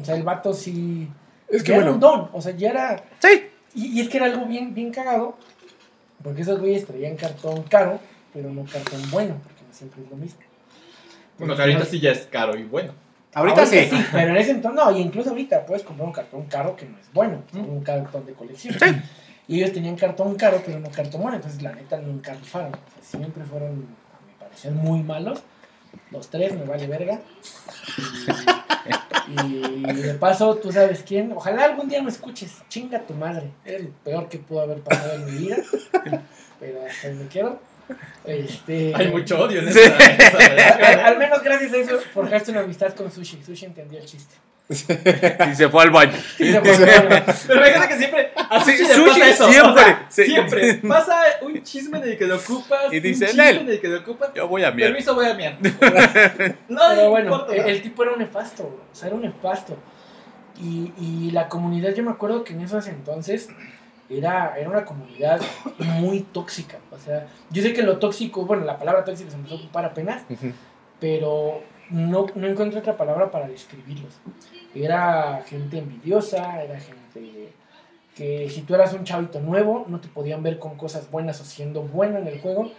O 0.00 0.04
sea, 0.04 0.14
el 0.14 0.22
vato 0.22 0.52
sí. 0.52 1.08
Es 1.48 1.62
que 1.62 1.70
ya 1.72 1.78
era 1.78 1.90
un 1.90 1.98
bueno, 1.98 2.16
don. 2.16 2.30
O 2.32 2.40
sea, 2.40 2.52
ya 2.54 2.70
era. 2.70 3.02
Sí. 3.18 3.49
Y, 3.74 3.86
y 3.98 4.00
es 4.00 4.08
que 4.08 4.16
era 4.18 4.26
algo 4.26 4.46
bien, 4.46 4.74
bien 4.74 4.90
cagado. 4.92 5.36
Porque 6.22 6.42
esos 6.42 6.60
güeyes 6.60 6.86
traían 6.86 7.16
cartón 7.16 7.62
caro, 7.62 7.98
pero 8.34 8.50
no 8.50 8.64
cartón 8.64 9.00
bueno, 9.10 9.36
porque 9.42 9.62
no 9.66 9.72
siempre 9.72 10.02
es 10.02 10.10
lo 10.10 10.16
mismo. 10.16 10.38
Bueno, 11.38 11.56
que 11.56 11.62
ahorita 11.62 11.84
sí 11.86 11.98
ya 12.00 12.10
es 12.10 12.26
caro 12.26 12.58
y 12.58 12.64
bueno. 12.64 12.92
Ahorita, 13.32 13.64
sí. 13.64 13.88
Pero 14.12 14.30
en 14.32 14.36
ese 14.36 14.50
entonces, 14.50 14.84
no, 14.84 14.90
y 14.96 15.00
incluso 15.00 15.30
ahorita 15.30 15.64
puedes 15.64 15.82
comprar 15.84 16.06
un 16.08 16.12
cartón 16.12 16.44
caro 16.46 16.76
que 16.76 16.84
no 16.84 16.98
es 16.98 17.10
bueno, 17.14 17.42
Mm. 17.52 17.58
un 17.60 17.82
cartón 17.82 18.26
de 18.26 18.32
colección. 18.34 18.74
Y 19.48 19.56
ellos 19.58 19.72
tenían 19.72 19.96
cartón 19.96 20.34
caro, 20.34 20.62
pero 20.66 20.78
no 20.78 20.90
cartón 20.90 21.22
bueno, 21.22 21.36
entonces 21.36 21.62
la 21.62 21.72
neta 21.72 21.96
nunca 21.98 22.34
rifaron. 22.34 22.68
O 22.74 22.76
sea, 22.76 23.18
siempre 23.18 23.42
fueron, 23.44 23.68
a 23.70 24.26
mi 24.26 24.32
parecer, 24.38 24.72
muy 24.72 25.02
malos. 25.02 25.42
Los 26.10 26.28
tres, 26.28 26.52
me 26.54 26.64
vale 26.64 26.86
verga. 26.86 27.18
Y, 29.30 29.92
de 29.94 30.14
paso, 30.14 30.56
tú 30.56 30.72
sabes 30.72 31.02
quién. 31.06 31.32
Ojalá 31.32 31.64
algún 31.64 31.88
día 31.88 32.02
me 32.02 32.10
escuches. 32.10 32.62
Chinga 32.68 33.00
tu 33.06 33.14
madre. 33.14 33.50
Eres 33.64 33.84
lo 33.84 33.90
peor 34.04 34.28
que 34.28 34.38
pudo 34.38 34.60
haber 34.62 34.78
pasado 34.80 35.14
en 35.14 35.24
mi 35.26 35.32
vida. 35.46 35.56
Pero 36.60 36.84
hasta 36.86 37.08
ahí 37.08 37.14
me 37.14 37.26
quiero. 37.28 37.60
Este, 38.24 38.94
Hay 38.94 39.08
mucho 39.10 39.40
odio 39.40 39.60
en 39.60 39.72
Sí. 39.72 39.78
esa 39.80 39.96
al, 40.38 40.48
relación, 40.48 41.00
al 41.00 41.14
¿eh? 41.14 41.18
menos 41.18 41.42
gracias 41.42 41.72
a 41.72 41.76
eso 41.78 41.98
forjaste 42.14 42.50
una 42.52 42.60
amistad 42.60 42.92
con 42.94 43.10
Sushi. 43.10 43.42
Sushi 43.42 43.66
entendió 43.66 43.98
el 43.98 44.06
chiste. 44.06 44.34
Y 45.50 45.54
se 45.56 45.68
fue 45.68 45.82
al 45.82 45.90
baño. 45.90 46.12
Pero 46.38 46.62
fíjate 46.62 47.88
que 47.88 47.98
siempre. 47.98 48.30
A 48.48 48.64
Sí, 48.64 48.76
Sushi 48.78 48.88
le 48.88 48.94
Sushi 48.94 49.20
pasa 49.20 49.28
eso. 49.30 49.50
siempre, 49.50 49.82
o 49.82 49.84
sea, 49.84 50.06
sí. 50.08 50.24
Siempre. 50.26 50.74
Pasa 50.88 51.22
un 51.42 51.62
chisme 51.62 51.98
en 51.98 52.04
el 52.04 52.18
que 52.18 52.26
lo 52.26 52.36
ocupas. 52.36 52.92
Y 52.92 53.00
dice, 53.00 53.24
un 53.24 53.30
chisme 53.30 53.44
"Nel". 53.44 53.58
en 53.58 53.68
el 53.70 53.80
que 53.80 53.88
lo 53.88 53.98
ocupas. 53.98 54.30
Yo 54.34 54.46
voy 54.48 54.62
a 54.64 54.70
mierda. 54.70 54.92
Permiso, 54.92 55.14
voy 55.14 55.26
a 55.26 55.34
miar. 55.34 55.58
No, 56.68 56.80
Pero 56.90 57.10
bueno, 57.10 57.32
importa. 57.34 57.54
el, 57.54 57.68
el 57.68 57.82
tipo 57.82 58.02
era 58.04 58.12
un 58.12 58.18
nefasto, 58.20 58.62
o 58.62 58.94
sea, 58.94 59.08
era 59.08 59.16
un 59.16 59.22
nefasto. 59.22 59.76
Y, 60.62 60.92
y 60.98 61.30
la 61.32 61.48
comunidad, 61.48 61.94
yo 61.94 62.02
me 62.04 62.10
acuerdo 62.10 62.44
que 62.44 62.52
en 62.52 62.60
esos 62.60 62.86
entonces 62.86 63.48
era, 64.08 64.54
era 64.58 64.68
una 64.68 64.84
comunidad 64.84 65.40
muy 65.78 66.20
tóxica. 66.20 66.78
O 66.92 66.98
sea, 66.98 67.26
yo 67.50 67.62
sé 67.62 67.72
que 67.72 67.82
lo 67.82 67.98
tóxico, 67.98 68.44
bueno, 68.44 68.64
la 68.64 68.78
palabra 68.78 69.04
tóxico 69.04 69.30
se 69.30 69.36
empezó 69.36 69.54
a 69.56 69.58
ocupar 69.58 69.84
apenas, 69.84 70.22
pero 71.00 71.62
no, 71.90 72.26
no 72.34 72.46
encuentro 72.46 72.78
otra 72.80 72.96
palabra 72.96 73.30
para 73.30 73.48
describirlos. 73.48 74.20
Era 74.74 75.42
gente 75.46 75.78
envidiosa, 75.78 76.62
era 76.62 76.78
gente 76.78 77.52
que 78.14 78.48
si 78.50 78.62
tú 78.62 78.74
eras 78.74 78.92
un 78.92 79.04
chavito 79.04 79.40
nuevo, 79.40 79.84
no 79.88 80.00
te 80.00 80.08
podían 80.08 80.42
ver 80.42 80.58
con 80.58 80.76
cosas 80.76 81.10
buenas 81.10 81.40
o 81.40 81.44
siendo 81.44 81.82
bueno 81.82 82.18
en 82.18 82.26
el 82.26 82.40
juego, 82.40 82.70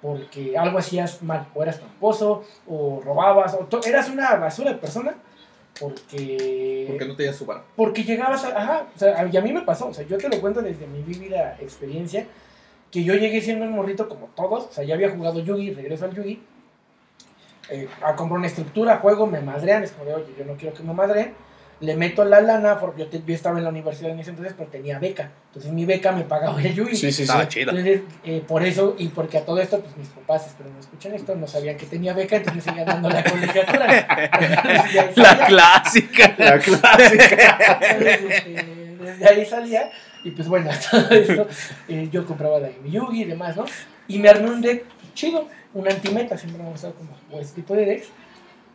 porque 0.00 0.56
algo 0.56 0.78
hacías 0.78 1.22
mal, 1.22 1.48
o 1.54 1.62
eras 1.62 1.78
tramposo, 1.78 2.44
o 2.68 3.00
robabas, 3.04 3.54
o 3.54 3.66
eras 3.86 4.08
una 4.10 4.36
basura 4.36 4.72
de 4.72 4.78
persona, 4.78 5.14
porque 5.80 6.86
Porque 6.88 7.04
no 7.06 7.16
tenía 7.16 7.32
su 7.32 7.44
bar. 7.44 7.62
porque 7.74 8.04
llegabas 8.04 8.44
a. 8.44 8.56
Ajá, 8.56 8.86
o 8.94 8.98
sea, 8.98 9.28
y 9.30 9.36
a 9.36 9.40
mí 9.42 9.52
me 9.52 9.62
pasó, 9.62 9.88
o 9.88 9.94
sea, 9.94 10.06
yo 10.06 10.16
te 10.18 10.28
lo 10.28 10.40
cuento 10.40 10.62
desde 10.62 10.86
mi 10.86 11.02
vívida 11.02 11.56
experiencia, 11.60 12.26
que 12.90 13.04
yo 13.04 13.14
llegué 13.14 13.40
siendo 13.40 13.64
un 13.66 13.72
morrito 13.72 14.08
como 14.08 14.26
todos, 14.28 14.66
o 14.66 14.72
sea, 14.72 14.84
ya 14.84 14.94
había 14.94 15.10
jugado 15.10 15.40
Yugi, 15.40 15.72
regreso 15.74 16.04
al 16.06 16.14
Yugi, 16.14 16.40
eh, 17.70 17.88
a 18.02 18.14
comprar 18.14 18.38
una 18.38 18.46
estructura, 18.46 18.96
juego, 18.98 19.26
me 19.26 19.40
madrean, 19.40 19.82
es 19.84 19.92
como 19.92 20.04
de, 20.06 20.14
oye, 20.14 20.34
yo 20.38 20.44
no 20.44 20.54
quiero 20.56 20.74
que 20.74 20.82
me 20.82 20.92
madreen, 20.92 21.34
le 21.78 21.94
meto 21.94 22.24
la 22.24 22.40
lana, 22.40 22.80
porque 22.80 23.02
yo, 23.02 23.08
te- 23.08 23.22
yo 23.26 23.34
estaba 23.34 23.58
en 23.58 23.64
la 23.64 23.70
universidad 23.70 24.10
en 24.10 24.18
ese 24.18 24.30
entonces, 24.30 24.54
pero 24.56 24.70
tenía 24.70 24.98
beca, 24.98 25.30
entonces 25.48 25.70
mi 25.72 25.84
beca 25.84 26.10
me 26.12 26.22
pagaba 26.22 26.58
el 26.62 26.74
Yugi. 26.74 26.96
Sí, 26.96 27.06
sí, 27.08 27.12
sí. 27.12 27.22
Estaba 27.24 27.46
chido. 27.48 27.70
Entonces, 27.72 28.00
eh, 28.24 28.42
por 28.48 28.62
eso, 28.62 28.94
y 28.98 29.08
porque 29.08 29.36
a 29.36 29.44
todo 29.44 29.60
esto, 29.60 29.80
pues 29.80 29.94
mis 29.96 30.08
papás, 30.08 30.46
espero 30.46 30.70
no 30.70 30.80
escuchen 30.80 31.12
esto, 31.14 31.34
no 31.34 31.46
sabían 31.46 31.76
que 31.76 31.84
tenía 31.84 32.14
beca, 32.14 32.36
entonces 32.36 32.64
me 32.64 32.70
seguían 32.70 32.86
dando 32.86 33.10
la 33.10 33.22
colegiatura. 33.22 33.86
La 35.16 35.36
salía. 35.36 35.46
clásica. 35.46 36.34
La 36.38 36.58
clásica. 36.58 37.58
Entonces, 37.90 38.20
este, 38.30 38.96
desde 39.02 39.28
ahí 39.28 39.44
salía, 39.46 39.90
y 40.24 40.30
pues 40.30 40.48
bueno, 40.48 40.70
todo 40.90 41.10
esto, 41.10 41.46
eh, 41.88 42.08
yo 42.10 42.24
compraba 42.26 42.58
mi 42.82 42.90
Yugi 42.90 43.22
y 43.22 43.24
demás, 43.26 43.56
¿no? 43.56 43.64
Y 44.08 44.18
me 44.18 44.28
armé 44.28 44.48
un 44.50 44.60
deck 44.62 44.84
chido, 45.16 45.48
un 45.74 45.88
antimeta, 45.90 46.38
siempre 46.38 46.62
me 46.62 46.68
ha 46.68 46.70
gustado 46.72 46.94
como 46.94 47.40
este 47.40 47.60
tipo 47.60 47.74
de 47.74 47.84
decks. 47.86 48.08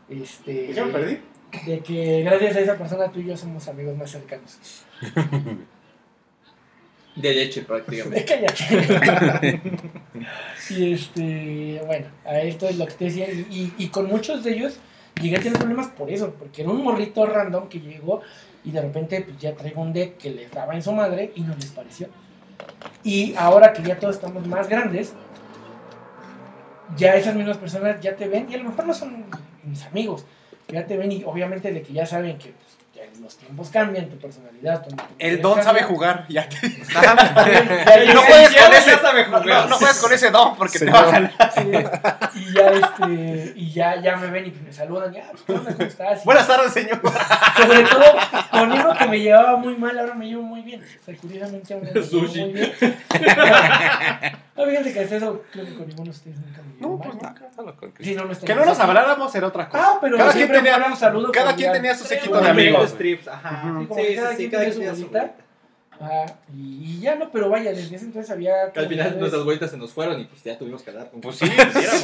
Este, 0.09 0.71
¿Qué 0.73 0.83
me 0.83 0.91
perdí? 0.91 1.19
De 1.65 1.79
que 1.79 2.21
gracias 2.23 2.55
a 2.57 2.59
esa 2.59 2.77
persona 2.77 3.09
tú 3.11 3.19
y 3.21 3.25
yo 3.27 3.37
somos 3.37 3.65
amigos 3.69 3.95
más 3.97 4.11
cercanos. 4.11 4.57
De 7.15 7.33
leche, 7.33 7.61
prácticamente. 7.63 8.23
Cállate. 8.25 9.61
y 10.69 10.93
este, 10.93 11.81
bueno, 11.85 12.07
a 12.25 12.39
esto 12.39 12.69
es 12.69 12.77
lo 12.77 12.85
que 12.87 12.93
te 12.93 13.05
decía. 13.05 13.29
Y, 13.31 13.45
y- 13.49 13.73
y 13.77 13.87
con 13.89 14.07
muchos 14.07 14.43
de 14.43 14.51
ellos 14.53 14.79
llegué 15.21 15.35
a 15.37 15.41
tener 15.41 15.59
problemas 15.59 15.87
por 15.89 16.09
eso, 16.09 16.33
porque 16.39 16.61
era 16.61 16.71
un 16.71 16.81
morrito 16.83 17.25
random 17.25 17.67
que 17.67 17.79
llegó 17.81 18.21
y 18.63 18.71
de 18.71 18.81
repente 18.81 19.21
pues, 19.21 19.37
ya 19.39 19.53
traigo 19.55 19.81
un 19.81 19.91
deck 19.91 20.17
que 20.17 20.29
les 20.29 20.49
daba 20.51 20.73
en 20.73 20.81
su 20.81 20.93
madre 20.93 21.31
y 21.35 21.41
no 21.41 21.53
les 21.55 21.65
pareció. 21.67 22.07
Y 23.03 23.35
ahora 23.35 23.73
que 23.73 23.83
ya 23.83 23.99
todos 23.99 24.15
estamos 24.15 24.47
más 24.47 24.69
grandes, 24.69 25.13
ya 26.97 27.15
esas 27.15 27.35
mismas 27.35 27.57
personas 27.57 27.99
ya 28.01 28.15
te 28.15 28.27
ven 28.27 28.47
y 28.49 28.55
a 28.55 28.57
lo 28.57 28.65
mejor 28.65 28.85
no 28.85 28.93
son 28.93 29.25
mis 29.63 29.83
amigos, 29.85 30.25
ya 30.67 30.85
te 30.85 30.97
ven 30.97 31.11
y 31.11 31.23
obviamente 31.23 31.71
de 31.71 31.81
que 31.81 31.93
ya 31.93 32.05
saben 32.05 32.37
que 32.37 32.51
pues, 32.53 32.77
ya 32.93 33.21
los 33.21 33.37
tiempos 33.37 33.69
cambian, 33.69 34.09
tu 34.09 34.17
personalidad, 34.17 34.83
tu 34.85 34.95
El 35.19 35.41
don 35.41 35.61
sabe 35.63 35.83
jugar. 35.83 36.25
Ya 36.29 36.47
te... 36.47 36.57
No 38.13 38.21
puedes 38.23 38.55
con 38.55 38.73
ese. 38.73 38.97
No, 39.29 39.67
no 39.67 39.77
con 40.01 40.13
ese 40.13 40.31
don 40.31 40.55
porque 40.55 40.79
te 40.79 40.85
Señor. 40.85 40.95
va 40.95 40.99
a 40.99 41.11
jalar. 41.11 41.33
Sí, 41.53 42.39
y 42.39 42.53
ya 42.53 42.67
este 42.69 43.53
y 43.55 43.71
ya, 43.71 44.01
ya 44.01 44.15
me 44.17 44.27
ven 44.27 44.47
y 44.47 44.51
me 44.65 44.71
saludan 44.73 45.13
ya 45.13 45.23
pues, 45.31 45.43
¿qué 45.43 45.53
onda? 45.53 45.73
¿cómo 45.73 45.85
estás? 45.87 46.21
Y 46.21 46.25
Buenas 46.25 46.47
tardes, 46.47 46.73
señor. 46.73 47.01
sobre 47.57 47.83
todo 47.83 48.03
con 48.51 48.71
uno 48.71 48.93
que 48.97 49.05
me 49.07 49.19
llevaba 49.19 49.57
muy 49.57 49.75
mal 49.75 49.97
ahora 49.99 50.13
me 50.15 50.27
llevo 50.27 50.43
muy 50.43 50.61
bien 50.61 50.81
o 50.81 51.05
sea 51.05 51.15
curiosamente 51.15 51.73
ahora 51.73 51.89
me 51.93 52.01
llevo 52.01 52.27
Sushi. 52.27 52.41
muy 52.41 52.53
bien 52.53 52.75
no 54.57 54.65
fíjate 54.65 54.93
que 54.93 54.99
hasta 54.99 55.15
eso 55.15 55.43
creo 55.51 55.65
que 55.65 55.75
con 55.75 55.87
ninguno 55.87 56.05
de 56.05 56.09
ustedes 56.11 56.37
nunca 56.39 56.61
me 56.61 56.81
No, 56.81 56.97
mal 56.97 57.09
pues 57.09 57.75
con 57.75 57.93
Sí, 58.05 58.15
no, 58.15 58.25
no 58.25 58.31
está 58.33 58.45
Que 58.47 58.55
no 58.55 58.65
nos 58.65 58.79
habláramos 58.79 59.33
era 59.35 59.47
otra 59.47 59.69
cosa. 59.69 59.83
ah 59.93 59.97
pero 60.01 60.17
Cada 60.17 60.31
quien 60.33 60.51
tenía- 60.51 60.77
un 60.87 60.95
saludo 60.97 61.31
cada 61.31 61.55
quien 61.55 61.71
tenía 61.71 61.95
su 61.95 62.03
séquito 62.05 62.31
Bueno, 62.31 62.45
de 62.45 62.51
amigos. 62.51 62.89
strips, 62.91 63.27
ajá. 63.27 63.61
Sí, 63.79 64.03
Sí, 64.07 64.15
cada 64.15 64.29
sí, 64.31 64.35
quien 64.37 64.51
cada 64.51 64.63
tenía 64.63 64.73
quien 64.73 64.95
su 64.95 65.07
bolita. 65.07 65.33
y, 66.53 66.83
y 66.83 66.99
ya 66.99 67.15
no 67.15 67.29
pero 67.31 67.49
vaya 67.49 67.71
desde 67.71 67.95
ese 67.95 68.05
entonces 68.05 68.31
había 68.31 68.71
Que 68.73 68.79
al 68.79 68.87
final 68.87 69.19
nuestras 69.19 69.43
vueltas 69.43 69.69
se 69.71 69.77
nos 69.77 69.91
fueron 69.93 70.19
y 70.19 70.25
pues 70.25 70.43
ya 70.43 70.57
tuvimos 70.57 70.81
que 70.83 70.89
hablar. 70.91 71.11
Pues 71.21 71.35
sí, 71.37 71.45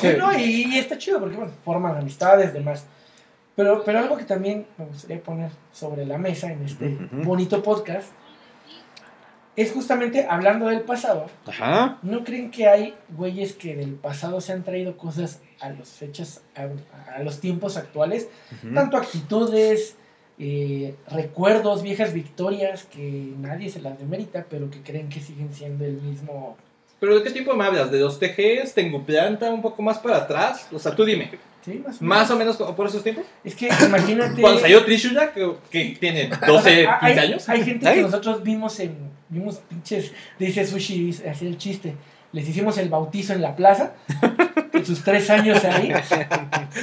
Sí, 0.02 0.08
no, 0.18 0.32
y, 0.38 0.66
y 0.76 0.78
está 0.78 0.98
chido 0.98 1.20
porque 1.20 1.36
bueno, 1.36 1.52
forman 1.66 1.98
amistades, 1.98 2.54
demás. 2.54 2.86
Pero, 3.56 3.84
pero 3.84 3.98
algo 4.00 4.16
que 4.18 4.24
también 4.24 4.68
me 4.78 4.86
gustaría 4.86 5.20
poner 5.24 5.50
sobre 5.74 6.06
la 6.06 6.20
mesa 6.20 6.52
en 6.52 6.64
este 6.64 6.95
bonito 7.12 7.64
podcast 7.64 8.10
es 9.58 9.74
justamente 9.74 10.28
hablando 10.30 10.68
del 10.68 10.82
pasado. 10.82 11.26
Ajá. 11.45 11.97
¿No 12.03 12.24
creen 12.24 12.51
que 12.51 12.68
hay 12.68 12.93
güeyes 13.10 13.53
que 13.53 13.76
del 13.76 13.95
pasado 13.95 14.39
se 14.39 14.53
han 14.53 14.64
traído 14.64 14.95
cosas 14.95 15.41
a 15.60 15.72
las 15.72 15.89
fechas, 15.89 16.43
a, 16.55 16.70
a 17.18 17.24
los 17.24 17.41
tiempos 17.41 17.76
actuales? 17.76 18.30
Tanto 18.74 18.97
actitudes, 18.97 19.97
eh, 20.38 20.95
recuerdos, 21.08 21.82
viejas 21.82 22.14
victorias 22.14 22.86
que 22.86 23.34
nadie 23.39 23.70
se 23.72 23.82
las 23.82 23.97
demerita, 23.97 24.45
pero 24.47 24.70
que 24.70 24.84
creen 24.84 25.10
que 25.10 25.20
siguen 25.20 25.51
siendo 25.51 25.84
el 25.84 26.01
mismo. 26.01 26.55
Pero 27.00 27.16
¿de 27.16 27.24
qué 27.24 27.30
tiempo 27.30 27.54
me 27.54 27.64
hablas? 27.64 27.91
¿De 27.91 28.00
los 28.00 28.20
TGs? 28.20 28.74
¿Tengo 28.74 29.04
planta 29.04 29.52
un 29.52 29.62
poco 29.62 29.82
más 29.82 30.00
para 30.00 30.18
atrás? 30.18 30.68
O 30.72 30.80
sea, 30.80 30.95
tú 30.95 31.06
dime. 31.06 31.30
¿Sí? 31.64 31.84
Más 31.86 31.98
o 31.98 32.00
menos. 32.00 32.02
¿Más 32.02 32.32
o 32.32 32.36
menos 32.38 32.58
por 32.74 32.88
esos 32.88 33.04
tiempos? 33.04 33.26
Es 33.43 33.56
que 33.56 33.70
imagínate. 33.86 34.41
Cuando 34.41 34.60
salió 34.60 34.84
Trishuya, 34.84 35.32
que, 35.32 35.54
que 35.70 35.98
tiene 36.00 36.30
12, 36.30 36.52
O 36.52 36.62
sea, 36.62 37.00
15 37.00 37.06
hay, 37.06 37.18
años. 37.20 37.50
Hay 37.50 37.64
gente 37.64 37.88
Ay. 37.88 37.95
que 37.98 38.02
nosotros 38.02 38.41
vimos 38.41 38.80
en. 38.80 38.95
Vimos 39.30 39.58
pinches. 39.70 40.12
Dice 40.39 40.66
Sushi, 40.66 41.10
hacía 41.30 41.50
el 41.50 41.58
chiste. 41.58 41.95
Les 42.32 42.48
hicimos 42.48 42.78
el 42.78 42.89
bautizo 42.89 43.34
en 43.34 43.41
la 43.41 43.56
plaza. 43.56 43.93
en 44.74 44.86
sus 44.86 45.04
tres 45.04 45.30
años 45.30 45.64
ahí. 45.66 45.93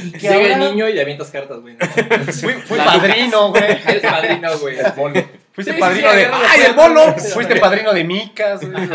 Y 0.05 0.11
que 0.11 0.29
Llega 0.29 0.55
el 0.55 0.59
niño 0.59 0.89
y 0.89 0.93
le 0.93 1.03
avientas 1.03 1.31
cartas, 1.31 1.61
güey. 1.61 1.77
Fui, 2.67 2.79
padrino, 2.79 3.51
güey. 3.51 3.63
Eres 3.87 4.03
padrino, 4.03 4.59
güey. 4.59 4.77
Fuiste 5.55 5.73
Sí, 5.75 5.79
padrino 5.79 6.11
sí, 6.11 6.17
de. 6.17 6.25
¡Ay, 6.27 6.61
el 6.67 6.75
bolo! 6.75 7.15
Fuiste 7.15 7.57
padrino 7.61 7.93
de 7.93 8.03
Micas. 8.03 8.61
güey. 8.61 8.89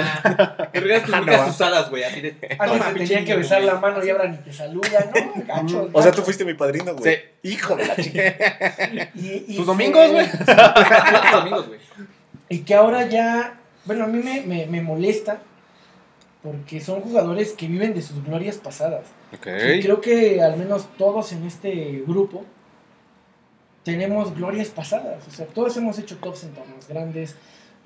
Que 0.74 0.80
regaste 0.82 1.12
Ah, 1.16 1.22
no. 1.22 1.66
alas, 1.66 1.90
güey. 1.90 2.04
Así 2.04 2.20
de. 2.20 2.32
Antes 2.32 2.58
Toma, 2.58 2.86
te 2.88 2.94
pinche 2.96 3.08
tenían 3.08 3.26
que 3.26 3.36
besar 3.38 3.62
la 3.64 3.76
mano 3.76 4.04
y 4.06 4.10
ahora 4.10 4.28
ni 4.28 4.38
te 4.40 4.52
saludan, 4.52 5.06
¿no? 5.16 5.44
Gacho, 5.48 5.90
O 5.94 6.02
sea, 6.02 6.12
tú 6.12 6.22
fuiste 6.22 6.44
mi 6.44 6.56
padrino, 6.56 6.94
güey. 6.96 7.16
Sí. 7.16 7.22
Hijo 7.52 7.78
de 7.78 7.88
la 7.88 7.96
chica. 7.96 9.10
Y- 9.16 9.46
y 9.48 9.56
Tus 9.56 9.66
domingos, 9.66 10.12
güey. 10.12 10.28
Los 10.48 11.34
amigos, 11.42 11.68
güey. 11.70 11.80
Y 12.50 12.60
que 12.60 12.76
ahora 12.76 13.08
ya, 13.08 13.58
bueno, 13.86 14.04
a 14.04 14.08
mí 14.08 14.22
me, 14.22 14.42
me, 14.42 14.66
me 14.66 14.82
molesta 14.82 15.40
porque 16.44 16.82
son 16.82 17.02
jugadores 17.02 17.54
que 17.54 17.68
viven 17.68 17.94
de 17.94 18.02
sus 18.02 18.24
glorias 18.26 18.58
pasadas. 18.58 19.06
Ok. 19.34 19.48
Y 19.76 19.82
creo 19.82 20.02
que 20.02 20.42
al 20.42 20.58
menos 20.58 20.88
todos 20.98 21.32
en 21.32 21.46
este 21.46 22.04
grupo 22.08 22.44
tenemos 23.84 24.36
glorias 24.36 24.70
pasadas. 24.70 25.28
O 25.28 25.32
sea, 25.32 25.46
todos 25.48 25.76
hemos 25.78 25.98
hecho 26.00 26.18
tops 26.18 26.44
en 26.44 26.54
torneos 26.54 26.88
grandes, 26.88 27.36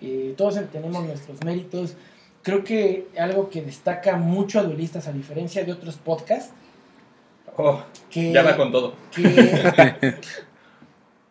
eh, 0.02 0.34
todos 0.38 0.60
tenemos 0.72 1.04
nuestros 1.06 1.44
méritos. 1.44 1.96
Creo 2.42 2.64
que 2.64 3.08
algo 3.18 3.50
que 3.50 3.62
destaca 3.62 4.18
mucho 4.18 4.60
a 4.60 4.64
duelistas, 4.64 5.08
a 5.08 5.14
diferencia 5.14 5.64
de 5.64 5.72
otros 5.72 5.96
podcasts, 5.96 6.54
Oh, 7.56 7.80
que, 8.10 8.32
ya 8.32 8.42
va 8.42 8.58
con 8.58 8.72
todo. 8.72 8.96
que 9.12 9.24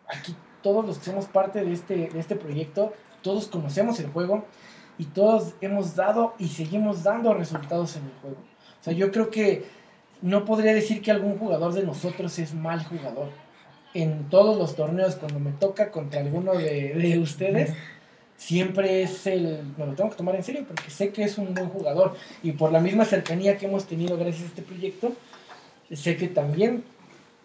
aquí 0.07 0.35
todos 0.61 0.85
los 0.85 0.97
que 0.97 1.05
somos 1.05 1.25
parte 1.25 1.63
de 1.63 1.73
este, 1.73 2.07
de 2.07 2.19
este 2.19 2.35
proyecto, 2.35 2.93
todos 3.21 3.47
conocemos 3.47 3.99
el 3.99 4.07
juego 4.07 4.45
y 4.97 5.05
todos 5.05 5.55
hemos 5.59 5.95
dado 5.95 6.35
y 6.39 6.47
seguimos 6.47 7.03
dando 7.03 7.33
resultados 7.33 7.97
en 7.97 8.03
el 8.03 8.11
juego. 8.21 8.37
O 8.79 8.83
sea, 8.83 8.93
yo 8.93 9.11
creo 9.11 9.29
que 9.29 9.65
no 10.21 10.45
podría 10.45 10.73
decir 10.73 11.01
que 11.01 11.11
algún 11.11 11.37
jugador 11.37 11.73
de 11.73 11.83
nosotros 11.83 12.39
es 12.39 12.53
mal 12.53 12.83
jugador. 12.85 13.29
En 13.93 14.29
todos 14.29 14.57
los 14.57 14.75
torneos, 14.75 15.15
cuando 15.15 15.39
me 15.39 15.51
toca 15.51 15.91
contra 15.91 16.21
alguno 16.21 16.53
de, 16.53 16.93
de 16.93 17.19
ustedes, 17.19 17.73
siempre 18.37 19.03
es 19.03 19.27
el... 19.27 19.63
Me 19.77 19.85
lo 19.85 19.93
tengo 19.93 20.09
que 20.09 20.15
tomar 20.15 20.35
en 20.35 20.43
serio 20.43 20.65
porque 20.67 20.89
sé 20.89 21.11
que 21.11 21.23
es 21.23 21.37
un 21.37 21.53
buen 21.53 21.69
jugador. 21.69 22.15
Y 22.41 22.53
por 22.53 22.71
la 22.71 22.79
misma 22.79 23.05
cercanía 23.05 23.57
que 23.57 23.67
hemos 23.67 23.85
tenido 23.85 24.17
gracias 24.17 24.43
a 24.43 24.47
este 24.47 24.61
proyecto, 24.63 25.13
sé 25.91 26.17
que 26.17 26.27
también 26.27 26.83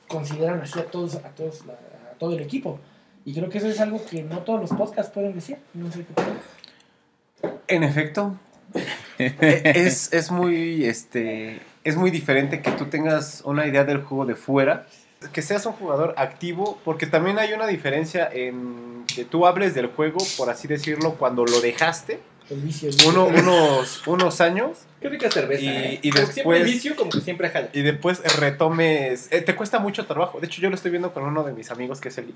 consideran 0.09 0.61
así 0.61 0.79
a 0.79 0.87
todos, 0.87 1.17
a 1.17 1.29
todos, 1.31 1.63
a 1.63 2.19
todo 2.19 2.33
el 2.33 2.41
equipo. 2.41 2.81
Y 3.25 3.35
creo 3.35 3.49
que 3.49 3.59
eso 3.59 3.69
es 3.69 3.81
algo 3.81 4.05
que 4.05 4.23
no 4.23 4.39
todos 4.39 4.61
los 4.61 4.71
podcasts 4.71 5.13
pueden 5.13 5.35
decir. 5.35 5.59
No 5.75 5.93
sé 5.93 6.05
qué. 6.05 7.49
En 7.69 7.83
efecto. 7.85 8.37
Es, 9.19 10.13
es 10.13 10.31
muy 10.31 10.85
este 10.85 11.59
es 11.83 11.97
muy 11.97 12.13
diferente 12.13 12.63
que 12.63 12.71
tú 12.71 12.85
tengas 12.85 13.43
una 13.45 13.67
idea 13.67 13.83
del 13.83 14.03
juego 14.03 14.27
de 14.27 14.37
fuera 14.37 14.87
que 15.33 15.43
seas 15.43 15.67
un 15.67 15.73
jugador 15.73 16.15
activo 16.17 16.79
porque 16.85 17.07
también 17.07 17.39
hay 17.39 17.53
una 17.53 17.67
diferencia 17.67 18.29
en 18.33 19.05
que 19.13 19.25
tú 19.25 19.47
hables 19.47 19.75
del 19.75 19.87
juego 19.89 20.19
por 20.37 20.49
así 20.51 20.69
decirlo 20.69 21.15
cuando 21.15 21.45
lo 21.45 21.61
dejaste 21.61 22.21
El 22.51 22.61
vicio. 22.61 22.89
uno, 23.09 23.27
unos 23.27 24.07
unos 24.07 24.41
años 24.41 24.79
Qué 25.01 25.09
rica 25.09 25.31
cerveza. 25.31 25.63
Y- 25.63 25.69
eh. 25.69 26.01
después- 26.03 26.35
Siempre 26.35 26.59
el 26.59 26.65
vicio, 26.65 26.95
como 26.97 27.11
que 27.11 27.21
siempre 27.21 27.51
jala. 27.51 27.69
y 27.73 27.83
después 27.83 28.21
retomes 28.39 29.29
eh, 29.33 29.41
te 29.41 29.55
cuesta 29.57 29.79
mucho 29.81 30.07
trabajo 30.07 30.39
de 30.41 30.47
hecho 30.47 30.61
yo 30.61 30.69
lo 30.71 30.77
estoy 30.77 30.91
viendo 30.93 31.13
con 31.13 31.25
uno 31.25 31.43
de 31.43 31.53
mis 31.53 31.71
amigos 31.71 32.01
que 32.01 32.09
es 32.11 32.19
Eli 32.19 32.35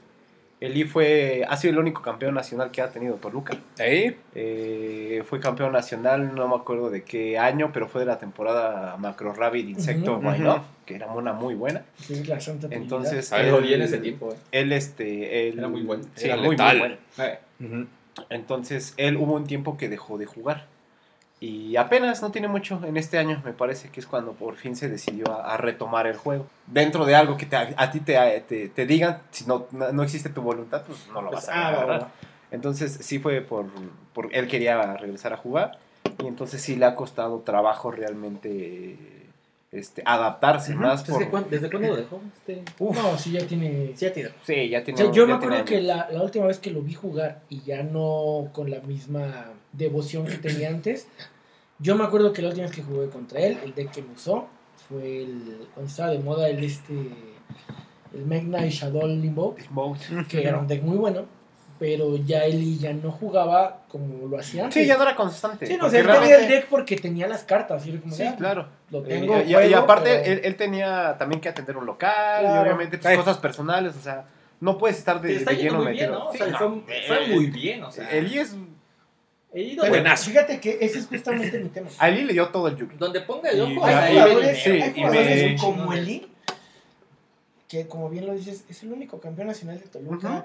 Eli 0.63 0.85
fue 0.85 1.45
ha 1.49 1.57
sido 1.57 1.73
el 1.73 1.81
único 1.81 2.03
campeón 2.03 2.35
nacional 2.35 2.71
que 2.71 2.81
ha 2.83 2.89
tenido 2.89 3.17
Toluca 3.17 3.57
Ey, 3.79 4.17
Eh, 4.37 5.25
fue 5.27 5.41
campeón 5.41 5.73
nacional, 5.73 6.37
no 6.37 6.47
me 6.47 6.55
acuerdo 6.55 6.89
de 6.89 7.03
qué 7.03 7.37
año, 7.37 7.71
pero 7.73 7.89
fue 7.89 8.03
de 8.03 8.07
la 8.07 8.19
temporada 8.19 8.97
Macro 8.97 9.33
Rabbit 9.33 9.69
Insecto 9.69 10.19
Why. 10.19 10.39
Not, 10.39 10.63
que 10.87 10.95
era 10.95 11.09
una 11.09 11.33
muy 11.33 11.57
buena. 11.57 11.83
Sí, 11.97 12.23
la 12.23 12.39
Santa. 12.39 12.69
Entonces, 12.71 13.33
él, 13.33 13.51
Lo 13.51 13.61
vi 13.61 13.75
en 13.75 13.83
ese 13.83 13.99
tiempo, 13.99 14.33
eh. 14.33 14.37
él, 14.53 14.71
este, 14.71 15.49
él, 15.49 15.59
Era 15.59 15.69
muy 15.69 15.83
bueno. 15.83 16.05
Sí, 16.15 16.27
Era 16.27 16.37
muy, 16.37 16.57
muy 16.57 16.79
bueno. 16.79 16.95
Eh. 17.19 17.39
Entonces, 18.31 18.95
él 18.99 19.17
hubo 19.17 19.35
un 19.35 19.49
tiempo 19.49 19.77
que 19.77 19.89
dejó 19.89 20.17
de 20.17 20.27
jugar. 20.27 20.67
Y 21.43 21.75
apenas, 21.77 22.23
no 22.23 22.31
tiene 22.31 22.47
mucho, 22.47 22.81
en 22.85 22.97
este 22.97 23.19
año 23.19 23.43
me 23.45 23.53
parece 23.53 23.89
que 23.89 23.99
es 23.99 24.07
cuando 24.07 24.31
por 24.31 24.55
fin 24.55 24.77
se 24.77 24.89
decidió 24.89 25.29
a, 25.33 25.55
a 25.55 25.57
retomar 25.57 26.07
el 26.07 26.17
juego. 26.17 26.47
Dentro 26.69 27.05
de 27.05 27.17
algo 27.17 27.37
que 27.37 27.47
te- 27.47 27.57
a, 27.57 27.91
ti 27.91 27.99
te, 27.99 28.45
te, 28.47 28.69
te 28.69 28.87
digan, 28.87 29.19
si 29.33 29.45
no, 29.47 29.67
no 29.73 30.03
existe 30.05 30.29
tu 30.29 30.41
voluntad, 30.41 30.85
pues 30.87 31.09
no 31.09 31.21
lo 31.21 31.31
pues, 31.31 31.47
vas 31.47 31.49
a 31.49 31.53
ah, 31.55 31.69
agarrar. 31.71 31.89
va, 31.91 31.99
va. 32.07 32.11
Entonces 32.53 32.97
sí 33.01 33.19
fue 33.19 33.41
por, 33.41 33.67
por 34.13 34.29
él 34.33 34.47
quería 34.47 34.97
regresar 34.99 35.33
a 35.33 35.37
jugar 35.37 35.79
y 36.23 36.29
entonces 36.29 36.63
sí 36.63 36.77
le 36.77 36.85
ha 36.85 36.95
costado 36.95 37.41
trabajo 37.41 37.91
realmente 37.91 39.22
este, 39.73 40.03
adaptarse 40.05 40.75
más 40.75 41.05
¿Desde, 41.07 41.19
por... 41.21 41.31
cuándo, 41.31 41.49
¿Desde 41.51 41.71
cuándo 41.71 41.89
lo 41.89 41.97
dejó? 41.97 42.21
Este... 42.37 42.63
Uf, 42.79 42.97
No, 42.97 43.17
sí, 43.19 43.33
ya 43.33 43.47
tiene. 43.47 43.93
Sí, 43.97 44.05
ya 44.07 44.13
tiene. 44.13 44.31
sí, 44.45 44.69
ya 44.69 44.81
O 44.81 44.83
tiene... 44.85 44.99
sea, 44.99 45.11
yo 45.11 45.27
me 45.27 45.33
acuerdo 45.33 45.65
que 45.65 45.81
la, 45.81 46.09
la 46.11 46.23
última 46.23 46.47
vez 46.47 46.59
que 46.59 46.71
lo 46.71 46.83
vi 46.83 46.95
jugar 46.95 47.41
y 47.49 47.63
ya 47.63 47.83
no 47.83 48.51
con 48.53 48.71
la 48.71 48.81
misma 48.81 49.47
devoción 49.73 50.27
que 50.27 50.37
tenía 50.37 50.69
antes, 50.69 51.09
yo 51.79 51.97
me 51.97 52.05
acuerdo 52.05 52.33
que 52.33 52.43
la 52.43 52.49
última 52.49 52.67
vez 52.67 52.77
que 52.77 52.83
jugué 52.83 53.09
contra 53.09 53.41
él, 53.41 53.59
el 53.65 53.75
deck 53.75 53.91
que 53.91 54.03
me 54.03 54.13
usó 54.13 54.47
fue 54.89 55.23
el, 55.23 55.67
cuando 55.75 55.91
estaba 55.91 56.11
de 56.11 56.19
moda 56.19 56.49
el 56.49 56.63
este, 56.63 56.93
el 58.15 58.27
Magna 58.27 58.67
y 58.67 58.71
Shadow 58.71 59.07
Limbo, 59.07 59.57
que 60.29 60.47
era 60.47 60.59
un 60.59 60.67
deck 60.69 60.83
muy 60.83 60.99
bueno, 60.99 61.25
pero 61.83 62.17
ya 62.17 62.45
él 62.45 62.79
ya 62.79 62.93
no 62.93 63.11
jugaba 63.11 63.81
como 63.89 64.29
lo 64.29 64.39
hacía 64.39 64.63
antes. 64.67 64.81
Sí, 64.81 64.87
ya 64.87 64.97
no 64.97 65.03
era 65.03 65.17
constante. 65.17 65.67
Sí, 65.67 65.77
no, 65.77 65.87
o 65.87 65.91
sea, 65.91 65.99
él 65.99 66.07
tenía 66.07 66.21
el 66.21 66.29
realmente- 66.29 66.55
deck 66.55 66.67
porque 66.69 66.95
tenía 66.95 67.27
las 67.27 67.43
cartas. 67.43 67.85
Y 67.85 67.91
era 67.91 68.01
como, 68.01 68.15
Sí, 68.15 68.23
"Ah, 68.23 68.37
claro. 68.39 68.69
Lo 68.91 69.01
Y- 69.01 69.09
tengo. 69.09 69.37
y, 69.39 69.51
y 69.51 69.53
juego, 69.55 69.77
aparte, 69.79 70.21
pero- 70.23 70.33
él, 70.33 70.41
él 70.45 70.55
tenía 70.55 71.17
también 71.19 71.41
que 71.41 71.49
atender 71.49 71.77
un 71.77 71.87
local 71.87 72.45
y 72.45 72.59
obviamente 72.63 72.99
pues, 72.99 73.17
cosas 73.19 73.39
personales, 73.39 73.97
o 73.97 74.01
sea, 74.01 74.27
no 74.61 74.79
puedes 74.79 74.97
estar 74.99 75.21
de, 75.21 75.35
está 75.35 75.51
lleno 75.51 75.83
muy 75.83 75.93
bien, 75.93 76.11
metido. 76.11 76.19
¿no? 76.21 76.29
O 76.29 76.33
Sí, 76.33 76.39
sea, 76.39 76.47
no, 76.47 76.59
fue, 76.59 77.03
fue 77.09 77.25
eh, 77.25 77.29
muy 77.35 77.47
bien, 77.49 77.83
o 77.83 77.91
sea. 77.91 78.09
Eli 78.13 78.39
es... 78.39 78.55
ido 79.55 79.83
Pero 79.83 79.89
bueno. 80.03 80.17
fíjate 80.17 80.61
que 80.61 80.79
ese 80.81 81.01
es 81.01 81.07
justamente 81.09 81.59
mi 81.59 81.69
tema. 81.69 81.89
A 81.99 82.09
Eli 82.09 82.23
le 82.25 82.33
dio 82.33 82.47
todo 82.49 82.69
el 82.69 82.77
yugi. 82.77 82.97
Donde 82.97 83.21
ponga 83.23 83.51
el 83.51 83.61
ojo, 83.61 83.85
Hay 83.85 83.95
ahí 83.95 84.13
jugadores, 84.15 84.63
sí, 84.63 84.71
hay 84.71 84.93
jugadores 84.95 85.51
me- 85.53 85.57
como 85.59 85.93
Eli, 85.93 86.29
que 87.73 87.89
como 87.89 88.11
bien 88.11 88.27
lo 88.27 88.35
dices, 88.35 88.67
es 88.69 88.83
el 88.83 88.93
único 88.93 89.19
campeón 89.19 89.47
nacional 89.47 89.81
de 89.81 89.87
Toluca, 89.87 90.45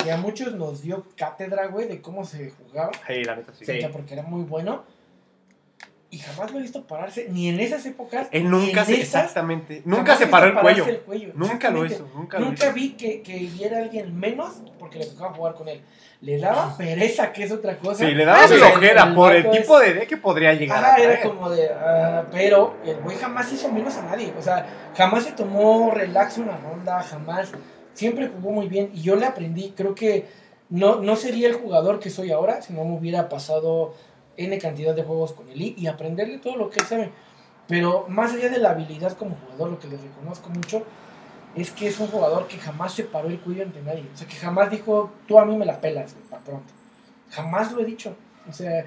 que 0.00 0.12
a 0.12 0.16
muchos 0.16 0.54
nos 0.54 0.80
dio 0.80 1.08
cátedra, 1.16 1.66
güey, 1.66 1.88
de 1.88 2.00
cómo 2.00 2.24
se 2.24 2.50
jugaba, 2.50 2.92
Sí, 3.08 3.24
la 3.24 3.34
neta 3.34 3.52
sí. 3.52 3.64
Porque 3.92 4.14
era 4.14 4.22
muy 4.22 4.44
bueno. 4.44 4.84
Y 6.10 6.18
jamás 6.20 6.50
lo 6.52 6.58
he 6.58 6.62
visto 6.62 6.84
pararse, 6.86 7.26
ni 7.28 7.48
en 7.50 7.60
esas 7.60 7.84
épocas. 7.84 8.28
Él 8.30 8.44
ni 8.44 8.48
nunca 8.48 8.80
en 8.80 8.86
se, 8.86 8.94
esas, 8.94 9.24
exactamente, 9.24 9.82
nunca 9.84 10.16
se 10.16 10.26
paró 10.26 10.46
el 10.46 10.54
cuello. 10.54 10.86
Nunca 11.34 11.70
lo 11.70 11.84
hizo, 11.84 12.08
nunca, 12.14 12.38
lo 12.38 12.46
Nunca 12.46 12.64
hizo. 12.66 12.72
vi 12.74 12.92
que, 12.92 13.20
que 13.20 13.36
viera 13.38 13.76
a 13.76 13.82
alguien 13.82 14.18
menos 14.18 14.54
porque 14.78 14.98
le 14.98 15.04
tocaba 15.06 15.34
jugar 15.34 15.54
con 15.54 15.68
él. 15.68 15.82
Le 16.22 16.38
daba 16.38 16.74
pereza, 16.78 17.30
que 17.32 17.44
es 17.44 17.52
otra 17.52 17.76
cosa. 17.76 18.06
Sí, 18.06 18.14
le 18.14 18.24
daba 18.24 18.48
flojera 18.48 19.02
el 19.04 19.14
por 19.14 19.34
el 19.34 19.46
es- 19.46 19.60
tipo 19.60 19.78
de 19.78 19.92
deck 19.94 20.08
que 20.08 20.16
podría 20.16 20.54
llegar 20.54 20.82
a 20.82 20.94
Ah, 20.94 20.96
era 20.98 21.12
traer. 21.12 21.28
como 21.28 21.50
de. 21.50 21.68
ah, 21.72 22.24
pero 22.32 22.76
el 22.86 22.96
güey 23.00 23.16
jamás 23.18 23.52
hizo 23.52 23.70
menos 23.70 23.94
a 23.98 24.02
nadie. 24.04 24.32
O 24.38 24.42
sea, 24.42 24.66
jamás 24.96 25.24
se 25.24 25.32
tomó 25.32 25.90
relax 25.92 26.38
una 26.38 26.56
ronda, 26.56 27.02
jamás. 27.02 27.52
Siempre 27.92 28.28
jugó 28.28 28.50
muy 28.52 28.66
bien. 28.68 28.90
Y 28.94 29.02
yo 29.02 29.14
le 29.14 29.26
aprendí. 29.26 29.74
Creo 29.76 29.94
que 29.94 30.26
no, 30.70 30.96
no 31.02 31.16
sería 31.16 31.48
el 31.48 31.54
jugador 31.54 32.00
que 32.00 32.08
soy 32.10 32.32
ahora 32.32 32.62
si 32.62 32.72
no 32.72 32.84
me 32.84 32.96
hubiera 32.96 33.28
pasado 33.28 33.94
N 34.38 34.58
cantidad 34.58 34.94
de 34.94 35.02
juegos 35.02 35.32
con 35.32 35.48
él 35.50 35.74
y 35.76 35.86
aprenderle 35.86 36.38
todo 36.38 36.56
lo 36.56 36.70
que 36.70 36.80
él 36.80 36.86
sabe. 36.86 37.10
Pero 37.66 38.06
más 38.08 38.32
allá 38.32 38.48
de 38.48 38.58
la 38.58 38.70
habilidad 38.70 39.12
como 39.12 39.36
jugador, 39.36 39.72
lo 39.72 39.78
que 39.78 39.88
le 39.88 39.98
reconozco 39.98 40.48
mucho 40.48 40.84
es 41.54 41.70
que 41.70 41.88
es 41.88 41.98
un 41.98 42.06
jugador 42.06 42.46
que 42.46 42.56
jamás 42.56 42.94
se 42.94 43.04
paró 43.04 43.28
el 43.28 43.40
cuello 43.40 43.64
ante 43.64 43.82
nadie. 43.82 44.04
O 44.12 44.16
sea, 44.16 44.26
que 44.26 44.36
jamás 44.36 44.70
dijo, 44.70 45.10
tú 45.26 45.38
a 45.38 45.44
mí 45.44 45.56
me 45.56 45.66
la 45.66 45.80
pelas, 45.80 46.14
para 46.30 46.42
pronto. 46.42 46.72
Jamás 47.30 47.72
lo 47.72 47.80
he 47.80 47.84
dicho. 47.84 48.14
O 48.48 48.52
sea, 48.52 48.86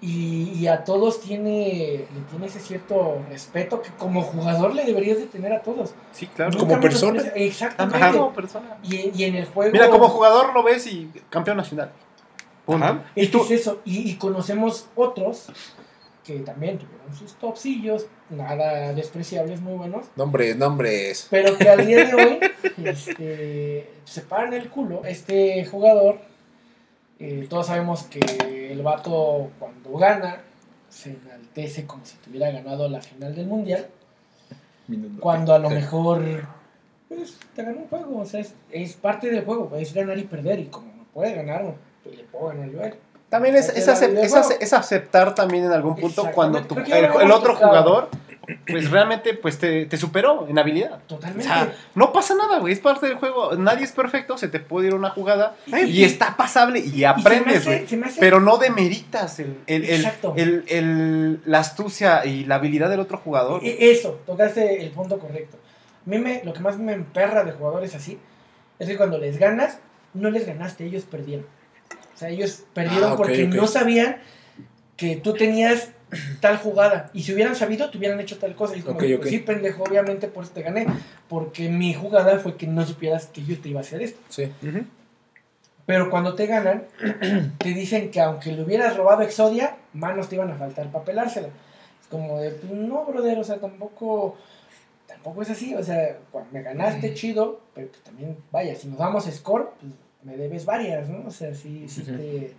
y, 0.00 0.52
y 0.52 0.66
a 0.68 0.84
todos 0.84 1.20
tiene, 1.20 2.06
le 2.14 2.20
tiene 2.30 2.46
ese 2.46 2.60
cierto 2.60 3.22
respeto 3.28 3.82
que 3.82 3.90
como 3.90 4.22
jugador 4.22 4.74
le 4.74 4.84
deberías 4.84 5.18
de 5.18 5.26
tener 5.26 5.52
a 5.52 5.62
todos. 5.62 5.94
Sí, 6.12 6.26
claro. 6.26 6.52
Nunca 6.52 6.66
Como 6.66 6.80
persona. 6.80 7.22
Exactamente. 7.34 8.04
Ajá, 8.04 8.12
como 8.12 8.32
persona. 8.32 8.78
Y, 8.82 9.10
y 9.14 9.24
en 9.24 9.34
el 9.34 9.46
juego... 9.46 9.72
Mira, 9.72 9.90
como 9.90 10.08
jugador 10.08 10.54
lo 10.54 10.62
ves 10.62 10.86
y 10.86 11.10
campeón 11.30 11.56
nacional. 11.56 11.90
Es 13.14 13.24
Y 13.24 13.28
tú, 13.28 13.46
que 13.46 13.54
es 13.54 13.60
eso. 13.62 13.80
Y, 13.84 14.10
y 14.10 14.16
conocemos 14.16 14.88
otros 14.94 15.50
que 16.24 16.40
también 16.40 16.78
tuvieron 16.78 17.14
sus 17.14 17.34
topsillos, 17.34 18.06
nada 18.30 18.94
despreciables, 18.94 19.60
muy 19.60 19.74
buenos. 19.74 20.06
Nombres, 20.16 20.56
nombres. 20.56 21.26
Pero 21.30 21.56
que 21.58 21.68
al 21.68 21.86
día 21.86 22.06
de 22.06 22.14
hoy 22.14 22.38
este, 22.84 23.90
se 24.04 24.22
paran 24.22 24.54
el 24.54 24.70
culo. 24.70 25.04
Este 25.04 25.64
jugador, 25.66 26.18
eh, 27.18 27.46
todos 27.48 27.66
sabemos 27.66 28.04
que 28.04 28.72
el 28.72 28.82
vato 28.82 29.50
cuando 29.58 29.92
gana 29.98 30.40
se 30.88 31.10
enaltece 31.10 31.86
como 31.86 32.04
si 32.06 32.16
tuviera 32.16 32.50
ganado 32.50 32.88
la 32.88 33.02
final 33.02 33.34
del 33.34 33.46
mundial. 33.46 33.86
Cuando 35.20 35.54
a 35.54 35.58
lo 35.58 35.70
mejor 35.70 36.22
pues, 37.08 37.38
te 37.54 37.62
ganó 37.62 37.80
un 37.80 37.88
juego. 37.88 38.20
O 38.20 38.26
sea, 38.26 38.40
es, 38.40 38.54
es 38.70 38.94
parte 38.94 39.30
del 39.30 39.44
juego, 39.44 39.70
es 39.76 39.92
ganar 39.92 40.18
y 40.18 40.24
perder. 40.24 40.60
Y 40.60 40.66
como 40.66 40.86
no 40.94 41.04
puede 41.12 41.34
ganar, 41.34 41.74
pues 42.04 42.16
le 42.16 42.24
a 42.82 42.86
él. 42.86 42.94
también 43.28 43.56
es, 43.56 43.68
es, 43.70 43.86
la 43.86 43.94
acep- 43.94 44.10
vida 44.10 44.22
es 44.22 44.30
juego. 44.32 44.46
ace- 44.46 44.58
es 44.60 44.72
aceptar 44.72 45.34
también 45.34 45.64
en 45.64 45.72
algún 45.72 45.96
punto 45.96 46.30
cuando 46.32 46.62
tu- 46.62 46.76
el, 46.78 47.30
otro 47.32 47.56
jugador 47.56 48.08
pues 48.66 48.90
realmente 48.90 49.32
pues 49.32 49.56
te, 49.58 49.86
te 49.86 49.96
superó 49.96 50.46
en 50.46 50.58
habilidad. 50.58 50.96
O 51.06 51.14
Totalmente. 51.14 51.44
sea, 51.44 51.72
no 51.94 52.12
pasa 52.12 52.34
nada, 52.34 52.58
güey, 52.58 52.74
es 52.74 52.78
parte 52.80 53.06
del 53.06 53.14
juego. 53.16 53.56
Nadie 53.56 53.84
es 53.84 53.92
perfecto, 53.92 54.36
se 54.36 54.48
te 54.48 54.60
puede 54.60 54.88
ir 54.88 54.94
una 54.94 55.08
jugada 55.08 55.56
Ay, 55.72 55.90
y 55.90 56.04
está 56.04 56.36
pasable 56.36 56.80
y 56.80 57.04
aprendes, 57.04 57.64
güey. 57.64 57.86
Pero 58.20 58.40
no 58.40 58.58
demeritas 58.58 59.38
el, 59.40 59.56
el, 59.66 59.84
el, 59.84 59.94
Exacto. 60.04 60.34
el- 60.36 60.64
el- 60.68 61.40
la 61.46 61.60
astucia 61.60 62.26
y 62.26 62.44
la 62.44 62.56
habilidad 62.56 62.90
del 62.90 63.00
otro 63.00 63.16
jugador. 63.16 63.64
E- 63.64 63.90
Eso, 63.90 64.20
tocaste 64.26 64.82
el 64.82 64.90
punto 64.90 65.18
correcto. 65.18 65.56
A 66.06 66.10
mí 66.10 66.18
me, 66.18 66.42
lo 66.44 66.52
que 66.52 66.60
más 66.60 66.76
me 66.76 66.92
emperra 66.92 67.44
de 67.44 67.52
jugadores 67.52 67.94
así 67.94 68.18
es 68.78 68.86
que 68.86 68.98
cuando 68.98 69.16
les 69.16 69.38
ganas, 69.38 69.78
no 70.12 70.30
les 70.30 70.46
ganaste, 70.46 70.84
ellos 70.84 71.04
perdieron. 71.04 71.46
O 72.14 72.18
sea, 72.18 72.28
ellos 72.28 72.64
perdieron 72.72 73.12
Ah, 73.12 73.16
porque 73.16 73.46
no 73.46 73.66
sabían 73.66 74.18
que 74.96 75.16
tú 75.16 75.34
tenías 75.34 75.90
tal 76.40 76.58
jugada. 76.58 77.10
Y 77.12 77.22
si 77.22 77.32
hubieran 77.32 77.56
sabido, 77.56 77.90
te 77.90 77.98
hubieran 77.98 78.20
hecho 78.20 78.38
tal 78.38 78.54
cosa. 78.54 78.76
Y 78.76 78.80
es 78.80 78.84
como, 78.84 78.98
pues 78.98 79.28
sí, 79.28 79.38
pendejo, 79.38 79.82
obviamente 79.82 80.28
por 80.28 80.44
eso 80.44 80.52
te 80.52 80.62
gané. 80.62 80.86
Porque 81.28 81.68
mi 81.68 81.94
jugada 81.94 82.38
fue 82.38 82.56
que 82.56 82.66
no 82.66 82.84
supieras 82.86 83.26
que 83.26 83.44
yo 83.44 83.58
te 83.60 83.70
iba 83.70 83.80
a 83.80 83.82
hacer 83.82 84.02
esto. 84.02 84.20
Sí. 84.28 84.50
Pero 85.86 86.10
cuando 86.10 86.34
te 86.34 86.46
ganan, 86.46 86.84
te 87.58 87.68
dicen 87.70 88.10
que 88.10 88.20
aunque 88.20 88.52
le 88.52 88.62
hubieras 88.62 88.96
robado 88.96 89.22
Exodia, 89.22 89.76
manos 89.92 90.28
te 90.28 90.36
iban 90.36 90.50
a 90.50 90.56
faltar 90.56 90.90
para 90.90 91.04
pelársela. 91.04 91.48
Es 92.00 92.08
como 92.08 92.38
de, 92.38 92.50
pues, 92.50 92.72
no, 92.72 93.04
brother, 93.04 93.38
o 93.38 93.44
sea, 93.44 93.58
tampoco, 93.58 94.36
tampoco 95.06 95.42
es 95.42 95.50
así. 95.50 95.74
O 95.74 95.82
sea, 95.82 96.18
cuando 96.30 96.50
me 96.52 96.62
ganaste, 96.62 97.12
chido, 97.14 97.60
pero 97.74 97.88
pues 97.88 98.02
también, 98.02 98.36
vaya, 98.50 98.74
si 98.74 98.88
nos 98.88 98.98
damos 98.98 99.24
score, 99.24 99.72
pues 99.80 99.92
me 100.24 100.36
debes 100.36 100.64
varias, 100.64 101.08
¿no? 101.08 101.26
O 101.26 101.30
sea, 101.30 101.54
sí, 101.54 101.86
sí 101.88 102.02
te 102.02 102.52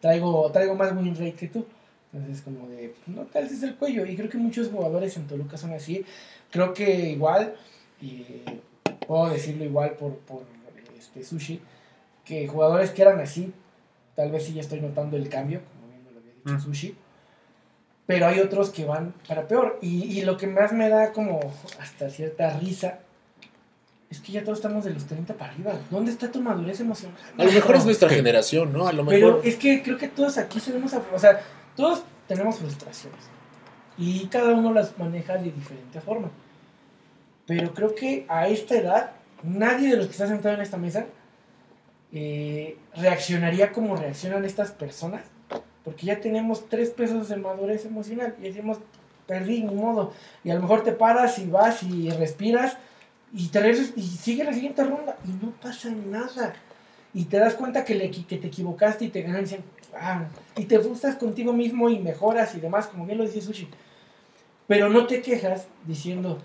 traigo, 0.00 0.50
traigo 0.50 0.74
más 0.74 0.94
win 0.94 1.14
rate 1.14 1.34
que 1.34 1.48
tú. 1.48 1.64
Entonces, 2.12 2.42
como 2.42 2.68
de, 2.68 2.94
no 3.06 3.22
te 3.22 3.38
alces 3.38 3.62
el 3.62 3.76
cuello. 3.76 4.06
Y 4.06 4.16
creo 4.16 4.28
que 4.28 4.38
muchos 4.38 4.68
jugadores 4.68 5.16
en 5.16 5.26
Toluca 5.26 5.56
son 5.56 5.72
así. 5.72 6.04
Creo 6.50 6.72
que 6.72 7.10
igual, 7.10 7.54
y 8.00 8.24
puedo 9.06 9.28
decirlo 9.28 9.64
igual 9.64 9.92
por, 9.92 10.16
por 10.18 10.42
este, 10.96 11.22
Sushi, 11.22 11.60
que 12.24 12.48
jugadores 12.48 12.90
que 12.90 13.02
eran 13.02 13.20
así, 13.20 13.52
tal 14.14 14.30
vez 14.30 14.44
sí 14.44 14.54
ya 14.54 14.60
estoy 14.60 14.80
notando 14.80 15.16
el 15.16 15.28
cambio, 15.28 15.60
como 15.60 15.92
bien 15.92 16.04
me 16.04 16.12
lo 16.12 16.18
había 16.20 16.32
dicho 16.32 16.54
Mm. 16.54 16.60
Sushi, 16.60 16.96
pero 18.06 18.26
hay 18.26 18.38
otros 18.40 18.70
que 18.70 18.84
van 18.84 19.14
para 19.26 19.46
peor. 19.48 19.78
Y, 19.82 20.04
y 20.04 20.22
lo 20.22 20.36
que 20.36 20.46
más 20.46 20.72
me 20.72 20.88
da 20.88 21.12
como 21.12 21.40
hasta 21.80 22.08
cierta 22.08 22.58
risa 22.58 23.00
es 24.10 24.20
que 24.20 24.32
ya 24.32 24.44
todos 24.44 24.58
estamos 24.58 24.84
de 24.84 24.94
los 24.94 25.04
30 25.06 25.34
para 25.34 25.52
arriba. 25.52 25.74
¿Dónde 25.90 26.12
está 26.12 26.30
tu 26.30 26.40
madurez 26.40 26.80
emocional? 26.80 27.16
A 27.36 27.44
lo 27.44 27.52
mejor 27.52 27.76
es 27.76 27.84
nuestra 27.84 28.08
generación, 28.08 28.72
¿no? 28.72 28.86
A 28.86 28.92
lo 28.92 29.04
Pero 29.04 29.26
mejor. 29.28 29.46
es 29.46 29.56
que 29.56 29.82
creo 29.82 29.98
que 29.98 30.08
todos 30.08 30.38
aquí 30.38 30.60
tenemos, 30.60 30.92
o 30.94 31.18
sea, 31.18 31.40
todos 31.74 32.02
tenemos 32.28 32.58
frustraciones 32.58 33.20
y 33.98 34.26
cada 34.26 34.54
uno 34.54 34.72
las 34.72 34.96
maneja 34.98 35.36
de 35.36 35.50
diferente 35.50 36.00
forma. 36.00 36.30
Pero 37.46 37.72
creo 37.74 37.94
que 37.94 38.26
a 38.28 38.48
esta 38.48 38.76
edad, 38.76 39.10
nadie 39.42 39.90
de 39.90 39.96
los 39.96 40.06
que 40.06 40.12
está 40.12 40.26
sentado 40.26 40.54
en 40.54 40.60
esta 40.60 40.76
mesa 40.76 41.06
eh, 42.12 42.76
reaccionaría 42.94 43.72
como 43.72 43.96
reaccionan 43.96 44.44
estas 44.44 44.70
personas, 44.70 45.22
porque 45.84 46.06
ya 46.06 46.20
tenemos 46.20 46.68
tres 46.68 46.90
pesos 46.90 47.28
de 47.28 47.36
madurez 47.36 47.84
emocional 47.84 48.34
y 48.40 48.44
decimos, 48.44 48.78
perdí, 49.26 49.62
ni 49.62 49.74
modo. 49.74 50.12
Y 50.44 50.50
a 50.50 50.54
lo 50.54 50.62
mejor 50.62 50.82
te 50.82 50.92
paras 50.92 51.38
y 51.38 51.46
vas 51.46 51.82
y 51.82 52.10
respiras 52.10 52.76
y 53.32 53.48
te 53.48 53.60
regresas 53.60 53.92
y 53.96 54.02
sigue 54.02 54.44
la 54.44 54.52
siguiente 54.52 54.84
ronda 54.84 55.16
y 55.24 55.44
no 55.44 55.52
pasa 55.60 55.90
nada. 55.90 56.54
Y 57.12 57.24
te 57.24 57.38
das 57.38 57.54
cuenta 57.54 57.84
que, 57.84 57.94
le, 57.94 58.10
que 58.10 58.36
te 58.36 58.46
equivocaste 58.46 59.06
y 59.06 59.08
te 59.08 59.22
ganan 59.22 59.40
y 59.40 59.44
dicen, 59.44 59.64
ah, 59.94 60.24
y 60.56 60.64
te 60.64 60.78
frustras 60.78 61.16
contigo 61.16 61.52
mismo 61.52 61.88
y 61.88 61.98
mejoras 61.98 62.54
y 62.54 62.60
demás, 62.60 62.86
como 62.86 63.06
bien 63.06 63.18
lo 63.18 63.24
dice 63.24 63.40
Sushi. 63.40 63.68
Pero 64.66 64.88
no 64.90 65.06
te 65.06 65.22
quejas 65.22 65.66
diciendo, 65.86 66.38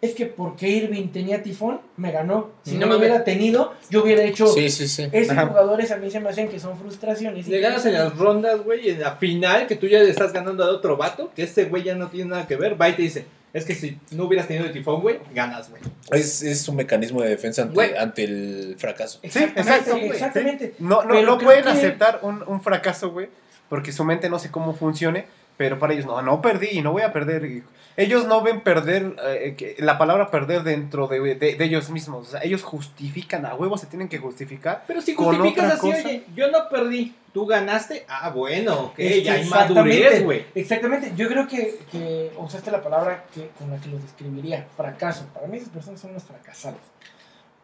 es 0.00 0.14
que 0.14 0.26
porque 0.26 0.68
Irving 0.68 1.08
tenía 1.08 1.42
tifón, 1.42 1.80
me 1.96 2.12
ganó. 2.12 2.50
Si 2.62 2.74
no, 2.74 2.86
No 2.86 2.92
me 2.92 2.96
hubiera 2.98 3.24
tenido, 3.24 3.74
yo 3.90 4.02
hubiera 4.02 4.22
hecho... 4.22 4.46
Sí, 4.46 4.68
sí, 4.68 4.86
sí. 4.86 5.08
Esos 5.12 5.36
Ajá. 5.36 5.48
jugadores 5.48 5.90
a 5.90 5.96
mí 5.96 6.10
se 6.10 6.20
me 6.20 6.28
hacen 6.28 6.48
que 6.48 6.60
son 6.60 6.78
frustraciones. 6.78 7.46
Llegas 7.46 7.84
no 7.84 7.90
en 7.90 7.96
las 7.96 8.16
rondas, 8.16 8.62
güey, 8.62 8.86
y 8.86 8.90
en 8.90 9.00
la 9.00 9.16
final, 9.16 9.66
que 9.66 9.76
tú 9.76 9.86
ya 9.86 10.00
le 10.00 10.10
estás 10.10 10.32
ganando 10.32 10.64
a 10.64 10.68
otro 10.68 10.96
vato, 10.96 11.30
que 11.34 11.42
este 11.42 11.64
güey 11.64 11.82
ya 11.82 11.94
no 11.94 12.08
tiene 12.08 12.30
nada 12.30 12.46
que 12.46 12.56
ver, 12.56 12.80
va 12.80 12.88
y 12.88 12.94
te 12.94 13.02
dice, 13.02 13.26
es 13.54 13.64
que 13.64 13.74
si 13.74 13.98
no 14.10 14.24
hubieras 14.24 14.46
tenido 14.46 14.66
el 14.66 14.72
tifón, 14.72 15.00
güey, 15.00 15.18
ganas, 15.34 15.70
güey. 15.70 15.80
Es, 16.10 16.42
es 16.42 16.68
un 16.68 16.76
mecanismo 16.76 17.22
de 17.22 17.30
defensa 17.30 17.62
ante, 17.62 17.96
ante 17.96 18.24
el 18.24 18.74
fracaso. 18.78 19.20
Exacto, 19.22 19.92
güey, 19.92 20.08
exactamente. 20.10 20.74
No, 20.78 21.02
no, 21.04 21.14
Pero 21.14 21.22
no 21.26 21.36
creo 21.38 21.46
pueden 21.48 21.64
que- 21.64 21.70
aceptar 21.70 22.18
un, 22.22 22.42
un 22.46 22.60
fracaso, 22.60 23.10
güey, 23.12 23.28
porque 23.70 23.92
su 23.92 24.04
mente 24.04 24.28
no 24.28 24.38
sé 24.38 24.50
cómo 24.50 24.74
funcione, 24.74 25.24
pero 25.56 25.78
para 25.78 25.92
ellos 25.92 26.06
no, 26.06 26.20
no 26.22 26.40
perdí 26.42 26.68
y 26.72 26.82
no 26.82 26.92
voy 26.92 27.02
a 27.02 27.12
perder. 27.12 27.62
Ellos 27.96 28.26
no 28.26 28.42
ven 28.42 28.60
perder, 28.62 29.14
eh, 29.24 29.54
que- 29.56 29.76
la 29.78 29.98
palabra 29.98 30.28
perder 30.30 30.64
dentro 30.64 31.06
de, 31.06 31.20
de- 31.36 31.54
de 31.54 31.64
ellos 31.64 31.90
mismos. 31.90 32.28
O 32.28 32.30
sea, 32.32 32.40
ellos 32.42 32.62
justifican, 32.64 33.46
a 33.46 33.54
huevos 33.54 33.80
se 33.80 33.86
tienen 33.86 34.08
que 34.08 34.18
justificar. 34.18 34.82
Pero 34.88 35.00
si 35.00 35.14
justificas 35.14 35.74
así, 35.74 35.80
cosa. 35.92 36.08
oye, 36.08 36.24
yo 36.34 36.50
no 36.50 36.68
perdí, 36.68 37.14
tú 37.32 37.46
ganaste, 37.46 38.04
ah, 38.08 38.30
bueno, 38.30 38.86
ok, 38.86 38.94
Es 38.98 39.12
que 39.12 39.22
ya 39.22 39.32
hay 39.34 39.44
madurez, 39.44 40.24
güey. 40.24 40.44
Exactamente, 40.56 41.12
yo 41.14 41.28
creo 41.28 41.46
que, 41.46 41.78
que 41.92 42.32
usaste 42.36 42.72
la 42.72 42.82
palabra 42.82 43.24
que, 43.32 43.48
con 43.58 43.70
la 43.70 43.76
que 43.78 43.88
los 43.90 44.02
describiría, 44.02 44.66
fracaso. 44.76 45.26
Para 45.32 45.46
mí 45.46 45.58
esas 45.58 45.68
personas 45.68 46.00
son 46.00 46.10
unos 46.10 46.24
fracasados. 46.24 46.80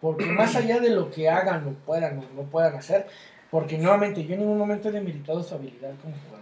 Porque 0.00 0.24
más 0.26 0.54
allá 0.54 0.78
de 0.78 0.90
lo 0.90 1.10
que 1.10 1.28
hagan 1.28 1.66
o 1.66 1.72
puedan 1.84 2.18
o 2.20 2.24
no 2.36 2.42
puedan 2.48 2.76
hacer, 2.76 3.08
porque 3.50 3.78
nuevamente 3.78 4.24
yo 4.24 4.34
en 4.34 4.40
ningún 4.40 4.58
momento 4.58 4.90
he 4.90 4.92
demeritado 4.92 5.42
su 5.42 5.56
habilidad 5.56 5.90
como 6.00 6.14
jugadores. 6.28 6.39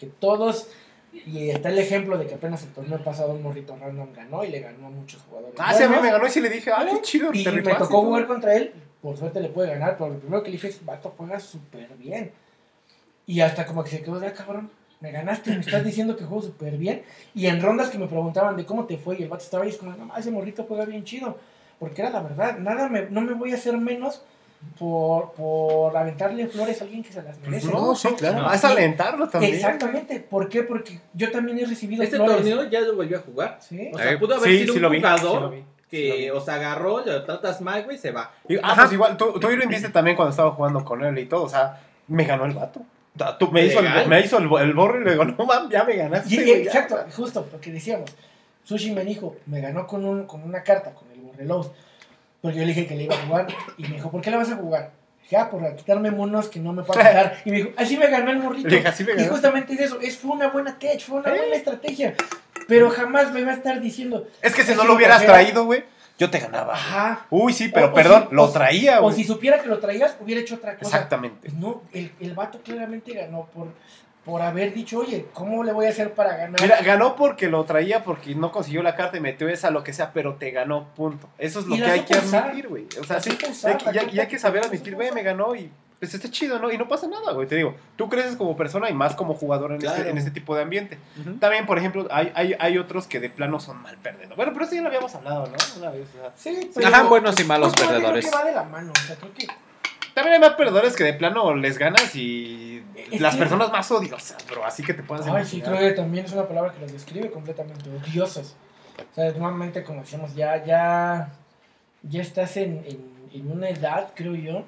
Porque 0.00 0.14
todos, 0.18 0.68
y 1.12 1.50
está 1.50 1.68
el 1.68 1.78
ejemplo 1.78 2.16
de 2.16 2.26
que 2.26 2.34
apenas 2.34 2.62
el 2.62 2.70
torneo 2.70 3.02
pasado 3.04 3.32
un 3.34 3.42
morrito 3.42 3.76
random 3.78 4.14
ganó 4.14 4.42
y 4.44 4.48
le 4.48 4.60
ganó 4.60 4.86
a 4.86 4.90
muchos 4.90 5.20
jugadores. 5.28 5.54
Ah, 5.58 5.74
sí, 5.74 5.82
a 5.82 5.88
mí 5.88 5.96
me 6.00 6.10
ganó 6.10 6.26
y 6.26 6.30
sí 6.30 6.40
le 6.40 6.48
dije, 6.48 6.70
ah, 6.74 6.86
qué 6.90 7.02
chido. 7.02 7.30
Y 7.34 7.44
me 7.44 7.62
tocó 7.62 8.00
jugar 8.02 8.26
contra 8.26 8.54
él, 8.54 8.72
por 9.02 9.18
suerte 9.18 9.40
le 9.40 9.50
puede 9.50 9.68
ganar, 9.68 9.98
pero 9.98 10.10
lo 10.10 10.18
primero 10.18 10.42
que 10.42 10.48
le 10.48 10.56
dije 10.56 10.68
es, 10.68 10.82
vato, 10.86 11.12
juega 11.18 11.38
súper 11.38 11.88
bien. 11.98 12.32
Y 13.26 13.42
hasta 13.42 13.66
como 13.66 13.84
que 13.84 13.90
se 13.90 14.02
quedó 14.02 14.18
de, 14.18 14.28
"Ah, 14.28 14.32
cabrón, 14.32 14.70
me 15.00 15.12
ganaste, 15.12 15.50
me 15.50 15.60
estás 15.60 15.84
diciendo 15.84 16.16
que 16.16 16.24
juego 16.24 16.42
súper 16.42 16.78
bien. 16.78 17.02
Y 17.34 17.46
en 17.46 17.60
rondas 17.60 17.90
que 17.90 17.98
me 17.98 18.06
preguntaban 18.06 18.56
de 18.56 18.64
cómo 18.64 18.86
te 18.86 18.96
fue 18.96 19.18
y 19.18 19.22
el 19.22 19.28
vato 19.28 19.44
estaba 19.44 19.64
ahí, 19.64 19.70
es 19.70 19.76
como, 19.76 19.92
no, 19.92 20.16
ese 20.16 20.30
morrito 20.30 20.64
juega 20.66 20.86
bien 20.86 21.04
chido. 21.04 21.36
Porque 21.78 22.00
era 22.00 22.10
la 22.10 22.22
verdad, 22.22 22.58
nada 22.58 22.88
me, 22.88 23.02
no 23.10 23.20
me 23.20 23.34
voy 23.34 23.52
a 23.52 23.56
hacer 23.56 23.76
menos 23.76 24.22
por, 24.78 25.32
por 25.32 25.96
aventarle 25.96 26.46
flores 26.48 26.80
a 26.80 26.84
alguien 26.84 27.02
que 27.02 27.12
se 27.12 27.22
las 27.22 27.38
merece. 27.40 27.68
No, 27.70 27.94
sí, 27.94 28.08
claro. 28.16 28.42
No. 28.42 28.52
Es 28.52 28.64
alentarlo 28.64 29.28
también. 29.28 29.54
Exactamente, 29.54 30.20
¿por 30.20 30.48
qué? 30.48 30.62
Porque 30.62 31.00
yo 31.14 31.30
también 31.30 31.58
he 31.58 31.66
recibido 31.66 32.02
Este 32.02 32.16
flores. 32.16 32.36
torneo 32.36 32.64
ya 32.70 32.80
lo 32.80 32.94
volvió 32.96 33.18
a 33.18 33.20
jugar. 33.20 33.58
¿Sí? 33.60 33.90
O 33.92 33.98
sea, 33.98 34.12
Eh, 34.12 34.18
pudo 34.18 34.34
haber 34.36 34.48
sí, 34.50 34.58
sido 34.60 34.72
sí 34.74 34.78
un 34.78 34.82
lo 34.82 34.90
vi, 34.90 34.98
jugador 35.00 35.20
sí 35.20 35.40
lo 35.40 35.50
vi, 35.50 35.56
sí 35.58 35.62
lo 36.08 36.14
que, 36.14 36.16
vi. 36.22 36.30
o 36.30 36.40
sea, 36.40 36.54
agarró, 36.54 37.04
lo 37.04 37.24
tratas 37.24 37.60
mal, 37.60 37.84
güey, 37.84 37.98
se 37.98 38.10
va. 38.10 38.30
Y- 38.48 38.56
ah, 38.62 38.74
pues 38.76 38.92
igual, 38.92 39.16
tú, 39.16 39.32
tú 39.40 39.50
Irving 39.50 39.68
viste 39.68 39.88
también 39.90 40.16
cuando 40.16 40.30
estaba 40.30 40.50
jugando 40.52 40.84
con 40.84 41.02
él 41.04 41.18
y 41.18 41.26
todo, 41.26 41.44
o 41.44 41.48
sea, 41.48 41.80
me 42.08 42.24
ganó 42.24 42.44
el 42.46 42.52
vato. 42.52 42.80
Tú- 43.38 43.50
me, 43.50 43.66
hizo 43.66 43.80
el, 43.80 44.08
me 44.08 44.20
hizo 44.20 44.38
el, 44.38 44.44
el 44.62 44.72
borro 44.74 45.00
y 45.00 45.04
le 45.04 45.10
digo, 45.12 45.24
no 45.38 45.44
mames, 45.44 45.70
ya 45.70 45.84
me 45.84 45.96
ganaste. 45.96 46.34
Y- 46.34 46.36
güey, 46.36 46.64
ya". 46.64 46.70
exacto, 46.70 46.98
justo, 47.14 47.44
porque 47.50 47.70
decíamos, 47.72 48.10
Sushi 48.64 48.92
me 48.92 49.04
dijo, 49.04 49.36
me 49.46 49.60
ganó 49.60 49.86
con, 49.86 50.04
un, 50.04 50.26
con 50.26 50.42
una 50.42 50.62
carta, 50.62 50.92
con 50.92 51.10
el 51.12 51.20
Borrelows, 51.20 51.70
porque 52.42 52.58
yo 52.58 52.62
le 52.64 52.68
dije 52.68 52.86
que 52.86 52.94
le 52.96 53.04
iba 53.04 53.14
a 53.14 53.26
jugar, 53.26 53.46
y 53.78 53.82
me 53.82 53.96
dijo, 53.96 54.10
¿por 54.10 54.20
qué 54.20 54.30
la 54.30 54.38
vas 54.38 54.50
a 54.50 54.56
jugar? 54.56 54.92
Dije, 55.22 55.36
ah, 55.36 55.50
por 55.50 55.76
quitarme 55.76 56.10
monos 56.10 56.48
que 56.48 56.58
no 56.60 56.72
me 56.72 56.82
puedo 56.82 56.98
quitar. 56.98 57.36
Y 57.44 57.50
me 57.50 57.56
dijo, 57.58 57.70
así 57.76 57.96
me 57.96 58.08
ganó 58.08 58.30
el 58.30 58.38
morrito. 58.38 58.68
Le 58.68 58.76
dije, 58.76 58.88
así 58.88 59.04
me 59.04 59.12
Y 59.22 59.26
justamente 59.26 59.74
es 59.74 59.80
eso, 59.80 60.00
es, 60.00 60.16
fue 60.18 60.32
una 60.32 60.48
buena 60.48 60.78
tech, 60.78 61.00
fue 61.00 61.20
una 61.20 61.34
¿Eh? 61.34 61.38
buena 61.38 61.54
estrategia, 61.56 62.14
pero 62.66 62.90
jamás 62.90 63.32
me 63.32 63.44
va 63.44 63.52
a 63.52 63.54
estar 63.54 63.80
diciendo, 63.80 64.26
Es 64.42 64.54
que 64.54 64.62
si 64.64 64.74
no 64.74 64.84
lo 64.84 64.94
hubieras 64.94 65.24
traído, 65.24 65.64
güey, 65.64 65.84
yo 66.18 66.28
te 66.30 66.38
ganaba. 66.38 66.74
ajá, 66.74 67.26
Uy, 67.30 67.52
sí, 67.52 67.68
pero 67.72 67.86
O- 67.86 67.90
o 67.90 67.94
perdón, 67.94 68.26
si- 68.28 68.34
lo 68.34 68.44
o- 68.44 68.50
traía, 68.52 69.00
o 69.00 69.04
güey. 69.04 69.16
si 69.16 69.24
supiera 69.24 69.58
que 69.60 69.68
lo 69.68 69.78
traías, 69.78 70.16
hubiera 70.20 70.40
hecho 70.40 70.56
otra 70.56 70.76
cosa. 70.76 70.96
Exactamente. 70.96 71.50
No, 71.58 71.82
el, 71.92 72.12
el 72.20 72.34
vato 72.34 72.60
claramente 72.62 73.12
ganó 73.14 73.46
por, 73.54 73.68
por 74.30 74.42
haber 74.42 74.72
dicho, 74.72 75.00
oye, 75.00 75.26
¿cómo 75.34 75.64
le 75.64 75.72
voy 75.72 75.86
a 75.86 75.88
hacer 75.88 76.14
para 76.14 76.36
ganar? 76.36 76.60
Mira, 76.62 76.80
ganó 76.82 77.16
porque 77.16 77.48
lo 77.48 77.64
traía, 77.64 78.04
porque 78.04 78.34
no 78.36 78.52
consiguió 78.52 78.80
la 78.82 78.94
carta 78.94 79.16
y 79.16 79.20
metió 79.20 79.48
esa, 79.48 79.70
lo 79.70 79.82
que 79.82 79.92
sea, 79.92 80.12
pero 80.12 80.36
te 80.36 80.52
ganó, 80.52 80.86
punto. 80.94 81.28
Eso 81.36 81.58
es 81.58 81.66
lo 81.66 81.74
que 81.74 81.84
hay 81.84 82.00
que 82.02 82.16
usar. 82.16 82.44
admitir, 82.44 82.68
güey. 82.68 82.86
O 83.00 83.04
sea, 83.04 83.18
sí, 83.20 83.30
usar, 83.50 83.72
hay, 83.86 84.06
que- 84.06 84.20
hay- 84.20 84.38
saber 84.38 84.64
admitir, 84.64 84.94
güey, 84.94 85.10
me 85.10 85.24
ganó 85.24 85.56
y 85.56 85.68
pues 85.98 86.14
está 86.14 86.30
chido, 86.30 86.58
¿no? 86.60 86.70
Y 86.72 86.78
no 86.78 86.86
pasa 86.88 87.06
nada, 87.08 87.32
güey. 87.32 87.46
Te 87.48 87.56
digo, 87.56 87.74
tú 87.96 88.08
creces 88.08 88.36
como 88.36 88.56
persona 88.56 88.88
y 88.88 88.94
más 88.94 89.14
como 89.16 89.34
jugador 89.34 89.72
en, 89.72 89.78
este, 89.78 89.88
Claro. 89.96 90.08
en 90.10 90.16
este 90.18 90.30
tipo 90.30 90.54
de 90.56 90.62
ambiente. 90.62 90.96
También, 91.40 91.66
por 91.66 91.76
ejemplo, 91.76 92.06
hay, 92.10 92.32
hay, 92.36 92.54
hay 92.58 92.78
otros 92.78 93.06
que 93.06 93.18
de 93.20 93.28
plano 93.28 93.58
son 93.60 93.82
mal 93.82 93.98
perdedores. 93.98 94.34
Bueno, 94.36 94.52
pero 94.54 94.64
eso 94.64 94.76
ya 94.76 94.80
lo 94.82 94.86
habíamos 94.88 95.12
hablado, 95.14 95.46
¿no? 95.48 95.56
Una 95.78 95.90
vez. 95.90 96.06
o 96.08 96.22
sea. 96.22 96.32
Sí, 96.54 96.70
Ajá, 96.84 97.02
buenos 97.02 97.38
y 97.38 97.44
malos 97.44 97.74
perdedores. 97.74 98.24
Creo 98.24 98.38
que 98.38 98.44
va 98.44 98.50
de 98.50 98.54
la 98.56 98.62
mano, 98.64 98.92
o 98.96 99.06
sea, 99.06 99.16
creo 99.16 99.34
que 99.34 99.46
También 100.14 100.34
hay 100.34 100.40
más 100.40 100.54
perdedores 100.56 100.96
que 100.96 101.04
de 101.04 101.14
plano 101.14 101.54
les 101.54 101.78
ganas 101.78 102.14
y 102.16 102.82
Es 103.12 103.20
las 103.20 103.34
que- 103.34 103.40
personas 103.40 103.70
más 103.70 103.90
odiosas, 103.90 104.36
bro. 104.48 104.64
Así 104.64 104.82
que 104.82 104.94
te 104.94 105.02
puedes 105.02 105.26
Ay, 105.26 105.44
sí, 105.44 105.60
creo 105.62 105.78
que 105.78 105.92
también 105.92 106.24
es 106.24 106.32
una 106.32 106.46
palabra 106.48 106.72
que 106.72 106.80
los 106.80 106.92
describe 106.92 107.30
completamente, 107.30 107.88
odiosos. 107.90 108.56
O 108.98 109.14
sea, 109.14 109.26
normalmente, 109.32 109.82
como 109.84 110.00
decíamos, 110.00 110.34
ya, 110.34 110.62
ya, 110.64 111.30
ya 112.02 112.22
estás 112.22 112.56
en, 112.56 112.82
en, 112.86 113.00
en 113.32 113.50
una 113.52 113.68
edad, 113.70 114.10
creo 114.14 114.34
yo. 114.34 114.64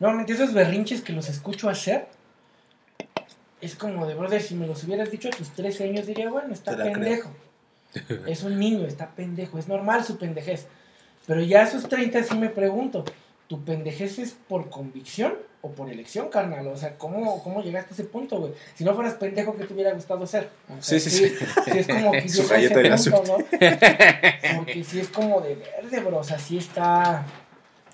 Normalmente 0.00 0.32
esos 0.32 0.52
berrinches 0.52 1.02
que 1.02 1.12
los 1.12 1.28
escucho 1.28 1.68
hacer, 1.68 2.06
es 3.60 3.74
como 3.74 4.06
de, 4.06 4.14
brother, 4.14 4.42
si 4.42 4.54
me 4.54 4.66
los 4.66 4.82
hubieras 4.84 5.10
dicho 5.10 5.28
a 5.28 5.30
tus 5.30 5.50
13 5.50 5.84
años, 5.84 6.06
diría, 6.06 6.28
bueno, 6.30 6.52
está 6.52 6.74
creo. 6.74 6.92
pendejo. 6.92 7.30
Es 8.26 8.42
un 8.42 8.58
niño, 8.58 8.86
está 8.86 9.10
pendejo, 9.10 9.56
es 9.58 9.68
normal 9.68 10.04
su 10.04 10.18
pendejez. 10.18 10.66
Pero 11.26 11.40
ya 11.42 11.62
a 11.62 11.66
sus 11.70 11.88
30 11.88 12.22
sí 12.24 12.36
me 12.36 12.48
pregunto, 12.50 13.04
¿tu 13.48 13.64
pendejez 13.64 14.18
es 14.18 14.36
por 14.48 14.70
convicción 14.70 15.34
o 15.62 15.70
por 15.70 15.90
elección, 15.90 16.28
carnal? 16.28 16.66
O 16.68 16.76
sea, 16.76 16.96
¿cómo, 16.96 17.42
cómo 17.42 17.62
llegaste 17.62 17.90
a 17.90 17.94
ese 17.94 18.04
punto, 18.04 18.38
güey? 18.38 18.52
Si 18.74 18.84
no 18.84 18.94
fueras 18.94 19.14
pendejo, 19.14 19.56
¿qué 19.56 19.64
te 19.64 19.74
hubiera 19.74 19.92
gustado 19.92 20.26
ser? 20.26 20.50
O 20.68 20.82
sea, 20.82 20.98
Sí, 20.98 21.10
sí, 21.10 21.10
sí. 21.10 21.34
sí 21.64 21.78
es 21.78 21.86
como 21.86 22.12
que 22.12 22.28
Su 22.28 22.48
galleta 22.48 22.78
de 22.78 22.90
punto, 22.90 23.22
¿no? 23.26 24.56
Porque 24.56 24.84
sí 24.84 25.00
es 25.00 25.08
como 25.08 25.40
de 25.40 25.54
verde, 25.54 26.00
bro. 26.00 26.18
O 26.18 26.24
sea, 26.24 26.38
sí 26.38 26.58
está, 26.58 27.24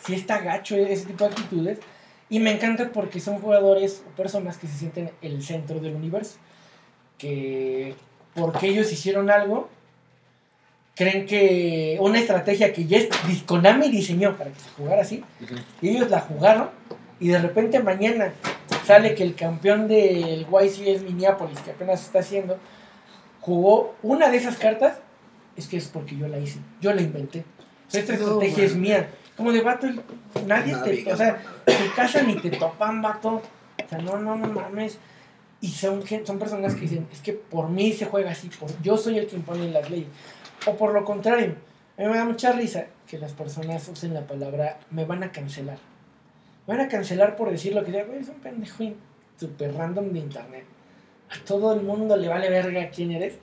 sí 0.04 0.14
está 0.14 0.40
gacho 0.40 0.76
ese 0.76 1.06
tipo 1.06 1.24
de 1.24 1.30
actitudes. 1.30 1.78
Y 2.28 2.38
me 2.38 2.52
encanta 2.52 2.90
porque 2.92 3.18
son 3.18 3.40
jugadores 3.40 4.02
o 4.06 4.16
personas 4.16 4.56
que 4.56 4.68
se 4.68 4.78
sienten 4.78 5.10
el 5.20 5.42
centro 5.42 5.80
del 5.80 5.96
universo. 5.96 6.38
Que 7.18 7.94
porque 8.34 8.68
ellos 8.68 8.92
hicieron 8.92 9.30
algo, 9.30 9.68
creen 11.00 11.24
que 11.24 11.96
una 11.98 12.18
estrategia 12.18 12.74
que 12.74 12.84
ya 12.84 12.98
es- 12.98 13.08
Konami 13.46 13.88
diseñó 13.88 14.36
para 14.36 14.50
que 14.50 14.60
se 14.60 14.68
jugara 14.76 15.00
así, 15.00 15.24
y 15.80 15.88
ellos 15.88 16.10
la 16.10 16.20
jugaron, 16.20 16.68
y 17.18 17.28
de 17.28 17.38
repente 17.38 17.80
mañana 17.80 18.34
sale 18.86 19.14
que 19.14 19.22
el 19.22 19.34
campeón 19.34 19.88
del 19.88 20.46
YCS 20.46 21.02
Minneapolis, 21.04 21.58
que 21.60 21.70
apenas 21.70 22.02
está 22.02 22.18
haciendo, 22.18 22.58
jugó 23.40 23.94
una 24.02 24.28
de 24.28 24.36
esas 24.36 24.56
cartas, 24.58 24.98
es 25.56 25.68
que 25.68 25.78
es 25.78 25.88
porque 25.88 26.16
yo 26.18 26.28
la 26.28 26.38
hice, 26.38 26.58
yo 26.82 26.92
la 26.92 27.00
inventé. 27.00 27.44
Esta 27.90 28.12
No, 28.16 28.18
estrategia 28.18 28.64
es 28.64 28.76
mía. 28.76 29.08
Como 29.38 29.52
de 29.52 29.62
vato, 29.62 29.86
nadie 30.46 30.74
te, 30.84 31.10
o 31.10 31.16
sea, 31.16 31.40
te 31.64 31.74
casan 31.96 32.28
y 32.28 32.34
te 32.34 32.50
topan, 32.50 33.00
vato. 33.00 33.40
O 33.84 33.88
sea, 33.88 33.98
no, 34.00 34.18
no, 34.18 34.36
no 34.36 34.48
mames. 34.48 34.98
Y 35.62 35.68
son, 35.68 36.02
son 36.26 36.38
personas 36.38 36.74
que 36.74 36.82
dicen, 36.82 37.06
es 37.10 37.20
que 37.20 37.32
por 37.32 37.68
mí 37.70 37.92
se 37.94 38.04
juega 38.04 38.30
así, 38.32 38.48
por, 38.48 38.70
yo 38.82 38.96
soy 38.98 39.18
el 39.18 39.26
que 39.26 39.36
impone 39.36 39.70
las 39.70 39.88
leyes. 39.90 40.08
O 40.66 40.76
por 40.76 40.92
lo 40.92 41.04
contrario, 41.04 41.54
a 41.96 42.02
mí 42.02 42.08
me 42.08 42.16
da 42.16 42.24
mucha 42.24 42.52
risa 42.52 42.86
que 43.06 43.18
las 43.18 43.32
personas 43.32 43.88
usen 43.88 44.14
la 44.14 44.26
palabra, 44.26 44.78
me 44.90 45.04
van 45.04 45.22
a 45.22 45.32
cancelar. 45.32 45.78
Me 46.66 46.76
van 46.76 46.86
a 46.86 46.88
cancelar 46.88 47.36
por 47.36 47.50
decir 47.50 47.74
lo 47.74 47.84
que 47.84 47.90
güey, 48.04 48.20
es 48.20 48.28
un 48.28 48.36
pendejo 48.36 48.84
super 49.38 49.74
random 49.74 50.12
de 50.12 50.18
internet. 50.18 50.64
A 51.30 51.44
todo 51.44 51.72
el 51.72 51.82
mundo 51.82 52.16
le 52.16 52.28
vale 52.28 52.50
verga 52.50 52.90
quién 52.90 53.12
eres. 53.12 53.34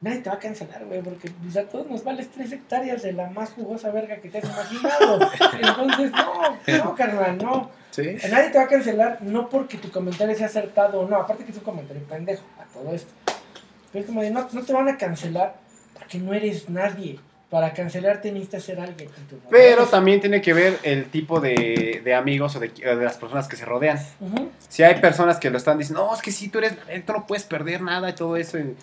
Nadie 0.00 0.18
te 0.18 0.30
va 0.30 0.36
a 0.36 0.38
cancelar, 0.38 0.84
güey, 0.84 1.00
porque 1.00 1.30
pues, 1.30 1.56
a 1.56 1.62
todos 1.68 1.88
nos 1.88 2.02
vales 2.02 2.28
tres 2.30 2.50
hectáreas 2.52 3.02
de 3.02 3.12
la 3.12 3.30
más 3.30 3.50
jugosa 3.50 3.90
verga 3.90 4.16
que 4.16 4.28
te 4.28 4.38
has 4.38 4.44
imaginado. 4.44 5.18
Entonces, 5.52 6.10
no, 6.10 6.84
no, 6.84 6.94
carnal, 6.96 7.38
no. 7.38 7.70
Sí. 7.90 8.16
Nadie 8.30 8.50
te 8.50 8.58
va 8.58 8.64
a 8.64 8.68
cancelar, 8.68 9.22
no 9.22 9.48
porque 9.48 9.78
tu 9.78 9.90
comentario 9.90 10.36
sea 10.36 10.46
acertado 10.46 11.00
o 11.00 11.08
no, 11.08 11.16
aparte 11.16 11.44
que 11.44 11.52
es 11.52 11.58
un 11.58 11.64
comentario 11.64 12.02
pendejo 12.04 12.42
a 12.60 12.64
todo 12.72 12.92
esto. 12.92 13.12
Pero 13.92 14.02
es 14.02 14.06
como 14.06 14.22
de, 14.22 14.30
no, 14.30 14.48
no 14.50 14.62
te 14.62 14.72
van 14.72 14.88
a 14.88 14.96
cancelar 14.96 15.54
porque 16.02 16.18
no 16.18 16.32
eres 16.34 16.68
nadie. 16.68 17.18
Para 17.50 17.74
cancelarte 17.74 18.32
necesitas 18.32 18.62
ser 18.62 18.80
alguien. 18.80 19.10
Pero 19.50 19.84
también 19.84 20.20
tiene 20.22 20.40
que 20.40 20.54
ver 20.54 20.78
el 20.84 21.10
tipo 21.10 21.38
de, 21.38 22.00
de 22.02 22.14
amigos 22.14 22.56
o 22.56 22.60
de, 22.60 22.68
de 22.68 22.94
las 22.96 23.18
personas 23.18 23.46
que 23.46 23.56
se 23.56 23.66
rodean. 23.66 23.98
Si 24.70 24.82
hay 24.82 24.98
personas 25.02 25.38
que 25.38 25.50
lo 25.50 25.58
están 25.58 25.76
diciendo, 25.76 26.06
no, 26.06 26.14
es 26.14 26.22
que 26.22 26.32
sí, 26.32 26.48
tú 26.48 26.58
eres, 26.58 26.74
tú 27.04 27.12
no 27.12 27.26
puedes 27.26 27.44
perder 27.44 27.82
nada 27.82 28.08
y 28.08 28.14
todo 28.14 28.36
eso. 28.36 28.58
y- 28.58 28.74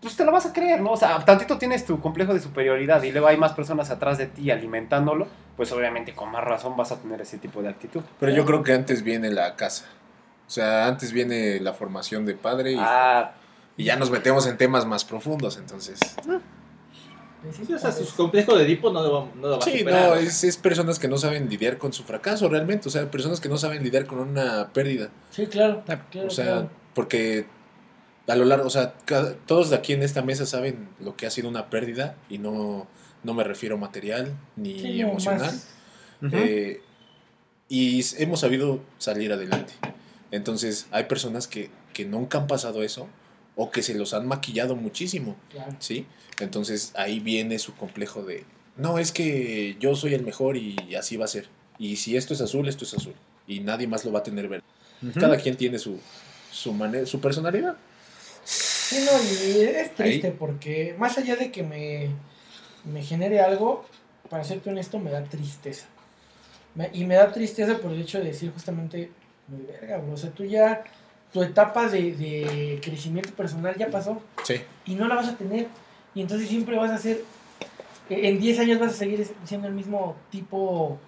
pues 0.00 0.16
te 0.16 0.24
lo 0.24 0.30
vas 0.32 0.46
a 0.46 0.52
creer, 0.54 0.80
¿no? 0.80 0.92
O 0.92 0.96
sea, 0.96 1.18
tantito 1.26 1.58
tienes 1.58 1.84
tu 1.84 2.00
complejo 2.00 2.32
de 2.32 2.40
superioridad 2.40 3.02
y 3.02 3.10
luego 3.12 3.26
hay 3.26 3.36
más 3.36 3.52
personas 3.52 3.90
atrás 3.90 4.16
de 4.18 4.26
ti 4.28 4.50
alimentándolo, 4.52 5.26
pues 5.58 5.70
obviamente 5.72 6.14
con 6.14 6.30
más 6.30 6.42
razón 6.44 6.74
vas 6.76 6.90
a 6.92 6.96
tener 6.96 7.20
ese 7.20 7.36
tipo 7.38 7.60
de 7.60 7.68
actitud. 7.70 8.00
Pero 8.18 8.32
yo 8.32 8.46
creo 8.46 8.62
que 8.62 8.72
antes 8.72 9.02
viene 9.02 9.30
la 9.30 9.56
casa. 9.56 9.84
O 10.46 10.50
sea, 10.50 10.86
antes 10.86 11.12
viene 11.12 11.60
la 11.60 11.74
formación 11.74 12.24
de 12.24 12.34
padre 12.34 12.72
y, 12.72 12.76
Ah, 12.78 13.32
y 13.76 13.84
ya 13.84 13.96
nos 13.96 14.10
metemos 14.10 14.46
en 14.46 14.56
temas 14.56 14.86
más 14.86 15.04
profundos, 15.04 15.56
entonces. 15.56 15.98
Sí, 17.66 17.72
o 17.72 17.78
sea, 17.78 17.90
sus 17.90 18.12
complejos 18.12 18.58
de 18.58 18.64
Edipo 18.64 18.92
no 18.92 19.02
lo 19.02 19.28
no 19.36 19.48
lo 19.48 19.50
va 19.52 19.56
a 19.58 19.62
Sí, 19.62 19.78
superar. 19.78 20.08
no, 20.10 20.14
es, 20.16 20.44
es 20.44 20.58
personas 20.58 20.98
que 20.98 21.08
no 21.08 21.16
saben 21.16 21.48
lidiar 21.48 21.78
con 21.78 21.90
su 21.94 22.02
fracaso 22.02 22.48
realmente. 22.50 22.88
O 22.88 22.90
sea, 22.90 23.10
personas 23.10 23.40
que 23.40 23.48
no 23.48 23.56
saben 23.56 23.82
lidiar 23.82 24.04
con 24.04 24.18
una 24.18 24.68
pérdida. 24.74 25.08
Sí, 25.30 25.46
claro. 25.46 25.82
claro, 25.86 26.26
O 26.26 26.30
sea, 26.30 26.44
claro. 26.44 26.70
porque 26.94 27.46
a 28.26 28.36
lo 28.36 28.44
largo, 28.44 28.66
o 28.66 28.70
sea, 28.70 28.94
cada- 29.06 29.34
todos 29.46 29.70
de 29.70 29.76
aquí 29.76 29.94
en 29.94 30.02
esta 30.02 30.20
mesa 30.20 30.44
saben 30.44 30.90
lo 31.00 31.16
que 31.16 31.26
ha 31.26 31.30
sido 31.30 31.48
una 31.48 31.70
pérdida 31.70 32.14
y 32.28 32.36
no, 32.36 32.86
no 33.24 33.32
me 33.34 33.42
refiero 33.42 33.78
material 33.78 34.34
ni 34.56 34.78
Sí, 34.78 35.00
emocional. 35.00 35.54
Eh, 36.32 36.82
y 37.70 38.04
hemos 38.18 38.40
sabido 38.40 38.80
salir 38.98 39.32
adelante. 39.32 39.72
Entonces, 40.30 40.88
hay 40.90 41.04
personas 41.04 41.46
que, 41.48 41.70
que 41.94 42.04
nunca 42.04 42.36
han 42.36 42.46
pasado 42.46 42.82
eso 42.82 43.08
o 43.56 43.70
que 43.70 43.82
se 43.82 43.94
los 43.94 44.14
han 44.14 44.26
maquillado 44.26 44.76
muchísimo, 44.76 45.36
Claro. 45.50 45.74
¿sí? 45.78 46.06
Entonces, 46.40 46.92
ahí 46.96 47.20
viene 47.20 47.58
su 47.58 47.74
complejo 47.74 48.22
de, 48.22 48.44
no, 48.76 48.98
es 48.98 49.12
que 49.12 49.76
yo 49.80 49.94
soy 49.94 50.14
el 50.14 50.22
mejor 50.24 50.56
y 50.56 50.94
así 50.94 51.16
va 51.16 51.26
a 51.26 51.28
ser. 51.28 51.48
Y 51.78 51.96
si 51.96 52.16
esto 52.16 52.32
es 52.34 52.40
azul, 52.40 52.68
esto 52.68 52.84
es 52.84 52.94
azul. 52.94 53.14
Y 53.46 53.60
nadie 53.60 53.86
más 53.86 54.04
lo 54.04 54.12
va 54.12 54.20
a 54.20 54.22
tener 54.22 54.48
verde. 54.48 54.64
Cada 55.18 55.36
quien 55.38 55.56
tiene 55.56 55.78
su, 55.78 55.98
su, 56.50 56.72
mane- 56.74 57.06
su 57.06 57.20
personalidad. 57.20 57.76
Sí, 58.44 58.98
no, 59.04 59.12
y 59.22 59.60
es 59.62 59.94
triste 59.94 60.30
porque 60.32 60.94
más 60.98 61.16
allá 61.18 61.36
de 61.36 61.50
que 61.50 61.62
me, 61.62 62.08
me 62.90 63.02
genere 63.02 63.40
algo, 63.40 63.84
para 64.28 64.44
serte 64.44 64.70
honesto, 64.70 64.98
me 64.98 65.10
da 65.10 65.22
tristeza. 65.24 65.86
Me- 66.74 66.90
y 66.92 67.04
me 67.04 67.14
da 67.16 67.32
tristeza 67.32 67.78
por 67.78 67.92
el 67.92 68.00
hecho 68.02 68.18
de 68.18 68.24
decir 68.26 68.50
justamente, 68.52 69.10
muy 69.48 69.62
verga, 69.66 69.98
bro. 69.98 70.12
O 70.14 70.16
sea, 70.16 70.30
tú 70.30 70.44
ya, 70.44 70.84
tu 71.32 71.42
etapa 71.42 71.88
de, 71.88 72.12
de 72.12 72.80
crecimiento 72.82 73.30
personal 73.34 73.74
ya 73.76 73.88
pasó 73.88 74.20
Sí. 74.44 74.56
y 74.86 74.94
no 74.94 75.06
la 75.08 75.14
vas 75.16 75.28
a 75.28 75.36
tener. 75.36 75.68
Y 76.14 76.22
entonces 76.22 76.48
siempre 76.48 76.76
vas 76.76 76.90
a 76.90 76.98
ser, 76.98 77.22
eh, 78.08 78.20
en 78.28 78.40
10 78.40 78.58
años 78.60 78.78
vas 78.80 78.92
a 78.92 78.96
seguir 78.96 79.26
siendo 79.44 79.68
el 79.68 79.74
mismo 79.74 80.16
tipo 80.30 80.98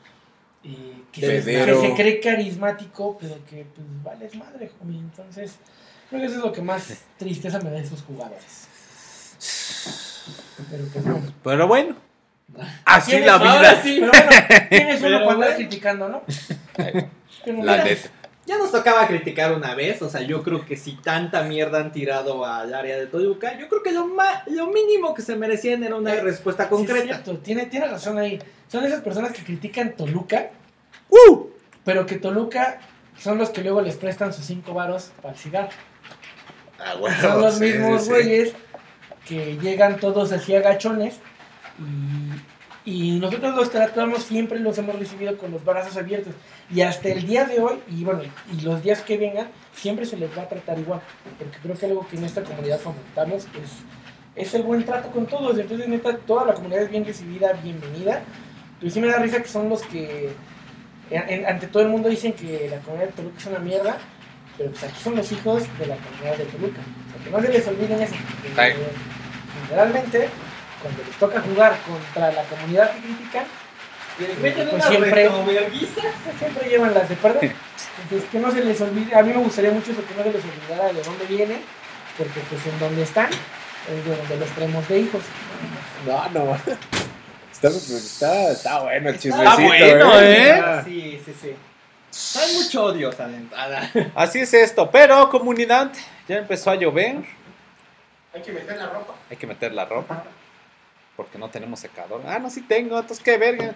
eh, 0.65 1.03
que, 1.11 1.21
se, 1.21 1.27
que 1.27 1.33
Pedero. 1.43 1.81
se 1.81 1.95
cree 1.95 2.21
carismático, 2.21 3.19
pero 3.21 3.35
que 3.51 3.65
pues 3.75 3.87
vales 4.05 4.35
madre, 4.37 4.71
homie. 4.81 4.99
Entonces, 5.01 5.57
creo 6.09 6.21
que 6.21 6.27
eso 6.29 6.37
es 6.37 6.43
lo 6.45 6.53
que 6.53 6.63
más 6.63 6.99
tristeza 7.19 7.59
me 7.59 7.71
da 7.71 7.77
de 7.79 7.83
esos 7.83 8.03
jugadores. 8.03 8.69
Pero 10.71 10.85
pues 10.93 11.05
bueno. 11.05 11.33
Pero 11.43 11.67
bueno, 11.67 11.97
así 12.85 13.11
¿Quién 13.13 13.27
la 13.27 13.39
vida. 13.39 13.83
Sí. 13.83 13.99
Pero 14.01 14.13
bueno, 14.13 14.31
¿quién 14.69 14.89
es 14.89 15.03
uno 15.03 15.25
bueno. 15.25 15.47
criticando, 15.57 16.09
no? 16.09 16.23
La 17.65 17.83
neta. 17.85 18.09
Ya 18.45 18.59
nos 18.59 18.73
tocaba 18.73 19.07
criticar 19.07 19.53
una 19.55 19.75
vez, 19.77 20.03
o 20.03 20.09
sea, 20.09 20.21
yo 20.23 20.43
creo 20.43 20.67
que 20.67 20.77
si 20.77 20.95
tanta 20.97 21.43
mierda 21.45 21.79
han 21.79 21.93
tirado 21.93 22.45
al 22.45 22.75
área 22.75 22.97
de 22.99 23.07
Toluca, 23.07 23.57
yo 23.57 23.69
creo 23.69 23.83
que 23.85 23.93
lo, 23.93 24.09
ma- 24.09 24.43
lo 24.47 24.67
mínimo 24.67 25.15
que 25.15 25.23
se 25.23 25.37
merecían 25.37 25.85
era 25.85 25.95
una 25.95 26.15
Eh, 26.15 26.21
respuesta 26.23 26.69
concreta. 26.69 27.23
tiene, 27.43 27.67
tiene 27.67 27.87
razón 27.87 28.19
ahí. 28.19 28.41
Son 28.67 28.85
esas 28.85 29.01
personas 29.01 29.31
que 29.33 29.45
critican 29.45 29.95
Toluca, 29.95 30.51
¡Uh! 31.09 31.47
pero 31.85 32.05
que 32.05 32.17
Toluca 32.17 32.81
son 33.17 33.39
los 33.39 33.51
que 33.51 33.63
luego 33.63 33.81
les 33.81 33.97
prestan 33.97 34.33
sus 34.33 34.45
cinco 34.45 34.75
varos 34.75 35.13
para 35.23 35.35
el 35.35 35.39
cigarro. 35.39 35.69
Ah, 36.81 36.95
Son 37.21 37.41
los 37.43 37.55
sí, 37.59 37.65
mismos 37.65 38.03
sí. 38.03 38.09
güeyes 38.11 38.53
que 39.29 39.57
llegan 39.59 40.01
todos 40.01 40.33
así 40.33 40.57
agachones 40.57 41.21
y, 41.79 42.33
y 42.85 43.13
nosotros 43.21 43.55
los 43.55 43.71
tratamos 43.71 44.25
siempre, 44.25 44.59
los 44.59 44.77
hemos 44.79 44.99
recibido 44.99 45.37
con 45.39 45.51
los 45.53 45.65
brazos 45.65 45.97
abiertos. 45.97 46.35
Y 46.75 46.81
hasta 46.81 47.09
el 47.11 47.27
día 47.27 47.45
de 47.45 47.61
hoy, 47.61 47.79
y 47.89 48.03
bueno, 48.05 48.23
y 48.53 48.61
los 48.63 48.83
días 48.83 49.01
que 49.03 49.17
vengan, 49.19 49.49
siempre 49.75 50.05
se 50.07 50.17
les 50.17 50.37
va 50.37 50.43
a 50.43 50.49
tratar 50.49 50.79
igual. 50.79 51.01
Porque 51.39 51.59
creo 51.63 51.77
que 51.77 51.87
algo 51.87 52.07
que 52.09 52.17
en 52.17 52.25
esta 52.25 52.43
comunidad 52.43 52.81
fomentamos 52.81 53.45
es, 53.45 53.71
es 54.49 54.55
el 54.55 54.63
buen 54.63 54.85
trato 54.85 55.11
con 55.11 55.27
todos. 55.27 55.57
Entonces, 55.59 55.87
neta, 55.89 56.17
toda 56.19 56.45
la 56.47 56.55
comunidad 56.55 56.83
es 56.83 56.91
bien 56.91 57.05
recibida, 57.05 57.53
bienvenida. 57.63 58.23
Pero 58.81 58.91
sí 58.93 59.01
me 59.01 59.07
da 59.09 59.19
risa 59.19 59.41
que 59.43 59.49
son 59.49 59.69
los 59.69 59.83
que 59.83 60.31
en- 61.11 61.29
en- 61.29 61.47
ante 61.47 61.69
todo 61.69 61.83
el 61.85 61.89
mundo 61.89 62.09
dicen 62.09 62.33
que 62.33 62.69
la 62.69 62.79
comunidad 62.81 63.09
de 63.11 63.13
Toluca 63.13 63.39
es 63.39 63.47
una 63.47 63.59
mierda. 63.61 63.97
Pero 64.59 64.71
pues 64.71 64.83
aquí 64.83 65.01
son 65.03 65.15
los 65.17 65.31
hijos 65.31 65.63
de 65.79 65.87
la 65.87 65.97
comunidad 65.97 66.37
de 66.37 66.45
Toluca. 66.47 66.81
O 66.81 67.15
sea, 67.15 67.25
que 67.25 67.31
no 67.31 67.41
se 67.43 67.49
les 67.53 67.69
olviden 67.69 68.03
eso. 68.03 68.15
Generalmente, 69.69 70.29
cuando 70.83 71.03
les 71.05 71.17
toca 71.17 71.41
jugar 71.41 71.79
contra 71.87 72.33
la 72.33 72.43
comunidad 72.45 72.91
que 72.93 73.01
critican, 73.01 73.45
Les 74.19 74.39
meten 74.39 74.69
Pues 74.69 74.75
una 74.75 74.89
siempre- 74.89 75.31
pues, 75.31 75.59
siempre 76.39 76.69
llevan 76.69 76.93
las 76.95 77.09
de 77.09 77.17
perder. 77.17 77.55
Entonces, 78.03 78.29
que 78.31 78.39
no 78.39 78.51
se 78.51 78.63
les 78.65 78.81
olvide. 78.81 79.15
A 79.17 79.23
mí 79.23 79.33
me 79.33 79.39
gustaría 79.41 79.71
mucho 79.71 79.91
eso, 79.93 80.05
que 80.07 80.15
no 80.15 80.23
se 80.23 80.33
les 80.33 80.43
olvidara 80.45 80.93
de 80.93 81.03
dónde 81.03 81.25
vienen, 81.27 81.63
porque 82.19 82.41
pues 82.51 82.67
en 82.67 82.79
donde 82.79 83.03
están 83.03 83.31
es 83.31 84.05
de 84.05 84.17
donde 84.17 84.37
los 84.37 84.49
traemos 84.51 84.87
de 84.89 84.99
hijos. 85.01 85.23
No, 86.07 86.29
no. 86.31 86.57
Está, 87.53 87.69
está, 87.69 88.51
está 88.53 88.81
bueno 88.81 89.09
el 89.09 89.15
Está 89.15 89.23
chismecito. 89.23 89.67
bueno, 89.69 90.21
¿eh? 90.21 90.61
Ah. 90.63 90.83
Sí, 90.85 91.23
sí, 91.25 91.35
sí. 91.41 92.39
Hay 92.39 92.55
mucho 92.57 92.85
odio. 92.85 93.11
Así 94.15 94.41
es 94.41 94.53
esto. 94.53 94.91
Pero, 94.91 95.31
comunidad, 95.31 95.91
ya 96.29 96.37
empezó 96.37 96.71
a 96.71 96.75
llover. 96.75 97.17
hay 98.35 98.43
que 98.43 98.53
meter 98.53 98.77
la 98.77 98.87
ropa. 98.91 99.15
Hay 99.31 99.37
que 99.37 99.47
meter 99.47 99.73
la 99.73 99.85
ropa. 99.87 100.25
Porque 101.23 101.39
no 101.39 101.49
tenemos 101.51 101.79
secador. 101.81 102.21
Ah, 102.27 102.39
no, 102.41 102.51
sí 102.51 102.63
tengo. 102.63 102.99
Entonces, 102.99 103.23
qué 103.25 103.39
verga. 103.39 103.73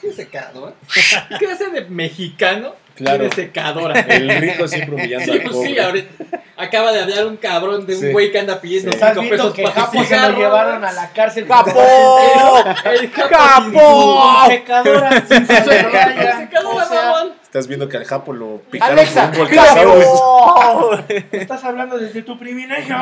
Tiene 0.00 0.14
secador. 0.16 0.74
¿Qué 1.38 1.46
hace 1.46 1.70
de 1.70 1.82
mexicano? 1.86 2.74
Claro. 2.96 3.18
Tiene 3.30 3.34
secadora. 3.34 3.98
El 4.08 4.28
rico 4.40 4.68
siempre 4.68 4.94
humillando 4.96 5.24
Sí, 5.24 5.30
al 5.38 5.42
pues 5.42 5.52
pobre. 5.54 5.68
sí, 5.70 5.78
ahorita. 5.78 6.24
Acaba 6.56 6.92
de 6.92 7.00
hablar 7.00 7.26
un 7.26 7.36
cabrón 7.38 7.86
de 7.86 7.94
un 7.94 8.00
Sí. 8.00 8.10
güey 8.12 8.30
que 8.30 8.38
anda 8.40 8.60
pidiendo 8.60 8.90
Estás 8.90 9.10
5 9.14 9.20
viendo 9.22 9.36
pesos 9.36 9.54
que 9.54 9.62
para 9.62 9.74
Japo 9.74 10.04
se 10.04 10.18
lo 10.20 10.36
llevaron 10.38 10.84
a 10.84 10.92
la 10.92 11.08
cárcel. 11.12 11.46
¡Capo! 11.46 11.70
El 12.84 13.10
Japo 13.10 13.28
¡Capo! 13.30 14.22
Con 14.42 14.50
secadora 14.50 15.26
sin 15.26 15.46
secadora. 15.46 16.48
O 16.64 16.84
sea, 16.84 17.02
mamón. 17.02 17.32
Estás 17.42 17.68
viendo 17.68 17.88
que 17.88 17.96
al 17.96 18.04
Japo 18.04 18.32
lo 18.32 18.60
picaron 18.70 18.98
Alexa, 18.98 19.30
por 19.32 19.48
un. 19.48 21.04
Estás 21.32 21.64
hablando 21.64 21.96
desde 21.98 22.22
tu 22.22 22.38
privilegio. 22.38 22.96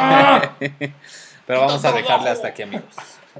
Pero 1.46 1.60
vamos 1.60 1.84
a 1.84 1.92
dejarle 1.92 2.30
hasta 2.30 2.48
aquí, 2.48 2.62
amigos. 2.62 2.84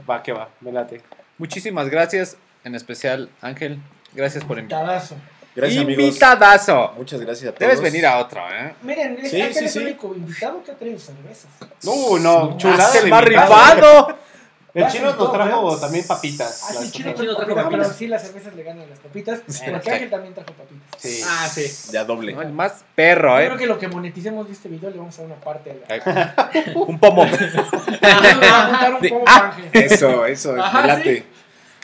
Va, 0.09 0.23
que 0.23 0.33
va, 0.33 0.49
me 0.61 0.73
late. 0.73 1.01
Muchísimas 1.39 1.89
gracias, 1.89 2.37
en 2.65 2.75
especial 2.75 3.31
Ángel. 3.41 3.79
Gracias 4.13 4.45
por 4.45 4.59
invitar. 4.59 4.85
Tadazo. 4.87 5.17
Gracias, 5.55 5.83
amigos. 5.83 6.05
Invitadazo. 6.05 6.93
Muchas 6.97 7.21
gracias 7.21 7.49
a 7.49 7.55
todos. 7.55 7.61
Debes 7.61 7.81
venir 7.81 8.07
a 8.07 8.19
otro, 8.19 8.41
¿eh? 8.53 8.75
Miren, 8.83 9.19
Sí, 9.27 9.41
Ángel 9.41 9.55
sí, 9.55 9.65
es 9.65 9.73
sí. 9.73 9.79
el 9.81 9.85
único 9.87 10.15
invitado 10.15 10.63
que 10.63 10.71
ha 10.71 10.75
traído 10.77 10.99
cervezas. 10.99 11.51
No, 11.83 12.19
no, 12.19 12.57
chulada. 12.57 12.87
Haz 12.87 12.95
el 12.97 13.11
más 13.11 13.25
rifado. 13.25 14.17
El 14.73 14.87
chino 14.89 15.07
nos 15.07 15.17
Todo, 15.19 15.33
trajo 15.33 15.77
también 15.79 16.07
papitas. 16.07 16.63
Ah, 16.69 16.73
sí, 16.81 16.91
chino 16.93 17.13
papitas. 17.13 17.37
trajo 17.37 17.55
papitas, 17.55 17.71
pero 17.71 17.85
sí 17.93 18.07
las 18.07 18.23
cervezas 18.23 18.55
le 18.55 18.63
ganan 18.63 18.85
a 18.85 18.87
las 18.91 18.99
papitas. 19.01 19.41
Sí. 19.49 19.63
Porque 19.71 19.91
Ángel 19.91 20.11
también 20.11 20.35
trajo 20.35 20.53
papitas. 20.53 20.87
Sí. 20.99 21.21
Ah, 21.27 21.49
sí. 21.53 21.91
Ya 21.93 22.05
doble. 22.05 22.33
No, 22.35 22.43
el 22.43 22.53
más 22.53 22.85
perro, 22.95 23.31
Yo 23.37 23.41
¿eh? 23.41 23.47
creo 23.47 23.59
que 23.59 23.67
lo 23.67 23.79
que 23.79 23.89
moneticemos 23.89 24.47
de 24.47 24.53
este 24.53 24.69
video 24.69 24.91
le 24.91 24.99
vamos 24.99 25.19
a 25.19 25.23
dar 25.23 25.31
una 25.33 25.41
parte 25.41 25.83
a 25.89 25.97
la... 25.97 26.51
Un 26.75 26.99
pomo. 27.01 27.25
Le 28.01 28.01
vamos 28.01 28.43
a 28.51 28.67
juntar 28.67 28.95
un 28.95 29.01
Sí. 29.01 29.09
poco 29.09 29.25
Ah. 29.27 29.53
Ángel. 29.57 29.71
Eso, 29.73 30.27
eso, 30.27 30.55
Ajá, 30.61 30.83
me 30.83 30.87
late. 30.89 31.25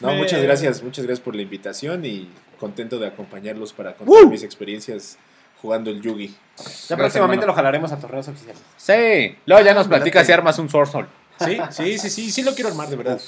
No, 0.00 0.08
Me- 0.08 0.18
muchas 0.18 0.42
gracias, 0.42 0.82
muchas 0.82 1.04
gracias 1.06 1.24
por 1.24 1.34
la 1.34 1.42
invitación 1.42 2.04
y 2.04 2.30
contento 2.60 2.98
de 2.98 3.06
acompañarlos 3.08 3.72
para 3.72 3.94
contar 3.94 4.26
mis 4.26 4.42
experiencias 4.42 5.18
jugando 5.60 5.90
el 5.90 6.00
Yugi. 6.02 6.28
Ya 6.28 6.34
Gracias, 6.64 6.98
próximamente 6.98 7.42
hermano. 7.44 7.46
lo 7.46 7.54
jalaremos 7.54 7.92
a 7.92 7.96
torneos 7.98 8.28
oficiales. 8.28 8.62
Sí. 8.76 9.36
Luego 9.46 9.64
ya 9.64 9.74
nos 9.74 9.88
platicas 9.88 10.26
si 10.26 10.32
armas 10.32 10.58
un 10.58 10.68
Sorsol. 10.68 11.08
Sí, 11.38 11.58
sí, 11.70 11.98
sí, 11.98 12.10
sí, 12.10 12.30
sí 12.32 12.42
lo 12.42 12.54
quiero 12.54 12.70
armar 12.70 12.88
de 12.88 12.96
verdad. 12.96 13.20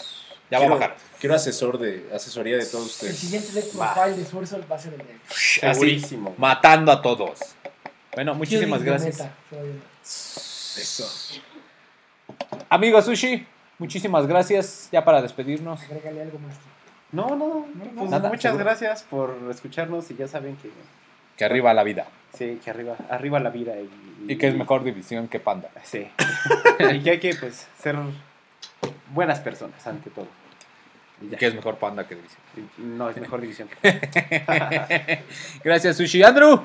Ya 0.50 0.58
va 0.58 0.64
a 0.64 0.68
Quiero- 0.68 0.74
bajar. 0.80 0.96
Quiero 1.20 1.34
asesor 1.34 1.78
de 1.78 2.08
asesoría 2.14 2.56
de 2.56 2.64
todos 2.64 2.84
El 2.84 2.90
ustedes. 2.90 3.18
siguiente 3.18 3.52
deck 3.52 3.70
profile 3.72 4.16
de 4.16 4.24
Sursol 4.24 4.64
va 4.70 4.76
a 4.76 4.78
ser 4.78 4.92
el 4.94 4.98
de 5.00 5.04
Así, 5.28 5.60
Segurísimo. 5.60 6.34
matando 6.38 6.90
a 6.92 7.02
todos. 7.02 7.38
Bueno, 8.14 8.34
muchísimas 8.34 8.82
gracias. 8.82 9.18
Meta. 9.18 9.34
Eso. 10.80 11.06
Amigo 12.70 13.00
Sushi, 13.02 13.46
muchísimas 13.78 14.26
gracias. 14.26 14.88
Ya 14.92 15.04
para 15.04 15.20
despedirnos. 15.22 15.82
Agrégale 15.82 16.22
algo 16.22 16.38
más. 16.38 16.54
No, 17.10 17.36
no, 17.36 17.66
pues 17.96 18.10
Nada, 18.10 18.28
muchas 18.28 18.42
seguro. 18.52 18.64
gracias 18.64 19.02
por 19.02 19.34
escucharnos 19.50 20.10
y 20.10 20.16
ya 20.16 20.28
saben 20.28 20.56
que 20.56 20.70
Que 21.36 21.44
arriba 21.44 21.72
la 21.74 21.82
vida. 21.82 22.06
sí, 22.36 22.60
que 22.62 22.70
arriba, 22.70 22.96
arriba 23.08 23.40
la 23.40 23.50
vida 23.50 23.72
y, 23.80 23.88
Y 24.26 24.36
que 24.36 24.48
es 24.48 24.54
mejor 24.54 24.82
división 24.84 25.28
que 25.28 25.40
Panda. 25.40 25.70
Sí. 25.84 26.08
y 26.92 27.00
que 27.00 27.10
hay 27.10 27.18
que 27.20 27.34
pues 27.34 27.66
ser 27.80 27.96
buenas 29.12 29.40
personas 29.40 29.86
ante 29.86 30.10
todo. 30.10 30.26
Y 31.20 31.34
que 31.36 31.46
es 31.46 31.54
mejor 31.54 31.76
Panda 31.76 32.06
que 32.06 32.14
división. 32.14 32.40
No, 32.78 33.10
es 33.10 33.16
mejor 33.16 33.40
división. 33.40 33.68
Gracias, 35.64 35.96
Sushi. 35.96 36.22
Andrew. 36.22 36.64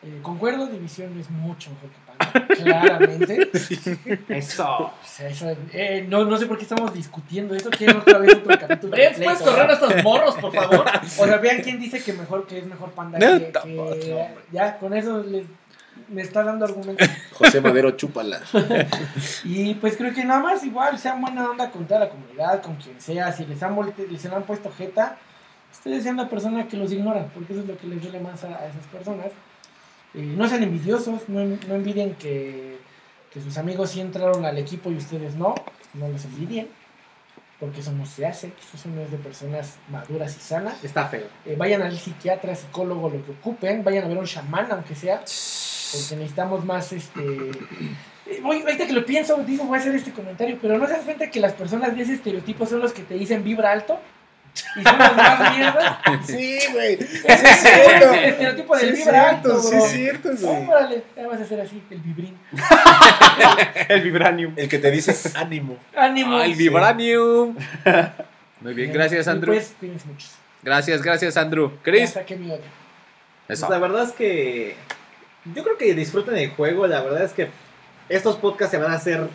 Eh, 0.00 0.20
concuerdo, 0.22 0.68
División 0.68 1.18
es 1.18 1.28
mucho 1.28 1.70
mejor 1.72 1.90
que 1.90 1.96
Panda, 2.06 2.54
claramente. 2.54 3.50
Eso. 4.28 4.92
Eh, 5.72 6.06
no, 6.08 6.24
no 6.24 6.36
sé 6.36 6.46
por 6.46 6.56
qué 6.56 6.62
estamos 6.62 6.94
discutiendo 6.94 7.52
eso. 7.56 7.68
Quiero 7.70 7.98
otra 7.98 8.18
vez 8.18 8.36
otro 8.36 8.58
capítulo. 8.58 8.92
¿puedes 8.92 9.42
correr 9.42 9.62
a 9.62 9.66
¿verdad? 9.66 9.82
estos 9.90 10.04
morros, 10.04 10.36
por 10.36 10.54
favor? 10.54 10.84
O 11.02 11.26
sea, 11.26 11.36
vean 11.38 11.62
quién 11.62 11.80
dice 11.80 12.00
que 12.00 12.12
mejor 12.12 12.46
que 12.46 12.58
es 12.58 12.66
mejor 12.66 12.92
Panda. 12.92 13.18
No, 13.18 13.38
que, 13.38 13.50
que- 14.00 14.28
ya, 14.52 14.78
con 14.78 14.94
eso 14.94 15.20
les, 15.24 15.46
me 16.08 16.22
está 16.22 16.42
dando 16.42 16.64
argumentos. 16.64 17.08
José 17.32 17.60
Madero, 17.60 17.92
chúpala. 17.92 18.40
Y 19.44 19.74
pues 19.74 19.96
creo 19.96 20.12
que 20.14 20.24
nada 20.24 20.40
más 20.40 20.64
igual, 20.64 20.98
sean 20.98 21.20
buena 21.20 21.50
onda 21.50 21.70
con 21.70 21.86
toda 21.86 22.00
la 22.00 22.08
comunidad, 22.08 22.62
con 22.62 22.76
quien 22.76 23.00
sea. 23.00 23.32
Si 23.32 23.44
les 23.46 23.62
han, 23.62 23.76
les 24.10 24.26
han 24.26 24.42
puesto 24.42 24.70
jeta, 24.70 25.18
ustedes 25.72 26.02
sean 26.02 26.16
la 26.16 26.28
persona 26.28 26.66
que 26.68 26.76
los 26.76 26.92
ignora, 26.92 27.26
porque 27.34 27.52
eso 27.52 27.62
es 27.62 27.68
lo 27.68 27.76
que 27.78 27.86
les 27.86 28.02
duele 28.02 28.20
más 28.20 28.44
a, 28.44 28.48
a 28.48 28.66
esas 28.66 28.86
personas. 28.92 29.26
Eh, 30.14 30.34
no 30.36 30.48
sean 30.48 30.62
envidiosos, 30.62 31.28
no, 31.28 31.44
no 31.44 31.74
envidien 31.74 32.14
que, 32.14 32.78
que 33.32 33.40
sus 33.40 33.58
amigos 33.58 33.90
sí 33.90 34.00
entraron 34.00 34.44
al 34.44 34.58
equipo 34.58 34.90
y 34.90 34.96
ustedes 34.96 35.34
no. 35.34 35.54
No 35.94 36.06
los 36.08 36.24
envidien, 36.26 36.68
porque 37.58 37.80
eso 37.80 37.92
no 37.92 38.06
se 38.06 38.26
hace. 38.26 38.52
Eso 38.74 38.88
no 38.88 39.00
es 39.00 39.10
de 39.10 39.18
personas 39.18 39.76
maduras 39.90 40.36
y 40.36 40.40
sanas. 40.40 40.82
Está 40.84 41.06
feo. 41.06 41.26
Eh, 41.44 41.56
vayan 41.56 41.82
al 41.82 41.96
psiquiatra, 41.98 42.54
psicólogo, 42.54 43.08
lo 43.10 43.24
que 43.24 43.32
ocupen. 43.32 43.84
Vayan 43.84 44.04
a 44.04 44.08
ver 44.08 44.16
a 44.16 44.20
un 44.20 44.26
chamán, 44.26 44.70
aunque 44.70 44.94
sea. 44.94 45.22
Porque 45.92 46.16
necesitamos 46.16 46.64
más, 46.64 46.92
este... 46.92 47.20
eh, 48.26 48.40
voy- 48.42 48.62
ahorita 48.62 48.86
que 48.86 48.92
lo 48.92 49.04
pienso, 49.04 49.36
digo, 49.46 49.64
voy 49.64 49.78
a 49.78 49.80
hacer 49.80 49.94
este 49.94 50.12
comentario, 50.12 50.58
pero 50.60 50.76
¿no 50.78 50.86
se 50.86 50.92
dan 50.92 51.02
cuenta 51.02 51.30
que 51.30 51.40
las 51.40 51.52
personas 51.54 51.96
de 51.96 52.02
ese 52.02 52.14
estereotipo 52.14 52.66
son 52.66 52.80
los 52.80 52.92
que 52.92 53.02
te 53.02 53.14
dicen 53.14 53.42
vibra 53.44 53.72
alto? 53.72 54.00
Y 54.76 54.82
son 54.82 54.98
las 54.98 55.14
más 55.16 55.56
mierdas. 55.56 55.98
Sí, 56.26 56.58
güey. 56.72 56.94
Es 56.94 57.64
el 57.64 58.24
estereotipo 58.24 58.76
del 58.76 58.96
Sí, 58.96 59.02
vibra 59.02 59.30
cierto, 59.30 59.54
alto, 59.54 59.62
sí, 59.62 59.76
es 59.76 59.84
cierto, 59.90 60.28
güey. 60.40 60.66
Órale, 60.68 61.04
ya 61.16 61.26
vas 61.28 61.40
a 61.40 61.42
hacer 61.44 61.60
así, 61.60 61.82
el 61.90 61.98
vibrín. 62.00 62.36
El 63.88 64.02
vibranium. 64.02 64.54
El 64.56 64.68
que 64.68 64.78
te 64.78 64.90
dice 64.90 65.14
ánimo. 65.38 65.76
ánimo. 65.96 66.38
Ah, 66.38 66.44
el 66.44 66.54
Vibranium. 66.54 67.56
Muy 68.60 68.74
bien, 68.74 68.92
gracias, 68.92 69.28
Andrew. 69.28 69.54
Pues, 69.54 69.74
cuídense 69.78 70.06
mucho. 70.08 70.26
Gracias, 70.62 71.02
gracias, 71.02 71.36
Andrew. 71.36 71.72
Chris. 71.82 72.14
mi. 72.38 72.52
Pues 73.46 73.60
la 73.60 73.78
verdad 73.78 74.02
es 74.04 74.12
que 74.12 74.74
yo 75.54 75.62
creo 75.64 75.76
que 75.76 75.94
disfruten 75.94 76.36
el 76.36 76.50
juego. 76.50 76.86
La 76.86 77.02
verdad 77.02 77.24
es 77.24 77.32
que 77.32 77.48
estos 78.08 78.36
podcasts 78.36 78.72
se 78.72 78.78
van 78.78 78.92
a 78.92 78.96
hacer 78.96 79.28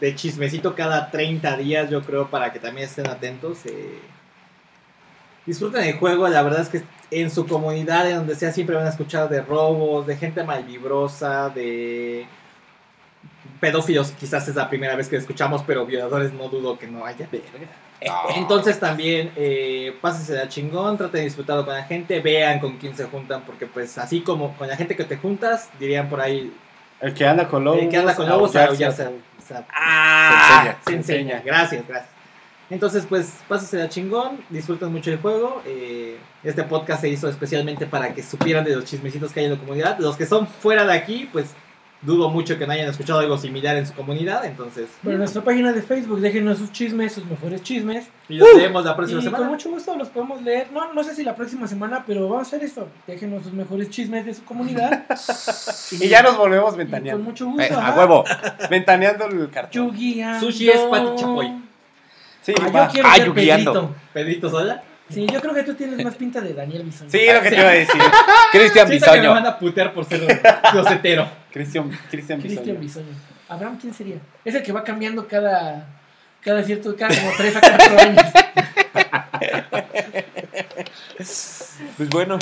de 0.00 0.14
chismecito 0.14 0.74
cada 0.74 1.10
30 1.10 1.56
días, 1.56 1.88
yo 1.90 2.02
creo, 2.02 2.28
para 2.28 2.52
que 2.52 2.58
también 2.58 2.88
estén 2.88 3.08
atentos. 3.08 3.64
eh. 3.66 3.98
Disfruten 5.46 5.82
el 5.84 5.98
juego. 5.98 6.28
La 6.28 6.42
verdad 6.42 6.60
es 6.60 6.68
que 6.68 6.82
en 7.10 7.30
su 7.30 7.46
comunidad, 7.46 8.08
en 8.10 8.16
donde 8.16 8.34
sea, 8.34 8.52
siempre 8.52 8.76
van 8.76 8.86
a 8.86 8.90
escuchar 8.90 9.28
de 9.28 9.42
robos, 9.42 10.06
de 10.06 10.16
gente 10.16 10.42
malvibrosa, 10.44 11.50
de 11.50 12.26
pedófilos. 13.62 14.10
Quizás 14.18 14.48
es 14.48 14.56
la 14.56 14.68
primera 14.68 14.96
vez 14.96 15.08
que 15.08 15.14
escuchamos, 15.16 15.62
pero 15.64 15.86
violadores 15.86 16.32
no 16.32 16.48
dudo 16.48 16.76
que 16.76 16.88
no 16.88 17.06
haya. 17.06 17.28
Entonces 18.34 18.80
también, 18.80 19.30
eh, 19.36 19.96
pásense 20.00 20.36
a 20.40 20.48
chingón, 20.48 20.98
traten 20.98 21.20
de 21.20 21.24
disfrutarlo 21.26 21.64
con 21.64 21.72
la 21.74 21.84
gente, 21.84 22.18
vean 22.20 22.58
con 22.58 22.76
quién 22.78 22.96
se 22.96 23.04
juntan, 23.04 23.42
porque 23.42 23.66
pues 23.66 23.96
así 23.98 24.20
como 24.22 24.56
con 24.56 24.66
la 24.66 24.76
gente 24.76 24.96
que 24.96 25.04
te 25.04 25.16
juntas, 25.16 25.70
dirían 25.78 26.08
por 26.08 26.20
ahí, 26.20 26.52
El 27.00 27.14
que 27.14 27.24
anda 27.24 27.46
con 27.46 27.62
lobos. 27.62 27.80
el 27.82 27.88
que 27.88 27.96
anda 27.98 28.14
con 28.16 28.28
lobos, 28.28 28.50
aullar 28.56 28.70
aullar 28.70 28.92
se- 28.92 29.04
se- 29.04 29.54
se- 29.54 29.64
Ah, 29.72 30.74
se 30.84 30.94
enseña. 30.94 31.40
Gracias, 31.44 31.86
gracias. 31.86 32.10
Entonces 32.70 33.06
pues, 33.08 33.32
pásense 33.48 33.80
a 33.80 33.88
chingón, 33.88 34.40
disfruten 34.48 34.90
mucho 34.90 35.10
el 35.12 35.18
juego. 35.18 35.62
eh, 35.66 36.18
este 36.42 36.64
podcast 36.64 37.02
se 37.02 37.08
hizo 37.08 37.28
especialmente 37.28 37.86
para 37.86 38.12
que 38.12 38.22
supieran 38.24 38.64
de 38.64 38.74
los 38.74 38.84
chismecitos 38.84 39.32
que 39.32 39.38
hay 39.40 39.46
en 39.46 39.52
la 39.52 39.58
comunidad. 39.58 39.98
Los 40.00 40.16
que 40.16 40.26
son 40.26 40.48
fuera 40.48 40.84
de 40.84 40.92
aquí, 40.92 41.28
pues 41.32 41.54
dudo 42.02 42.28
mucho 42.30 42.58
que 42.58 42.66
no 42.66 42.72
hayan 42.72 42.88
escuchado 42.88 43.20
algo 43.20 43.38
similar 43.38 43.76
en 43.76 43.86
su 43.86 43.92
comunidad, 43.94 44.44
entonces... 44.44 44.88
Bueno, 45.02 45.14
en 45.14 45.18
nuestra 45.20 45.42
página 45.42 45.72
de 45.72 45.82
Facebook, 45.82 46.20
déjenos 46.20 46.58
sus 46.58 46.72
chismes, 46.72 47.12
sus 47.12 47.24
mejores 47.26 47.62
chismes. 47.62 48.06
Y 48.28 48.36
los 48.38 48.48
leemos 48.56 48.84
la 48.84 48.96
próxima 48.96 49.20
y 49.20 49.22
semana. 49.22 49.44
con 49.44 49.52
mucho 49.52 49.70
gusto 49.70 49.96
los 49.96 50.08
podemos 50.08 50.42
leer. 50.42 50.68
No, 50.72 50.92
no 50.92 51.04
sé 51.04 51.14
si 51.14 51.22
la 51.22 51.34
próxima 51.36 51.66
semana, 51.68 52.02
pero 52.06 52.28
vamos 52.28 52.38
a 52.38 52.56
hacer 52.56 52.64
esto. 52.64 52.88
Déjenos 53.06 53.44
sus 53.44 53.52
mejores 53.52 53.88
chismes 53.90 54.26
de 54.26 54.34
su 54.34 54.44
comunidad. 54.44 55.04
Y 55.92 56.08
ya 56.08 56.22
nos 56.22 56.36
volvemos 56.36 56.68
y 56.68 56.70
con 56.70 56.78
ventaneando. 56.78 57.22
mucho 57.24 57.46
gusto. 57.46 57.62
Eh, 57.62 57.70
a 57.80 57.94
huevo. 57.94 58.24
Ventaneando 58.70 59.26
el 59.26 59.50
cartón. 59.50 59.70
Yuguiando. 59.90 60.40
Sushi 60.40 60.70
es 60.70 60.80
Pati 60.80 61.16
Chapoy. 61.16 61.52
Sí, 62.40 62.52
Ah, 62.58 62.86
yo 62.86 62.92
quiero 62.92 63.08
Ah, 63.08 63.14
ser 63.16 63.26
yuguiando. 63.26 63.72
Pedrito. 63.72 63.94
Pedrito 64.12 64.50
Sola. 64.50 64.82
Sí, 65.12 65.26
yo 65.30 65.40
creo 65.40 65.54
que 65.54 65.62
tú 65.62 65.74
tienes 65.74 66.04
más 66.04 66.14
pinta 66.14 66.40
de 66.40 66.54
Daniel 66.54 66.82
Bisoño. 66.84 67.10
Sí, 67.10 67.20
lo 67.32 67.42
que 67.42 67.50
te 67.50 67.56
iba 67.56 67.68
a 67.68 67.72
decir. 67.72 68.00
Cristian 68.52 68.88
Siento 68.88 69.06
que 69.06 69.10
me 69.12 69.16
Bisoño. 69.18 69.30
van 69.34 69.46
a 69.46 69.58
putear 69.58 69.92
por 69.92 70.04
ser 70.04 70.40
closetero. 70.70 71.28
Cristian 71.52 71.90
Cristian 72.10 72.40
Cristian 72.40 72.80
Bisoño. 72.80 73.06
Bisoño. 73.06 73.32
Abraham, 73.48 73.78
¿quién 73.80 73.92
sería? 73.92 74.16
Es 74.44 74.54
el 74.54 74.62
que 74.62 74.72
va 74.72 74.82
cambiando 74.82 75.28
cada, 75.28 75.86
cada 76.40 76.62
cierto, 76.62 76.96
cada 76.96 77.14
como 77.14 77.32
3 77.36 77.56
a 77.56 77.60
4 77.60 77.98
años. 77.98 78.22
Pues 81.96 82.08
bueno, 82.10 82.38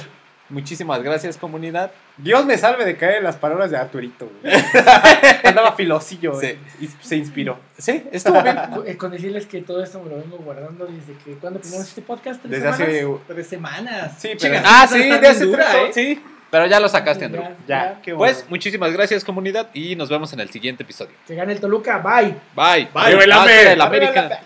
muchísimas 0.51 1.03
gracias, 1.03 1.37
comunidad. 1.37 1.91
Dios 2.17 2.45
me 2.45 2.59
salve 2.59 2.85
de 2.85 2.97
caer 2.97 3.17
en 3.19 3.25
las 3.25 3.37
palabras 3.37 3.71
de 3.71 3.77
Arturito. 3.79 4.31
güey. 4.43 4.55
Andaba 5.45 5.73
filosillo 5.73 6.39
Sí. 6.41 6.59
y 6.81 6.87
se 6.87 7.17
inspiró. 7.17 7.59
Sí, 7.79 8.05
estuvo 8.13 8.43
bien. 8.43 8.57
Eh, 8.87 8.97
Con 8.97 9.11
decirles 9.13 9.47
que 9.47 9.63
todo 9.63 9.83
esto 9.83 10.01
me 10.03 10.11
lo 10.11 10.17
vengo 10.17 10.37
guardando 10.39 10.87
desde 10.87 11.15
que 11.25 11.33
cuando 11.35 11.61
teníamos 11.61 11.89
este 11.89 12.03
podcast. 12.03 12.41
¿Tres 12.43 12.51
Desde 12.53 12.73
semanas? 12.77 12.89
hace. 12.89 13.35
Tres 13.35 13.47
semanas. 13.47 14.13
Sí, 14.19 14.29
pero. 14.41 14.57
Chica. 14.57 14.63
Ah, 14.65 14.87
sí, 14.87 15.01
está 15.01 15.15
de 15.15 15.21
bien 15.21 15.31
hace 15.33 15.45
dura, 15.45 15.67
tres- 15.71 15.97
¿eh? 15.97 16.15
Sí, 16.17 16.23
pero 16.51 16.67
ya 16.67 16.81
lo 16.81 16.89
sacaste, 16.89 17.25
Andrew. 17.27 17.45
Ya, 17.69 18.01
qué 18.03 18.15
Pues 18.15 18.45
muchísimas 18.49 18.93
gracias, 18.93 19.25
comunidad, 19.25 19.69
y 19.73 19.95
nos 19.97 20.09
vemos 20.09 20.33
en 20.33 20.41
el 20.41 20.51
siguiente 20.51 20.83
episodio. 20.83 21.13
Que 21.27 21.35
gane 21.37 21.53
el 21.53 21.61
Toluca, 21.61 21.99
bye. 21.99 22.35
Bye. 22.57 22.89
Bye. 22.93 23.33
América. 23.33 23.85
América. 23.87 24.41